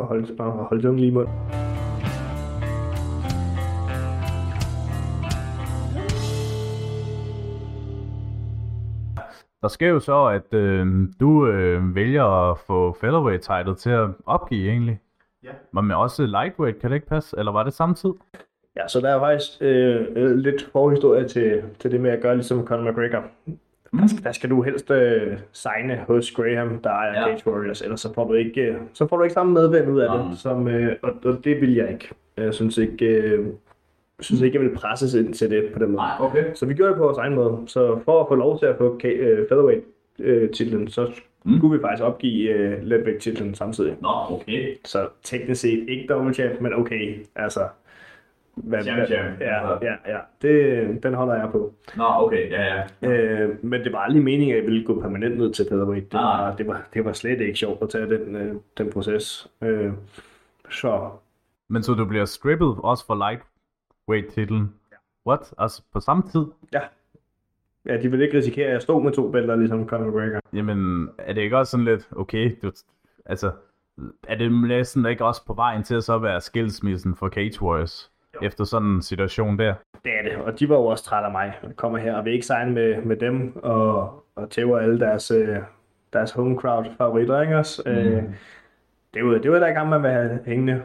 holde, 0.00 0.42
holde 0.42 0.82
tungen 0.82 1.00
lige 1.00 1.10
i 1.10 1.14
mund. 1.14 1.28
der 9.66 9.70
sker 9.70 9.88
jo 9.88 10.00
så, 10.00 10.24
at 10.24 10.54
øh, 10.54 10.86
du 11.20 11.46
øh, 11.46 11.94
vælger 11.94 12.50
at 12.50 12.58
få 12.58 12.96
featherweight 13.00 13.42
title 13.42 13.74
til 13.74 13.90
at 13.90 14.08
opgive 14.26 14.70
egentlig. 14.70 15.00
Ja. 15.44 15.50
Men 15.72 15.90
også 15.90 16.26
lightweight, 16.26 16.80
kan 16.80 16.90
det 16.90 16.96
ikke 16.96 17.06
passe? 17.06 17.38
Eller 17.38 17.52
var 17.52 17.62
det 17.62 17.72
samtidig? 17.72 18.14
Ja, 18.76 18.88
så 18.88 19.00
der 19.00 19.08
er 19.08 19.18
faktisk 19.18 19.50
øh, 19.60 20.36
lidt 20.36 20.68
forhistorie 20.72 21.28
til, 21.28 21.62
til 21.78 21.90
det 21.90 22.00
med 22.00 22.10
at 22.10 22.22
gøre 22.22 22.34
ligesom 22.34 22.66
Conor 22.66 22.90
McGregor. 22.90 23.24
Mm. 23.92 23.98
Der, 23.98 24.06
skal, 24.06 24.24
der 24.24 24.32
skal 24.32 24.50
du 24.50 24.62
helst 24.62 24.90
øh, 24.90 25.38
signe 25.52 26.04
hos 26.06 26.30
Graham, 26.32 26.78
der 26.78 26.90
er 26.90 27.20
Ja. 27.20 27.26
Cage 27.36 27.50
Warriors, 27.50 27.82
ellers 27.82 28.00
så 28.00 28.14
får 28.14 28.28
du 28.28 28.32
ikke, 28.34 28.60
øh, 28.60 28.76
så 28.92 29.06
får 29.08 29.16
du 29.16 29.22
ikke 29.22 29.34
samme 29.34 29.52
medvind 29.52 29.90
ud 29.90 30.00
af 30.00 30.18
Mm. 30.24 30.30
det, 30.30 30.38
som, 30.38 30.68
øh, 30.68 30.92
og, 31.02 31.12
og 31.24 31.44
det 31.44 31.60
vil 31.60 31.74
jeg 31.74 31.90
ikke. 31.92 32.08
Jeg 32.36 32.54
synes 32.54 32.78
ikke, 32.78 33.06
øh, 33.06 33.46
synes 34.20 34.42
ikke, 34.42 34.58
jeg 34.58 34.64
vil 34.68 34.74
presses 34.76 35.14
ind 35.14 35.34
til 35.34 35.50
det 35.50 35.64
på 35.72 35.78
den 35.78 35.90
måde. 35.90 36.02
okay. 36.20 36.44
Så 36.54 36.66
vi 36.66 36.74
gjorde 36.74 36.90
det 36.90 36.98
på 36.98 37.04
vores 37.04 37.18
egen 37.18 37.34
måde. 37.34 37.58
Så 37.66 37.98
for 38.04 38.20
at 38.20 38.28
få 38.28 38.34
lov 38.34 38.58
til 38.58 38.66
at 38.66 38.76
få 38.78 39.00
øh, 39.04 39.38
featherweight 39.48 39.84
øh, 40.18 40.50
titlen, 40.50 40.88
så 40.88 41.10
Mm. 41.48 41.56
skulle 41.58 41.78
vi 41.78 41.82
faktisk 41.82 42.02
opgive 42.04 42.50
øh, 42.50 42.82
letvægt 42.82 43.22
titlen 43.22 43.54
samtidig. 43.54 43.96
Nå, 44.02 44.08
okay. 44.30 44.74
Så 44.84 45.08
teknisk 45.24 45.60
set 45.60 45.84
ikke 45.88 46.06
double 46.08 46.34
champ, 46.34 46.60
men 46.60 46.74
okay. 46.74 47.14
Altså, 47.36 47.60
hvad, 48.56 48.82
Champ, 48.82 49.06
champ. 49.06 49.40
Ja, 49.40 49.70
Altså. 49.72 49.86
ja, 49.86 50.12
ja. 50.14 50.18
Det, 50.42 51.02
den 51.02 51.14
holder 51.14 51.34
jeg 51.34 51.48
på. 51.52 51.74
Nå, 51.96 52.04
okay, 52.16 52.50
ja, 52.50 52.82
ja. 53.02 53.08
Øh, 53.10 53.64
men 53.64 53.84
det 53.84 53.92
var 53.92 53.98
aldrig 53.98 54.22
meningen, 54.22 54.56
at 54.56 54.62
jeg 54.62 54.70
ville 54.70 54.86
gå 54.86 55.00
permanent 55.00 55.38
ned 55.38 55.52
til 55.52 55.66
featherweight. 55.70 56.04
Det 56.12 56.20
Nej. 56.20 56.22
var, 56.40 56.56
det 56.56 56.66
var, 56.66 56.82
det 56.94 57.04
var 57.04 57.12
slet 57.12 57.40
ikke 57.40 57.58
sjovt 57.58 57.82
at 57.82 57.88
tage 57.88 58.06
den, 58.06 58.36
øh, 58.36 58.54
den 58.78 58.90
proces. 58.92 59.48
Øh, 59.62 59.92
så 60.70 61.10
Men 61.68 61.82
så 61.82 61.94
du 61.94 62.04
bliver 62.04 62.24
strippet 62.24 62.76
også 62.82 63.06
for 63.06 63.14
lightweight-titlen? 63.28 64.74
What? 65.26 65.54
Altså 65.58 65.82
på 65.92 66.00
samme 66.00 66.22
tid? 66.32 66.44
ja, 66.72 66.80
ja, 67.86 67.96
de 68.02 68.10
ville 68.10 68.24
ikke 68.24 68.38
risikere, 68.38 68.66
at 68.66 68.72
jeg 68.72 68.82
stod 68.82 69.02
med 69.02 69.12
to 69.12 69.30
bælter, 69.30 69.56
ligesom 69.56 69.88
Conor 69.88 70.06
McGregor. 70.06 70.40
Jamen, 70.52 71.08
er 71.18 71.32
det 71.32 71.42
ikke 71.42 71.58
også 71.58 71.70
sådan 71.70 71.84
lidt, 71.84 72.08
okay, 72.16 72.56
du, 72.62 72.72
altså, 73.26 73.50
er 74.28 74.34
det 74.34 74.52
næsten 74.52 75.06
ikke 75.06 75.24
også 75.24 75.46
på 75.46 75.54
vejen 75.54 75.82
til 75.82 75.94
at 75.94 76.04
så 76.04 76.18
være 76.18 76.40
skilsmissen 76.40 77.16
for 77.16 77.28
Cage 77.28 77.62
Warriors? 77.62 78.10
Efter 78.42 78.64
sådan 78.64 78.88
en 78.88 79.02
situation 79.02 79.58
der. 79.58 79.74
Det 80.04 80.12
er 80.18 80.22
det, 80.22 80.36
og 80.36 80.60
de 80.60 80.68
var 80.68 80.76
jo 80.76 80.84
også 80.84 81.04
trætte 81.04 81.26
af 81.26 81.32
mig. 81.32 81.52
Jeg 81.62 81.76
kommer 81.76 81.98
her 81.98 82.14
og 82.14 82.24
vil 82.24 82.32
ikke 82.32 82.46
signe 82.46 82.72
med, 82.72 83.02
med 83.02 83.16
dem, 83.16 83.56
og, 83.56 84.24
og 84.36 84.50
tæver 84.50 84.78
alle 84.78 85.00
deres, 85.00 85.30
øh, 85.30 85.56
deres 86.12 86.32
home 86.32 86.56
crowd 86.56 86.86
favoritter, 86.98 87.42
ikke 87.42 87.56
også? 87.56 87.82
Mm. 87.86 87.92
Øh, 87.92 88.22
det 89.14 89.24
var, 89.24 89.38
det 89.38 89.50
var 89.50 89.58
der 89.58 89.66
i 89.66 89.72
gang 89.72 89.88
med 89.88 89.96
at 89.96 90.02
være 90.02 90.38
hængende 90.46 90.82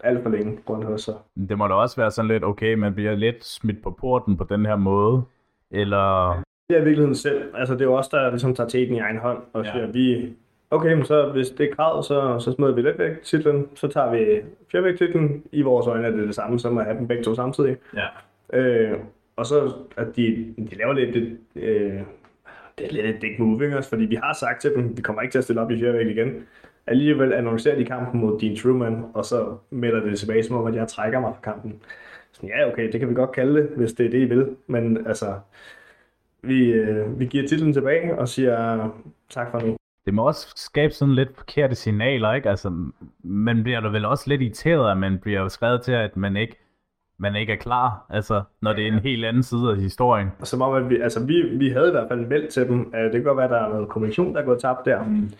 alt 0.00 0.22
for 0.22 0.30
længe 0.30 0.58
rundt 0.68 0.84
hos 0.84 1.02
sig. 1.02 1.14
Det 1.48 1.58
må 1.58 1.68
da 1.68 1.74
også 1.74 1.96
være 1.96 2.10
sådan 2.10 2.28
lidt, 2.28 2.44
okay, 2.44 2.74
man 2.74 2.94
bliver 2.94 3.14
lidt 3.14 3.44
smidt 3.44 3.82
på 3.82 3.90
porten 3.90 4.36
på 4.36 4.44
den 4.44 4.66
her 4.66 4.76
måde, 4.76 5.22
eller... 5.70 6.42
Det 6.68 6.76
er 6.76 6.80
i 6.80 6.84
virkeligheden 6.84 7.14
selv. 7.14 7.54
Altså, 7.54 7.74
det 7.74 7.80
er 7.80 7.84
jo 7.84 7.94
også 7.94 8.10
der 8.12 8.30
ligesom 8.30 8.54
tager 8.54 8.68
teten 8.68 8.94
i 8.94 8.98
egen 8.98 9.18
hånd 9.18 9.38
og 9.52 9.64
siger, 9.64 9.84
ja. 9.84 9.86
vi, 9.86 10.32
okay, 10.70 10.92
men 10.92 11.04
så 11.04 11.32
hvis 11.32 11.50
det 11.50 11.70
er 11.70 11.74
kravet, 11.74 12.04
så, 12.04 12.38
så 12.38 12.52
smider 12.52 12.74
vi 12.74 12.82
lidt 12.82 12.98
væk 12.98 13.22
titlen, 13.22 13.68
så 13.74 13.88
tager 13.88 14.10
vi 14.10 14.42
fjervæk 14.72 14.98
titlen. 14.98 15.42
I 15.52 15.62
vores 15.62 15.86
øjne 15.86 16.06
er 16.06 16.10
det 16.10 16.26
det 16.26 16.34
samme 16.34 16.58
som 16.58 16.78
at 16.78 16.84
have 16.84 16.98
dem 16.98 17.08
begge 17.08 17.24
to 17.24 17.34
samtidig. 17.34 17.76
Ja. 17.96 18.06
Øh, 18.58 18.98
og 19.36 19.46
så 19.46 19.72
at 19.96 20.16
de, 20.16 20.54
de 20.56 20.74
laver 20.78 20.92
lidt 20.92 21.14
det, 21.14 21.38
øh, 21.56 22.00
det 22.78 22.86
er 22.86 22.92
lidt 22.92 23.06
et 23.06 23.22
dick 23.22 23.38
moving 23.38 23.76
også, 23.76 23.88
fordi 23.88 24.04
vi 24.04 24.14
har 24.14 24.32
sagt 24.32 24.60
til 24.60 24.74
dem, 24.74 24.96
vi 24.96 25.02
kommer 25.02 25.22
ikke 25.22 25.32
til 25.32 25.38
at 25.38 25.44
stille 25.44 25.60
op 25.60 25.70
i 25.70 25.78
fjervæk 25.78 26.06
igen. 26.06 26.46
Alligevel 26.86 27.32
annoncerer 27.32 27.76
de 27.76 27.84
kampen 27.84 28.20
mod 28.20 28.40
Dean 28.40 28.56
Truman, 28.56 29.04
og 29.14 29.24
så 29.24 29.56
melder 29.70 30.00
det 30.00 30.18
tilbage 30.18 30.42
som 30.42 30.56
om, 30.56 30.66
at 30.66 30.74
jeg 30.74 30.88
trækker 30.88 31.20
mig 31.20 31.32
fra 31.34 31.52
kampen. 31.52 31.82
Så 32.32 32.40
ja, 32.46 32.68
okay, 32.68 32.92
det 32.92 33.00
kan 33.00 33.08
vi 33.08 33.14
godt 33.14 33.32
kalde 33.32 33.60
det, 33.60 33.70
hvis 33.76 33.92
det 33.92 34.06
er 34.06 34.10
det, 34.10 34.18
I 34.18 34.24
vil. 34.24 34.56
Men 34.66 35.06
altså, 35.06 35.34
vi, 36.42 36.72
øh, 36.72 37.20
vi 37.20 37.26
giver 37.26 37.48
titlen 37.48 37.72
tilbage 37.72 38.18
og 38.18 38.28
siger 38.28 38.88
tak 39.30 39.50
for 39.50 39.60
nu. 39.60 39.76
Det 40.06 40.14
må 40.14 40.26
også 40.26 40.52
skabe 40.56 40.92
sådan 40.92 41.14
lidt 41.14 41.36
forkerte 41.36 41.74
signaler, 41.74 42.32
ikke? 42.32 42.50
Altså, 42.50 42.72
man 43.22 43.62
bliver 43.62 43.80
da 43.80 43.88
vel 43.88 44.04
også 44.04 44.24
lidt 44.28 44.42
irriteret, 44.42 44.90
at 44.90 44.96
man 44.96 45.18
bliver 45.18 45.48
skrevet 45.48 45.82
til, 45.82 45.92
at 45.92 46.16
man 46.16 46.36
ikke, 46.36 46.56
man 47.18 47.36
ikke 47.36 47.52
er 47.52 47.56
klar, 47.56 48.06
altså, 48.10 48.42
når 48.62 48.72
det 48.72 48.84
er 48.84 48.92
en 48.92 48.98
helt 48.98 49.24
anden 49.24 49.42
side 49.42 49.70
af 49.70 49.76
historien. 49.76 50.28
Som 50.42 50.62
om, 50.62 50.74
at 50.74 50.90
vi, 50.90 51.00
altså, 51.00 51.26
vi, 51.26 51.42
vi 51.42 51.68
havde 51.68 51.88
i 51.88 51.90
hvert 51.90 52.08
fald 52.08 52.20
meldt 52.20 52.50
til 52.50 52.68
dem, 52.68 52.90
at 52.94 53.04
det 53.04 53.12
kan 53.12 53.22
godt 53.22 53.36
være, 53.36 53.44
at 53.44 53.50
der 53.50 53.60
er 53.60 53.68
noget 53.68 53.88
kommunikation, 53.88 54.34
der 54.34 54.40
er 54.40 54.44
gået 54.44 54.60
tabt 54.60 54.84
der. 54.84 55.04
Mm. 55.04 55.30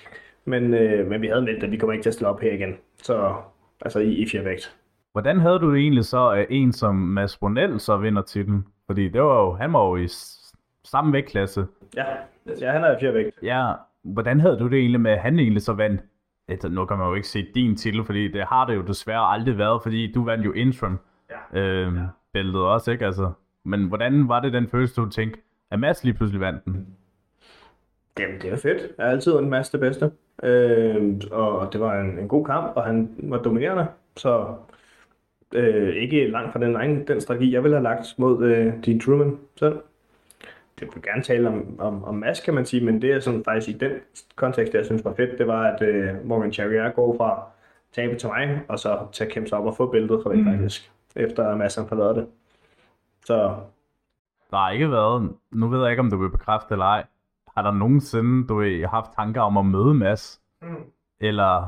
Men, 0.45 0.75
øh, 0.75 1.07
men 1.07 1.23
vi 1.23 1.27
havde 1.27 1.43
meldt, 1.43 1.65
at 1.65 1.71
vi 1.71 1.77
kommer 1.77 1.93
ikke 1.93 2.03
til 2.03 2.11
at 2.11 2.15
stille 2.15 2.29
op 2.29 2.41
her 2.41 2.53
igen. 2.53 2.77
Så 3.03 3.35
altså 3.81 3.99
i, 4.01 4.13
i 4.13 4.29
fjervægt. 4.29 4.77
Hvordan 5.13 5.41
havde 5.41 5.59
du 5.59 5.75
det 5.75 5.81
egentlig 5.81 6.05
så, 6.05 6.29
at 6.29 6.47
en 6.51 6.73
som 6.73 6.95
Mads 6.95 7.37
Brunel 7.37 7.81
så 7.81 7.97
vinder 7.97 8.23
titlen? 8.23 8.67
Fordi 8.87 9.09
det 9.09 9.23
var 9.23 9.41
jo, 9.41 9.53
han 9.53 9.73
var 9.73 9.89
jo 9.89 9.97
i 9.97 10.09
samme 10.85 11.13
vægtklasse. 11.13 11.67
Ja, 11.97 12.05
ja 12.61 12.73
han 12.73 12.85
er 12.85 12.97
i 12.97 13.01
fjervægt. 13.01 13.31
Ja, 13.43 13.73
hvordan 14.05 14.41
havde 14.41 14.59
du 14.59 14.69
det 14.69 14.79
egentlig 14.79 15.01
med, 15.01 15.11
at 15.11 15.19
han 15.19 15.39
egentlig 15.39 15.63
så 15.63 15.73
vandt? 15.73 16.01
Altså, 16.49 16.69
nu 16.69 16.85
kan 16.85 16.99
man 16.99 17.09
jo 17.09 17.15
ikke 17.15 17.29
se 17.29 17.47
din 17.55 17.77
titel, 17.77 18.05
fordi 18.05 18.29
det 18.33 18.45
har 18.45 18.67
det 18.67 18.75
jo 18.77 18.83
desværre 18.83 19.33
aldrig 19.33 19.59
været, 19.59 19.83
fordi 19.83 20.13
du 20.13 20.25
vandt 20.25 20.45
jo 20.45 20.53
interim 20.53 20.99
Ja. 21.55 21.61
øh, 21.61 21.93
bæltet 22.33 22.61
også, 22.63 22.91
ikke? 22.91 23.07
Altså, 23.07 23.33
men 23.65 23.85
hvordan 23.89 24.29
var 24.29 24.41
det 24.41 24.53
den 24.53 24.69
følelse, 24.69 25.01
du 25.01 25.09
tænkte, 25.11 25.41
at 25.71 25.79
Mads 25.81 26.05
lige 26.05 26.15
pludselig 26.15 26.41
vandt 26.41 26.65
den? 26.65 26.87
Jamen, 28.19 28.41
det 28.43 28.51
var 28.51 28.57
fedt. 28.57 28.83
Jeg 28.99 29.05
har 29.07 29.13
altid 29.13 29.33
en 29.39 29.51
masse 29.51 29.73
det 29.73 29.81
bedste. 29.81 30.11
Øh, 30.43 31.21
og 31.31 31.73
det 31.73 31.81
var 31.81 32.01
en, 32.01 32.19
en 32.19 32.29
god 32.29 32.45
kamp, 32.45 32.73
og 32.77 32.85
han 32.85 33.11
var 33.19 33.39
dominerende. 33.39 33.87
Så 34.17 34.55
øh, 35.55 35.95
ikke 35.95 36.27
langt 36.31 36.53
fra 36.53 36.61
den, 36.61 36.77
egen, 36.77 37.07
den 37.09 37.21
strategi, 37.21 37.53
jeg 37.53 37.63
ville 37.63 37.77
have 37.77 37.83
lagt 37.83 38.15
mod 38.19 38.45
øh, 38.45 38.73
Dean 38.87 39.01
Truman 39.01 39.39
selv. 39.57 39.77
Det 40.81 40.89
vil 40.95 41.03
gerne 41.03 41.23
tale 41.23 41.49
om, 41.49 41.81
om, 41.81 42.05
om 42.05 42.15
Mads, 42.15 42.41
kan 42.41 42.55
man 42.55 42.67
sige, 42.67 42.85
men 42.85 43.03
det 43.03 43.13
er 43.13 43.21
sådan 43.21 43.45
faktisk 43.45 43.77
i 43.77 43.79
den 43.79 43.93
kontekst, 44.37 44.75
jeg 44.75 44.85
synes 44.85 45.05
var 45.05 45.15
fedt, 45.15 45.39
det 45.39 45.47
var, 45.47 45.63
at 45.63 45.83
øh, 45.83 46.27
Morgan 46.27 46.53
Charrier 46.53 46.91
går 46.91 47.17
fra 47.17 47.43
tabe 47.93 48.17
til 48.17 48.29
mig, 48.29 48.61
og 48.69 48.79
så 48.79 49.07
til 49.13 49.25
at 49.25 49.31
kæmpe 49.31 49.49
sig 49.49 49.59
op 49.59 49.67
og 49.67 49.77
få 49.77 49.87
bæltet 49.91 50.21
fra 50.23 50.31
det 50.31 50.39
mm. 50.39 50.45
faktisk, 50.45 50.93
efter 51.17 51.49
at 51.49 51.59
Mads 51.59 51.75
han 51.75 51.89
forlader 51.89 52.13
det. 52.13 52.27
Så 53.25 53.57
Der 54.51 54.57
har 54.57 54.71
ikke 54.71 54.91
været, 54.91 55.33
nu 55.53 55.69
ved 55.69 55.81
jeg 55.83 55.91
ikke, 55.91 56.01
om 56.01 56.11
du 56.11 56.17
vil 56.17 56.31
bekræfte 56.31 56.75
eller 56.75 56.85
ej, 56.85 57.05
har 57.57 57.63
der 57.63 57.73
nogensinde, 57.73 58.49
du 58.49 58.57
ved, 58.57 58.87
haft 58.87 59.11
tanker 59.17 59.41
om 59.41 59.57
at 59.57 59.67
møde 59.67 59.95
Mads? 59.95 60.41
Mm. 60.63 60.77
Eller 61.21 61.67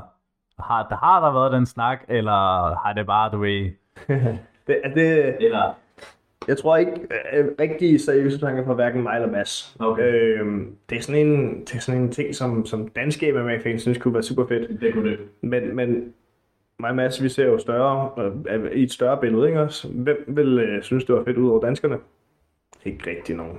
har 0.58 0.96
har 1.02 1.20
der 1.20 1.32
været 1.32 1.52
den 1.52 1.66
snak, 1.66 2.04
eller 2.08 2.74
har 2.74 2.92
det 2.92 3.06
bare, 3.06 3.30
du 3.30 3.38
ved... 3.38 3.70
det, 4.66 4.80
det, 4.94 5.36
Eller... 5.44 5.74
Jeg 6.48 6.58
tror 6.58 6.76
ikke 6.76 6.92
øh, 7.32 7.46
rigtig 7.60 8.00
seriøse 8.00 8.38
tanker 8.38 8.64
fra 8.64 8.74
hverken 8.74 9.02
mig 9.02 9.14
eller 9.14 9.30
Mads. 9.30 9.76
Okay. 9.78 10.02
Øhm, 10.02 10.76
det, 10.90 10.98
er 10.98 11.02
sådan 11.02 11.26
en, 11.26 11.60
det 11.60 11.74
er 11.74 11.78
sådan 11.78 12.00
en 12.00 12.12
ting, 12.12 12.34
som, 12.34 12.66
som 12.66 12.88
danske 12.88 13.32
MMA-fans 13.32 13.82
synes 13.82 13.98
kunne 13.98 14.14
være 14.14 14.22
super 14.22 14.46
fedt. 14.46 14.80
Det 14.80 14.94
kunne 14.94 15.10
det. 15.10 15.18
Men, 15.40 15.76
men 15.76 16.14
mig 16.78 16.90
og 16.90 16.96
Mads, 16.96 17.22
vi 17.22 17.28
ser 17.28 17.46
jo 17.46 17.58
større, 17.58 18.10
øh, 18.48 18.72
i 18.72 18.82
et 18.82 18.92
større 18.92 19.20
billede, 19.20 19.46
ikke 19.46 19.60
også? 19.60 19.88
Hvem 19.88 20.24
vil 20.28 20.58
øh, 20.58 20.82
synes, 20.82 21.04
det 21.04 21.14
var 21.14 21.24
fedt 21.24 21.36
ud 21.36 21.50
over 21.50 21.60
danskerne? 21.60 21.98
Ikke 22.84 23.10
rigtig 23.10 23.36
nogen. 23.36 23.58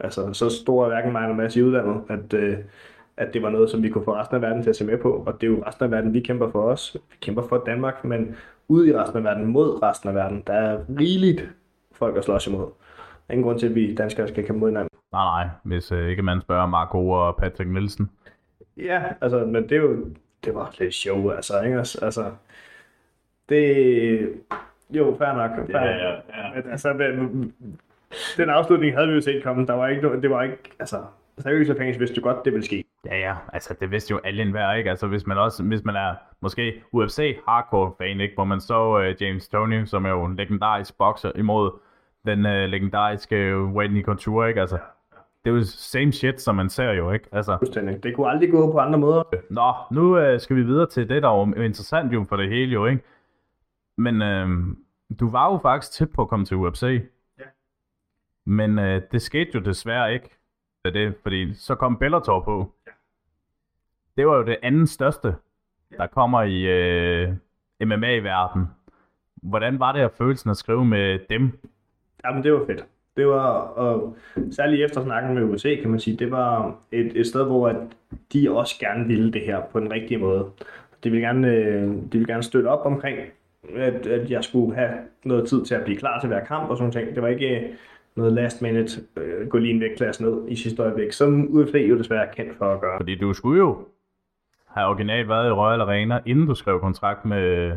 Altså, 0.00 0.32
så 0.32 0.50
stor 0.50 0.84
er 0.84 0.88
hverken 0.88 1.12
mig 1.12 1.22
eller 1.22 1.36
Mads 1.36 1.56
i 1.56 1.62
udlandet, 1.62 2.02
at, 2.08 2.34
øh, 2.34 2.58
at 3.16 3.34
det 3.34 3.42
var 3.42 3.50
noget, 3.50 3.70
som 3.70 3.82
vi 3.82 3.88
kunne 3.88 4.04
få 4.04 4.14
resten 4.14 4.36
af 4.36 4.42
verden 4.42 4.62
til 4.62 4.70
at 4.70 4.76
se 4.76 4.84
med 4.84 4.98
på. 4.98 5.24
Og 5.26 5.40
det 5.40 5.46
er 5.46 5.50
jo 5.50 5.62
resten 5.66 5.84
af 5.84 5.90
verden, 5.90 6.14
vi 6.14 6.20
kæmper 6.20 6.50
for 6.50 6.62
os. 6.62 6.96
Vi 7.10 7.16
kæmper 7.20 7.42
for 7.42 7.62
Danmark, 7.66 8.04
men 8.04 8.36
ude 8.68 8.88
i 8.88 8.94
resten 8.94 9.18
af 9.18 9.24
verden, 9.24 9.46
mod 9.46 9.82
resten 9.82 10.08
af 10.08 10.14
verden, 10.14 10.42
der 10.46 10.52
er 10.52 10.78
rigeligt 10.98 11.50
folk 11.94 12.16
at 12.16 12.24
slås 12.24 12.46
imod. 12.46 12.70
Ingen 13.30 13.44
grund 13.44 13.58
til, 13.58 13.66
at 13.66 13.74
vi 13.74 13.94
danskere 13.94 14.28
skal 14.28 14.46
kæmpe 14.46 14.60
mod 14.60 14.68
hinanden. 14.68 14.88
Nej, 15.12 15.24
nej, 15.24 15.48
hvis 15.62 15.92
øh, 15.92 16.08
ikke 16.08 16.22
man 16.22 16.40
spørger 16.40 16.66
Marco 16.66 17.10
og 17.10 17.36
Patrick 17.36 17.70
Nielsen. 17.70 18.10
Ja, 18.76 19.02
altså, 19.20 19.46
men 19.46 19.62
det 19.62 19.72
er 19.72 19.76
jo, 19.76 20.04
det 20.44 20.54
var 20.54 20.74
lidt 20.78 20.94
show, 20.94 21.30
altså, 21.30 21.62
ikke? 21.62 21.78
Altså, 21.78 22.30
det, 23.48 24.32
jo, 24.90 25.16
fair 25.18 25.32
nok, 25.32 25.50
fair 25.70 25.78
Ja, 25.78 26.08
ja, 26.08 26.12
ja. 26.12 26.54
Men, 26.54 26.70
altså, 26.70 26.92
men, 26.92 27.54
den 28.36 28.50
afslutning 28.50 28.94
havde 28.94 29.08
vi 29.08 29.14
jo 29.14 29.20
set 29.20 29.42
komme, 29.42 29.66
der 29.66 29.72
var 29.72 29.88
ikke 29.88 30.02
noget, 30.02 30.22
det 30.22 30.30
var 30.30 30.42
ikke, 30.42 30.58
altså, 30.78 31.02
seriøse 31.38 31.74
fans 31.78 32.00
vidste 32.00 32.16
jo 32.16 32.22
godt, 32.22 32.44
det 32.44 32.52
ville 32.52 32.66
ske. 32.66 32.84
Ja, 33.06 33.16
ja, 33.16 33.34
altså 33.52 33.74
det 33.80 33.90
vidste 33.90 34.10
jo 34.10 34.20
alle 34.24 34.42
enhver, 34.42 34.72
ikke? 34.72 34.90
Altså 34.90 35.06
hvis 35.06 35.26
man 35.26 35.38
også, 35.38 35.62
hvis 35.62 35.84
man 35.84 35.96
er 35.96 36.14
måske 36.40 36.82
UFC 36.92 37.36
hardcore 37.48 37.92
fan, 37.98 38.20
ikke? 38.20 38.34
Hvor 38.34 38.44
man 38.44 38.60
så 38.60 38.98
uh, 38.98 39.22
James 39.22 39.48
Toney, 39.48 39.84
som 39.84 40.04
er 40.04 40.10
jo 40.10 40.24
en 40.24 40.36
legendarisk 40.36 40.98
bokser, 40.98 41.32
imod 41.36 41.70
den 42.26 42.38
uh, 42.38 42.52
legendariske 42.52 43.56
Whitney 43.56 44.04
Couture, 44.04 44.48
ikke? 44.48 44.60
Altså, 44.60 44.78
det 45.44 45.50
er 45.50 45.54
jo 45.54 45.62
same 45.64 46.12
shit, 46.12 46.40
som 46.40 46.54
man 46.54 46.68
ser 46.68 46.92
jo, 46.92 47.10
ikke? 47.10 47.28
Altså. 47.32 47.58
Det 48.02 48.14
kunne 48.14 48.30
aldrig 48.30 48.50
gå 48.50 48.72
på 48.72 48.78
andre 48.78 48.98
måder. 48.98 49.22
Nå, 49.50 49.72
nu 49.90 50.32
uh, 50.32 50.40
skal 50.40 50.56
vi 50.56 50.62
videre 50.62 50.86
til 50.86 51.08
det, 51.08 51.22
der 51.22 51.28
er 51.28 51.62
interessant 51.62 52.12
jo 52.12 52.24
for 52.28 52.36
det 52.36 52.48
hele 52.48 52.72
jo, 52.72 52.86
ikke? 52.86 53.02
Men 53.98 54.22
uh, 54.22 54.76
du 55.20 55.30
var 55.30 55.52
jo 55.52 55.58
faktisk 55.58 55.92
tæt 55.92 56.10
på 56.14 56.22
at 56.22 56.28
komme 56.28 56.46
til 56.46 56.56
UFC. 56.56 56.82
Ja. 57.38 57.44
Men 58.46 58.78
uh, 58.78 59.00
det 59.12 59.22
skete 59.22 59.50
jo 59.54 59.60
desværre 59.60 60.14
ikke. 60.14 60.38
Det, 60.84 61.14
fordi 61.22 61.54
så 61.54 61.74
kom 61.74 61.96
Bellator 61.96 62.40
på. 62.40 62.73
Det 64.16 64.26
var 64.26 64.36
jo 64.36 64.42
det 64.42 64.56
anden 64.62 64.86
største, 64.86 65.34
der 65.98 66.06
kommer 66.06 66.42
i 66.42 66.58
uh, 67.24 67.34
MMA-verdenen. 67.88 68.66
Hvordan 69.42 69.78
var 69.78 69.92
det 69.92 70.00
at 70.00 70.12
følelsen 70.18 70.50
at 70.50 70.56
skrive 70.56 70.84
med 70.84 71.18
dem? 71.30 71.50
Jamen, 72.24 72.42
det 72.44 72.52
var 72.52 72.64
fedt. 72.66 72.86
Det 73.16 73.26
var, 73.26 73.50
og 73.56 74.16
særligt 74.50 74.84
efter 74.84 75.02
snakken 75.02 75.34
med 75.34 75.42
USA, 75.42 75.74
kan 75.74 75.90
man 75.90 76.00
sige, 76.00 76.16
det 76.16 76.30
var 76.30 76.76
et, 76.92 77.12
et 77.20 77.26
sted, 77.26 77.44
hvor 77.44 77.68
at 77.68 77.76
de 78.32 78.50
også 78.50 78.74
gerne 78.80 79.06
ville 79.06 79.32
det 79.32 79.40
her 79.40 79.60
på 79.72 79.80
den 79.80 79.92
rigtige 79.92 80.18
måde. 80.18 80.50
De 81.04 81.10
ville 81.10 81.26
gerne, 81.26 81.48
øh, 81.48 81.88
de 81.88 82.10
ville 82.12 82.26
gerne 82.26 82.42
støtte 82.42 82.68
op 82.68 82.86
omkring, 82.86 83.18
at, 83.76 84.06
at 84.06 84.30
jeg 84.30 84.44
skulle 84.44 84.74
have 84.74 84.90
noget 85.24 85.48
tid 85.48 85.64
til 85.64 85.74
at 85.74 85.84
blive 85.84 85.98
klar 85.98 86.20
til 86.20 86.26
hver 86.26 86.44
kamp 86.44 86.70
og 86.70 86.76
sådan 86.76 86.92
ting. 86.92 87.14
Det 87.14 87.22
var 87.22 87.28
ikke 87.28 87.60
øh, 87.60 87.70
noget 88.16 88.32
last 88.32 88.62
minute, 88.62 89.00
øh, 89.16 89.48
gå 89.48 89.58
lige 89.58 89.74
en 89.74 89.80
vægtklasse 89.80 90.22
ned 90.22 90.48
i 90.48 90.56
sidste 90.56 90.82
øjeblik, 90.82 91.12
som 91.12 91.48
UFC 91.50 91.74
jo 91.88 91.98
desværre 91.98 92.26
er 92.26 92.32
kendt 92.32 92.56
for 92.58 92.74
at 92.74 92.80
gøre. 92.80 92.98
Fordi 92.98 93.14
du 93.14 93.32
skulle 93.32 93.58
jo 93.58 93.78
have 94.74 94.86
originalt 94.88 95.28
været 95.28 95.48
i 95.48 95.50
Royal 95.52 95.80
Arena, 95.80 96.20
inden 96.26 96.46
du 96.46 96.54
skrev 96.54 96.80
kontrakt 96.80 97.24
med... 97.24 97.72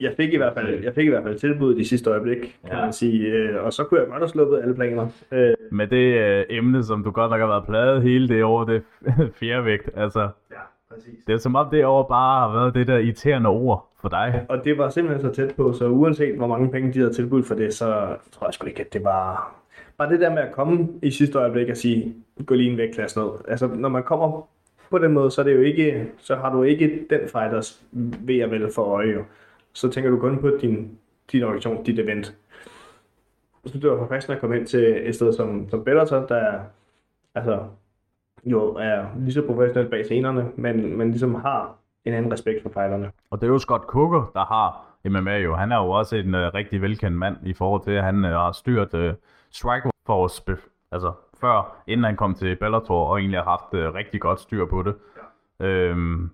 Jeg 0.00 0.12
fik 0.16 0.32
i 0.32 0.36
hvert 0.36 0.54
fald, 0.54 0.84
jeg 0.84 0.94
fik 0.94 1.06
i 1.06 1.08
hvert 1.08 1.22
fald 1.22 1.38
tilbud 1.38 1.76
i 1.76 1.84
sidste 1.84 2.10
øjeblik, 2.10 2.38
kan 2.38 2.76
Ja. 2.76 2.80
man 2.82 2.92
sige, 2.92 3.26
øh, 3.28 3.64
og 3.64 3.72
så 3.72 3.84
kunne 3.84 4.00
jeg 4.00 4.08
godt 4.08 4.18
have 4.18 4.28
sluppet 4.28 4.60
alle 4.62 4.74
planer. 4.74 5.06
Øh, 5.32 5.54
med 5.72 5.86
det 5.86 6.18
øh, 6.18 6.44
emne, 6.50 6.84
som 6.84 7.04
du 7.04 7.10
godt 7.10 7.30
nok 7.30 7.40
har 7.40 7.46
været 7.46 7.64
pladet 7.66 8.02
hele 8.02 8.28
det 8.28 8.44
år, 8.44 8.64
det 8.64 8.82
fjerde 9.40 9.64
vægt. 9.64 9.90
Altså, 9.96 10.20
ja, 10.50 10.56
præcis. 10.94 11.24
det 11.26 11.32
er 11.32 11.36
som 11.38 11.54
om 11.56 11.66
det 11.70 11.84
år 11.84 12.02
bare 12.08 12.48
har 12.48 12.58
været 12.58 12.74
det 12.74 12.86
der 12.86 12.98
irriterende 12.98 13.48
ord 13.48 13.88
for 14.00 14.08
dig. 14.08 14.46
Og 14.48 14.64
det 14.64 14.78
var 14.78 14.88
simpelthen 14.88 15.28
så 15.28 15.34
tæt 15.34 15.54
på, 15.56 15.72
så 15.72 15.86
uanset 15.88 16.36
hvor 16.36 16.46
mange 16.46 16.70
penge 16.70 16.92
de 16.92 16.98
havde 16.98 17.12
tilbudt 17.12 17.46
for 17.46 17.54
det, 17.54 17.74
så 17.74 18.16
tror 18.32 18.46
jeg 18.46 18.54
sgu 18.54 18.66
ikke, 18.66 18.80
at 18.80 18.92
det 18.92 19.04
var... 19.04 19.54
Bare 19.98 20.10
det 20.12 20.20
der 20.20 20.30
med 20.30 20.42
at 20.42 20.52
komme 20.52 20.88
i 21.02 21.10
sidste 21.10 21.38
øjeblik 21.38 21.68
og 21.68 21.76
sige, 21.76 22.14
gå 22.46 22.54
lige 22.54 22.70
en 22.70 22.76
vægtklasse 22.78 23.18
ned. 23.20 23.28
Altså, 23.48 23.66
når 23.66 23.88
man 23.88 24.02
kommer 24.02 24.48
på 24.90 24.98
den 24.98 25.12
måde, 25.12 25.30
så, 25.30 25.40
er 25.40 25.44
det 25.44 25.54
jo 25.54 25.60
ikke, 25.60 26.06
så 26.18 26.36
har 26.36 26.52
du 26.52 26.62
ikke 26.62 27.06
den 27.10 27.20
fighters 27.20 27.82
ved 27.92 28.38
at 28.38 28.50
vel 28.50 28.72
for 28.74 28.82
øje. 28.82 29.12
Jo. 29.12 29.24
Så 29.72 29.90
tænker 29.90 30.10
du 30.10 30.18
kun 30.18 30.38
på 30.38 30.58
din, 30.60 30.98
din 31.32 31.42
organisation, 31.42 31.84
dit 31.84 31.98
event. 31.98 32.36
Jeg 33.64 33.70
synes, 33.70 33.82
det 33.82 33.90
var 33.90 33.98
forfriskende 33.98 34.34
at 34.34 34.40
komme 34.40 34.56
ind 34.56 34.66
til 34.66 35.08
et 35.08 35.14
sted 35.14 35.32
som, 35.32 35.70
som 35.70 35.84
Bellator, 35.84 36.26
der 36.26 36.60
altså, 37.34 37.64
jo 38.44 38.74
er 38.74 39.06
lige 39.18 39.32
så 39.32 39.46
professionelt 39.46 39.90
bag 39.90 40.04
scenerne, 40.04 40.50
men, 40.56 40.98
men 40.98 41.10
ligesom 41.10 41.34
har 41.34 41.76
en 42.04 42.14
anden 42.14 42.32
respekt 42.32 42.62
for 42.62 42.68
fighterne. 42.68 43.10
Og 43.30 43.40
det 43.40 43.46
er 43.46 43.52
jo 43.52 43.58
Scott 43.58 43.82
Coker, 43.82 44.30
der 44.34 44.44
har 44.44 44.86
MMA 45.04 45.36
jo. 45.36 45.54
Han 45.54 45.72
er 45.72 45.76
jo 45.76 45.90
også 45.90 46.16
en 46.16 46.34
uh, 46.34 46.40
rigtig 46.40 46.82
velkendt 46.82 47.18
mand 47.18 47.36
i 47.44 47.52
forhold 47.52 47.82
til, 47.82 47.90
at 47.90 48.04
han 48.04 48.24
uh, 48.24 48.30
har 48.30 48.52
styrt 48.52 48.94
uh, 48.94 49.10
Strikeforce, 49.50 50.42
altså 50.92 51.12
før, 51.40 51.82
inden 51.86 52.04
han 52.04 52.16
kom 52.16 52.34
til 52.34 52.56
Bellator, 52.56 53.04
og 53.06 53.18
egentlig 53.18 53.40
har 53.40 53.50
haft 53.50 53.88
uh, 53.88 53.94
rigtig 53.94 54.20
godt 54.20 54.40
styr 54.40 54.66
på 54.66 54.82
det. 54.82 54.94
Ja. 55.60 55.66
Øhm, 55.66 56.30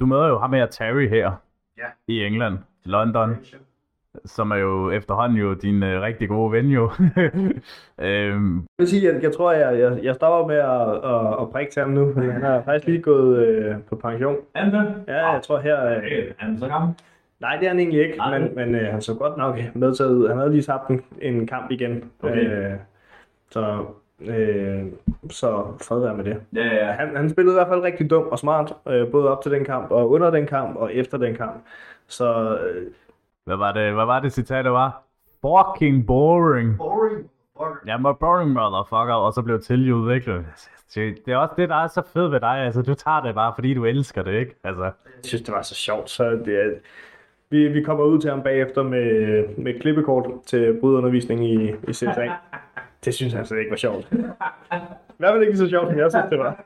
du 0.00 0.06
møder 0.06 0.28
jo 0.28 0.38
ham 0.38 0.52
her 0.52 0.66
Terry 0.66 1.08
her 1.08 1.32
Ja. 1.78 1.84
i 2.06 2.24
England, 2.24 2.58
London, 2.84 3.36
som 4.24 4.50
er 4.50 4.56
jo 4.56 4.90
efterhånden 4.90 5.38
jo 5.38 5.54
din 5.54 5.82
uh, 5.82 5.88
rigtig 5.88 6.28
gode 6.28 6.52
ven 6.52 6.66
jo. 6.66 6.90
øhm, 7.98 8.56
Jeg 8.56 8.62
vil 8.78 8.88
sige, 8.88 9.10
at 9.12 9.22
jeg 9.22 9.32
tror, 9.36 9.52
jeg, 9.52 9.78
jeg, 9.78 9.98
jeg 10.04 10.14
stopper 10.14 10.46
med 10.48 10.56
at, 10.56 11.10
at, 11.14 11.42
at 11.42 11.50
prikke 11.50 11.72
til 11.72 11.82
ham 11.82 11.90
nu. 11.90 12.14
Han 12.32 12.42
er 12.44 12.62
faktisk 12.64 12.86
lige 12.86 13.02
gået 13.02 13.46
øh, 13.46 13.74
på 13.88 13.96
pension. 13.96 14.36
er 14.54 14.64
det? 14.64 15.04
Ja, 15.08 15.30
jeg 15.30 15.42
tror 15.42 15.58
her... 15.58 15.86
Øh, 15.86 16.02
Er 16.02 16.32
han 16.38 16.58
så 16.58 16.68
gammel? 16.68 16.94
nej, 17.40 17.56
det 17.56 17.64
er 17.64 17.68
han 17.68 17.78
egentlig 17.78 18.00
ikke, 18.06 18.16
Nej. 18.16 18.38
men, 18.38 18.54
men 18.54 18.74
øh, 18.74 18.90
han 18.92 19.00
så 19.00 19.14
godt 19.14 19.36
nok 19.36 19.58
medtaget 19.74 20.14
ud. 20.14 20.28
Han 20.28 20.36
havde 20.38 20.50
lige 20.50 20.62
tabt 20.62 20.88
en, 20.90 21.00
en 21.20 21.46
kamp 21.46 21.70
igen. 21.70 22.10
Okay. 22.22 22.70
Øh, 22.72 22.78
så, 23.52 23.84
øh, 24.20 24.84
så 25.30 25.64
fred 25.88 26.00
være 26.00 26.16
med 26.16 26.24
det. 26.24 26.36
Ja, 26.54 26.66
ja. 26.86 26.92
Han, 26.92 27.16
han 27.16 27.30
spillede 27.30 27.54
i 27.54 27.58
hvert 27.58 27.68
fald 27.68 27.82
rigtig 27.82 28.10
dum 28.10 28.22
og 28.30 28.38
smart, 28.38 28.74
øh, 28.88 29.10
både 29.10 29.28
op 29.36 29.42
til 29.42 29.52
den 29.52 29.64
kamp, 29.64 29.90
og 29.90 30.10
under 30.10 30.30
den 30.30 30.46
kamp, 30.46 30.76
og 30.76 30.94
efter 30.94 31.18
den 31.18 31.34
kamp. 31.34 31.54
Så 32.08 32.58
øh, 32.58 32.86
Hvad 33.44 33.56
var 33.56 33.72
det, 33.72 33.92
hvad 33.94 34.04
var 34.04 34.20
det 34.20 34.32
citat, 34.32 34.64
der 34.64 34.70
var? 34.70 35.02
Fucking 35.40 36.06
boring. 36.06 36.76
boring. 36.78 37.28
Ja, 37.86 37.96
men 37.96 38.14
boring 38.20 38.50
motherfucker, 38.50 39.14
og 39.14 39.32
så 39.32 39.42
blev 39.42 39.60
tiludviklet. 39.60 40.44
Det, 40.94 41.16
det 41.26 41.32
er 41.32 41.36
også 41.36 41.54
det, 41.56 41.68
der 41.68 41.74
er 41.76 41.86
så 41.86 42.02
fedt 42.12 42.32
ved 42.32 42.40
dig. 42.40 42.48
Altså, 42.58 42.82
du 42.82 42.94
tager 42.94 43.20
det 43.20 43.34
bare, 43.34 43.52
fordi 43.54 43.74
du 43.74 43.84
elsker 43.84 44.22
det, 44.22 44.32
ikke? 44.34 44.54
Altså, 44.64 44.82
Jeg 44.84 44.92
synes, 45.24 45.42
det 45.42 45.54
var 45.54 45.62
så 45.62 45.74
sjovt. 45.74 46.10
Så 46.10 46.30
det, 46.30 46.64
er- 46.64 46.78
vi, 47.50 47.68
vi 47.68 47.82
kommer 47.82 48.04
ud 48.04 48.20
til 48.20 48.30
ham 48.30 48.42
bagefter 48.42 48.82
med, 48.82 49.44
med 49.58 49.74
et 49.74 49.80
klippekort 49.80 50.26
til 50.46 50.78
brudundervisning 50.80 51.44
i, 51.46 51.70
i 51.88 51.92
CSA. 51.92 52.28
Det 53.04 53.14
synes 53.14 53.32
han 53.32 53.46
slet 53.46 53.58
ikke 53.58 53.70
var 53.70 53.76
sjovt. 53.76 54.08
I 54.12 54.16
hvert 55.18 55.32
fald 55.32 55.42
ikke 55.42 55.56
så 55.56 55.68
sjovt, 55.68 55.88
som 55.88 55.98
jeg 55.98 56.10
synes, 56.10 56.26
det 56.30 56.38
var. 56.38 56.64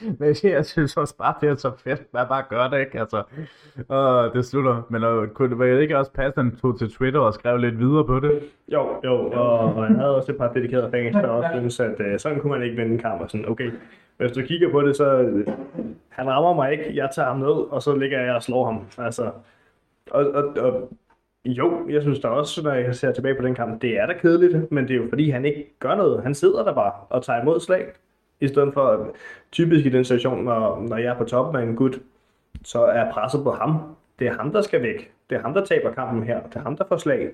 men 0.18 0.36
jeg 0.44 0.66
synes 0.66 0.96
også 0.96 1.16
bare, 1.16 1.34
det 1.40 1.48
er 1.48 1.56
så 1.56 1.72
fedt. 1.84 2.02
Man 2.12 2.26
bare 2.28 2.44
gør 2.48 2.68
det, 2.68 2.80
ikke? 2.80 3.00
Altså, 3.00 3.22
og 3.88 4.34
det 4.34 4.44
slutter. 4.44 4.82
Men 4.88 5.04
øh, 5.04 5.28
kunne 5.28 5.72
det 5.72 5.80
ikke 5.82 5.98
også 5.98 6.12
passe, 6.12 6.40
at 6.40 6.44
han 6.44 6.56
tog 6.56 6.78
til 6.78 6.92
Twitter 6.92 7.20
og 7.20 7.34
skrev 7.34 7.56
lidt 7.56 7.78
videre 7.78 8.04
på 8.04 8.20
det? 8.20 8.42
Jo, 8.72 9.00
jo, 9.04 9.30
og, 9.30 9.58
og 9.58 9.86
han 9.86 9.96
havde 9.96 10.16
også 10.16 10.32
et 10.32 10.38
par 10.38 10.52
dedikerede 10.52 10.90
fans, 10.90 11.16
der 11.16 11.28
også 11.28 11.48
synes, 11.52 11.80
at 11.80 12.00
uh, 12.00 12.18
sådan 12.18 12.40
kunne 12.40 12.50
man 12.50 12.62
ikke 12.62 12.76
vinde 12.76 12.92
en 12.92 12.98
kamp. 12.98 13.20
Og 13.20 13.30
sådan, 13.30 13.48
okay, 13.48 13.70
hvis 14.16 14.32
du 14.32 14.42
kigger 14.42 14.70
på 14.70 14.82
det, 14.82 14.96
så 14.96 15.18
øh, 15.18 15.46
han 16.08 16.28
rammer 16.28 16.54
mig 16.54 16.72
ikke, 16.72 16.96
jeg 16.96 17.08
tager 17.14 17.28
ham 17.28 17.38
ned, 17.38 17.72
og 17.72 17.82
så 17.82 17.96
ligger 17.96 18.20
jeg 18.20 18.34
og 18.34 18.42
slår 18.42 18.64
ham. 18.64 18.86
Altså, 18.98 19.30
og, 20.10 20.26
og, 20.30 20.44
og 20.44 20.92
jo, 21.44 21.88
jeg 21.88 22.02
synes 22.02 22.20
da 22.20 22.28
også, 22.28 22.62
når 22.62 22.72
jeg 22.72 22.94
ser 22.94 23.12
tilbage 23.12 23.34
på 23.34 23.46
den 23.46 23.54
kamp, 23.54 23.82
det 23.82 23.98
er 23.98 24.06
da 24.06 24.12
kedeligt, 24.12 24.72
men 24.72 24.88
det 24.88 24.94
er 24.94 24.98
jo 24.98 25.06
fordi, 25.08 25.30
han 25.30 25.44
ikke 25.44 25.74
gør 25.78 25.94
noget. 25.94 26.22
Han 26.22 26.34
sidder 26.34 26.64
der 26.64 26.74
bare 26.74 26.92
og 27.08 27.24
tager 27.24 27.42
imod 27.42 27.60
slag. 27.60 27.86
I 28.40 28.48
stedet 28.48 28.74
for, 28.74 29.14
typisk 29.52 29.86
i 29.86 29.88
den 29.88 30.04
situation, 30.04 30.44
når, 30.44 30.80
når 30.80 30.96
jeg 30.96 31.06
er 31.06 31.18
på 31.18 31.24
toppen 31.24 31.62
af 31.62 31.66
en 31.66 31.76
gut, 31.76 32.00
så 32.64 32.84
er 32.84 33.12
presset 33.12 33.40
på 33.44 33.50
ham. 33.50 33.96
Det 34.18 34.26
er 34.26 34.32
ham, 34.32 34.52
der 34.52 34.62
skal 34.62 34.82
væk. 34.82 35.12
Det 35.30 35.36
er 35.36 35.42
ham, 35.42 35.54
der 35.54 35.64
taber 35.64 35.92
kampen 35.92 36.22
her. 36.22 36.42
Det 36.42 36.56
er 36.56 36.60
ham, 36.60 36.76
der 36.76 36.84
får 36.88 36.96
slag. 36.96 37.30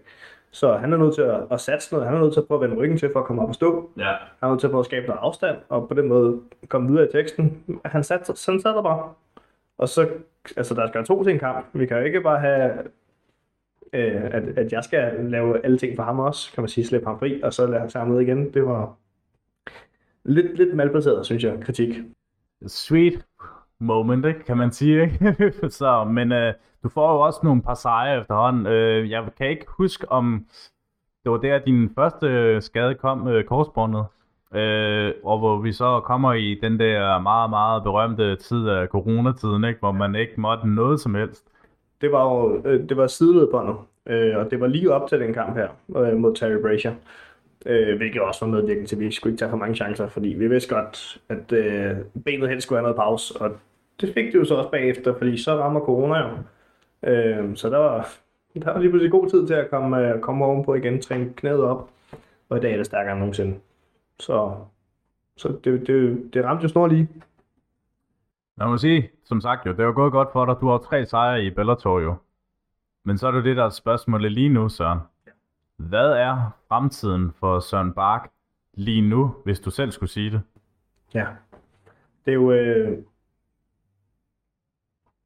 Så 0.51 0.73
han 0.73 0.93
er 0.93 0.97
nødt 0.97 1.15
til 1.15 1.23
at, 1.23 1.41
at 1.51 1.61
satse 1.61 1.93
noget. 1.93 2.07
Han 2.07 2.17
er 2.17 2.21
nødt 2.21 2.33
til 2.33 2.41
at 2.41 2.47
prøve 2.47 2.65
at 2.65 2.71
vende 2.71 2.83
ryggen 2.83 2.99
til 2.99 3.11
for 3.13 3.21
at 3.21 3.27
komme 3.27 3.43
op 3.43 3.49
og 3.49 3.55
stå. 3.55 3.91
Ja. 3.97 4.05
Han 4.05 4.17
er 4.43 4.49
nødt 4.49 4.61
til 4.61 4.67
at 4.67 4.71
prøve 4.71 4.81
at 4.81 4.87
skabe 4.87 5.07
noget 5.07 5.21
afstand, 5.23 5.57
og 5.69 5.89
på 5.89 5.95
den 5.95 6.09
måde 6.09 6.41
komme 6.69 6.89
videre 6.89 7.09
i 7.09 7.13
teksten. 7.13 7.63
Han 7.85 8.05
satte, 8.05 8.37
sådan 8.37 8.61
sad 8.61 8.71
der 8.71 8.83
bare. 8.83 9.13
Og 9.79 9.89
så, 9.89 10.09
altså 10.57 10.75
der 10.75 10.89
skal 10.89 11.05
to 11.05 11.25
til 11.25 11.33
en 11.33 11.39
kamp. 11.39 11.67
Vi 11.73 11.87
kan 11.87 11.97
jo 11.97 12.05
ikke 12.05 12.21
bare 12.21 12.41
have, 12.41 12.73
øh, 13.93 14.25
at, 14.25 14.43
at 14.59 14.73
jeg 14.73 14.85
skal 14.85 15.31
lave 15.31 15.65
alle 15.65 15.79
ting 15.79 15.97
for 15.97 16.03
ham 16.03 16.19
også, 16.19 16.53
kan 16.53 16.63
man 16.63 16.69
sige, 16.69 16.87
slippe 16.87 17.07
ham 17.07 17.19
fri, 17.19 17.43
og 17.43 17.53
så 17.53 17.67
lade 17.67 17.81
ham 17.81 17.89
tage 17.89 18.05
ham 18.05 18.21
igen. 18.21 18.55
Det 18.55 18.67
var 18.67 18.97
lidt, 20.25 20.57
lidt 20.57 20.75
malplaceret, 20.75 21.27
synes 21.27 21.45
jeg, 21.45 21.59
kritik. 21.61 21.89
Sweet 22.67 23.27
moment, 23.81 24.27
ikke? 24.27 24.45
kan 24.45 24.57
man 24.57 24.73
sige. 24.73 25.03
Ikke? 25.03 25.53
så, 25.71 26.05
men 26.05 26.33
øh, 26.33 26.55
du 26.83 26.89
får 26.89 27.13
jo 27.13 27.21
også 27.21 27.41
nogle 27.43 27.63
par 27.63 27.75
sejre 27.75 28.21
efterhånden. 28.21 28.67
Øh, 28.67 29.11
jeg 29.11 29.25
kan 29.39 29.51
ikke 29.51 29.67
huske, 29.69 30.13
om 30.13 30.47
det 31.25 31.33
var 31.33 31.39
der, 31.39 31.59
din 31.59 31.91
første 31.95 32.27
øh, 32.27 32.63
skade 32.63 32.95
kom, 32.95 33.29
øh, 33.29 33.45
korsbåndet. 33.45 34.05
Øh, 34.55 35.13
og 35.25 35.39
hvor 35.39 35.61
vi 35.61 35.73
så 35.73 36.01
kommer 36.01 36.33
i 36.33 36.59
den 36.63 36.81
der 36.81 37.19
meget, 37.19 37.51
meget 37.51 37.83
berømte 37.83 38.37
tid 38.37 38.69
af 38.69 38.89
coronatiden, 38.89 39.65
ikke? 39.65 39.81
hvor 39.81 39.93
man 39.93 40.15
ikke 40.15 40.41
måtte 40.41 40.69
noget 40.69 41.01
som 41.01 41.15
helst. 41.15 41.49
Det 42.01 42.13
var 42.13 42.25
jo 42.25 42.63
øh, 42.65 42.89
det 42.89 42.97
var 42.97 43.07
sideløbende, 43.07 43.75
øh, 44.07 44.37
og 44.37 44.51
det 44.51 44.61
var 44.61 44.67
lige 44.67 44.93
op 44.93 45.09
til 45.09 45.21
den 45.21 45.35
kamp 45.35 45.57
her 45.57 45.69
øh, 45.97 46.17
mod 46.17 46.35
Terry 46.35 46.61
Brazier. 46.63 46.95
Øh, 47.67 47.97
hvilket 47.97 48.23
også 48.23 48.45
var 48.45 48.53
medvirkende 48.53 48.89
til, 48.89 48.97
at 48.97 49.01
vi 49.01 49.13
skulle 49.13 49.33
ikke 49.33 49.41
tage 49.41 49.51
for 49.51 49.57
mange 49.57 49.75
chancer, 49.75 50.09
fordi 50.09 50.29
vi 50.29 50.49
vidste 50.49 50.75
godt, 50.75 51.21
at 51.29 51.53
øh, 51.53 51.97
benet 52.25 52.49
helst 52.49 52.67
skulle 52.67 52.79
have 52.79 52.83
noget 52.83 52.97
pause, 52.97 53.41
og 53.41 53.51
det 54.01 54.15
fik 54.15 54.27
det 54.27 54.35
jo 54.35 54.45
så 54.45 54.55
også 54.55 54.71
bagefter, 54.71 55.15
fordi 55.19 55.37
så 55.37 55.57
rammer 55.57 55.81
corona 55.81 56.19
jo. 56.19 56.31
Øh, 57.11 57.57
så 57.57 57.71
der 57.71 57.79
var, 57.79 58.09
der 58.55 58.73
var 58.73 58.81
lige 58.81 58.91
pludselig 58.91 59.11
god 59.11 59.31
tid 59.31 59.47
til 59.47 59.55
at 59.55 59.71
komme, 59.71 60.09
øh, 60.09 60.21
komme 60.21 60.45
ovenpå 60.45 60.75
igen, 60.75 61.03
træne 61.03 61.33
knæet 61.37 61.61
op, 61.65 61.89
og 62.49 62.59
i 62.59 62.61
dag 62.61 62.73
er 62.73 62.77
det 62.77 62.87
stærkere 62.87 63.13
end 63.13 63.19
nogensinde. 63.19 63.55
Så, 64.21 64.55
så 65.37 65.49
det, 65.65 65.87
det, 65.87 66.31
det 66.35 66.45
ramte 66.45 66.63
jo 66.63 66.69
snor 66.69 66.87
lige. 66.87 67.09
Man 68.59 68.69
må 68.69 68.79
sige, 68.79 69.11
som 69.25 69.41
sagt 69.41 69.67
jo, 69.67 69.73
det 69.73 69.87
var 69.87 69.93
gået 69.93 70.13
godt 70.13 70.33
for 70.33 70.47
dig. 70.47 70.57
Du 70.61 70.69
har 70.69 70.79
tre 70.79 71.07
sejre 71.07 71.45
i 71.45 71.51
Bellator 71.51 72.01
jo. 72.01 72.15
Men 73.05 73.19
så 73.19 73.27
er 73.27 73.31
det 73.31 73.45
det, 73.45 73.57
der 73.57 73.65
er 73.65 73.71
spørgsmålet 73.71 74.33
lige 74.33 74.49
nu, 74.49 74.69
Søren. 74.69 74.99
Hvad 75.77 76.13
er 76.13 76.51
fremtiden 76.69 77.33
for 77.33 77.61
Søren 77.61 77.93
Bark 77.93 78.31
lige 78.75 79.09
nu, 79.09 79.35
hvis 79.45 79.61
du 79.61 79.71
selv 79.71 79.91
skulle 79.91 80.11
sige 80.11 80.31
det? 80.31 80.43
Ja. 81.15 81.27
Det 82.25 82.31
er 82.31 82.35
jo 82.35 82.53
øh, 82.53 82.99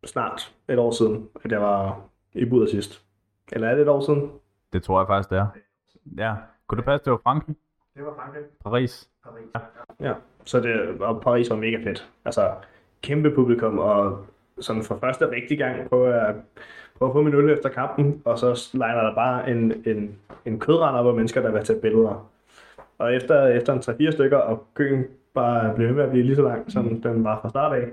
snart 0.05 0.55
et 0.69 0.79
år 0.79 0.91
siden, 0.91 1.29
at 1.45 1.53
jeg 1.53 1.61
var 1.61 2.01
i 2.33 2.45
Buder 2.45 2.67
sidst. 2.67 3.07
Eller 3.53 3.69
er 3.69 3.75
det 3.75 3.83
et 3.83 3.89
år 3.89 4.01
siden? 4.01 4.33
Det 4.73 4.83
tror 4.83 5.01
jeg 5.01 5.07
faktisk, 5.07 5.31
det 5.31 5.39
er. 5.39 5.47
Ja. 6.19 6.35
Kunne 6.67 6.77
det 6.77 6.85
passe, 6.85 7.05
det 7.05 7.11
var 7.11 7.21
Frankrig? 7.23 7.57
Det 7.95 8.05
var 8.05 8.15
Frankrig. 8.15 8.45
Paris? 8.65 9.11
Paris. 9.25 9.45
Ja, 10.01 10.15
så 10.45 10.61
det, 10.61 11.03
og 11.03 11.21
Paris 11.23 11.51
var 11.51 11.57
mega 11.57 11.77
fedt. 11.85 12.11
Altså, 12.25 12.55
kæmpe 13.03 13.31
publikum, 13.31 13.79
og 13.79 14.27
sådan 14.61 14.83
for 14.83 14.99
første 15.01 15.31
rigtig 15.31 15.59
gang 15.59 15.89
prøve 15.89 16.15
at, 16.15 16.35
prøve 16.99 17.09
at 17.11 17.15
få 17.15 17.23
min 17.23 17.35
øl 17.35 17.51
efter 17.51 17.69
kampen, 17.69 18.23
og 18.25 18.39
så 18.39 18.69
liner 18.73 19.03
der 19.03 19.15
bare 19.15 19.51
en, 19.51 19.73
en, 19.87 20.19
en 20.45 20.61
kødrender 20.61 21.03
hvor 21.03 21.15
mennesker, 21.15 21.43
der 21.43 21.53
vil 21.53 21.65
tage 21.65 21.81
billeder. 21.81 22.31
Og 22.99 23.15
efter, 23.15 23.47
efter 23.47 23.73
en 23.73 24.09
3-4 24.09 24.11
stykker, 24.11 24.37
og 24.37 24.67
køen 24.75 25.05
bare 25.35 25.75
blev 25.75 25.89
ved 25.89 25.95
med 25.95 26.05
at 26.05 26.11
blive 26.11 26.25
lige 26.25 26.37
så 26.37 26.43
lang, 26.43 26.73
som 26.73 27.01
den 27.03 27.25
var 27.25 27.41
fra 27.43 27.49
start 27.49 27.77
af, 27.77 27.89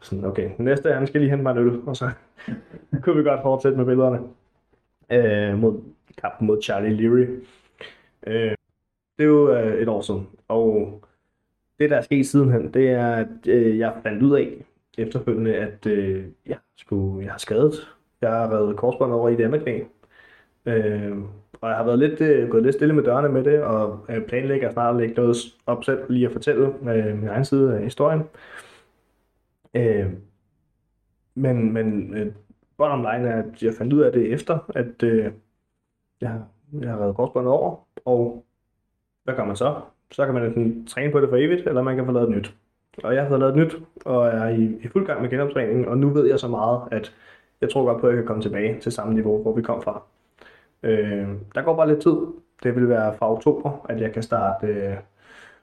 sådan, 0.00 0.24
okay, 0.24 0.50
næste 0.58 0.92
han 0.92 1.06
skal 1.06 1.20
lige 1.20 1.30
hente 1.30 1.42
mig 1.42 1.50
en 1.50 1.58
øl, 1.58 1.80
og 1.86 1.96
så 1.96 2.10
kunne 3.02 3.16
vi 3.16 3.22
godt 3.22 3.42
fortsætte 3.42 3.78
med 3.78 3.84
billederne. 3.84 4.20
Øh, 5.12 5.58
mod 5.58 5.80
kampen 6.22 6.46
mod 6.46 6.62
Charlie 6.62 6.96
Leary. 6.96 7.26
Øh, 8.26 8.54
det 9.18 9.24
er 9.24 9.28
jo 9.28 9.54
øh, 9.54 9.82
et 9.82 9.88
år 9.88 10.00
siden, 10.00 10.28
og 10.48 11.00
det, 11.78 11.90
der 11.90 11.96
er 11.96 12.00
sket 12.00 12.26
sidenhen, 12.26 12.74
det 12.74 12.90
er, 12.90 13.12
at 13.14 13.46
øh, 13.48 13.78
jeg 13.78 13.94
fandt 14.02 14.22
ud 14.22 14.36
af 14.36 14.64
efterfølgende, 14.98 15.54
at 15.56 15.86
øh, 15.86 16.24
jeg, 16.46 16.58
skulle, 16.76 17.24
jeg 17.24 17.32
har 17.32 17.38
skadet. 17.38 17.74
Jeg 18.20 18.30
har 18.30 18.50
været 18.50 18.76
korsbåndet 18.76 19.18
over 19.18 19.28
i 19.28 19.36
det 19.36 19.44
andet 19.44 19.62
knæ. 19.62 19.80
Øh, 20.66 21.18
og 21.60 21.68
jeg 21.68 21.76
har 21.76 21.84
været 21.84 21.98
lidt, 21.98 22.20
øh, 22.20 22.48
gået 22.48 22.62
lidt 22.62 22.74
stille 22.74 22.94
med 22.94 23.02
dørene 23.04 23.28
med 23.28 23.44
det, 23.44 23.62
og 23.62 24.06
øh, 24.08 24.26
planlægger 24.26 24.70
snart 24.70 24.94
at 24.94 25.00
lægge 25.00 25.14
noget 25.14 25.36
op 25.66 25.84
selv, 25.84 26.12
lige 26.12 26.26
at 26.26 26.32
fortælle 26.32 26.66
øh, 26.66 27.18
min 27.18 27.28
egen 27.28 27.44
side 27.44 27.76
af 27.76 27.82
historien. 27.82 28.22
Øh, 29.74 30.12
men 31.34 31.72
men 31.72 32.16
øh, 32.16 32.32
bottom 32.76 32.98
line 32.98 33.28
er, 33.28 33.42
at 33.42 33.62
jeg 33.62 33.74
fandt 33.74 33.92
ud 33.92 34.00
af 34.00 34.12
det 34.12 34.32
efter, 34.32 34.58
at 34.74 35.02
øh, 35.02 35.32
jeg, 36.20 36.42
jeg 36.72 36.90
har 36.90 37.00
reddet 37.00 37.16
korsbåndet 37.16 37.52
over, 37.52 37.86
og 38.04 38.44
hvad 39.24 39.34
gør 39.34 39.44
man 39.44 39.56
så? 39.56 39.80
Så 40.10 40.24
kan 40.24 40.34
man 40.34 40.44
enten 40.44 40.86
træne 40.86 41.12
på 41.12 41.20
det 41.20 41.28
for 41.28 41.36
evigt, 41.36 41.66
eller 41.66 41.82
man 41.82 41.96
kan 41.96 42.06
få 42.06 42.12
lavet 42.12 42.28
et 42.28 42.36
nyt. 42.36 42.54
Og 43.04 43.14
jeg 43.14 43.22
har 43.22 43.28
fået 43.28 43.40
lavet 43.40 43.52
et 43.52 43.58
nyt, 43.58 43.76
og 44.04 44.26
er 44.26 44.48
i, 44.48 44.78
i 44.82 44.88
fuld 44.88 45.06
gang 45.06 45.22
med 45.22 45.30
genoptræningen, 45.30 45.88
og 45.88 45.98
nu 45.98 46.10
ved 46.10 46.26
jeg 46.26 46.40
så 46.40 46.48
meget, 46.48 46.80
at 46.90 47.14
jeg 47.60 47.70
tror 47.70 47.84
godt 47.84 48.00
på, 48.00 48.06
at 48.06 48.12
jeg 48.12 48.22
kan 48.22 48.26
komme 48.26 48.42
tilbage 48.42 48.80
til 48.80 48.92
samme 48.92 49.14
niveau, 49.14 49.42
hvor 49.42 49.52
vi 49.52 49.62
kom 49.62 49.82
fra. 49.82 50.02
Øh, 50.82 51.28
der 51.54 51.62
går 51.62 51.76
bare 51.76 51.88
lidt 51.88 52.02
tid. 52.02 52.16
Det 52.62 52.76
vil 52.76 52.88
være 52.88 53.14
fra 53.18 53.32
oktober, 53.32 53.86
at 53.88 54.00
jeg 54.00 54.12
kan 54.12 54.22
starte, 54.22 54.66
øh, 54.66 54.94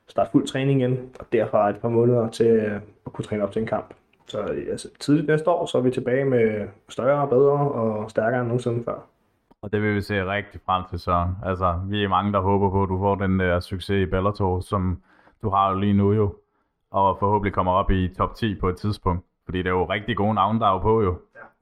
starte 0.07 0.31
fuld 0.31 0.47
træning 0.47 0.81
igen, 0.81 1.09
og 1.19 1.25
derfra 1.31 1.69
et 1.69 1.77
par 1.77 1.89
måneder 1.89 2.29
til 2.29 2.47
øh, 2.47 2.75
at 3.05 3.13
kunne 3.13 3.25
træne 3.25 3.43
op 3.43 3.51
til 3.51 3.59
en 3.61 3.67
kamp. 3.67 3.93
Så 4.27 4.39
altså, 4.71 4.89
tidligt 4.99 5.27
næste 5.27 5.49
år, 5.49 5.65
så 5.65 5.77
er 5.77 5.81
vi 5.81 5.91
tilbage 5.91 6.25
med 6.25 6.67
større, 6.89 7.27
bedre 7.27 7.71
og 7.71 8.09
stærkere 8.09 8.39
end 8.39 8.47
nogensinde 8.47 8.83
før. 8.83 9.10
Og 9.63 9.71
det 9.71 9.81
vil 9.81 9.95
vi 9.95 10.01
se 10.01 10.25
rigtig 10.25 10.61
frem 10.65 10.83
til, 10.89 10.99
Søren. 10.99 11.29
Altså, 11.45 11.79
vi 11.89 12.03
er 12.03 12.07
mange, 12.07 12.33
der 12.33 12.39
håber 12.39 12.69
på, 12.69 12.83
at 12.83 12.89
du 12.89 12.99
får 12.99 13.15
den 13.15 13.39
der 13.39 13.59
succes 13.59 14.07
i 14.07 14.09
Bellator, 14.09 14.59
som 14.59 15.01
du 15.41 15.49
har 15.49 15.71
jo 15.71 15.79
lige 15.79 15.93
nu 15.93 16.13
jo. 16.13 16.35
Og 16.91 17.17
forhåbentlig 17.19 17.53
kommer 17.53 17.71
op 17.71 17.91
i 17.91 18.13
top 18.17 18.35
10 18.35 18.55
på 18.55 18.69
et 18.69 18.77
tidspunkt. 18.77 19.25
Fordi 19.45 19.57
det 19.57 19.67
er 19.67 19.71
jo 19.71 19.85
rigtig 19.85 20.17
gode 20.17 20.33
navne, 20.33 20.59
der 20.59 20.65
er 20.65 20.71
jo 20.71 20.79
på 20.79 21.01
jo. 21.01 21.17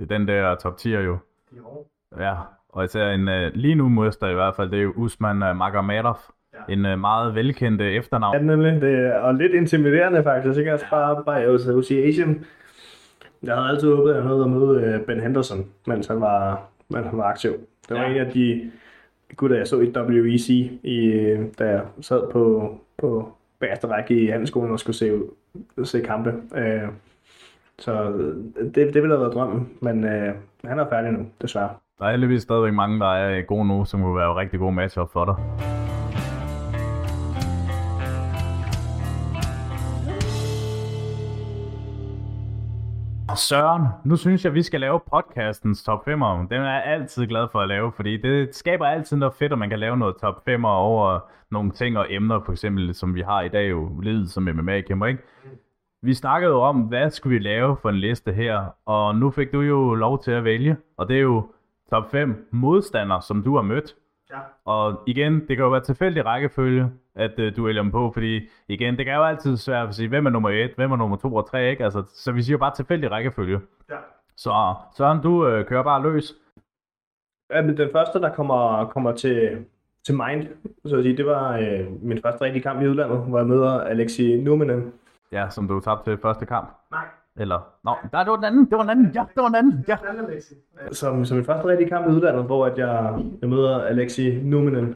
den 0.09 0.27
der 0.27 0.55
top 0.55 0.77
10 0.77 0.89
jo. 0.89 1.17
Jo. 1.57 1.85
Ja, 2.19 2.35
og 2.69 2.83
især 2.83 3.09
en 3.09 3.27
uh, 3.27 3.53
lige 3.53 3.75
nu 3.75 3.89
modster 3.89 4.27
i 4.27 4.33
hvert 4.33 4.55
fald, 4.55 4.71
det 4.71 4.79
er 4.79 4.83
jo 4.83 4.93
Usman 4.95 5.43
uh, 5.43 5.55
Magomedov. 5.55 6.17
Ja. 6.53 6.73
En 6.73 6.85
uh, 6.85 6.99
meget 6.99 7.35
velkendt 7.35 7.81
uh, 7.81 7.87
efternavn. 7.87 8.35
Ja, 8.35 8.41
nemlig. 8.41 8.81
Det 8.81 9.05
er, 9.05 9.19
og 9.19 9.33
lidt 9.33 9.53
intimiderende 9.53 10.23
faktisk, 10.23 10.59
ikke? 10.59 10.71
Altså 10.71 10.85
bare 10.89 11.23
by 11.23 11.55
association. 11.55 12.45
Jeg 13.43 13.55
havde 13.55 13.69
altid 13.69 13.95
håbet, 13.95 14.11
at 14.11 14.17
jeg 14.17 14.25
nåede 14.25 14.43
at 14.43 14.49
møde 14.49 14.83
øh, 14.83 15.05
Ben 15.05 15.19
Henderson, 15.19 15.65
mens 15.87 16.07
han 16.07 16.21
var, 16.21 16.61
mens 16.89 17.07
han 17.07 17.17
var 17.17 17.23
aktiv. 17.23 17.51
Det 17.89 17.97
var 17.97 18.03
Ja. 18.03 18.09
en 18.09 18.17
af 18.17 18.31
de 18.31 18.71
gutter, 19.35 19.57
jeg 19.57 19.67
så 19.67 19.79
i 19.79 19.91
WEC, 20.21 20.49
i, 20.83 21.05
øh, 21.05 21.39
da 21.59 21.65
jeg 21.69 21.81
sad 22.01 22.31
på, 22.31 22.73
på 22.97 23.31
bagerste 23.59 23.87
række 23.87 24.21
i 24.21 24.27
handelsskolen 24.27 24.71
og 24.71 24.79
skulle 24.79 24.95
se, 24.95 25.21
se 25.83 26.01
kampe. 26.01 26.33
Øh, 26.55 26.81
så 27.79 28.11
det, 28.61 28.75
det 28.75 28.95
ville 28.95 29.09
have 29.09 29.19
været 29.21 29.33
drømmen, 29.33 29.69
men 29.81 30.03
øh, 30.03 30.33
han 30.65 30.79
er 30.79 30.89
færdig 30.89 31.11
nu, 31.11 31.25
desværre. 31.41 31.69
Der 31.99 32.05
er 32.05 32.11
heldigvis 32.11 32.41
stadigvæk 32.41 32.73
mange, 32.73 32.99
der 32.99 33.13
er 33.13 33.41
gode 33.41 33.67
nu, 33.67 33.85
som 33.85 34.01
kunne 34.01 34.15
være 34.17 34.35
rigtig 34.35 34.59
gode 34.59 34.71
matchup 34.71 35.11
for 35.11 35.25
dig. 35.25 35.78
Søren, 43.35 43.87
nu 44.05 44.15
synes 44.15 44.45
jeg, 44.45 44.53
vi 44.53 44.63
skal 44.63 44.79
lave 44.79 44.99
podcastens 44.99 45.83
top 45.83 46.07
5'er. 46.07 46.47
Den 46.49 46.61
er 46.61 46.73
jeg 46.73 46.83
altid 46.85 47.27
glad 47.27 47.47
for 47.51 47.59
at 47.59 47.67
lave, 47.67 47.91
fordi 47.91 48.17
det 48.17 48.55
skaber 48.55 48.85
altid 48.85 49.17
noget 49.17 49.33
fedt, 49.33 49.51
at 49.51 49.57
man 49.57 49.69
kan 49.69 49.79
lave 49.79 49.97
noget 49.97 50.15
top 50.21 50.49
5'er 50.49 50.65
over 50.65 51.19
nogle 51.51 51.71
ting 51.71 51.97
og 51.97 52.05
emner, 52.09 52.39
for 52.45 52.51
eksempel 52.51 52.95
som 52.95 53.15
vi 53.15 53.21
har 53.21 53.41
i 53.41 53.49
dag 53.49 53.69
jo, 53.69 53.99
livet 54.01 54.29
som 54.29 54.43
MMA-kæmper, 54.43 55.05
ikke? 55.05 55.23
Vi 56.01 56.13
snakkede 56.13 56.51
jo 56.51 56.61
om, 56.61 56.81
hvad 56.81 57.09
skulle 57.09 57.37
vi 57.37 57.43
lave 57.43 57.77
for 57.81 57.89
en 57.89 57.95
liste 57.95 58.31
her, 58.31 58.65
og 58.85 59.15
nu 59.15 59.31
fik 59.31 59.53
du 59.53 59.61
jo 59.61 59.93
lov 59.93 60.23
til 60.23 60.31
at 60.31 60.43
vælge, 60.43 60.77
og 60.97 61.07
det 61.07 61.17
er 61.17 61.21
jo 61.21 61.51
top 61.89 62.11
5 62.11 62.47
modstandere, 62.51 63.21
som 63.21 63.43
du 63.43 63.55
har 63.55 63.61
mødt. 63.63 63.95
Ja. 64.31 64.39
Og 64.65 65.03
igen, 65.07 65.33
det 65.33 65.47
kan 65.47 65.57
jo 65.57 65.69
være 65.69 65.83
tilfældig 65.83 66.25
rækkefølge, 66.25 66.91
at 67.15 67.39
øh, 67.39 67.55
du 67.55 67.65
vælger 67.65 67.81
dem 67.81 67.91
på, 67.91 68.11
fordi 68.13 68.49
igen, 68.67 68.97
det 68.97 69.05
kan 69.05 69.15
jo 69.15 69.23
altid 69.23 69.57
svært 69.57 69.87
at 69.87 69.95
sige, 69.95 70.09
hvem 70.09 70.25
er 70.25 70.29
nummer 70.29 70.49
1, 70.49 70.71
hvem 70.75 70.91
er 70.91 70.95
nummer 70.95 71.17
2 71.17 71.35
og 71.35 71.49
3, 71.49 71.69
ikke? 71.69 71.83
Altså, 71.83 72.03
så 72.13 72.31
vi 72.31 72.41
siger 72.41 72.53
jo 72.53 72.57
bare 72.57 72.75
tilfældig 72.75 73.11
rækkefølge. 73.11 73.59
Ja. 73.89 73.95
Så 74.37 74.75
Søren, 74.97 75.21
du 75.21 75.47
øh, 75.47 75.65
kører 75.65 75.83
bare 75.83 76.03
løs. 76.03 76.33
Ja, 77.51 77.61
men 77.61 77.77
den 77.77 77.89
første, 77.91 78.19
der 78.19 78.35
kommer, 78.35 78.85
kommer 78.85 79.11
til, 79.11 79.65
til 80.05 80.15
mind, 80.15 80.47
så 80.85 80.95
at 80.95 81.03
sige, 81.03 81.17
det 81.17 81.25
var 81.25 81.57
øh, 81.57 82.03
min 82.03 82.21
første 82.21 82.45
rigtige 82.45 82.63
kamp 82.63 82.81
i 82.81 82.87
udlandet, 82.87 83.19
hvor 83.19 83.37
jeg 83.37 83.47
møder 83.47 83.81
Alexi 83.81 84.41
Numinen. 84.41 84.93
Ja, 85.31 85.49
som 85.49 85.67
du 85.67 85.79
tabte 85.79 86.11
til 86.11 86.17
første 86.21 86.45
kamp. 86.45 86.69
Nej. 86.91 87.05
Eller, 87.37 87.59
nå, 87.83 87.91
nej, 88.13 88.23
det 88.23 88.31
var 88.31 88.35
den 88.35 88.45
anden, 88.45 88.65
det 88.65 88.71
var 88.71 88.81
den 88.81 88.89
anden, 88.89 89.11
ja, 89.15 89.25
det 89.35 89.41
var 89.41 89.47
den 89.47 89.55
anden, 89.55 89.83
ja. 89.87 89.97
Som, 90.91 91.25
som 91.25 91.37
min 91.37 91.45
første 91.45 91.67
rigtige 91.67 91.89
kamp 91.89 92.07
i 92.07 92.11
udlandet, 92.11 92.45
hvor 92.45 92.65
at 92.65 92.77
jeg, 92.77 93.19
jeg 93.41 93.49
møder 93.49 93.81
Alexi 93.81 94.39
Numinen 94.43 94.95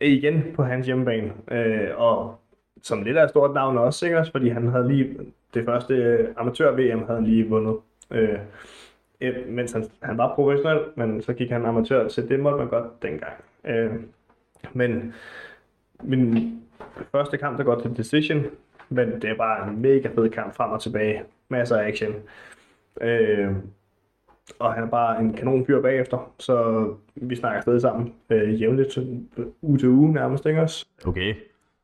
igen 0.00 0.42
på 0.54 0.62
hans 0.62 0.86
hjemmebane. 0.86 1.32
Øh, 1.50 1.88
og 1.96 2.40
som 2.82 3.02
lidt 3.02 3.16
af 3.16 3.24
et 3.24 3.30
stort 3.30 3.54
navn 3.54 3.78
også, 3.78 4.06
ikke? 4.06 4.24
Fordi 4.32 4.48
han 4.48 4.66
havde 4.66 4.88
lige 4.88 5.16
det 5.54 5.64
første 5.64 6.26
amatør-VM 6.36 7.06
havde 7.06 7.20
han 7.20 7.24
lige 7.24 7.48
vundet. 7.48 7.76
Øh, 8.10 8.38
øh, 9.20 9.34
mens 9.48 9.72
han, 9.72 9.84
han 10.02 10.18
var 10.18 10.34
professionel, 10.34 10.80
men 10.96 11.22
så 11.22 11.32
gik 11.32 11.50
han 11.50 11.66
amatør, 11.66 12.08
så 12.08 12.22
det 12.22 12.40
måtte 12.40 12.58
man 12.58 12.68
godt 12.68 13.02
dengang. 13.02 13.32
Øh, 13.64 13.92
men 14.72 15.14
min 16.02 16.60
første 17.12 17.36
kamp, 17.36 17.58
der 17.58 17.64
går 17.64 17.80
til 17.80 17.96
decision, 17.96 18.44
men 18.88 19.12
det 19.12 19.24
er 19.24 19.36
bare 19.36 19.68
en 19.68 19.82
mega 19.82 20.08
fed 20.14 20.30
kamp 20.30 20.54
frem 20.54 20.70
og 20.70 20.80
tilbage. 20.80 21.22
Masser 21.48 21.76
af 21.76 21.88
action. 21.88 22.14
Øh, 23.00 23.52
og 24.58 24.74
han 24.74 24.84
er 24.84 24.88
bare 24.88 25.20
en 25.20 25.32
kanonfyr 25.32 25.82
bagefter, 25.82 26.32
så 26.38 26.88
vi 27.14 27.36
snakker 27.36 27.60
stadig 27.60 27.80
sammen 27.80 28.14
øh, 28.30 28.60
jævnligt, 28.62 28.98
uge 29.62 29.78
til 29.78 29.88
uge 29.88 30.12
nærmest, 30.12 30.46
ikke 30.46 30.60
også? 30.60 30.86
Okay, 31.06 31.34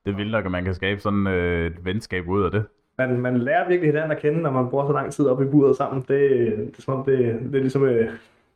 det 0.04 0.12
er 0.12 0.16
vildt 0.16 0.32
nok, 0.32 0.44
at 0.44 0.50
man 0.50 0.64
kan 0.64 0.74
skabe 0.74 1.00
sådan 1.00 1.26
øh, 1.26 1.66
et 1.66 1.84
venskab 1.84 2.28
ud 2.28 2.44
af 2.44 2.50
det. 2.50 2.64
Man, 2.98 3.20
man 3.20 3.38
lærer 3.38 3.68
virkelig 3.68 3.88
hinanden 3.88 4.10
at 4.10 4.18
kende, 4.18 4.42
når 4.42 4.50
man 4.50 4.70
bruger 4.70 4.86
så 4.86 4.92
lang 4.92 5.12
tid 5.12 5.26
op 5.26 5.42
i 5.42 5.44
buret 5.44 5.76
sammen. 5.76 6.04
Det, 6.08 6.30
det 6.56 6.78
er 6.78 6.82
som 6.82 6.94
om, 6.94 7.04
det, 7.04 7.18
det 7.18 7.54
er 7.54 7.60
ligesom 7.60 7.84
øh, 7.84 8.10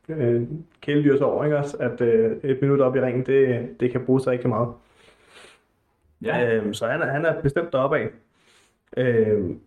øh, 0.09 0.41
kæledyrsår, 0.81 1.43
ikke 1.43 1.57
også? 1.57 1.77
At 1.77 2.01
øh, 2.01 2.37
et 2.43 2.61
minut 2.61 2.81
op 2.81 2.95
i 2.95 3.01
ringen, 3.01 3.25
det, 3.25 3.69
det 3.79 3.91
kan 3.91 4.05
bruges 4.05 4.27
rigtig 4.27 4.49
meget. 4.49 4.69
Ja. 6.21 6.55
Øhm, 6.55 6.73
så 6.73 6.87
han 6.87 7.01
er, 7.01 7.05
han 7.05 7.25
er 7.25 7.41
bestemt 7.41 7.73
deroppe 7.73 7.97
af. 7.97 8.09
Øhm, 8.97 9.59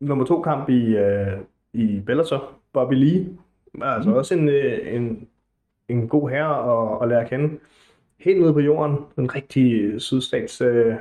nummer 0.00 0.24
to 0.24 0.40
kamp 0.40 0.68
i, 0.68 0.96
øh, 0.96 1.38
i 1.72 2.00
Bellator, 2.06 2.50
Bobby 2.72 2.94
Lee, 2.94 3.38
er 3.82 3.84
altså 3.84 4.10
også 4.10 4.34
en, 4.34 4.48
øh, 4.48 4.94
en, 4.94 5.28
en 5.88 6.08
god 6.08 6.30
herre 6.30 6.56
at, 6.72 7.02
at 7.02 7.08
lære 7.08 7.20
at 7.20 7.30
kende. 7.30 7.58
Helt 8.20 8.40
nede 8.40 8.52
på 8.52 8.60
jorden, 8.60 8.96
en 9.18 9.34
rigtig 9.34 10.00
sydstats 10.00 10.60
øh, 10.60 10.94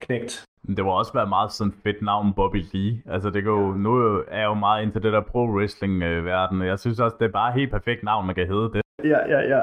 knægt. 0.00 0.44
Det 0.76 0.84
var 0.84 0.90
også 0.90 1.12
været 1.12 1.28
meget 1.28 1.52
sådan 1.52 1.72
fedt 1.82 2.02
navn, 2.02 2.32
Bobby 2.32 2.64
Lee. 2.72 3.02
Altså 3.06 3.30
det 3.30 3.42
kan 3.42 3.52
jo, 3.52 3.72
nu 3.72 3.96
er 4.28 4.38
jeg 4.38 4.44
jo 4.44 4.54
meget 4.54 4.82
ind 4.82 4.92
til 4.92 5.02
det 5.02 5.12
der 5.12 5.20
pro-wrestling-verden. 5.20 6.62
Jeg 6.62 6.78
synes 6.78 7.00
også, 7.00 7.16
det 7.20 7.26
er 7.26 7.32
bare 7.32 7.52
helt 7.52 7.70
perfekt 7.70 8.02
navn, 8.02 8.26
man 8.26 8.34
kan 8.34 8.46
hedde 8.46 8.70
det. 8.72 8.82
Ja, 9.04 9.18
ja, 9.28 9.40
ja. 9.56 9.60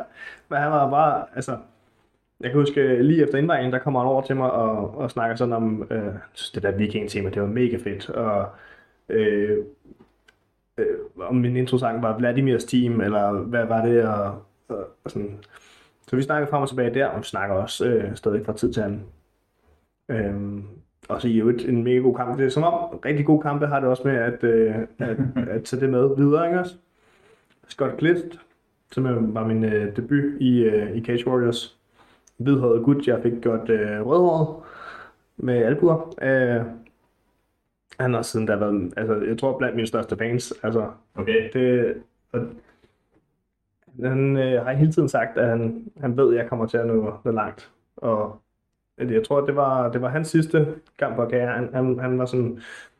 Men 0.49 0.59
han 0.59 0.71
var 0.71 0.89
bare, 0.89 1.25
altså... 1.35 1.57
Jeg 2.41 2.51
kan 2.51 2.59
huske, 2.59 3.03
lige 3.03 3.23
efter 3.23 3.37
indvejningen, 3.37 3.73
der 3.73 3.79
kommer 3.79 3.99
han 3.99 4.09
over 4.09 4.21
til 4.21 4.35
mig 4.35 4.51
og, 4.51 4.97
og 4.97 5.11
snakker 5.11 5.35
sådan 5.35 5.53
om, 5.53 5.87
øh, 5.91 6.13
det 6.55 6.63
der 6.63 6.71
viking-tema, 6.71 7.29
det 7.29 7.41
var 7.41 7.47
mega 7.47 7.77
fedt. 7.77 8.09
Og 8.09 8.49
øh, 9.09 9.57
øh, 10.77 10.85
om 11.19 11.35
min 11.35 11.55
introsang 11.55 12.01
var 12.03 12.17
Vladimirs 12.17 12.63
team, 12.63 13.01
eller 13.01 13.31
hvad 13.31 13.65
var 13.65 13.85
det, 13.85 14.03
og, 14.07 14.43
og, 14.67 14.87
og 15.03 15.11
sådan. 15.11 15.39
Så 16.07 16.15
vi 16.15 16.21
snakker 16.21 16.49
frem 16.49 16.61
og 16.61 16.69
tilbage 16.69 16.93
der, 16.93 17.05
og 17.05 17.19
vi 17.19 17.23
snakker 17.23 17.55
også 17.55 17.85
øh, 17.85 18.15
stadig 18.15 18.45
fra 18.45 18.53
tid 18.53 18.73
til 18.73 18.81
anden. 18.81 19.03
Øhm, 20.09 20.63
og 21.09 21.21
så 21.21 21.27
i 21.27 21.37
øvrigt 21.37 21.65
en 21.65 21.83
mega 21.83 21.97
god 21.97 22.15
kamp. 22.15 22.37
Det 22.37 22.45
er 22.45 22.49
som 22.49 22.63
om, 22.63 22.99
rigtig 23.05 23.25
gode 23.25 23.41
kampe 23.41 23.67
har 23.67 23.79
det 23.79 23.89
også 23.89 24.03
med 24.05 24.15
at, 24.15 24.43
øh, 24.43 24.75
at, 24.99 25.17
at 25.55 25.63
tage 25.63 25.79
det 25.81 25.89
med 25.89 26.15
videre, 26.17 26.47
ikke 26.47 26.59
også? 26.59 26.75
Scott 27.67 27.99
Clift, 27.99 28.39
som 28.91 29.33
var 29.33 29.47
min 29.47 29.63
øh, 29.63 29.95
debut 29.95 30.23
i, 30.39 30.63
øh, 30.63 30.97
i 30.97 31.03
Cage 31.03 31.27
Warriors. 31.27 31.78
Hvidhåret 32.39 32.83
gut, 32.83 33.07
jeg 33.07 33.19
fik 33.23 33.33
gjort 33.41 33.69
øh, 33.69 34.07
rødhåret 34.07 34.55
med 35.37 35.55
albuer. 35.55 36.15
Øh, 36.21 36.65
han 37.99 38.13
har 38.13 38.21
siden 38.21 38.45
da 38.45 38.55
været, 38.55 38.93
altså 38.97 39.15
jeg 39.15 39.37
tror 39.37 39.57
blandt 39.57 39.75
mine 39.75 39.87
største 39.87 40.17
fans. 40.17 40.53
Altså, 40.63 40.91
Okay. 41.15 41.49
det, 41.53 41.95
og, 42.31 42.41
han 44.03 44.37
øh, 44.37 44.65
har 44.65 44.73
hele 44.73 44.91
tiden 44.91 45.09
sagt, 45.09 45.37
at 45.37 45.47
han, 45.49 45.91
han 45.97 46.17
ved, 46.17 46.33
at 46.33 46.41
jeg 46.41 46.49
kommer 46.49 46.65
til 46.65 46.77
at 46.77 46.87
nå, 46.87 47.13
nå 47.23 47.31
langt. 47.31 47.71
Og 47.97 48.41
jeg 48.97 49.23
tror, 49.23 49.45
det 49.45 49.55
var, 49.55 49.91
det 49.91 50.01
var 50.01 50.09
hans 50.09 50.27
sidste 50.27 50.67
kamp 50.99 51.15
på 51.15 51.25
karriere. 51.25 51.53
Han, 51.55 51.69
han, 51.73 51.99
han, 51.99 52.19
var 52.19 52.25
sådan, 52.25 52.59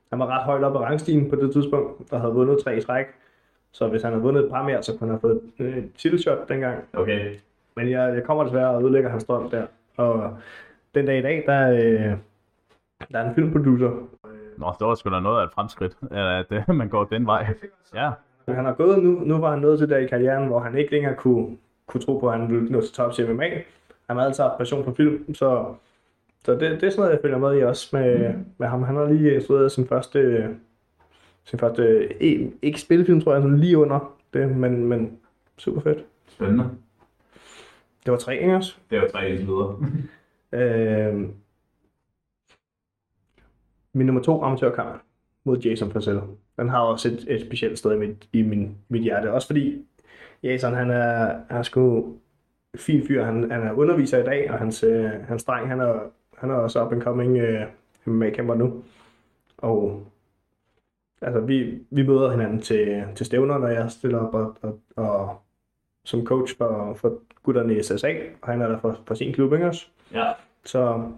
han 0.10 0.20
var 0.20 0.28
ret 0.28 0.44
højt 0.44 0.64
op 0.64 0.76
i 0.76 0.78
rangstigen 0.78 1.30
på 1.30 1.36
det 1.36 1.54
tidspunkt, 1.54 2.14
og 2.14 2.22
havde 2.22 2.34
vundet 2.34 2.64
tre 2.64 2.78
i 2.78 2.82
træk. 2.82 3.06
Så 3.72 3.88
hvis 3.88 4.02
han 4.02 4.12
havde 4.12 4.24
vundet 4.24 4.44
et 4.46 4.52
par 4.52 4.64
mere, 4.64 4.84
så 4.84 4.92
kunne 4.92 5.08
han 5.08 5.10
have 5.10 5.20
fået 5.20 5.42
et 5.58 5.66
øh, 5.66 5.84
titelshot 5.98 6.50
dengang. 6.50 6.84
Okay. 6.94 7.36
Men 7.80 7.90
jeg, 7.90 8.16
jeg 8.16 8.24
kommer 8.24 8.44
desværre 8.44 8.70
og 8.70 8.84
ødelægger 8.84 9.10
hans 9.10 9.24
drøm 9.24 9.50
der. 9.50 9.66
Og 9.98 10.38
den 10.96 11.06
dag 11.06 11.20
i 11.20 11.22
dag, 11.22 11.44
der, 11.46 11.72
øh, 11.72 12.18
der 13.12 13.20
er 13.20 13.30
en 13.30 13.36
filmproducer. 13.36 13.90
Nå, 14.58 14.74
det 14.80 14.88
var 14.88 14.96
sgu 14.96 15.10
da 15.10 15.20
noget 15.20 15.42
af 15.42 15.46
et 15.46 15.52
fremskridt, 15.54 15.98
at 16.12 16.46
øh, 16.52 16.70
man 16.82 16.90
går 16.90 17.04
den 17.04 17.26
vej. 17.26 17.48
Ja. 17.96 18.12
Han 18.48 18.66
har 18.66 18.74
gået 18.74 19.04
nu, 19.04 19.12
nu 19.12 19.38
var 19.38 19.52
han 19.52 19.60
nået 19.60 19.80
til 19.80 19.90
der 19.90 19.98
i 19.98 20.08
karrieren, 20.08 20.48
hvor 20.48 20.60
han 20.60 20.78
ikke 20.78 20.92
længere 20.92 21.16
kunne, 21.16 21.58
kunne 21.88 22.02
tro 22.02 22.20
på, 22.20 22.30
at 22.30 22.40
han 22.40 22.52
ville 22.52 22.70
nå 22.70 22.82
til 22.82 22.94
tops 22.94 23.20
i 23.20 23.24
MMA. 23.24 23.50
Han 24.10 24.18
har 24.18 24.26
altid 24.26 24.44
haft 24.44 24.58
passion 24.58 24.84
for 24.84 24.94
film, 24.94 25.34
så, 25.34 25.74
så 26.46 26.52
det, 26.52 26.62
det 26.62 26.84
er 26.84 26.90
sådan 26.90 27.02
noget, 27.02 27.12
jeg 27.12 27.20
følger 27.22 27.38
med 27.38 27.60
i 27.60 27.64
også 27.64 27.90
med, 27.98 28.34
med 28.58 28.68
ham. 28.68 28.84
Han 28.84 28.96
har 28.96 29.06
lige 29.06 29.36
instrueret 29.36 29.72
sin 29.72 29.88
første, 29.88 30.50
sin 31.44 31.60
første 31.60 32.08
eh, 32.24 32.52
ikke 32.62 32.82
spillefilm, 32.82 33.22
tror 33.22 33.34
jeg, 33.34 33.42
sådan 33.42 33.58
lige 33.58 33.78
under 33.78 34.16
det, 34.34 34.58
men, 34.58 34.86
men 34.86 35.20
super 35.58 35.82
fedt. 35.82 36.06
Spændende. 36.28 36.70
Det 38.10 38.14
var 38.14 38.20
tre, 38.20 38.38
ikke 38.38 38.56
også? 38.56 38.76
Det 38.90 38.98
jo 38.98 39.08
tre 39.12 39.30
indtil 39.30 39.48
videre. 39.48 39.76
Øh, 40.52 41.30
min 43.94 44.06
nummer 44.06 44.22
to 44.22 44.44
amatørkamp 44.44 45.02
mod 45.44 45.58
Jason 45.58 45.90
Purcell. 45.90 46.20
Den 46.58 46.70
har 46.70 46.80
også 46.80 47.08
et, 47.08 47.26
et 47.28 47.42
specielt 47.42 47.80
sted 47.80 47.94
i 47.94 47.98
mit, 47.98 48.28
i 48.34 48.42
min, 48.42 48.78
mit 48.88 49.02
hjerte. 49.02 49.34
Også 49.34 49.48
fordi 49.48 49.86
Jason, 50.44 50.74
han 50.74 50.92
er, 50.92 51.40
han 51.50 51.58
er 51.58 51.64
sgu 51.64 52.16
fin 52.78 53.08
fyr. 53.08 53.24
Han, 53.24 53.52
han 53.52 53.62
er 53.62 53.74
underviser 53.74 54.18
i 54.18 54.24
dag, 54.24 54.52
og 54.52 54.60
hans, 54.60 54.84
øh, 54.84 55.12
hans 55.28 55.44
dreng, 55.44 55.68
han 55.68 55.80
er, 55.80 56.00
han 56.38 56.50
er 56.50 56.56
også 56.56 56.86
up 56.86 56.92
and 56.92 57.02
coming 57.02 57.38
øh, 57.38 57.66
MMA-kæmper 58.06 58.56
nu. 58.56 58.84
Og 59.58 60.06
altså, 61.22 61.40
vi, 61.40 61.80
vi 61.90 62.08
møder 62.08 62.32
hinanden 62.32 62.62
til, 62.62 63.04
til 63.16 63.26
stævner, 63.26 63.58
når 63.58 63.68
jeg 63.68 63.92
stiller 63.92 64.20
op 64.20 64.34
og, 64.34 64.58
og, 64.62 64.80
og 64.96 65.42
som 66.10 66.26
coach 66.26 66.58
for, 66.58 66.94
for 66.94 67.20
gutterne 67.44 67.78
i 67.78 67.84
SSA, 67.84 68.14
og 68.42 68.48
han 68.48 68.62
er 68.62 68.68
der 68.68 68.80
for, 68.80 69.00
for 69.08 69.16
sin 69.16 69.34
klub, 69.34 69.54
ikke 69.54 69.68
også? 69.68 69.86
Ja. 70.14 70.32
Så 70.66 71.12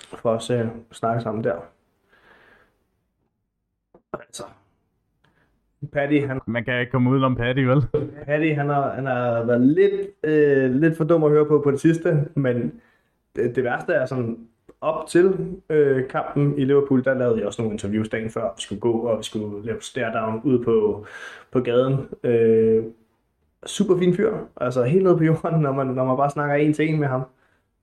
for 0.00 0.30
os 0.30 0.50
at 0.50 0.66
snakke 0.92 1.22
sammen 1.22 1.44
der. 1.44 1.56
Altså, 4.12 4.44
Paddy, 5.92 6.26
han, 6.26 6.40
Man 6.46 6.64
kan 6.64 6.80
ikke 6.80 6.92
komme 6.92 7.10
udenom 7.10 7.36
Patty, 7.36 7.60
vel? 7.60 7.82
Paddy, 8.26 8.54
han 8.54 8.68
har, 8.68 8.94
han 8.94 9.06
har 9.06 9.44
været 9.44 9.60
lidt, 9.60 10.10
øh, 10.24 10.70
lidt 10.74 10.96
for 10.96 11.04
dum 11.04 11.24
at 11.24 11.30
høre 11.30 11.46
på 11.46 11.60
på 11.64 11.70
det 11.70 11.80
sidste, 11.80 12.28
men 12.34 12.80
det, 13.36 13.56
det 13.56 13.64
værste 13.64 13.92
er 13.92 14.06
sådan, 14.06 14.48
op 14.80 15.06
til 15.08 15.56
øh, 15.70 16.08
kampen 16.08 16.58
i 16.58 16.64
Liverpool, 16.64 17.04
der 17.04 17.14
lavede 17.14 17.38
jeg 17.38 17.46
også 17.46 17.62
nogle 17.62 17.74
interviews 17.74 18.08
dagen 18.08 18.30
før, 18.30 18.52
vi 18.56 18.62
skulle 18.62 18.80
gå, 18.80 18.92
og 18.92 19.18
vi 19.18 19.22
skulle 19.22 19.66
lave 19.66 19.80
stare 19.80 20.20
down 20.20 20.40
ude 20.44 20.64
på, 20.64 21.06
på 21.50 21.60
gaden. 21.60 22.08
Øh, 22.22 22.84
super 23.66 23.98
fin 23.98 24.14
fyr, 24.14 24.32
altså 24.56 24.82
helt 24.82 25.04
nede 25.04 25.16
på 25.16 25.24
jorden, 25.24 25.60
når 25.66 25.72
man, 25.72 25.86
når 25.86 26.04
man 26.04 26.16
bare 26.16 26.30
snakker 26.30 26.54
en 26.54 26.72
til 26.72 26.88
en 26.88 27.00
med 27.00 27.08
ham. 27.08 27.24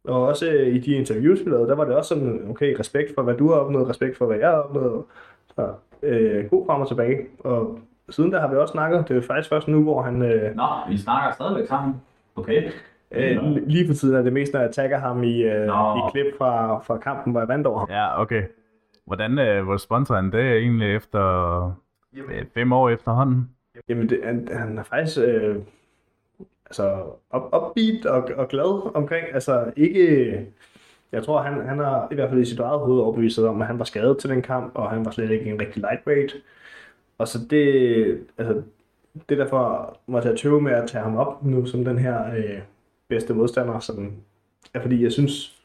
Og 0.08 0.28
også 0.28 0.52
øh, 0.52 0.68
i 0.68 0.78
de 0.78 0.92
interviews, 0.92 1.40
vi 1.46 1.50
lavede, 1.50 1.68
der 1.68 1.76
var 1.76 1.86
det 1.86 1.96
også 1.96 2.10
sådan, 2.10 2.46
okay, 2.50 2.76
respekt 2.80 3.16
for, 3.16 3.22
hvad 3.22 3.36
du 3.36 3.52
har 3.52 3.60
opnået, 3.60 3.90
respekt 3.90 4.18
for, 4.18 4.26
hvad 4.26 4.38
jeg 4.38 4.50
har 4.50 4.58
opnået. 4.58 5.04
Så, 5.56 5.74
øh, 6.04 6.50
god 6.50 6.66
frem 6.66 6.82
og 6.82 6.88
tilbage. 6.88 7.18
Og 7.40 7.80
siden 8.10 8.32
der 8.32 8.40
har 8.40 8.48
vi 8.48 8.56
også 8.56 8.72
snakket, 8.72 9.06
det 9.08 9.18
er 9.18 9.22
faktisk 9.22 9.50
først 9.50 9.68
nu, 9.68 9.84
hvor 9.84 10.02
han... 10.02 10.22
Øh, 10.22 10.56
Nå, 10.56 10.64
vi 10.90 10.98
snakker 10.98 11.32
stadigvæk 11.32 11.68
sammen. 11.68 12.02
Okay. 12.36 12.72
øh, 13.12 13.44
lige 13.68 13.88
for 13.88 13.94
tiden 13.94 14.16
er 14.16 14.22
det 14.22 14.34
mest, 14.34 14.54
når 14.54 14.62
jeg 14.62 14.72
tagger 14.72 14.98
ham 15.00 15.24
i, 15.24 15.44
øh, 15.44 15.68
Nå. 15.68 15.96
i 15.96 16.00
klip 16.12 16.38
fra, 16.38 16.80
fra 16.80 16.98
kampen, 16.98 17.32
hvor 17.32 17.42
jeg 17.42 17.48
vandt 17.48 17.68
over 17.68 17.80
ham. 17.80 17.90
Ja, 17.90 18.22
okay. 18.22 18.44
Hvordan 19.06 19.40
øh, 19.40 19.64
hvor 19.64 19.78
sponsor 19.78 20.16
han 20.16 20.32
det 20.32 20.58
egentlig 20.58 20.96
efter 20.96 21.24
øh, 22.18 22.46
fem 22.54 22.74
år 22.74 22.90
efterhånden? 22.90 23.50
Jamen, 23.90 24.10
det, 24.10 24.20
han, 24.24 24.48
han 24.52 24.78
er 24.78 24.84
faktisk 24.84 25.18
øh, 25.18 25.56
altså, 26.66 27.06
op, 27.30 27.46
upbeat 27.54 28.06
og, 28.06 28.30
og 28.38 28.48
glad 28.48 28.96
omkring, 28.96 29.28
altså 29.34 29.74
ikke... 29.78 30.48
Jeg 31.12 31.24
tror, 31.24 31.42
han, 31.42 31.68
han 31.68 31.80
har 31.80 32.08
i 32.12 32.16
hvert 32.16 32.30
fald 32.30 32.42
i 32.42 32.46
sit 32.46 32.60
eget 32.60 32.80
hoved 32.80 33.02
overbevist 33.02 33.36
sig 33.36 33.48
om, 33.48 33.62
at 33.62 33.68
han 33.68 33.80
var 33.80 33.86
skadet 33.86 34.18
til 34.18 34.30
den 34.30 34.42
kamp, 34.42 34.72
og 34.76 34.90
han 34.90 35.06
var 35.06 35.12
slet 35.12 35.32
ikke 35.32 35.46
en 35.46 35.62
rigtig 35.62 35.82
lightweight. 35.82 36.36
Og 37.18 37.28
så 37.28 37.40
det, 37.50 38.28
altså, 38.38 38.62
det 39.30 39.38
derfor, 39.38 39.98
måtte 40.08 40.30
jeg 40.30 40.38
tøve 40.38 40.62
med 40.62 40.72
at 40.72 40.90
tage 40.90 41.04
ham 41.04 41.16
op 41.16 41.46
nu 41.46 41.66
som 41.66 41.86
den 41.86 41.98
her 41.98 42.36
øh, 42.36 42.60
bedste 43.08 43.34
modstander, 43.34 43.80
som 43.80 44.14
er 44.74 44.82
fordi 44.82 45.04
jeg 45.04 45.12
synes, 45.12 45.64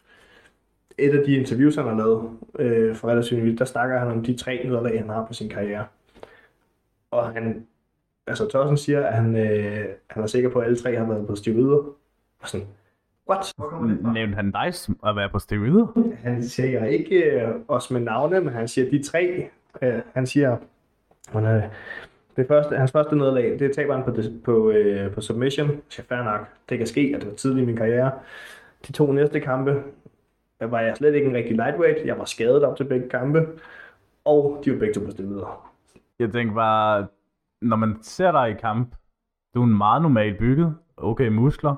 et 0.98 1.18
af 1.18 1.24
de 1.24 1.36
interviews, 1.36 1.76
han 1.76 1.84
har 1.84 1.96
lavet 1.96 2.30
øh, 2.58 2.96
for 2.96 3.08
relativt 3.08 3.58
der 3.58 3.64
snakker 3.64 3.98
han 3.98 4.08
om 4.08 4.24
de 4.24 4.36
tre 4.36 4.60
nederlag, 4.64 4.98
han 5.00 5.08
har 5.08 5.26
på 5.26 5.34
sin 5.34 5.48
karriere. 5.48 5.86
Og 7.10 7.32
han, 7.32 7.66
altså 8.26 8.48
Thorsten 8.48 8.76
siger, 8.76 9.06
at 9.06 9.14
han, 9.14 9.36
øh, 9.36 9.84
han 10.10 10.22
er 10.22 10.26
sikker 10.26 10.48
på, 10.48 10.58
at 10.58 10.64
alle 10.64 10.78
tre 10.78 10.96
har 10.96 11.06
været 11.06 11.26
på 11.26 11.36
stivider. 11.36 11.76
Og 12.40 12.48
sådan, 12.48 12.66
what? 13.30 13.52
Nævnte 14.14 14.36
han 14.36 14.50
dig 14.50 14.74
som 14.74 14.98
at 15.06 15.16
være 15.16 15.28
på 15.28 15.38
steroider? 15.38 16.14
Han 16.22 16.44
siger 16.44 16.84
ikke 16.84 17.16
øh, 17.16 17.48
os 17.68 17.90
med 17.90 18.00
navne, 18.00 18.40
men 18.40 18.52
han 18.52 18.68
siger 18.68 18.90
de 18.90 19.02
tre. 19.02 19.48
Øh, 19.82 20.00
han 20.14 20.26
siger, 20.26 20.56
han, 21.28 21.44
øh, 21.44 21.62
det 22.36 22.46
første, 22.48 22.76
hans 22.76 22.92
første 22.92 23.16
nederlag, 23.16 23.58
det 23.58 23.74
taber 23.74 23.94
han 23.94 24.04
på, 24.04 24.14
på, 24.44 24.70
øh, 24.70 25.14
på 25.14 25.20
submission. 25.20 25.70
Siger, 25.88 26.06
fair 26.08 26.22
nok, 26.22 26.46
det 26.68 26.78
kan 26.78 26.86
ske, 26.86 27.12
at 27.14 27.20
det 27.20 27.30
var 27.30 27.36
tidligt 27.36 27.62
i 27.62 27.66
min 27.66 27.76
karriere. 27.76 28.10
De 28.86 28.92
to 28.92 29.12
næste 29.12 29.40
kampe, 29.40 29.82
der 30.60 30.66
var 30.66 30.80
jeg 30.80 30.96
slet 30.96 31.14
ikke 31.14 31.28
en 31.28 31.36
rigtig 31.36 31.56
lightweight. 31.56 32.06
Jeg 32.06 32.18
var 32.18 32.24
skadet 32.24 32.64
op 32.64 32.76
til 32.76 32.84
begge 32.84 33.08
kampe. 33.08 33.46
Og 34.24 34.62
de 34.64 34.72
var 34.72 34.78
begge 34.78 34.94
to 34.94 35.00
på 35.00 35.10
stivider. 35.10 35.72
Jeg 36.18 36.32
tænker 36.32 36.54
bare, 36.54 37.06
når 37.62 37.76
man 37.76 37.96
ser 38.02 38.32
dig 38.32 38.50
i 38.50 38.54
kamp, 38.60 38.94
du 39.54 39.60
er 39.60 39.66
en 39.66 39.76
meget 39.76 40.02
normalt 40.02 40.38
bygget. 40.38 40.76
Okay, 40.96 41.28
muskler. 41.28 41.74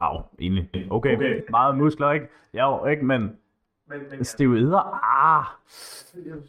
Au, 0.00 0.20
egentlig. 0.40 0.70
Okay, 0.90 1.16
okay. 1.16 1.40
meget 1.50 1.76
muskler, 1.76 2.12
ikke? 2.12 2.28
Jo, 2.54 2.86
ikke, 2.86 3.04
men 3.04 3.36
Men, 3.88 4.00
men 4.10 4.24
steroider, 4.24 5.00
ah, 5.20 5.44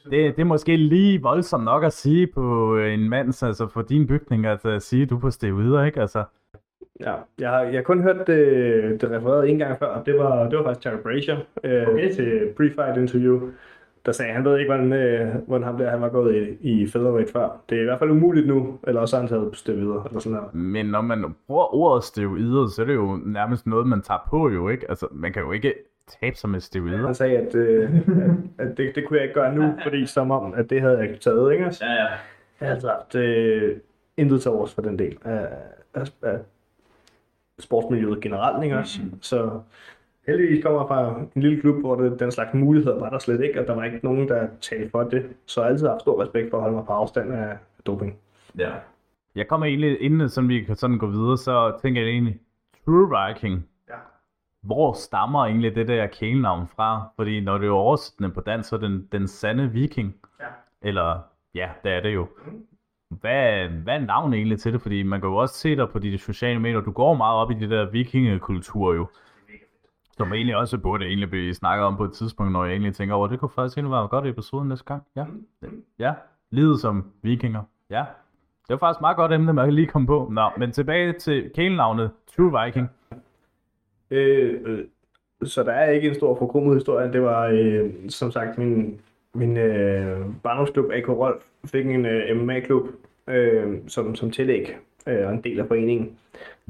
det, 0.04 0.36
det 0.36 0.40
er 0.40 0.44
måske 0.44 0.76
lige 0.76 1.22
voldsomt 1.22 1.64
nok 1.64 1.84
at 1.84 1.94
sige 1.94 2.28
på 2.28 2.78
en 2.78 3.10
mand, 3.10 3.44
altså 3.44 3.68
for 3.68 3.82
din 3.82 4.08
bygning, 4.08 4.46
at 4.46 4.84
sige, 4.84 5.04
at 5.04 5.10
du 5.10 5.16
er 5.16 5.20
på 5.20 5.30
steroider, 5.30 5.84
ikke? 5.84 6.02
Altså, 6.02 6.24
Ja, 7.00 7.14
jeg 7.40 7.50
har, 7.50 7.62
jeg 7.62 7.74
har 7.74 7.82
kun 7.82 8.02
hørt 8.02 8.28
det, 8.28 9.02
det 9.02 9.12
refereret 9.12 9.50
en 9.50 9.58
gang 9.58 9.80
før, 9.80 9.88
og 9.88 10.06
det 10.06 10.18
var, 10.18 10.50
det 10.50 10.58
var 10.58 10.64
faktisk 10.64 10.84
Terry 10.84 11.02
Brazier 11.04 11.38
øh, 11.64 11.88
okay. 11.88 12.14
til 12.14 12.54
pre-fight 12.60 13.00
interview, 13.00 13.50
der 14.06 14.12
sagde, 14.12 14.30
at 14.30 14.36
han 14.36 14.46
ved 14.46 14.58
ikke, 14.58 14.74
hvordan, 14.74 14.94
øh, 14.94 15.36
hvordan 15.48 15.64
ham 15.64 15.78
der, 15.78 15.90
han 15.90 16.02
var 16.02 16.10
gået 16.10 16.58
i, 16.62 16.82
i 16.82 16.88
featherweight 16.88 17.32
før. 17.32 17.62
Det 17.70 17.78
er 17.78 17.82
i 17.82 17.86
hvert 17.86 18.00
fald 18.00 18.10
umuligt 18.10 18.48
nu, 18.48 18.80
eller 18.88 19.02
også 19.02 19.16
har 19.16 19.22
han 19.22 19.30
taget 19.30 19.78
videre, 19.78 20.04
eller 20.08 20.20
sådan 20.20 20.38
der. 20.38 20.50
men 20.54 20.86
når 20.86 21.02
man 21.02 21.36
bruger 21.48 21.76
ordet 21.76 22.04
steroider, 22.04 22.68
så 22.68 22.82
er 22.82 22.86
det 22.86 22.96
jo 22.96 23.20
nærmest 23.26 23.68
noget, 23.68 23.88
man 23.88 24.02
tager 24.02 24.28
på 24.30 24.50
jo, 24.50 24.70
ikke? 24.70 24.86
Altså, 24.90 25.08
man 25.12 25.34
kan 25.34 25.42
jo 25.42 25.52
ikke 25.52 25.74
tabe 26.22 26.36
sig 26.38 26.50
med 26.50 26.60
steroider. 26.60 27.06
Han 27.06 27.16
sagde, 27.16 27.38
at, 27.38 27.56
øh, 27.56 27.90
at, 28.60 28.68
at 28.68 28.78
det, 28.78 28.96
det 28.96 29.08
kunne 29.08 29.18
jeg 29.18 29.24
ikke 29.24 29.40
gøre 29.40 29.56
nu, 29.56 29.74
fordi 29.84 30.06
som 30.06 30.32
om, 30.32 30.54
at 30.54 30.70
det 30.70 30.82
havde 30.82 30.98
jeg 30.98 31.20
taget, 31.20 31.54
ikke? 31.54 31.66
Ja, 31.82 31.92
ja. 31.92 32.08
Jeg 32.60 32.68
har 32.68 32.74
altså 32.74 32.88
haft 32.88 33.16
øh, 33.16 33.78
intet 34.18 34.42
til 34.42 34.52
overs 34.52 34.74
for 34.74 34.82
den 34.82 35.00
del 35.00 35.18
af, 35.26 35.48
af, 35.94 36.12
af 36.22 36.40
sportsmiljøet 37.60 38.22
generelt, 38.22 38.64
ikke 38.64 38.78
også? 38.78 39.00
Mm. 39.04 39.22
Så 39.22 39.60
heldigvis 40.28 40.64
kommer 40.64 40.80
jeg 40.82 40.88
fra 40.88 41.20
en 41.36 41.42
lille 41.42 41.62
klub, 41.62 41.80
hvor 41.80 41.96
det, 41.96 42.20
den 42.20 42.32
slags 42.32 42.54
muligheder 42.54 43.00
var 43.00 43.10
der 43.10 43.20
slet 43.20 43.42
ikke, 43.44 43.62
og 43.62 43.68
der 43.68 43.76
var 43.76 43.84
ikke 43.84 44.00
nogen, 44.04 44.28
der 44.28 44.48
talte 44.62 44.90
for 44.90 45.04
det. 45.04 45.26
Så 45.46 45.62
jeg 45.62 45.66
har 45.66 45.72
altid 45.72 45.88
haft 45.88 46.02
stor 46.02 46.22
respekt 46.24 46.50
for 46.50 46.58
at 46.58 46.62
holde 46.64 46.76
mig 46.76 46.86
på 46.86 46.94
afstand 46.94 47.34
af 47.34 47.58
doping. 47.86 48.16
Ja. 48.58 48.72
Jeg 49.36 49.48
kommer 49.48 49.66
egentlig, 49.68 50.02
inden 50.02 50.30
sådan, 50.30 50.50
vi 50.50 50.64
kan 50.64 50.76
sådan 50.76 50.98
gå 50.98 51.08
videre, 51.08 51.38
så 51.38 51.74
tænker 51.82 52.02
jeg 52.02 52.10
egentlig, 52.10 52.40
True 52.86 53.10
Viking, 53.28 53.68
Ja. 53.90 53.94
hvor 54.62 54.94
stammer 54.94 55.46
egentlig 55.46 55.76
det 55.76 55.88
der 55.88 56.08
kælenavn 56.08 56.68
fra? 56.76 57.02
Fordi 57.16 57.42
når 57.42 57.58
det 57.58 57.68
er 57.68 57.72
oversættende 57.72 58.30
på 58.30 58.42
dansk, 58.42 58.70
så 58.70 58.76
er 58.76 58.80
den, 58.80 59.08
den 59.12 59.28
sande 59.28 59.70
viking. 59.72 60.16
Ja. 60.40 60.46
Eller, 60.82 61.20
ja, 61.56 61.70
det 61.84 61.92
er 61.92 62.02
det 62.02 62.14
jo. 62.14 62.28
Hvad, 63.10 63.68
hvad 63.68 63.96
er 63.96 64.00
navnet 64.00 64.38
egentlig 64.38 64.60
til 64.60 64.74
det? 64.74 64.82
Fordi 64.82 65.04
man 65.04 65.22
kan 65.22 65.30
jo 65.30 65.36
også 65.36 65.56
se 65.56 65.76
dig 65.76 65.90
på 65.90 66.00
de 66.00 66.18
sociale 66.18 66.60
medier, 66.60 66.82
du 66.82 66.92
går 66.92 67.14
meget 67.14 67.36
op 67.38 67.52
i 67.52 67.54
det 67.54 67.70
der 67.70 67.90
vikingekultur 67.92 68.94
jo. 68.94 69.08
Som 70.18 70.34
egentlig 70.34 70.56
også 70.56 70.78
burde 70.78 71.06
egentlig 71.06 71.30
blive 71.30 71.54
snakket 71.54 71.86
om 71.86 71.98
på 71.98 72.04
et 72.04 72.14
tidspunkt, 72.14 72.52
når 72.52 72.64
jeg 72.64 72.72
egentlig 72.72 72.96
tænker 72.96 73.16
over, 73.16 73.28
det 73.28 73.40
kunne 73.40 73.50
faktisk 73.50 73.78
egentlig 73.78 73.92
være 73.92 74.08
godt 74.08 74.28
episode 74.28 74.68
næste 74.68 74.86
gang. 74.86 75.04
Ja, 75.16 75.26
ja. 76.00 76.14
livet 76.52 76.80
som 76.80 77.06
vikinger. 77.22 77.62
Ja, 77.90 78.06
det 78.68 78.70
var 78.70 78.78
faktisk 78.78 78.98
et 78.98 79.02
meget 79.02 79.18
godt 79.18 79.32
emne, 79.32 79.54
man 79.54 79.66
kan 79.66 79.74
lige 79.74 79.88
komme 79.88 80.08
på. 80.08 80.30
Nå, 80.32 80.50
men 80.58 80.72
tilbage 80.72 81.14
til 81.14 81.52
kælenavnet 81.56 82.12
True 82.36 82.64
Viking. 82.66 82.90
Øh, 84.12 84.62
øh, 84.66 84.86
så 85.44 85.64
der 85.64 85.72
er 85.72 85.92
ikke 85.92 86.10
en 86.10 86.16
stor 86.16 86.36
forkrummet 86.36 86.76
historie. 86.76 87.14
Det 87.14 87.22
var, 87.22 87.48
øh, 87.48 87.92
som 88.10 88.32
sagt, 88.32 88.58
min, 88.58 89.02
min 89.34 89.58
øh, 89.58 90.26
barndomsklub, 90.44 90.92
AK 90.92 91.10
Rolf, 91.10 91.44
fik 91.66 91.86
en 91.86 92.06
øh, 92.06 92.38
MMA-klub 92.38 92.88
øh, 93.28 93.78
som, 93.88 94.16
som 94.16 94.32
tillæg 94.32 94.78
øh, 95.08 95.28
og 95.28 95.34
en 95.34 95.44
del 95.44 95.60
af 95.60 95.68
foreningen. 95.68 96.18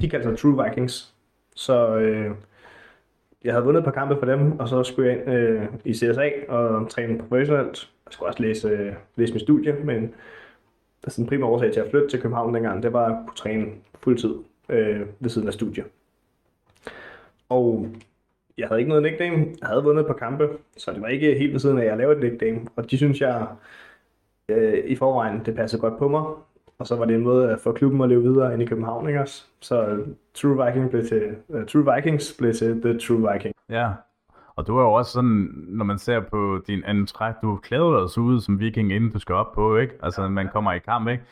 De 0.00 0.10
kaldte 0.10 0.28
sig 0.28 0.38
True 0.38 0.64
Vikings. 0.64 1.14
Så 1.54 1.96
øh, 1.96 2.30
jeg 3.44 3.52
havde 3.52 3.64
vundet 3.64 3.80
et 3.80 3.84
par 3.84 3.92
kampe 3.92 4.16
for 4.18 4.26
dem, 4.26 4.60
og 4.60 4.68
så 4.68 4.82
skulle 4.82 5.10
jeg 5.10 5.18
ind 5.18 5.30
øh, 5.30 5.66
i 5.84 5.94
CSA 5.94 6.30
og 6.48 6.90
træne 6.90 7.18
professionelt. 7.18 7.90
Jeg 8.06 8.12
skulle 8.12 8.28
også 8.28 8.42
læse, 8.42 8.68
øh, 8.68 8.92
læse 9.16 9.32
min 9.32 9.40
studie, 9.40 9.72
men 9.84 10.14
altså, 11.04 11.20
den 11.20 11.28
primære 11.28 11.50
årsag 11.50 11.72
til 11.72 11.80
at 11.80 11.90
flytte 11.90 12.08
til 12.08 12.20
København 12.20 12.54
dengang, 12.54 12.82
det 12.82 12.92
var 12.92 13.06
at 13.06 13.26
kunne 13.26 13.36
træne 13.36 13.66
fuldtid 14.02 14.34
øh, 14.68 15.00
ved 15.20 15.30
siden 15.30 15.48
af 15.48 15.54
studiet. 15.54 15.86
Og 17.48 17.88
jeg 18.58 18.68
havde 18.68 18.80
ikke 18.80 18.88
noget 18.88 19.02
nickname. 19.02 19.36
Jeg 19.60 19.68
havde 19.68 19.84
vundet 19.84 20.00
et 20.00 20.06
par 20.06 20.14
kampe, 20.14 20.48
så 20.76 20.92
det 20.92 21.02
var 21.02 21.08
ikke 21.08 21.34
helt 21.34 21.52
ved 21.52 21.60
siden 21.60 21.78
af, 21.78 21.82
at 21.82 21.88
jeg 21.88 21.96
lavede 21.96 22.16
et 22.16 22.32
nickname. 22.32 22.60
Og 22.76 22.90
de 22.90 22.96
synes 22.96 23.20
jeg 23.20 23.46
øh, 24.48 24.84
i 24.84 24.96
forvejen, 24.96 25.42
det 25.46 25.54
passede 25.56 25.80
godt 25.80 25.98
på 25.98 26.08
mig. 26.08 26.24
Og 26.78 26.86
så 26.86 26.96
var 26.96 27.04
det 27.04 27.14
en 27.14 27.22
måde 27.22 27.50
at 27.50 27.60
få 27.60 27.72
klubben 27.72 28.00
at 28.00 28.08
leve 28.08 28.22
videre 28.22 28.52
ind 28.52 28.62
i 28.62 28.66
København, 28.66 29.08
ikke 29.08 29.20
også? 29.20 29.44
Så 29.60 30.04
True, 30.34 30.66
Viking 30.66 30.90
blev 30.90 31.06
til, 31.06 31.36
uh, 31.48 31.66
True 31.66 31.94
Vikings 31.94 32.36
blev 32.38 32.52
til 32.52 32.82
The 32.82 32.98
True 32.98 33.32
Viking. 33.32 33.54
Ja, 33.68 33.92
og 34.56 34.66
du 34.66 34.76
er 34.78 34.82
jo 34.82 34.92
også 34.92 35.12
sådan, 35.12 35.50
når 35.54 35.84
man 35.84 35.98
ser 35.98 36.20
på 36.20 36.60
din 36.66 36.84
anden 36.84 37.06
træk, 37.06 37.34
du 37.42 37.56
klæder 37.56 38.00
dig 38.00 38.10
så 38.10 38.20
ud 38.20 38.40
som 38.40 38.60
viking, 38.60 38.92
inden 38.92 39.10
du 39.10 39.18
skal 39.18 39.34
op 39.34 39.52
på, 39.54 39.76
ikke? 39.76 39.94
Altså, 40.02 40.28
man 40.28 40.48
kommer 40.52 40.72
i 40.72 40.78
kamp, 40.78 41.08
ikke? 41.08 41.24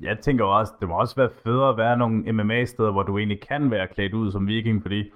Jeg 0.00 0.18
tænker 0.18 0.44
jo 0.44 0.58
også, 0.58 0.72
det 0.80 0.88
må 0.88 1.00
også 1.00 1.16
være 1.16 1.30
federe 1.44 1.68
at 1.68 1.76
være 1.76 1.96
nogle 1.96 2.32
MMA-steder, 2.32 2.90
hvor 2.90 3.02
du 3.02 3.18
egentlig 3.18 3.40
kan 3.48 3.70
være 3.70 3.86
klædt 3.86 4.14
ud 4.14 4.30
som 4.32 4.46
viking, 4.46 4.82
fordi 4.82 5.10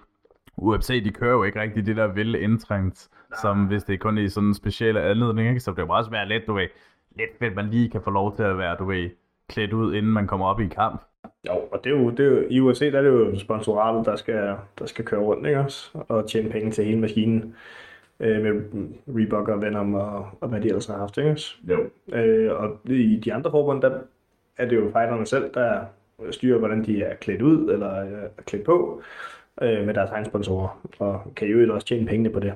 UFC, 0.57 1.05
de 1.05 1.11
kører 1.11 1.33
jo 1.33 1.43
ikke 1.43 1.61
rigtig 1.61 1.87
det 1.87 1.97
der 1.97 2.07
vilde 2.07 2.41
indtrængt, 2.41 3.09
som 3.43 3.67
hvis 3.67 3.85
det 3.85 4.01
kun 4.01 4.19
er 4.19 4.23
i 4.23 4.29
sådan 4.29 4.49
en 4.49 4.55
specielle 4.55 5.03
anledning, 5.03 5.49
ikke? 5.49 5.61
Så 5.61 5.73
det 5.73 5.87
må 5.87 5.97
også 5.97 6.11
være 6.11 6.29
lidt, 6.29 6.47
du 6.47 6.55
ved, 6.55 6.69
lidt 7.17 7.31
fedt, 7.39 7.57
man 7.57 7.71
lige 7.71 7.91
kan 7.91 8.03
få 8.03 8.11
lov 8.11 8.37
til 8.37 8.43
at 8.43 8.59
være, 8.59 8.77
du 8.79 8.85
ved, 8.85 9.11
klædt 9.49 9.73
ud, 9.73 9.95
inden 9.95 10.13
man 10.13 10.27
kommer 10.27 10.47
op 10.47 10.61
i 10.61 10.67
kamp. 10.67 11.03
Jo, 11.49 11.53
og 11.73 11.85
det 11.85 11.93
er 11.93 11.97
jo, 11.97 12.11
det 12.11 12.21
er 12.21 12.31
jo, 12.31 12.45
i 12.51 12.61
USA 12.61 12.91
der 12.91 12.99
er 12.99 13.03
det 13.03 13.09
jo 13.09 13.39
sponsoratet, 13.39 14.07
der 14.07 14.17
skal, 14.17 14.57
der 14.79 14.87
skal 14.87 15.05
køre 15.05 15.21
rundt, 15.21 15.47
ikke 15.47 15.61
også? 15.61 15.99
Og 16.09 16.29
tjene 16.29 16.51
penge 16.51 16.71
til 16.71 16.85
hele 16.85 17.01
maskinen 17.01 17.55
øh, 18.21 18.43
med 18.43 18.63
Reebok 19.09 19.49
og 19.49 19.61
Venom 19.61 19.95
og, 19.95 20.29
og 20.41 20.49
hvad 20.49 20.61
de 20.61 20.67
ellers 20.67 20.87
har 20.87 20.97
haft, 20.97 21.19
ikke 21.19 21.31
også? 21.31 21.57
Jo. 21.69 21.91
Øh, 22.17 22.53
og 22.61 22.79
i 22.85 23.17
de 23.17 23.35
andre 23.35 23.51
forbund, 23.51 23.83
der 23.83 23.99
er 24.57 24.69
det 24.69 24.77
jo 24.77 24.85
fighterne 24.85 25.27
selv, 25.27 25.55
der 25.55 25.85
styrer, 26.31 26.59
hvordan 26.59 26.85
de 26.85 27.03
er 27.03 27.15
klædt 27.15 27.43
ud 27.43 27.71
eller 27.73 27.89
er 27.89 28.29
klædt 28.47 28.65
på 28.65 29.03
øh, 29.63 29.87
med 29.87 29.95
deres 29.95 30.11
egne 30.11 30.27
sponsorer, 30.27 30.81
og 30.99 31.33
kan 31.37 31.49
jo 31.49 31.75
også 31.75 31.87
tjene 31.87 32.07
pengene 32.07 32.31
på 32.31 32.41
det. 32.41 32.55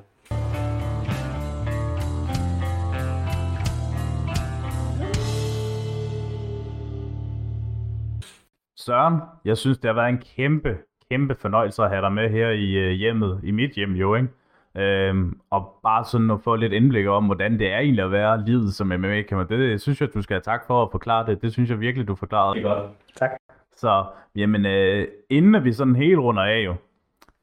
Søren, 8.87 9.21
jeg 9.45 9.57
synes, 9.57 9.79
det 9.79 9.89
har 9.89 9.95
været 9.95 10.09
en 10.09 10.23
kæmpe, 10.37 10.79
kæmpe 11.11 11.35
fornøjelse 11.35 11.83
at 11.83 11.91
have 11.91 12.03
dig 12.03 12.13
med 12.13 12.31
her 12.31 12.49
i 12.49 12.73
øh, 12.73 12.91
hjemmet, 12.91 13.41
i 13.43 13.51
mit 13.51 13.71
hjem 13.71 13.93
jo, 13.93 14.15
ikke? 14.15 14.29
Øhm, 14.77 15.41
og 15.51 15.79
bare 15.83 16.05
sådan 16.05 16.31
at 16.31 16.41
få 16.41 16.57
lidt 16.57 16.73
indblik 16.73 17.07
om, 17.07 17.25
hvordan 17.25 17.59
det 17.59 17.73
er 17.73 17.79
egentlig 17.79 18.05
at 18.05 18.11
være 18.11 18.45
livet 18.45 18.75
som 18.75 18.87
MMA-kæmper. 18.87 19.45
Det 19.45 19.81
synes 19.81 20.01
jeg, 20.01 20.15
du 20.15 20.23
skal 20.23 20.35
have 20.35 20.41
tak 20.41 20.67
for 20.67 20.83
at 20.83 20.89
forklare 20.91 21.27
det. 21.27 21.43
Det 21.43 21.53
synes 21.53 21.71
jeg 21.71 21.81
virkelig, 21.81 22.09
du 22.09 22.15
forklarede 22.15 22.63
godt. 22.63 22.91
Tak. 23.17 23.31
Så, 23.77 24.05
jamen, 24.37 24.67
øh, 24.67 25.09
inden 25.31 25.65
vi 25.65 25.73
sådan 25.73 25.97
helt 25.97 26.19
runder 26.19 26.43
af 26.43 26.65
jo, 26.65 26.75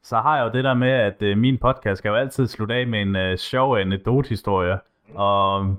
så 0.02 0.16
har 0.16 0.36
jeg 0.36 0.44
jo 0.44 0.50
det 0.52 0.64
der 0.64 0.74
med, 0.74 0.90
at 0.90 1.22
øh, 1.22 1.38
min 1.38 1.58
podcast 1.58 1.98
skal 1.98 2.08
jo 2.08 2.14
altid 2.14 2.46
slutte 2.46 2.74
af 2.74 2.86
med 2.86 3.02
en 3.02 3.16
øh, 3.16 3.38
sjov 3.38 3.76
anekdote-historie. 3.76 4.78
Og 5.14 5.76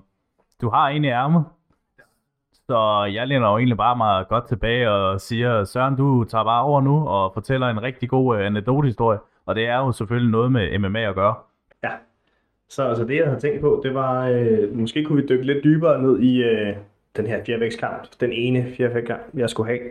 du 0.62 0.70
har 0.70 0.88
en 0.88 1.04
i 1.04 1.08
ærmet. 1.08 1.46
Så 2.70 3.10
jeg 3.14 3.28
læner 3.28 3.50
jo 3.50 3.58
egentlig 3.58 3.78
bare 3.78 3.98
meget 3.98 4.28
godt 4.28 4.48
tilbage 4.48 4.92
og 4.92 5.22
siger, 5.22 5.64
Søren, 5.64 5.96
du 5.96 6.24
tager 6.24 6.44
bare 6.44 6.64
over 6.64 6.82
nu 6.82 7.08
og 7.08 7.34
fortæller 7.34 7.68
en 7.68 7.84
rigtig 7.84 8.10
god 8.10 8.38
øh, 8.38 8.46
anekdote-historie. 8.46 9.20
Og 9.46 9.56
det 9.56 9.66
er 9.66 9.78
jo 9.78 9.92
selvfølgelig 9.92 10.32
noget 10.32 10.52
med 10.52 10.80
MMA 10.80 11.10
at 11.10 11.16
gøre. 11.16 11.36
Ja. 11.84 11.92
Så 12.70 12.84
altså 12.84 13.06
det, 13.06 13.16
jeg 13.16 13.26
havde 13.26 13.40
tænkt 13.40 13.62
på, 13.62 13.82
det 13.84 13.94
var, 13.94 14.28
øh, 14.28 14.78
måske 14.78 15.04
kunne 15.04 15.22
vi 15.22 15.28
dykke 15.28 15.46
lidt 15.46 15.64
dybere 15.64 16.02
ned 16.02 16.20
i 16.20 16.44
øh, 16.44 16.76
den 17.18 17.28
her 17.28 17.44
fjerdevægtskamp, 17.46 18.08
Den 18.20 18.32
ene 18.32 18.74
fjerdevægtskamp, 18.78 19.22
jeg 19.34 19.50
skulle 19.50 19.70
have. 19.70 19.82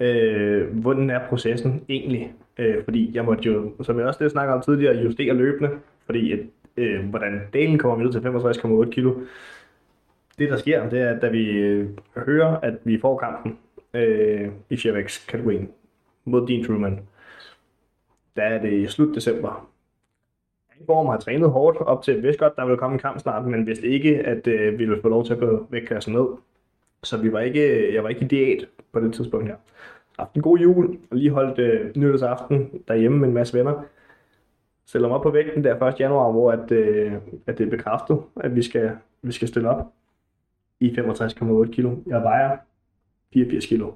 Øh, 0.00 0.76
hvordan 0.76 1.10
er 1.10 1.28
processen 1.28 1.84
egentlig? 1.88 2.32
Øh, 2.58 2.84
fordi 2.84 3.10
jeg 3.14 3.24
måtte 3.24 3.44
jo, 3.44 3.72
som 3.82 3.98
jeg 3.98 4.06
også 4.06 4.24
det 4.24 4.32
snakkede 4.32 4.54
om 4.54 4.62
tidligere, 4.62 4.96
justere 4.96 5.34
løbende. 5.34 5.70
Fordi 6.06 6.32
at, 6.32 6.38
øh, 6.76 7.04
hvordan 7.04 7.40
delen 7.52 7.78
kommer 7.78 7.96
vi 7.96 8.04
ned 8.04 8.12
til 8.12 8.20
65,8 8.84 8.90
kilo. 8.90 9.14
Det, 10.38 10.50
der 10.50 10.56
sker, 10.56 10.88
det 10.88 11.00
er, 11.00 11.14
at 11.14 11.22
da 11.22 11.28
vi 11.28 11.50
øh, 11.50 11.88
hører, 12.16 12.56
at 12.56 12.74
vi 12.84 13.00
får 13.00 13.18
kampen 13.18 13.58
øh, 13.94 14.48
i 14.70 14.76
fjervægtskategorien 14.76 15.70
mod 16.24 16.46
Dean 16.46 16.64
Truman, 16.64 17.00
der 18.36 18.42
er 18.42 18.62
det 18.62 18.72
i 18.72 18.86
slut 18.86 19.14
december. 19.14 19.70
Form 20.86 21.06
har 21.06 21.18
trænet 21.18 21.50
hårdt 21.50 21.78
op 21.78 22.02
til, 22.02 22.20
hvis 22.20 22.36
godt, 22.36 22.56
der 22.56 22.64
ville 22.64 22.78
komme 22.78 22.94
en 22.94 23.00
kamp 23.00 23.18
snart, 23.18 23.46
men 23.46 23.66
vidste 23.66 23.86
ikke, 23.86 24.18
at 24.18 24.46
øh, 24.46 24.72
vi 24.72 24.84
ville 24.84 25.02
få 25.02 25.08
lov 25.08 25.24
til 25.24 25.32
at 25.32 25.38
gå 25.38 25.66
vægtklassen 25.70 26.12
ned. 26.12 26.26
Så 27.02 27.16
vi 27.16 27.32
var 27.32 27.40
ikke, 27.40 27.86
øh, 27.86 27.94
jeg 27.94 28.02
var 28.02 28.08
ikke 28.08 28.24
i 28.24 28.28
diæt 28.28 28.68
på 28.92 29.00
det 29.00 29.14
tidspunkt 29.14 29.46
her. 29.46 29.56
Haft 30.18 30.34
en 30.34 30.42
god 30.42 30.58
jul, 30.58 30.98
og 31.10 31.16
lige 31.16 31.30
holdt 31.30 31.58
øh, 31.58 31.96
nytårsaften 31.96 32.82
derhjemme 32.88 33.18
med 33.18 33.28
en 33.28 33.34
masse 33.34 33.58
venner. 33.58 33.82
Stiller 34.86 35.08
mig 35.08 35.16
op 35.16 35.22
på 35.22 35.30
vægten 35.30 35.64
der 35.64 35.82
1. 35.82 36.00
januar, 36.00 36.30
hvor 36.30 36.52
at, 36.52 36.70
øh, 36.70 37.12
at 37.46 37.58
det 37.58 37.66
er 37.66 37.70
bekræftet, 37.70 38.18
at 38.36 38.56
vi 38.56 38.62
skal, 38.62 38.90
vi 39.22 39.32
skal 39.32 39.48
stille 39.48 39.70
op 39.70 39.92
i 40.80 40.88
65,8 40.90 41.70
kilo. 41.70 41.96
Jeg 42.06 42.22
vejer 42.22 42.56
84 43.34 43.66
kilo. 43.66 43.92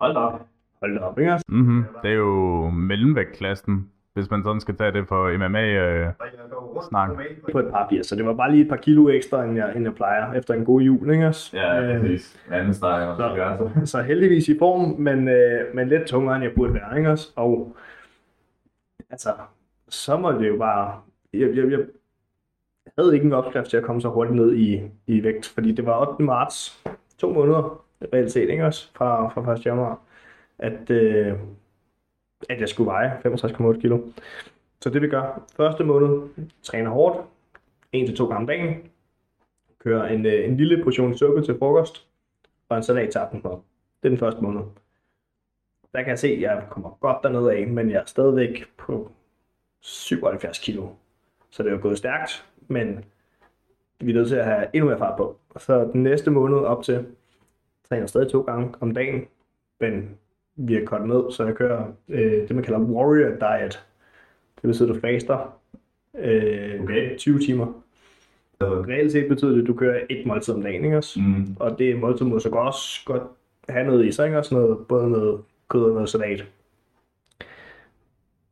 Hold 0.00 0.14
da 0.14 0.18
op. 0.20 0.46
Hold 0.80 0.98
da 0.98 1.00
op, 1.00 1.18
ikke? 1.18 1.38
Mm-hmm. 1.48 1.84
Det 2.02 2.10
er 2.10 2.14
jo 2.14 2.70
mellemvægtklassen, 2.70 3.90
hvis 4.14 4.30
man 4.30 4.42
sådan 4.42 4.60
skal 4.60 4.76
tage 4.76 4.92
det 4.92 5.08
for 5.08 5.48
MMA. 5.48 5.62
Øh, 5.62 6.12
Snak. 6.88 7.10
På 7.52 7.58
et 7.58 7.70
par 7.70 7.86
80, 7.90 8.06
så 8.06 8.16
det 8.16 8.26
var 8.26 8.34
bare 8.34 8.50
lige 8.50 8.62
et 8.62 8.68
par 8.68 8.76
kilo 8.76 9.08
ekstra, 9.08 9.44
end 9.44 9.56
jeg, 9.56 9.76
end 9.76 9.84
jeg 9.84 9.94
plejer, 9.94 10.32
efter 10.32 10.54
en 10.54 10.64
god 10.64 10.80
jul, 10.80 11.10
ikke? 11.10 11.26
også? 11.26 11.56
Øh, 11.56 12.00
præcis. 12.00 12.40
Anden 12.50 12.74
streg 12.74 13.08
og 13.08 13.16
så, 13.16 13.70
så 13.84 14.02
heldigvis 14.02 14.48
i 14.48 14.58
form, 14.58 14.94
men, 14.98 15.28
øh, 15.28 15.74
men 15.74 15.88
lidt 15.88 16.06
tungere, 16.06 16.36
end 16.36 16.44
jeg 16.44 16.52
burde 16.56 16.74
være, 16.74 16.98
ikke? 16.98 17.10
også? 17.10 17.32
Og 17.36 17.76
altså, 19.10 19.30
så 19.88 20.16
må 20.16 20.32
det 20.32 20.48
jo 20.48 20.56
bare... 20.56 21.00
Jeg, 21.32 21.56
jeg, 21.56 21.70
jeg 21.70 21.80
havde 22.98 23.14
ikke 23.14 23.26
en 23.26 23.32
opskrift 23.32 23.70
til 23.70 23.76
at 23.76 23.82
komme 23.82 24.00
så 24.00 24.08
hurtigt 24.08 24.36
ned 24.36 24.56
i, 24.56 24.82
i 25.06 25.22
vægt, 25.22 25.46
fordi 25.46 25.72
det 25.72 25.86
var 25.86 26.10
8. 26.10 26.22
marts, 26.22 26.84
to 27.18 27.32
måneder 27.32 27.84
reelt 28.12 28.32
set, 28.32 28.50
ikke 28.50 28.64
også? 28.64 28.90
Fra, 28.94 29.28
fra 29.28 29.52
1. 29.52 29.66
januar, 29.66 30.00
at, 30.58 30.90
øh, 30.90 31.38
at 32.48 32.60
jeg 32.60 32.68
skulle 32.68 32.86
veje 32.86 33.20
65,8 33.26 33.80
kilo. 33.80 34.00
Så 34.80 34.90
det 34.90 35.02
vi 35.02 35.08
gør, 35.08 35.42
første 35.56 35.84
måned, 35.84 36.28
træner 36.62 36.90
hårdt, 36.90 37.26
en 37.92 38.06
til 38.06 38.16
to 38.16 38.26
gange 38.26 38.40
om 38.40 38.46
dagen, 38.46 38.90
kører 39.78 40.08
en, 40.08 40.26
øh, 40.26 40.48
en 40.48 40.56
lille 40.56 40.84
portion 40.84 41.16
suppe 41.16 41.42
til 41.42 41.58
frokost, 41.58 42.06
og 42.68 42.76
en 42.76 42.82
salat 42.82 43.10
til 43.10 43.18
aftensmad. 43.18 43.52
Det 44.02 44.04
er 44.04 44.08
den 44.08 44.18
første 44.18 44.42
måned. 44.42 44.62
Der 45.92 46.02
kan 46.02 46.10
jeg 46.10 46.18
se, 46.18 46.28
at 46.28 46.40
jeg 46.40 46.62
kommer 46.70 46.90
godt 47.00 47.22
dernede 47.22 47.52
af, 47.52 47.66
men 47.66 47.90
jeg 47.90 48.00
er 48.00 48.04
stadigvæk 48.04 48.64
på 48.76 49.10
77 49.80 50.58
kilo. 50.58 50.88
Så 51.50 51.62
det 51.62 51.68
er 51.68 51.74
jo 51.74 51.82
gået 51.82 51.98
stærkt, 51.98 52.46
men 52.68 53.04
vi 54.00 54.10
er 54.10 54.14
nødt 54.14 54.28
til 54.28 54.36
at 54.36 54.44
have 54.44 54.66
endnu 54.72 54.88
mere 54.88 54.98
fart 54.98 55.16
på. 55.16 55.36
Så 55.56 55.90
den 55.92 56.02
næste 56.02 56.30
måned 56.30 56.58
op 56.58 56.82
til, 56.82 57.06
træner 57.88 58.06
stadig 58.06 58.30
to 58.30 58.40
gange 58.40 58.74
om 58.80 58.94
dagen, 58.94 59.24
men 59.80 60.10
vi 60.56 60.74
har 60.74 60.84
kortet 60.84 61.08
ned, 61.08 61.22
så 61.30 61.44
jeg 61.44 61.54
kører 61.54 61.86
øh, 62.08 62.48
det, 62.48 62.54
man 62.54 62.64
kalder 62.64 62.80
warrior 62.80 63.28
diet. 63.28 63.86
Det 64.54 64.62
betyder, 64.62 64.88
at 64.88 64.94
du 64.94 65.00
faster 65.00 65.58
øh, 66.18 66.82
Okay. 66.82 67.16
20 67.16 67.38
timer. 67.38 67.82
Reelt 68.60 69.12
set 69.12 69.28
betyder 69.28 69.50
det, 69.50 69.60
at 69.60 69.66
du 69.66 69.74
kører 69.74 70.00
et 70.10 70.26
måltid 70.26 70.54
om 70.54 70.62
dagen, 70.62 70.84
ikke 70.84 70.96
også? 70.96 71.20
Mm. 71.20 71.56
Og 71.60 71.78
det 71.78 71.98
måltid 71.98 72.26
må 72.26 72.38
så 72.38 72.48
også 72.48 73.00
godt 73.04 73.22
have 73.68 73.86
noget 73.86 74.06
i 74.06 74.12
sig, 74.12 74.26
ikke 74.26 74.38
også? 74.38 74.54
Noget, 74.54 74.86
både 74.88 75.10
noget 75.10 75.40
kød 75.68 75.82
og 75.82 75.94
noget 75.94 76.08
salat. 76.08 76.44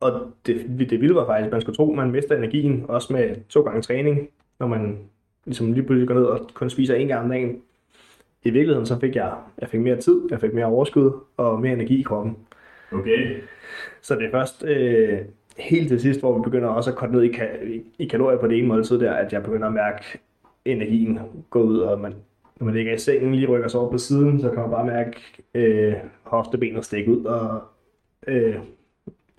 Og 0.05 0.31
det, 0.45 0.89
det 0.89 1.01
vilde 1.01 1.15
var 1.15 1.25
faktisk, 1.25 1.45
at 1.45 1.51
man 1.51 1.61
skulle 1.61 1.75
tro, 1.75 1.91
at 1.91 1.97
man 1.97 2.11
mister 2.11 2.37
energien, 2.37 2.85
også 2.87 3.13
med 3.13 3.35
to 3.49 3.61
gange 3.61 3.81
træning, 3.81 4.29
når 4.59 4.67
man 4.67 4.97
ligesom 5.45 5.73
lige 5.73 5.83
pludselig 5.83 6.07
går 6.07 6.15
ned 6.15 6.23
og 6.23 6.47
kun 6.53 6.69
spiser 6.69 6.95
en 6.95 7.07
gang 7.07 7.23
om 7.23 7.29
dagen. 7.29 7.61
I 8.43 8.49
virkeligheden 8.49 8.85
så 8.85 8.99
fik 8.99 9.15
jeg, 9.15 9.33
jeg 9.61 9.69
fik 9.69 9.79
mere 9.79 9.95
tid, 9.97 10.21
jeg 10.29 10.41
fik 10.41 10.53
mere 10.53 10.65
overskud 10.65 11.11
og 11.37 11.61
mere 11.61 11.73
energi 11.73 11.99
i 11.99 12.03
kroppen. 12.03 12.37
Okay. 12.91 13.37
Så 14.01 14.15
det 14.15 14.25
er 14.25 14.31
først 14.31 14.65
øh, 14.65 15.19
helt 15.57 15.87
til 15.87 16.01
sidst, 16.01 16.19
hvor 16.19 16.37
vi 16.37 16.43
begynder 16.43 16.69
også 16.69 16.91
at 16.91 16.97
korte 16.97 17.13
ned 17.13 17.23
i, 17.23 17.29
ka- 17.29 17.65
i, 17.65 17.81
i 17.99 18.05
kalorier 18.05 18.39
på 18.39 18.47
det 18.47 18.57
ene 18.57 18.67
måltid 18.67 18.99
der, 18.99 19.13
at 19.13 19.33
jeg 19.33 19.43
begynder 19.43 19.67
at 19.67 19.73
mærke 19.73 20.19
energien 20.65 21.19
gå 21.49 21.61
ud, 21.61 21.77
og 21.77 21.99
man, 21.99 22.13
når 22.59 22.65
man 22.65 22.75
ligger 22.75 22.93
i 22.93 22.97
sengen, 22.97 23.35
lige 23.35 23.47
rykker 23.47 23.67
sig 23.67 23.79
over 23.79 23.91
på 23.91 23.97
siden, 23.97 24.41
så 24.41 24.49
kan 24.49 24.59
man 24.59 24.69
bare 24.71 24.85
mærke 24.85 25.43
øh, 25.55 25.93
hoftebenet 26.23 26.85
stikke 26.85 27.11
ud, 27.11 27.25
og 27.25 27.61
øh, 28.27 28.55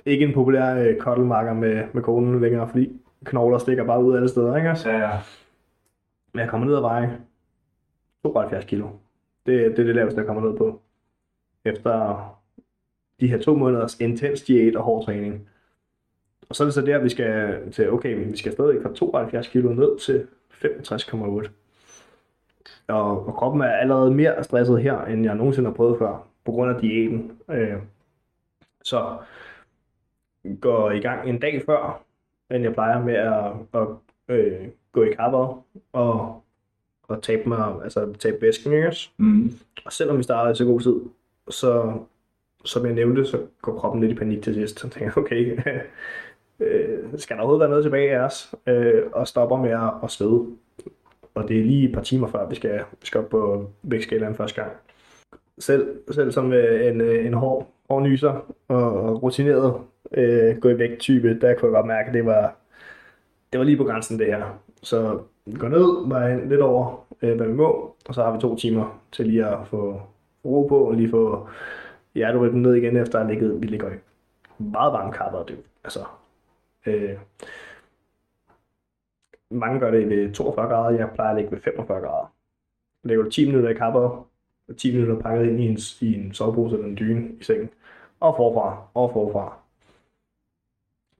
ikke 0.06 0.24
en 0.24 0.34
populær 0.34 0.74
øh, 0.74 0.96
kottelmarker 0.96 1.52
med, 1.52 1.84
med 1.92 2.02
konen 2.02 2.40
længere, 2.40 2.68
fordi 2.68 3.00
knogler 3.24 3.58
stikker 3.58 3.84
bare 3.84 4.04
ud 4.04 4.16
alle 4.16 4.28
steder, 4.28 4.56
ikke? 4.56 4.70
også? 4.70 4.90
Ja, 4.90 4.98
ja. 4.98 5.18
Men 6.32 6.40
jeg 6.40 6.48
kommer 6.48 6.66
ned 6.66 6.76
ad 6.76 6.80
veje 6.80 7.20
72 8.22 8.64
kilo. 8.64 8.88
Det, 9.46 9.70
det 9.70 9.78
er 9.78 9.84
det 9.84 9.94
laveste, 9.94 10.18
jeg 10.18 10.26
kommer 10.26 10.50
ned 10.50 10.58
på. 10.58 10.80
Efter 11.64 12.36
de 13.20 13.28
her 13.28 13.38
to 13.38 13.54
måneders 13.54 14.00
intens 14.00 14.42
diæt 14.42 14.76
og 14.76 14.84
hård 14.84 15.04
træning. 15.04 15.48
Og 16.48 16.56
så 16.56 16.62
er 16.62 16.66
det 16.66 16.74
så 16.74 16.80
der, 16.80 16.98
vi 16.98 17.08
skal 17.08 17.58
til, 17.72 17.92
okay, 17.92 18.14
men 18.14 18.32
vi 18.32 18.36
skal 18.36 18.52
stadig 18.52 18.82
fra 18.82 18.94
72 18.94 19.48
kilo 19.48 19.72
ned 19.72 19.98
til 19.98 20.26
65,8. 20.50 21.50
Og, 22.88 23.26
og 23.26 23.34
kroppen 23.34 23.62
er 23.62 23.72
allerede 23.72 24.10
mere 24.10 24.44
stresset 24.44 24.82
her, 24.82 25.04
end 25.04 25.24
jeg 25.24 25.34
nogensinde 25.34 25.68
har 25.68 25.74
prøvet 25.74 25.98
før, 25.98 26.26
på 26.44 26.52
grund 26.52 26.70
af 26.74 26.80
diæten. 26.80 27.32
Øh, 27.50 27.76
så 28.82 29.16
går 30.60 30.90
i 30.90 30.98
gang 30.98 31.28
en 31.28 31.38
dag 31.38 31.62
før, 31.66 32.02
end 32.50 32.62
jeg 32.62 32.72
plejer 32.72 33.04
med 33.04 33.14
at, 33.14 33.80
at 33.80 33.88
øh, 34.28 34.68
gå 34.92 35.02
i 35.02 35.12
kappet 35.12 35.48
og, 35.92 36.42
og 37.02 37.22
tabe 37.22 37.48
mig, 37.48 37.74
altså 37.84 38.14
tabe 38.18 38.36
væsken, 38.40 38.72
ikke? 38.72 38.96
Mm. 39.16 39.50
Og 39.84 39.92
selvom 39.92 40.18
vi 40.18 40.22
startede 40.22 40.52
i 40.52 40.56
så 40.56 40.64
god 40.64 40.80
tid, 40.80 41.00
så 41.50 41.98
som 42.64 42.86
jeg 42.86 42.94
nævnte, 42.94 43.24
så 43.24 43.38
går 43.62 43.78
kroppen 43.78 44.00
lidt 44.00 44.12
i 44.12 44.14
panik 44.14 44.42
til 44.42 44.54
sidst. 44.54 44.80
Så 44.80 44.88
tænker 44.88 45.06
jeg, 45.06 45.18
okay, 45.18 45.58
øh, 46.60 46.98
skal 47.16 47.36
der 47.36 47.42
overhovedet 47.42 47.60
være 47.60 47.68
noget 47.68 47.84
tilbage 47.84 48.16
af 48.16 48.20
os? 48.24 48.54
Øh, 48.66 49.02
og 49.12 49.28
stopper 49.28 49.56
med 49.56 49.70
at, 49.70 49.90
at 50.02 50.10
svede. 50.10 50.46
Og 51.34 51.48
det 51.48 51.60
er 51.60 51.64
lige 51.64 51.88
et 51.88 51.94
par 51.94 52.02
timer 52.02 52.28
før, 52.28 52.48
vi 52.48 52.54
skal, 52.54 52.84
vi 53.00 53.06
skal 53.06 53.20
op 53.20 53.28
på 53.28 53.70
vægtskalaen 53.82 54.34
første 54.34 54.62
gang. 54.62 54.72
Selv, 55.58 56.00
selv 56.10 56.32
som 56.32 56.52
øh, 56.52 56.86
en, 56.86 57.00
øh, 57.00 57.26
en 57.26 57.34
hård, 57.34 57.70
og 57.88 58.02
nyser 58.02 58.54
og, 58.68 59.22
rutineret 59.22 59.80
øh, 60.12 60.56
gå 60.56 60.68
i 60.68 60.78
vægt 60.78 61.00
type, 61.00 61.40
der 61.40 61.54
kunne 61.54 61.68
jeg 61.68 61.74
godt 61.74 61.86
mærke, 61.86 62.08
at 62.08 62.14
det 62.14 62.26
var, 62.26 62.54
det 63.52 63.58
var 63.58 63.64
lige 63.64 63.76
på 63.76 63.84
grænsen 63.84 64.18
det 64.18 64.26
her. 64.26 64.58
Så 64.82 65.20
vi 65.46 65.58
går 65.58 65.68
ned, 65.68 66.08
vejer 66.08 66.44
lidt 66.44 66.60
over, 66.60 67.06
øh, 67.22 67.36
hvad 67.36 67.46
vi 67.46 67.52
må, 67.52 67.94
og 68.08 68.14
så 68.14 68.22
har 68.22 68.32
vi 68.34 68.40
to 68.40 68.56
timer 68.56 69.00
til 69.12 69.26
lige 69.26 69.46
at 69.46 69.66
få 69.66 70.00
ro 70.44 70.66
på, 70.68 70.78
og 70.78 70.94
lige 70.94 71.10
få 71.10 71.48
hjerterytmen 72.14 72.62
ned 72.62 72.74
igen, 72.74 72.96
efter 72.96 73.18
at 73.18 73.26
have 73.26 73.34
ligget, 73.34 73.62
vi 73.62 73.66
ligger 73.66 73.90
i 73.90 73.96
meget 74.58 74.92
varme 74.92 75.12
kapper, 75.12 75.42
det, 75.44 75.58
altså, 75.84 76.00
øh, 76.86 77.18
mange 79.50 79.80
gør 79.80 79.90
det 79.90 80.08
ved 80.08 80.32
42 80.32 80.68
grader, 80.68 80.98
jeg 80.98 81.10
plejer 81.14 81.30
at 81.30 81.36
ligge 81.36 81.52
ved 81.52 81.60
45 81.60 82.00
grader. 82.00 82.32
Lægger 83.02 83.24
du 83.24 83.30
10 83.30 83.46
minutter 83.46 83.70
i 83.70 83.74
kapper, 83.74 84.26
10 84.74 84.92
minutter 84.92 85.22
pakket 85.22 85.46
ind 85.46 85.60
i 85.60 85.66
en, 85.66 85.78
i 86.00 86.14
en 86.14 86.34
sovepose 86.34 86.74
eller 86.74 86.88
en 86.88 86.96
dyne 86.98 87.28
i 87.40 87.42
sengen, 87.44 87.70
og 88.20 88.34
forfra, 88.36 88.88
og 88.94 89.10
forfra. 89.12 89.58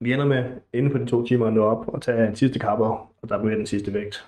Vi 0.00 0.12
ender 0.12 0.26
med, 0.26 0.44
inden 0.72 0.92
for 0.92 0.98
de 0.98 1.06
to 1.06 1.26
timer, 1.26 1.46
at 1.46 1.52
nå 1.52 1.64
op 1.64 1.88
og 1.88 2.02
tage 2.02 2.28
en 2.28 2.36
sidste 2.36 2.58
kapper, 2.58 3.10
og 3.22 3.28
der 3.28 3.42
bliver 3.42 3.56
den 3.56 3.66
sidste 3.66 3.94
vægt. 3.94 4.26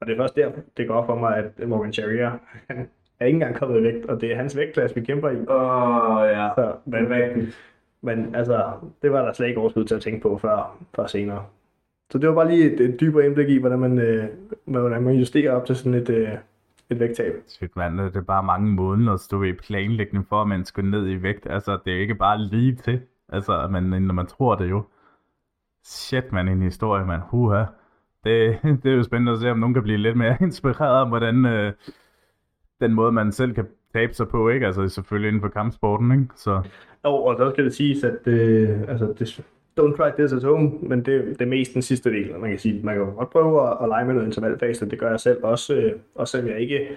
Og 0.00 0.06
det 0.06 0.12
er 0.12 0.16
først 0.16 0.36
der, 0.36 0.52
det 0.76 0.88
går 0.88 0.94
op 0.94 1.06
for 1.06 1.14
mig, 1.14 1.36
at 1.36 1.68
Morgan 1.68 1.92
Charrier, 1.92 2.38
han 2.68 2.88
er 3.20 3.26
ikke 3.26 3.36
engang 3.36 3.56
kommet 3.56 3.80
i 3.80 3.82
vægt, 3.82 4.06
og 4.06 4.20
det 4.20 4.32
er 4.32 4.36
hans 4.36 4.56
vægtklasse, 4.56 4.94
vi 4.94 5.04
kæmper 5.04 5.30
i. 5.30 5.36
Åh, 5.36 6.16
oh, 6.16 6.28
ja. 6.28 6.48
Så, 6.54 6.74
men, 6.84 7.52
men 8.00 8.34
altså, 8.34 8.72
det 9.02 9.12
var 9.12 9.24
der 9.24 9.32
slet 9.32 9.48
ikke 9.48 9.60
overskud 9.60 9.84
til 9.84 9.94
at 9.94 10.02
tænke 10.02 10.20
på 10.20 10.38
før, 10.38 10.78
før 10.96 11.06
senere. 11.06 11.46
Så 12.10 12.18
det 12.18 12.28
var 12.28 12.34
bare 12.34 12.50
lige 12.50 12.72
et, 12.72 12.80
et 12.80 13.00
dybere 13.00 13.26
indblik 13.26 13.48
i, 13.48 13.58
hvordan 13.58 13.78
man, 13.78 13.98
øh, 13.98 14.24
hvordan 14.64 15.02
man 15.02 15.14
justerer 15.14 15.52
op 15.52 15.66
til 15.66 15.76
sådan 15.76 15.94
et, 15.94 16.10
øh, 16.10 16.28
et 16.92 17.00
vægttab. 17.00 17.34
Shit, 17.46 17.76
man, 17.76 17.98
det 17.98 18.16
er 18.16 18.20
bare 18.20 18.42
mange 18.42 18.72
måneder 18.72 19.12
at 19.12 19.20
stå 19.20 19.42
i 19.42 19.52
planlægning 19.52 20.26
for, 20.28 20.42
at 20.42 20.48
man 20.48 20.64
skal 20.64 20.84
ned 20.84 21.08
i 21.08 21.22
vægt. 21.22 21.46
Altså, 21.50 21.78
det 21.84 21.94
er 21.94 22.00
ikke 22.00 22.14
bare 22.14 22.38
lige 22.38 22.74
til. 22.74 23.00
Altså, 23.28 23.68
man, 23.70 23.82
når 23.82 24.14
man 24.14 24.26
tror 24.26 24.54
det 24.54 24.70
jo. 24.70 24.84
Shit, 25.84 26.32
man, 26.32 26.48
en 26.48 26.62
historie, 26.62 27.06
man. 27.06 27.20
Huha. 27.20 27.64
Det, 28.24 28.58
det 28.82 28.92
er 28.92 28.96
jo 28.96 29.02
spændende 29.02 29.32
at 29.32 29.38
se, 29.38 29.50
om 29.50 29.58
nogen 29.58 29.74
kan 29.74 29.82
blive 29.82 29.98
lidt 29.98 30.16
mere 30.16 30.36
inspireret 30.48 31.00
om, 31.02 31.08
hvordan 31.08 31.46
øh, 31.46 31.72
den 32.80 32.94
måde, 32.94 33.12
man 33.12 33.32
selv 33.32 33.54
kan 33.54 33.66
tabe 33.92 34.14
sig 34.14 34.28
på, 34.28 34.48
ikke? 34.48 34.66
Altså 34.66 34.88
selvfølgelig 34.88 35.28
inden 35.28 35.42
for 35.42 35.48
kampsporten, 35.48 36.12
ikke? 36.12 36.26
Så... 36.36 36.62
Og, 37.02 37.26
og 37.26 37.36
så 37.38 37.50
skal 37.50 37.64
det 37.64 37.74
siges, 37.74 38.04
at 38.04 38.26
øh, 38.26 38.80
altså, 38.88 39.14
det, 39.18 39.44
don't 39.80 39.96
try 39.96 40.10
this 40.18 40.32
at 40.32 40.42
home, 40.42 40.70
men 40.82 40.98
det, 40.98 41.24
det 41.38 41.42
er 41.42 41.46
mest 41.46 41.74
den 41.74 41.82
sidste 41.82 42.10
del. 42.10 42.38
Man 42.40 42.50
kan 42.50 42.58
sige, 42.58 42.80
man 42.84 42.94
kan 42.94 43.14
godt 43.14 43.30
prøve 43.30 43.68
at, 43.68 43.76
at 43.82 43.88
lege 43.88 44.04
med 44.04 44.14
noget 44.14 44.26
intervallfase, 44.26 44.90
det 44.90 44.98
gør 44.98 45.10
jeg 45.10 45.20
selv 45.20 45.44
også, 45.44 45.74
øh, 45.74 45.92
også 46.14 46.32
selvom 46.32 46.50
jeg 46.50 46.60
ikke 46.60 46.88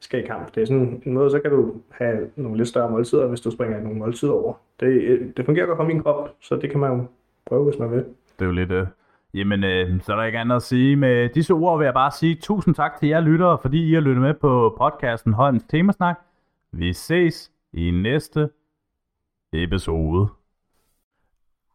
skal 0.00 0.24
i 0.24 0.26
kamp. 0.26 0.54
Det 0.54 0.62
er 0.62 0.66
sådan 0.66 1.02
en 1.06 1.12
måde, 1.12 1.30
så 1.30 1.38
kan 1.40 1.50
du 1.50 1.74
have 1.90 2.18
nogle 2.36 2.56
lidt 2.56 2.68
større 2.68 2.90
måltider, 2.90 3.26
hvis 3.26 3.40
du 3.40 3.50
springer 3.50 3.80
nogle 3.80 3.98
måltider 3.98 4.32
over. 4.32 4.54
Det, 4.80 4.86
øh, 4.86 5.28
det 5.36 5.44
fungerer 5.44 5.66
godt 5.66 5.78
for 5.78 5.84
min 5.84 6.02
krop, 6.02 6.34
så 6.40 6.56
det 6.56 6.70
kan 6.70 6.80
man 6.80 6.92
jo 6.92 7.04
prøve, 7.46 7.64
hvis 7.64 7.78
man 7.78 7.90
vil. 7.90 8.04
Det 8.38 8.40
er 8.40 8.46
jo 8.46 8.52
lidt... 8.52 8.72
Øh... 8.72 8.86
Jamen, 9.34 9.64
øh, 9.64 10.00
så 10.00 10.12
er 10.12 10.16
der 10.16 10.24
ikke 10.24 10.38
andet 10.38 10.56
at 10.56 10.62
sige. 10.62 10.96
Med 10.96 11.28
disse 11.28 11.52
ord 11.52 11.78
vil 11.78 11.84
jeg 11.84 11.94
bare 11.94 12.10
sige 12.10 12.34
tusind 12.34 12.74
tak 12.74 12.92
til 13.00 13.08
jer 13.08 13.20
lyttere, 13.20 13.58
fordi 13.62 13.90
I 13.90 13.94
har 13.94 14.00
lyttet 14.00 14.22
med 14.22 14.34
på 14.34 14.76
podcasten 14.78 15.32
Holms 15.32 15.64
Temasnak. 15.64 16.18
Vi 16.72 16.92
ses 16.92 17.52
i 17.72 17.90
næste 17.90 18.48
episode. 19.52 20.28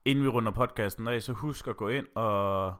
Inden 0.07 0.23
vi 0.23 0.29
runder 0.29 0.51
podcasten 0.51 1.07
af, 1.07 1.21
så 1.21 1.34
husk 1.34 1.67
at 1.67 1.77
gå 1.77 1.88
ind 1.88 2.07
og 2.15 2.73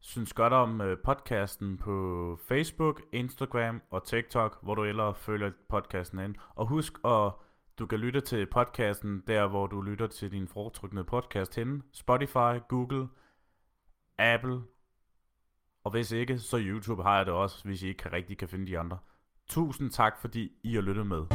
synes 0.00 0.32
godt 0.32 0.52
om 0.52 0.80
øh, 0.80 0.98
podcasten 1.04 1.76
på 1.76 2.38
Facebook, 2.48 3.02
Instagram 3.12 3.82
og 3.90 4.04
TikTok, 4.04 4.58
hvor 4.62 4.74
du 4.74 4.84
ellers 4.84 5.18
følger 5.18 5.50
podcasten 5.68 6.18
ind. 6.18 6.34
Og 6.54 6.66
husk 6.66 6.92
at 7.04 7.32
du 7.78 7.86
kan 7.86 7.98
lytte 7.98 8.20
til 8.20 8.46
podcasten 8.46 9.22
der, 9.26 9.46
hvor 9.46 9.66
du 9.66 9.80
lytter 9.80 10.06
til 10.06 10.32
din 10.32 10.48
foretrukne 10.48 11.04
podcast 11.04 11.56
henne. 11.56 11.82
Spotify, 11.92 12.60
Google, 12.68 13.08
Apple, 14.18 14.62
og 15.84 15.90
hvis 15.90 16.12
ikke, 16.12 16.38
så 16.38 16.58
YouTube 16.60 17.02
har 17.02 17.16
jeg 17.16 17.26
det 17.26 17.34
også, 17.34 17.64
hvis 17.64 17.82
I 17.82 17.88
ikke 17.88 17.98
kan 17.98 18.12
rigtig 18.12 18.38
kan 18.38 18.48
finde 18.48 18.66
de 18.66 18.78
andre. 18.78 18.98
Tusind 19.48 19.90
tak, 19.90 20.20
fordi 20.20 20.52
I 20.62 20.74
har 20.74 20.82
lyttet 20.82 21.06
med. 21.06 21.26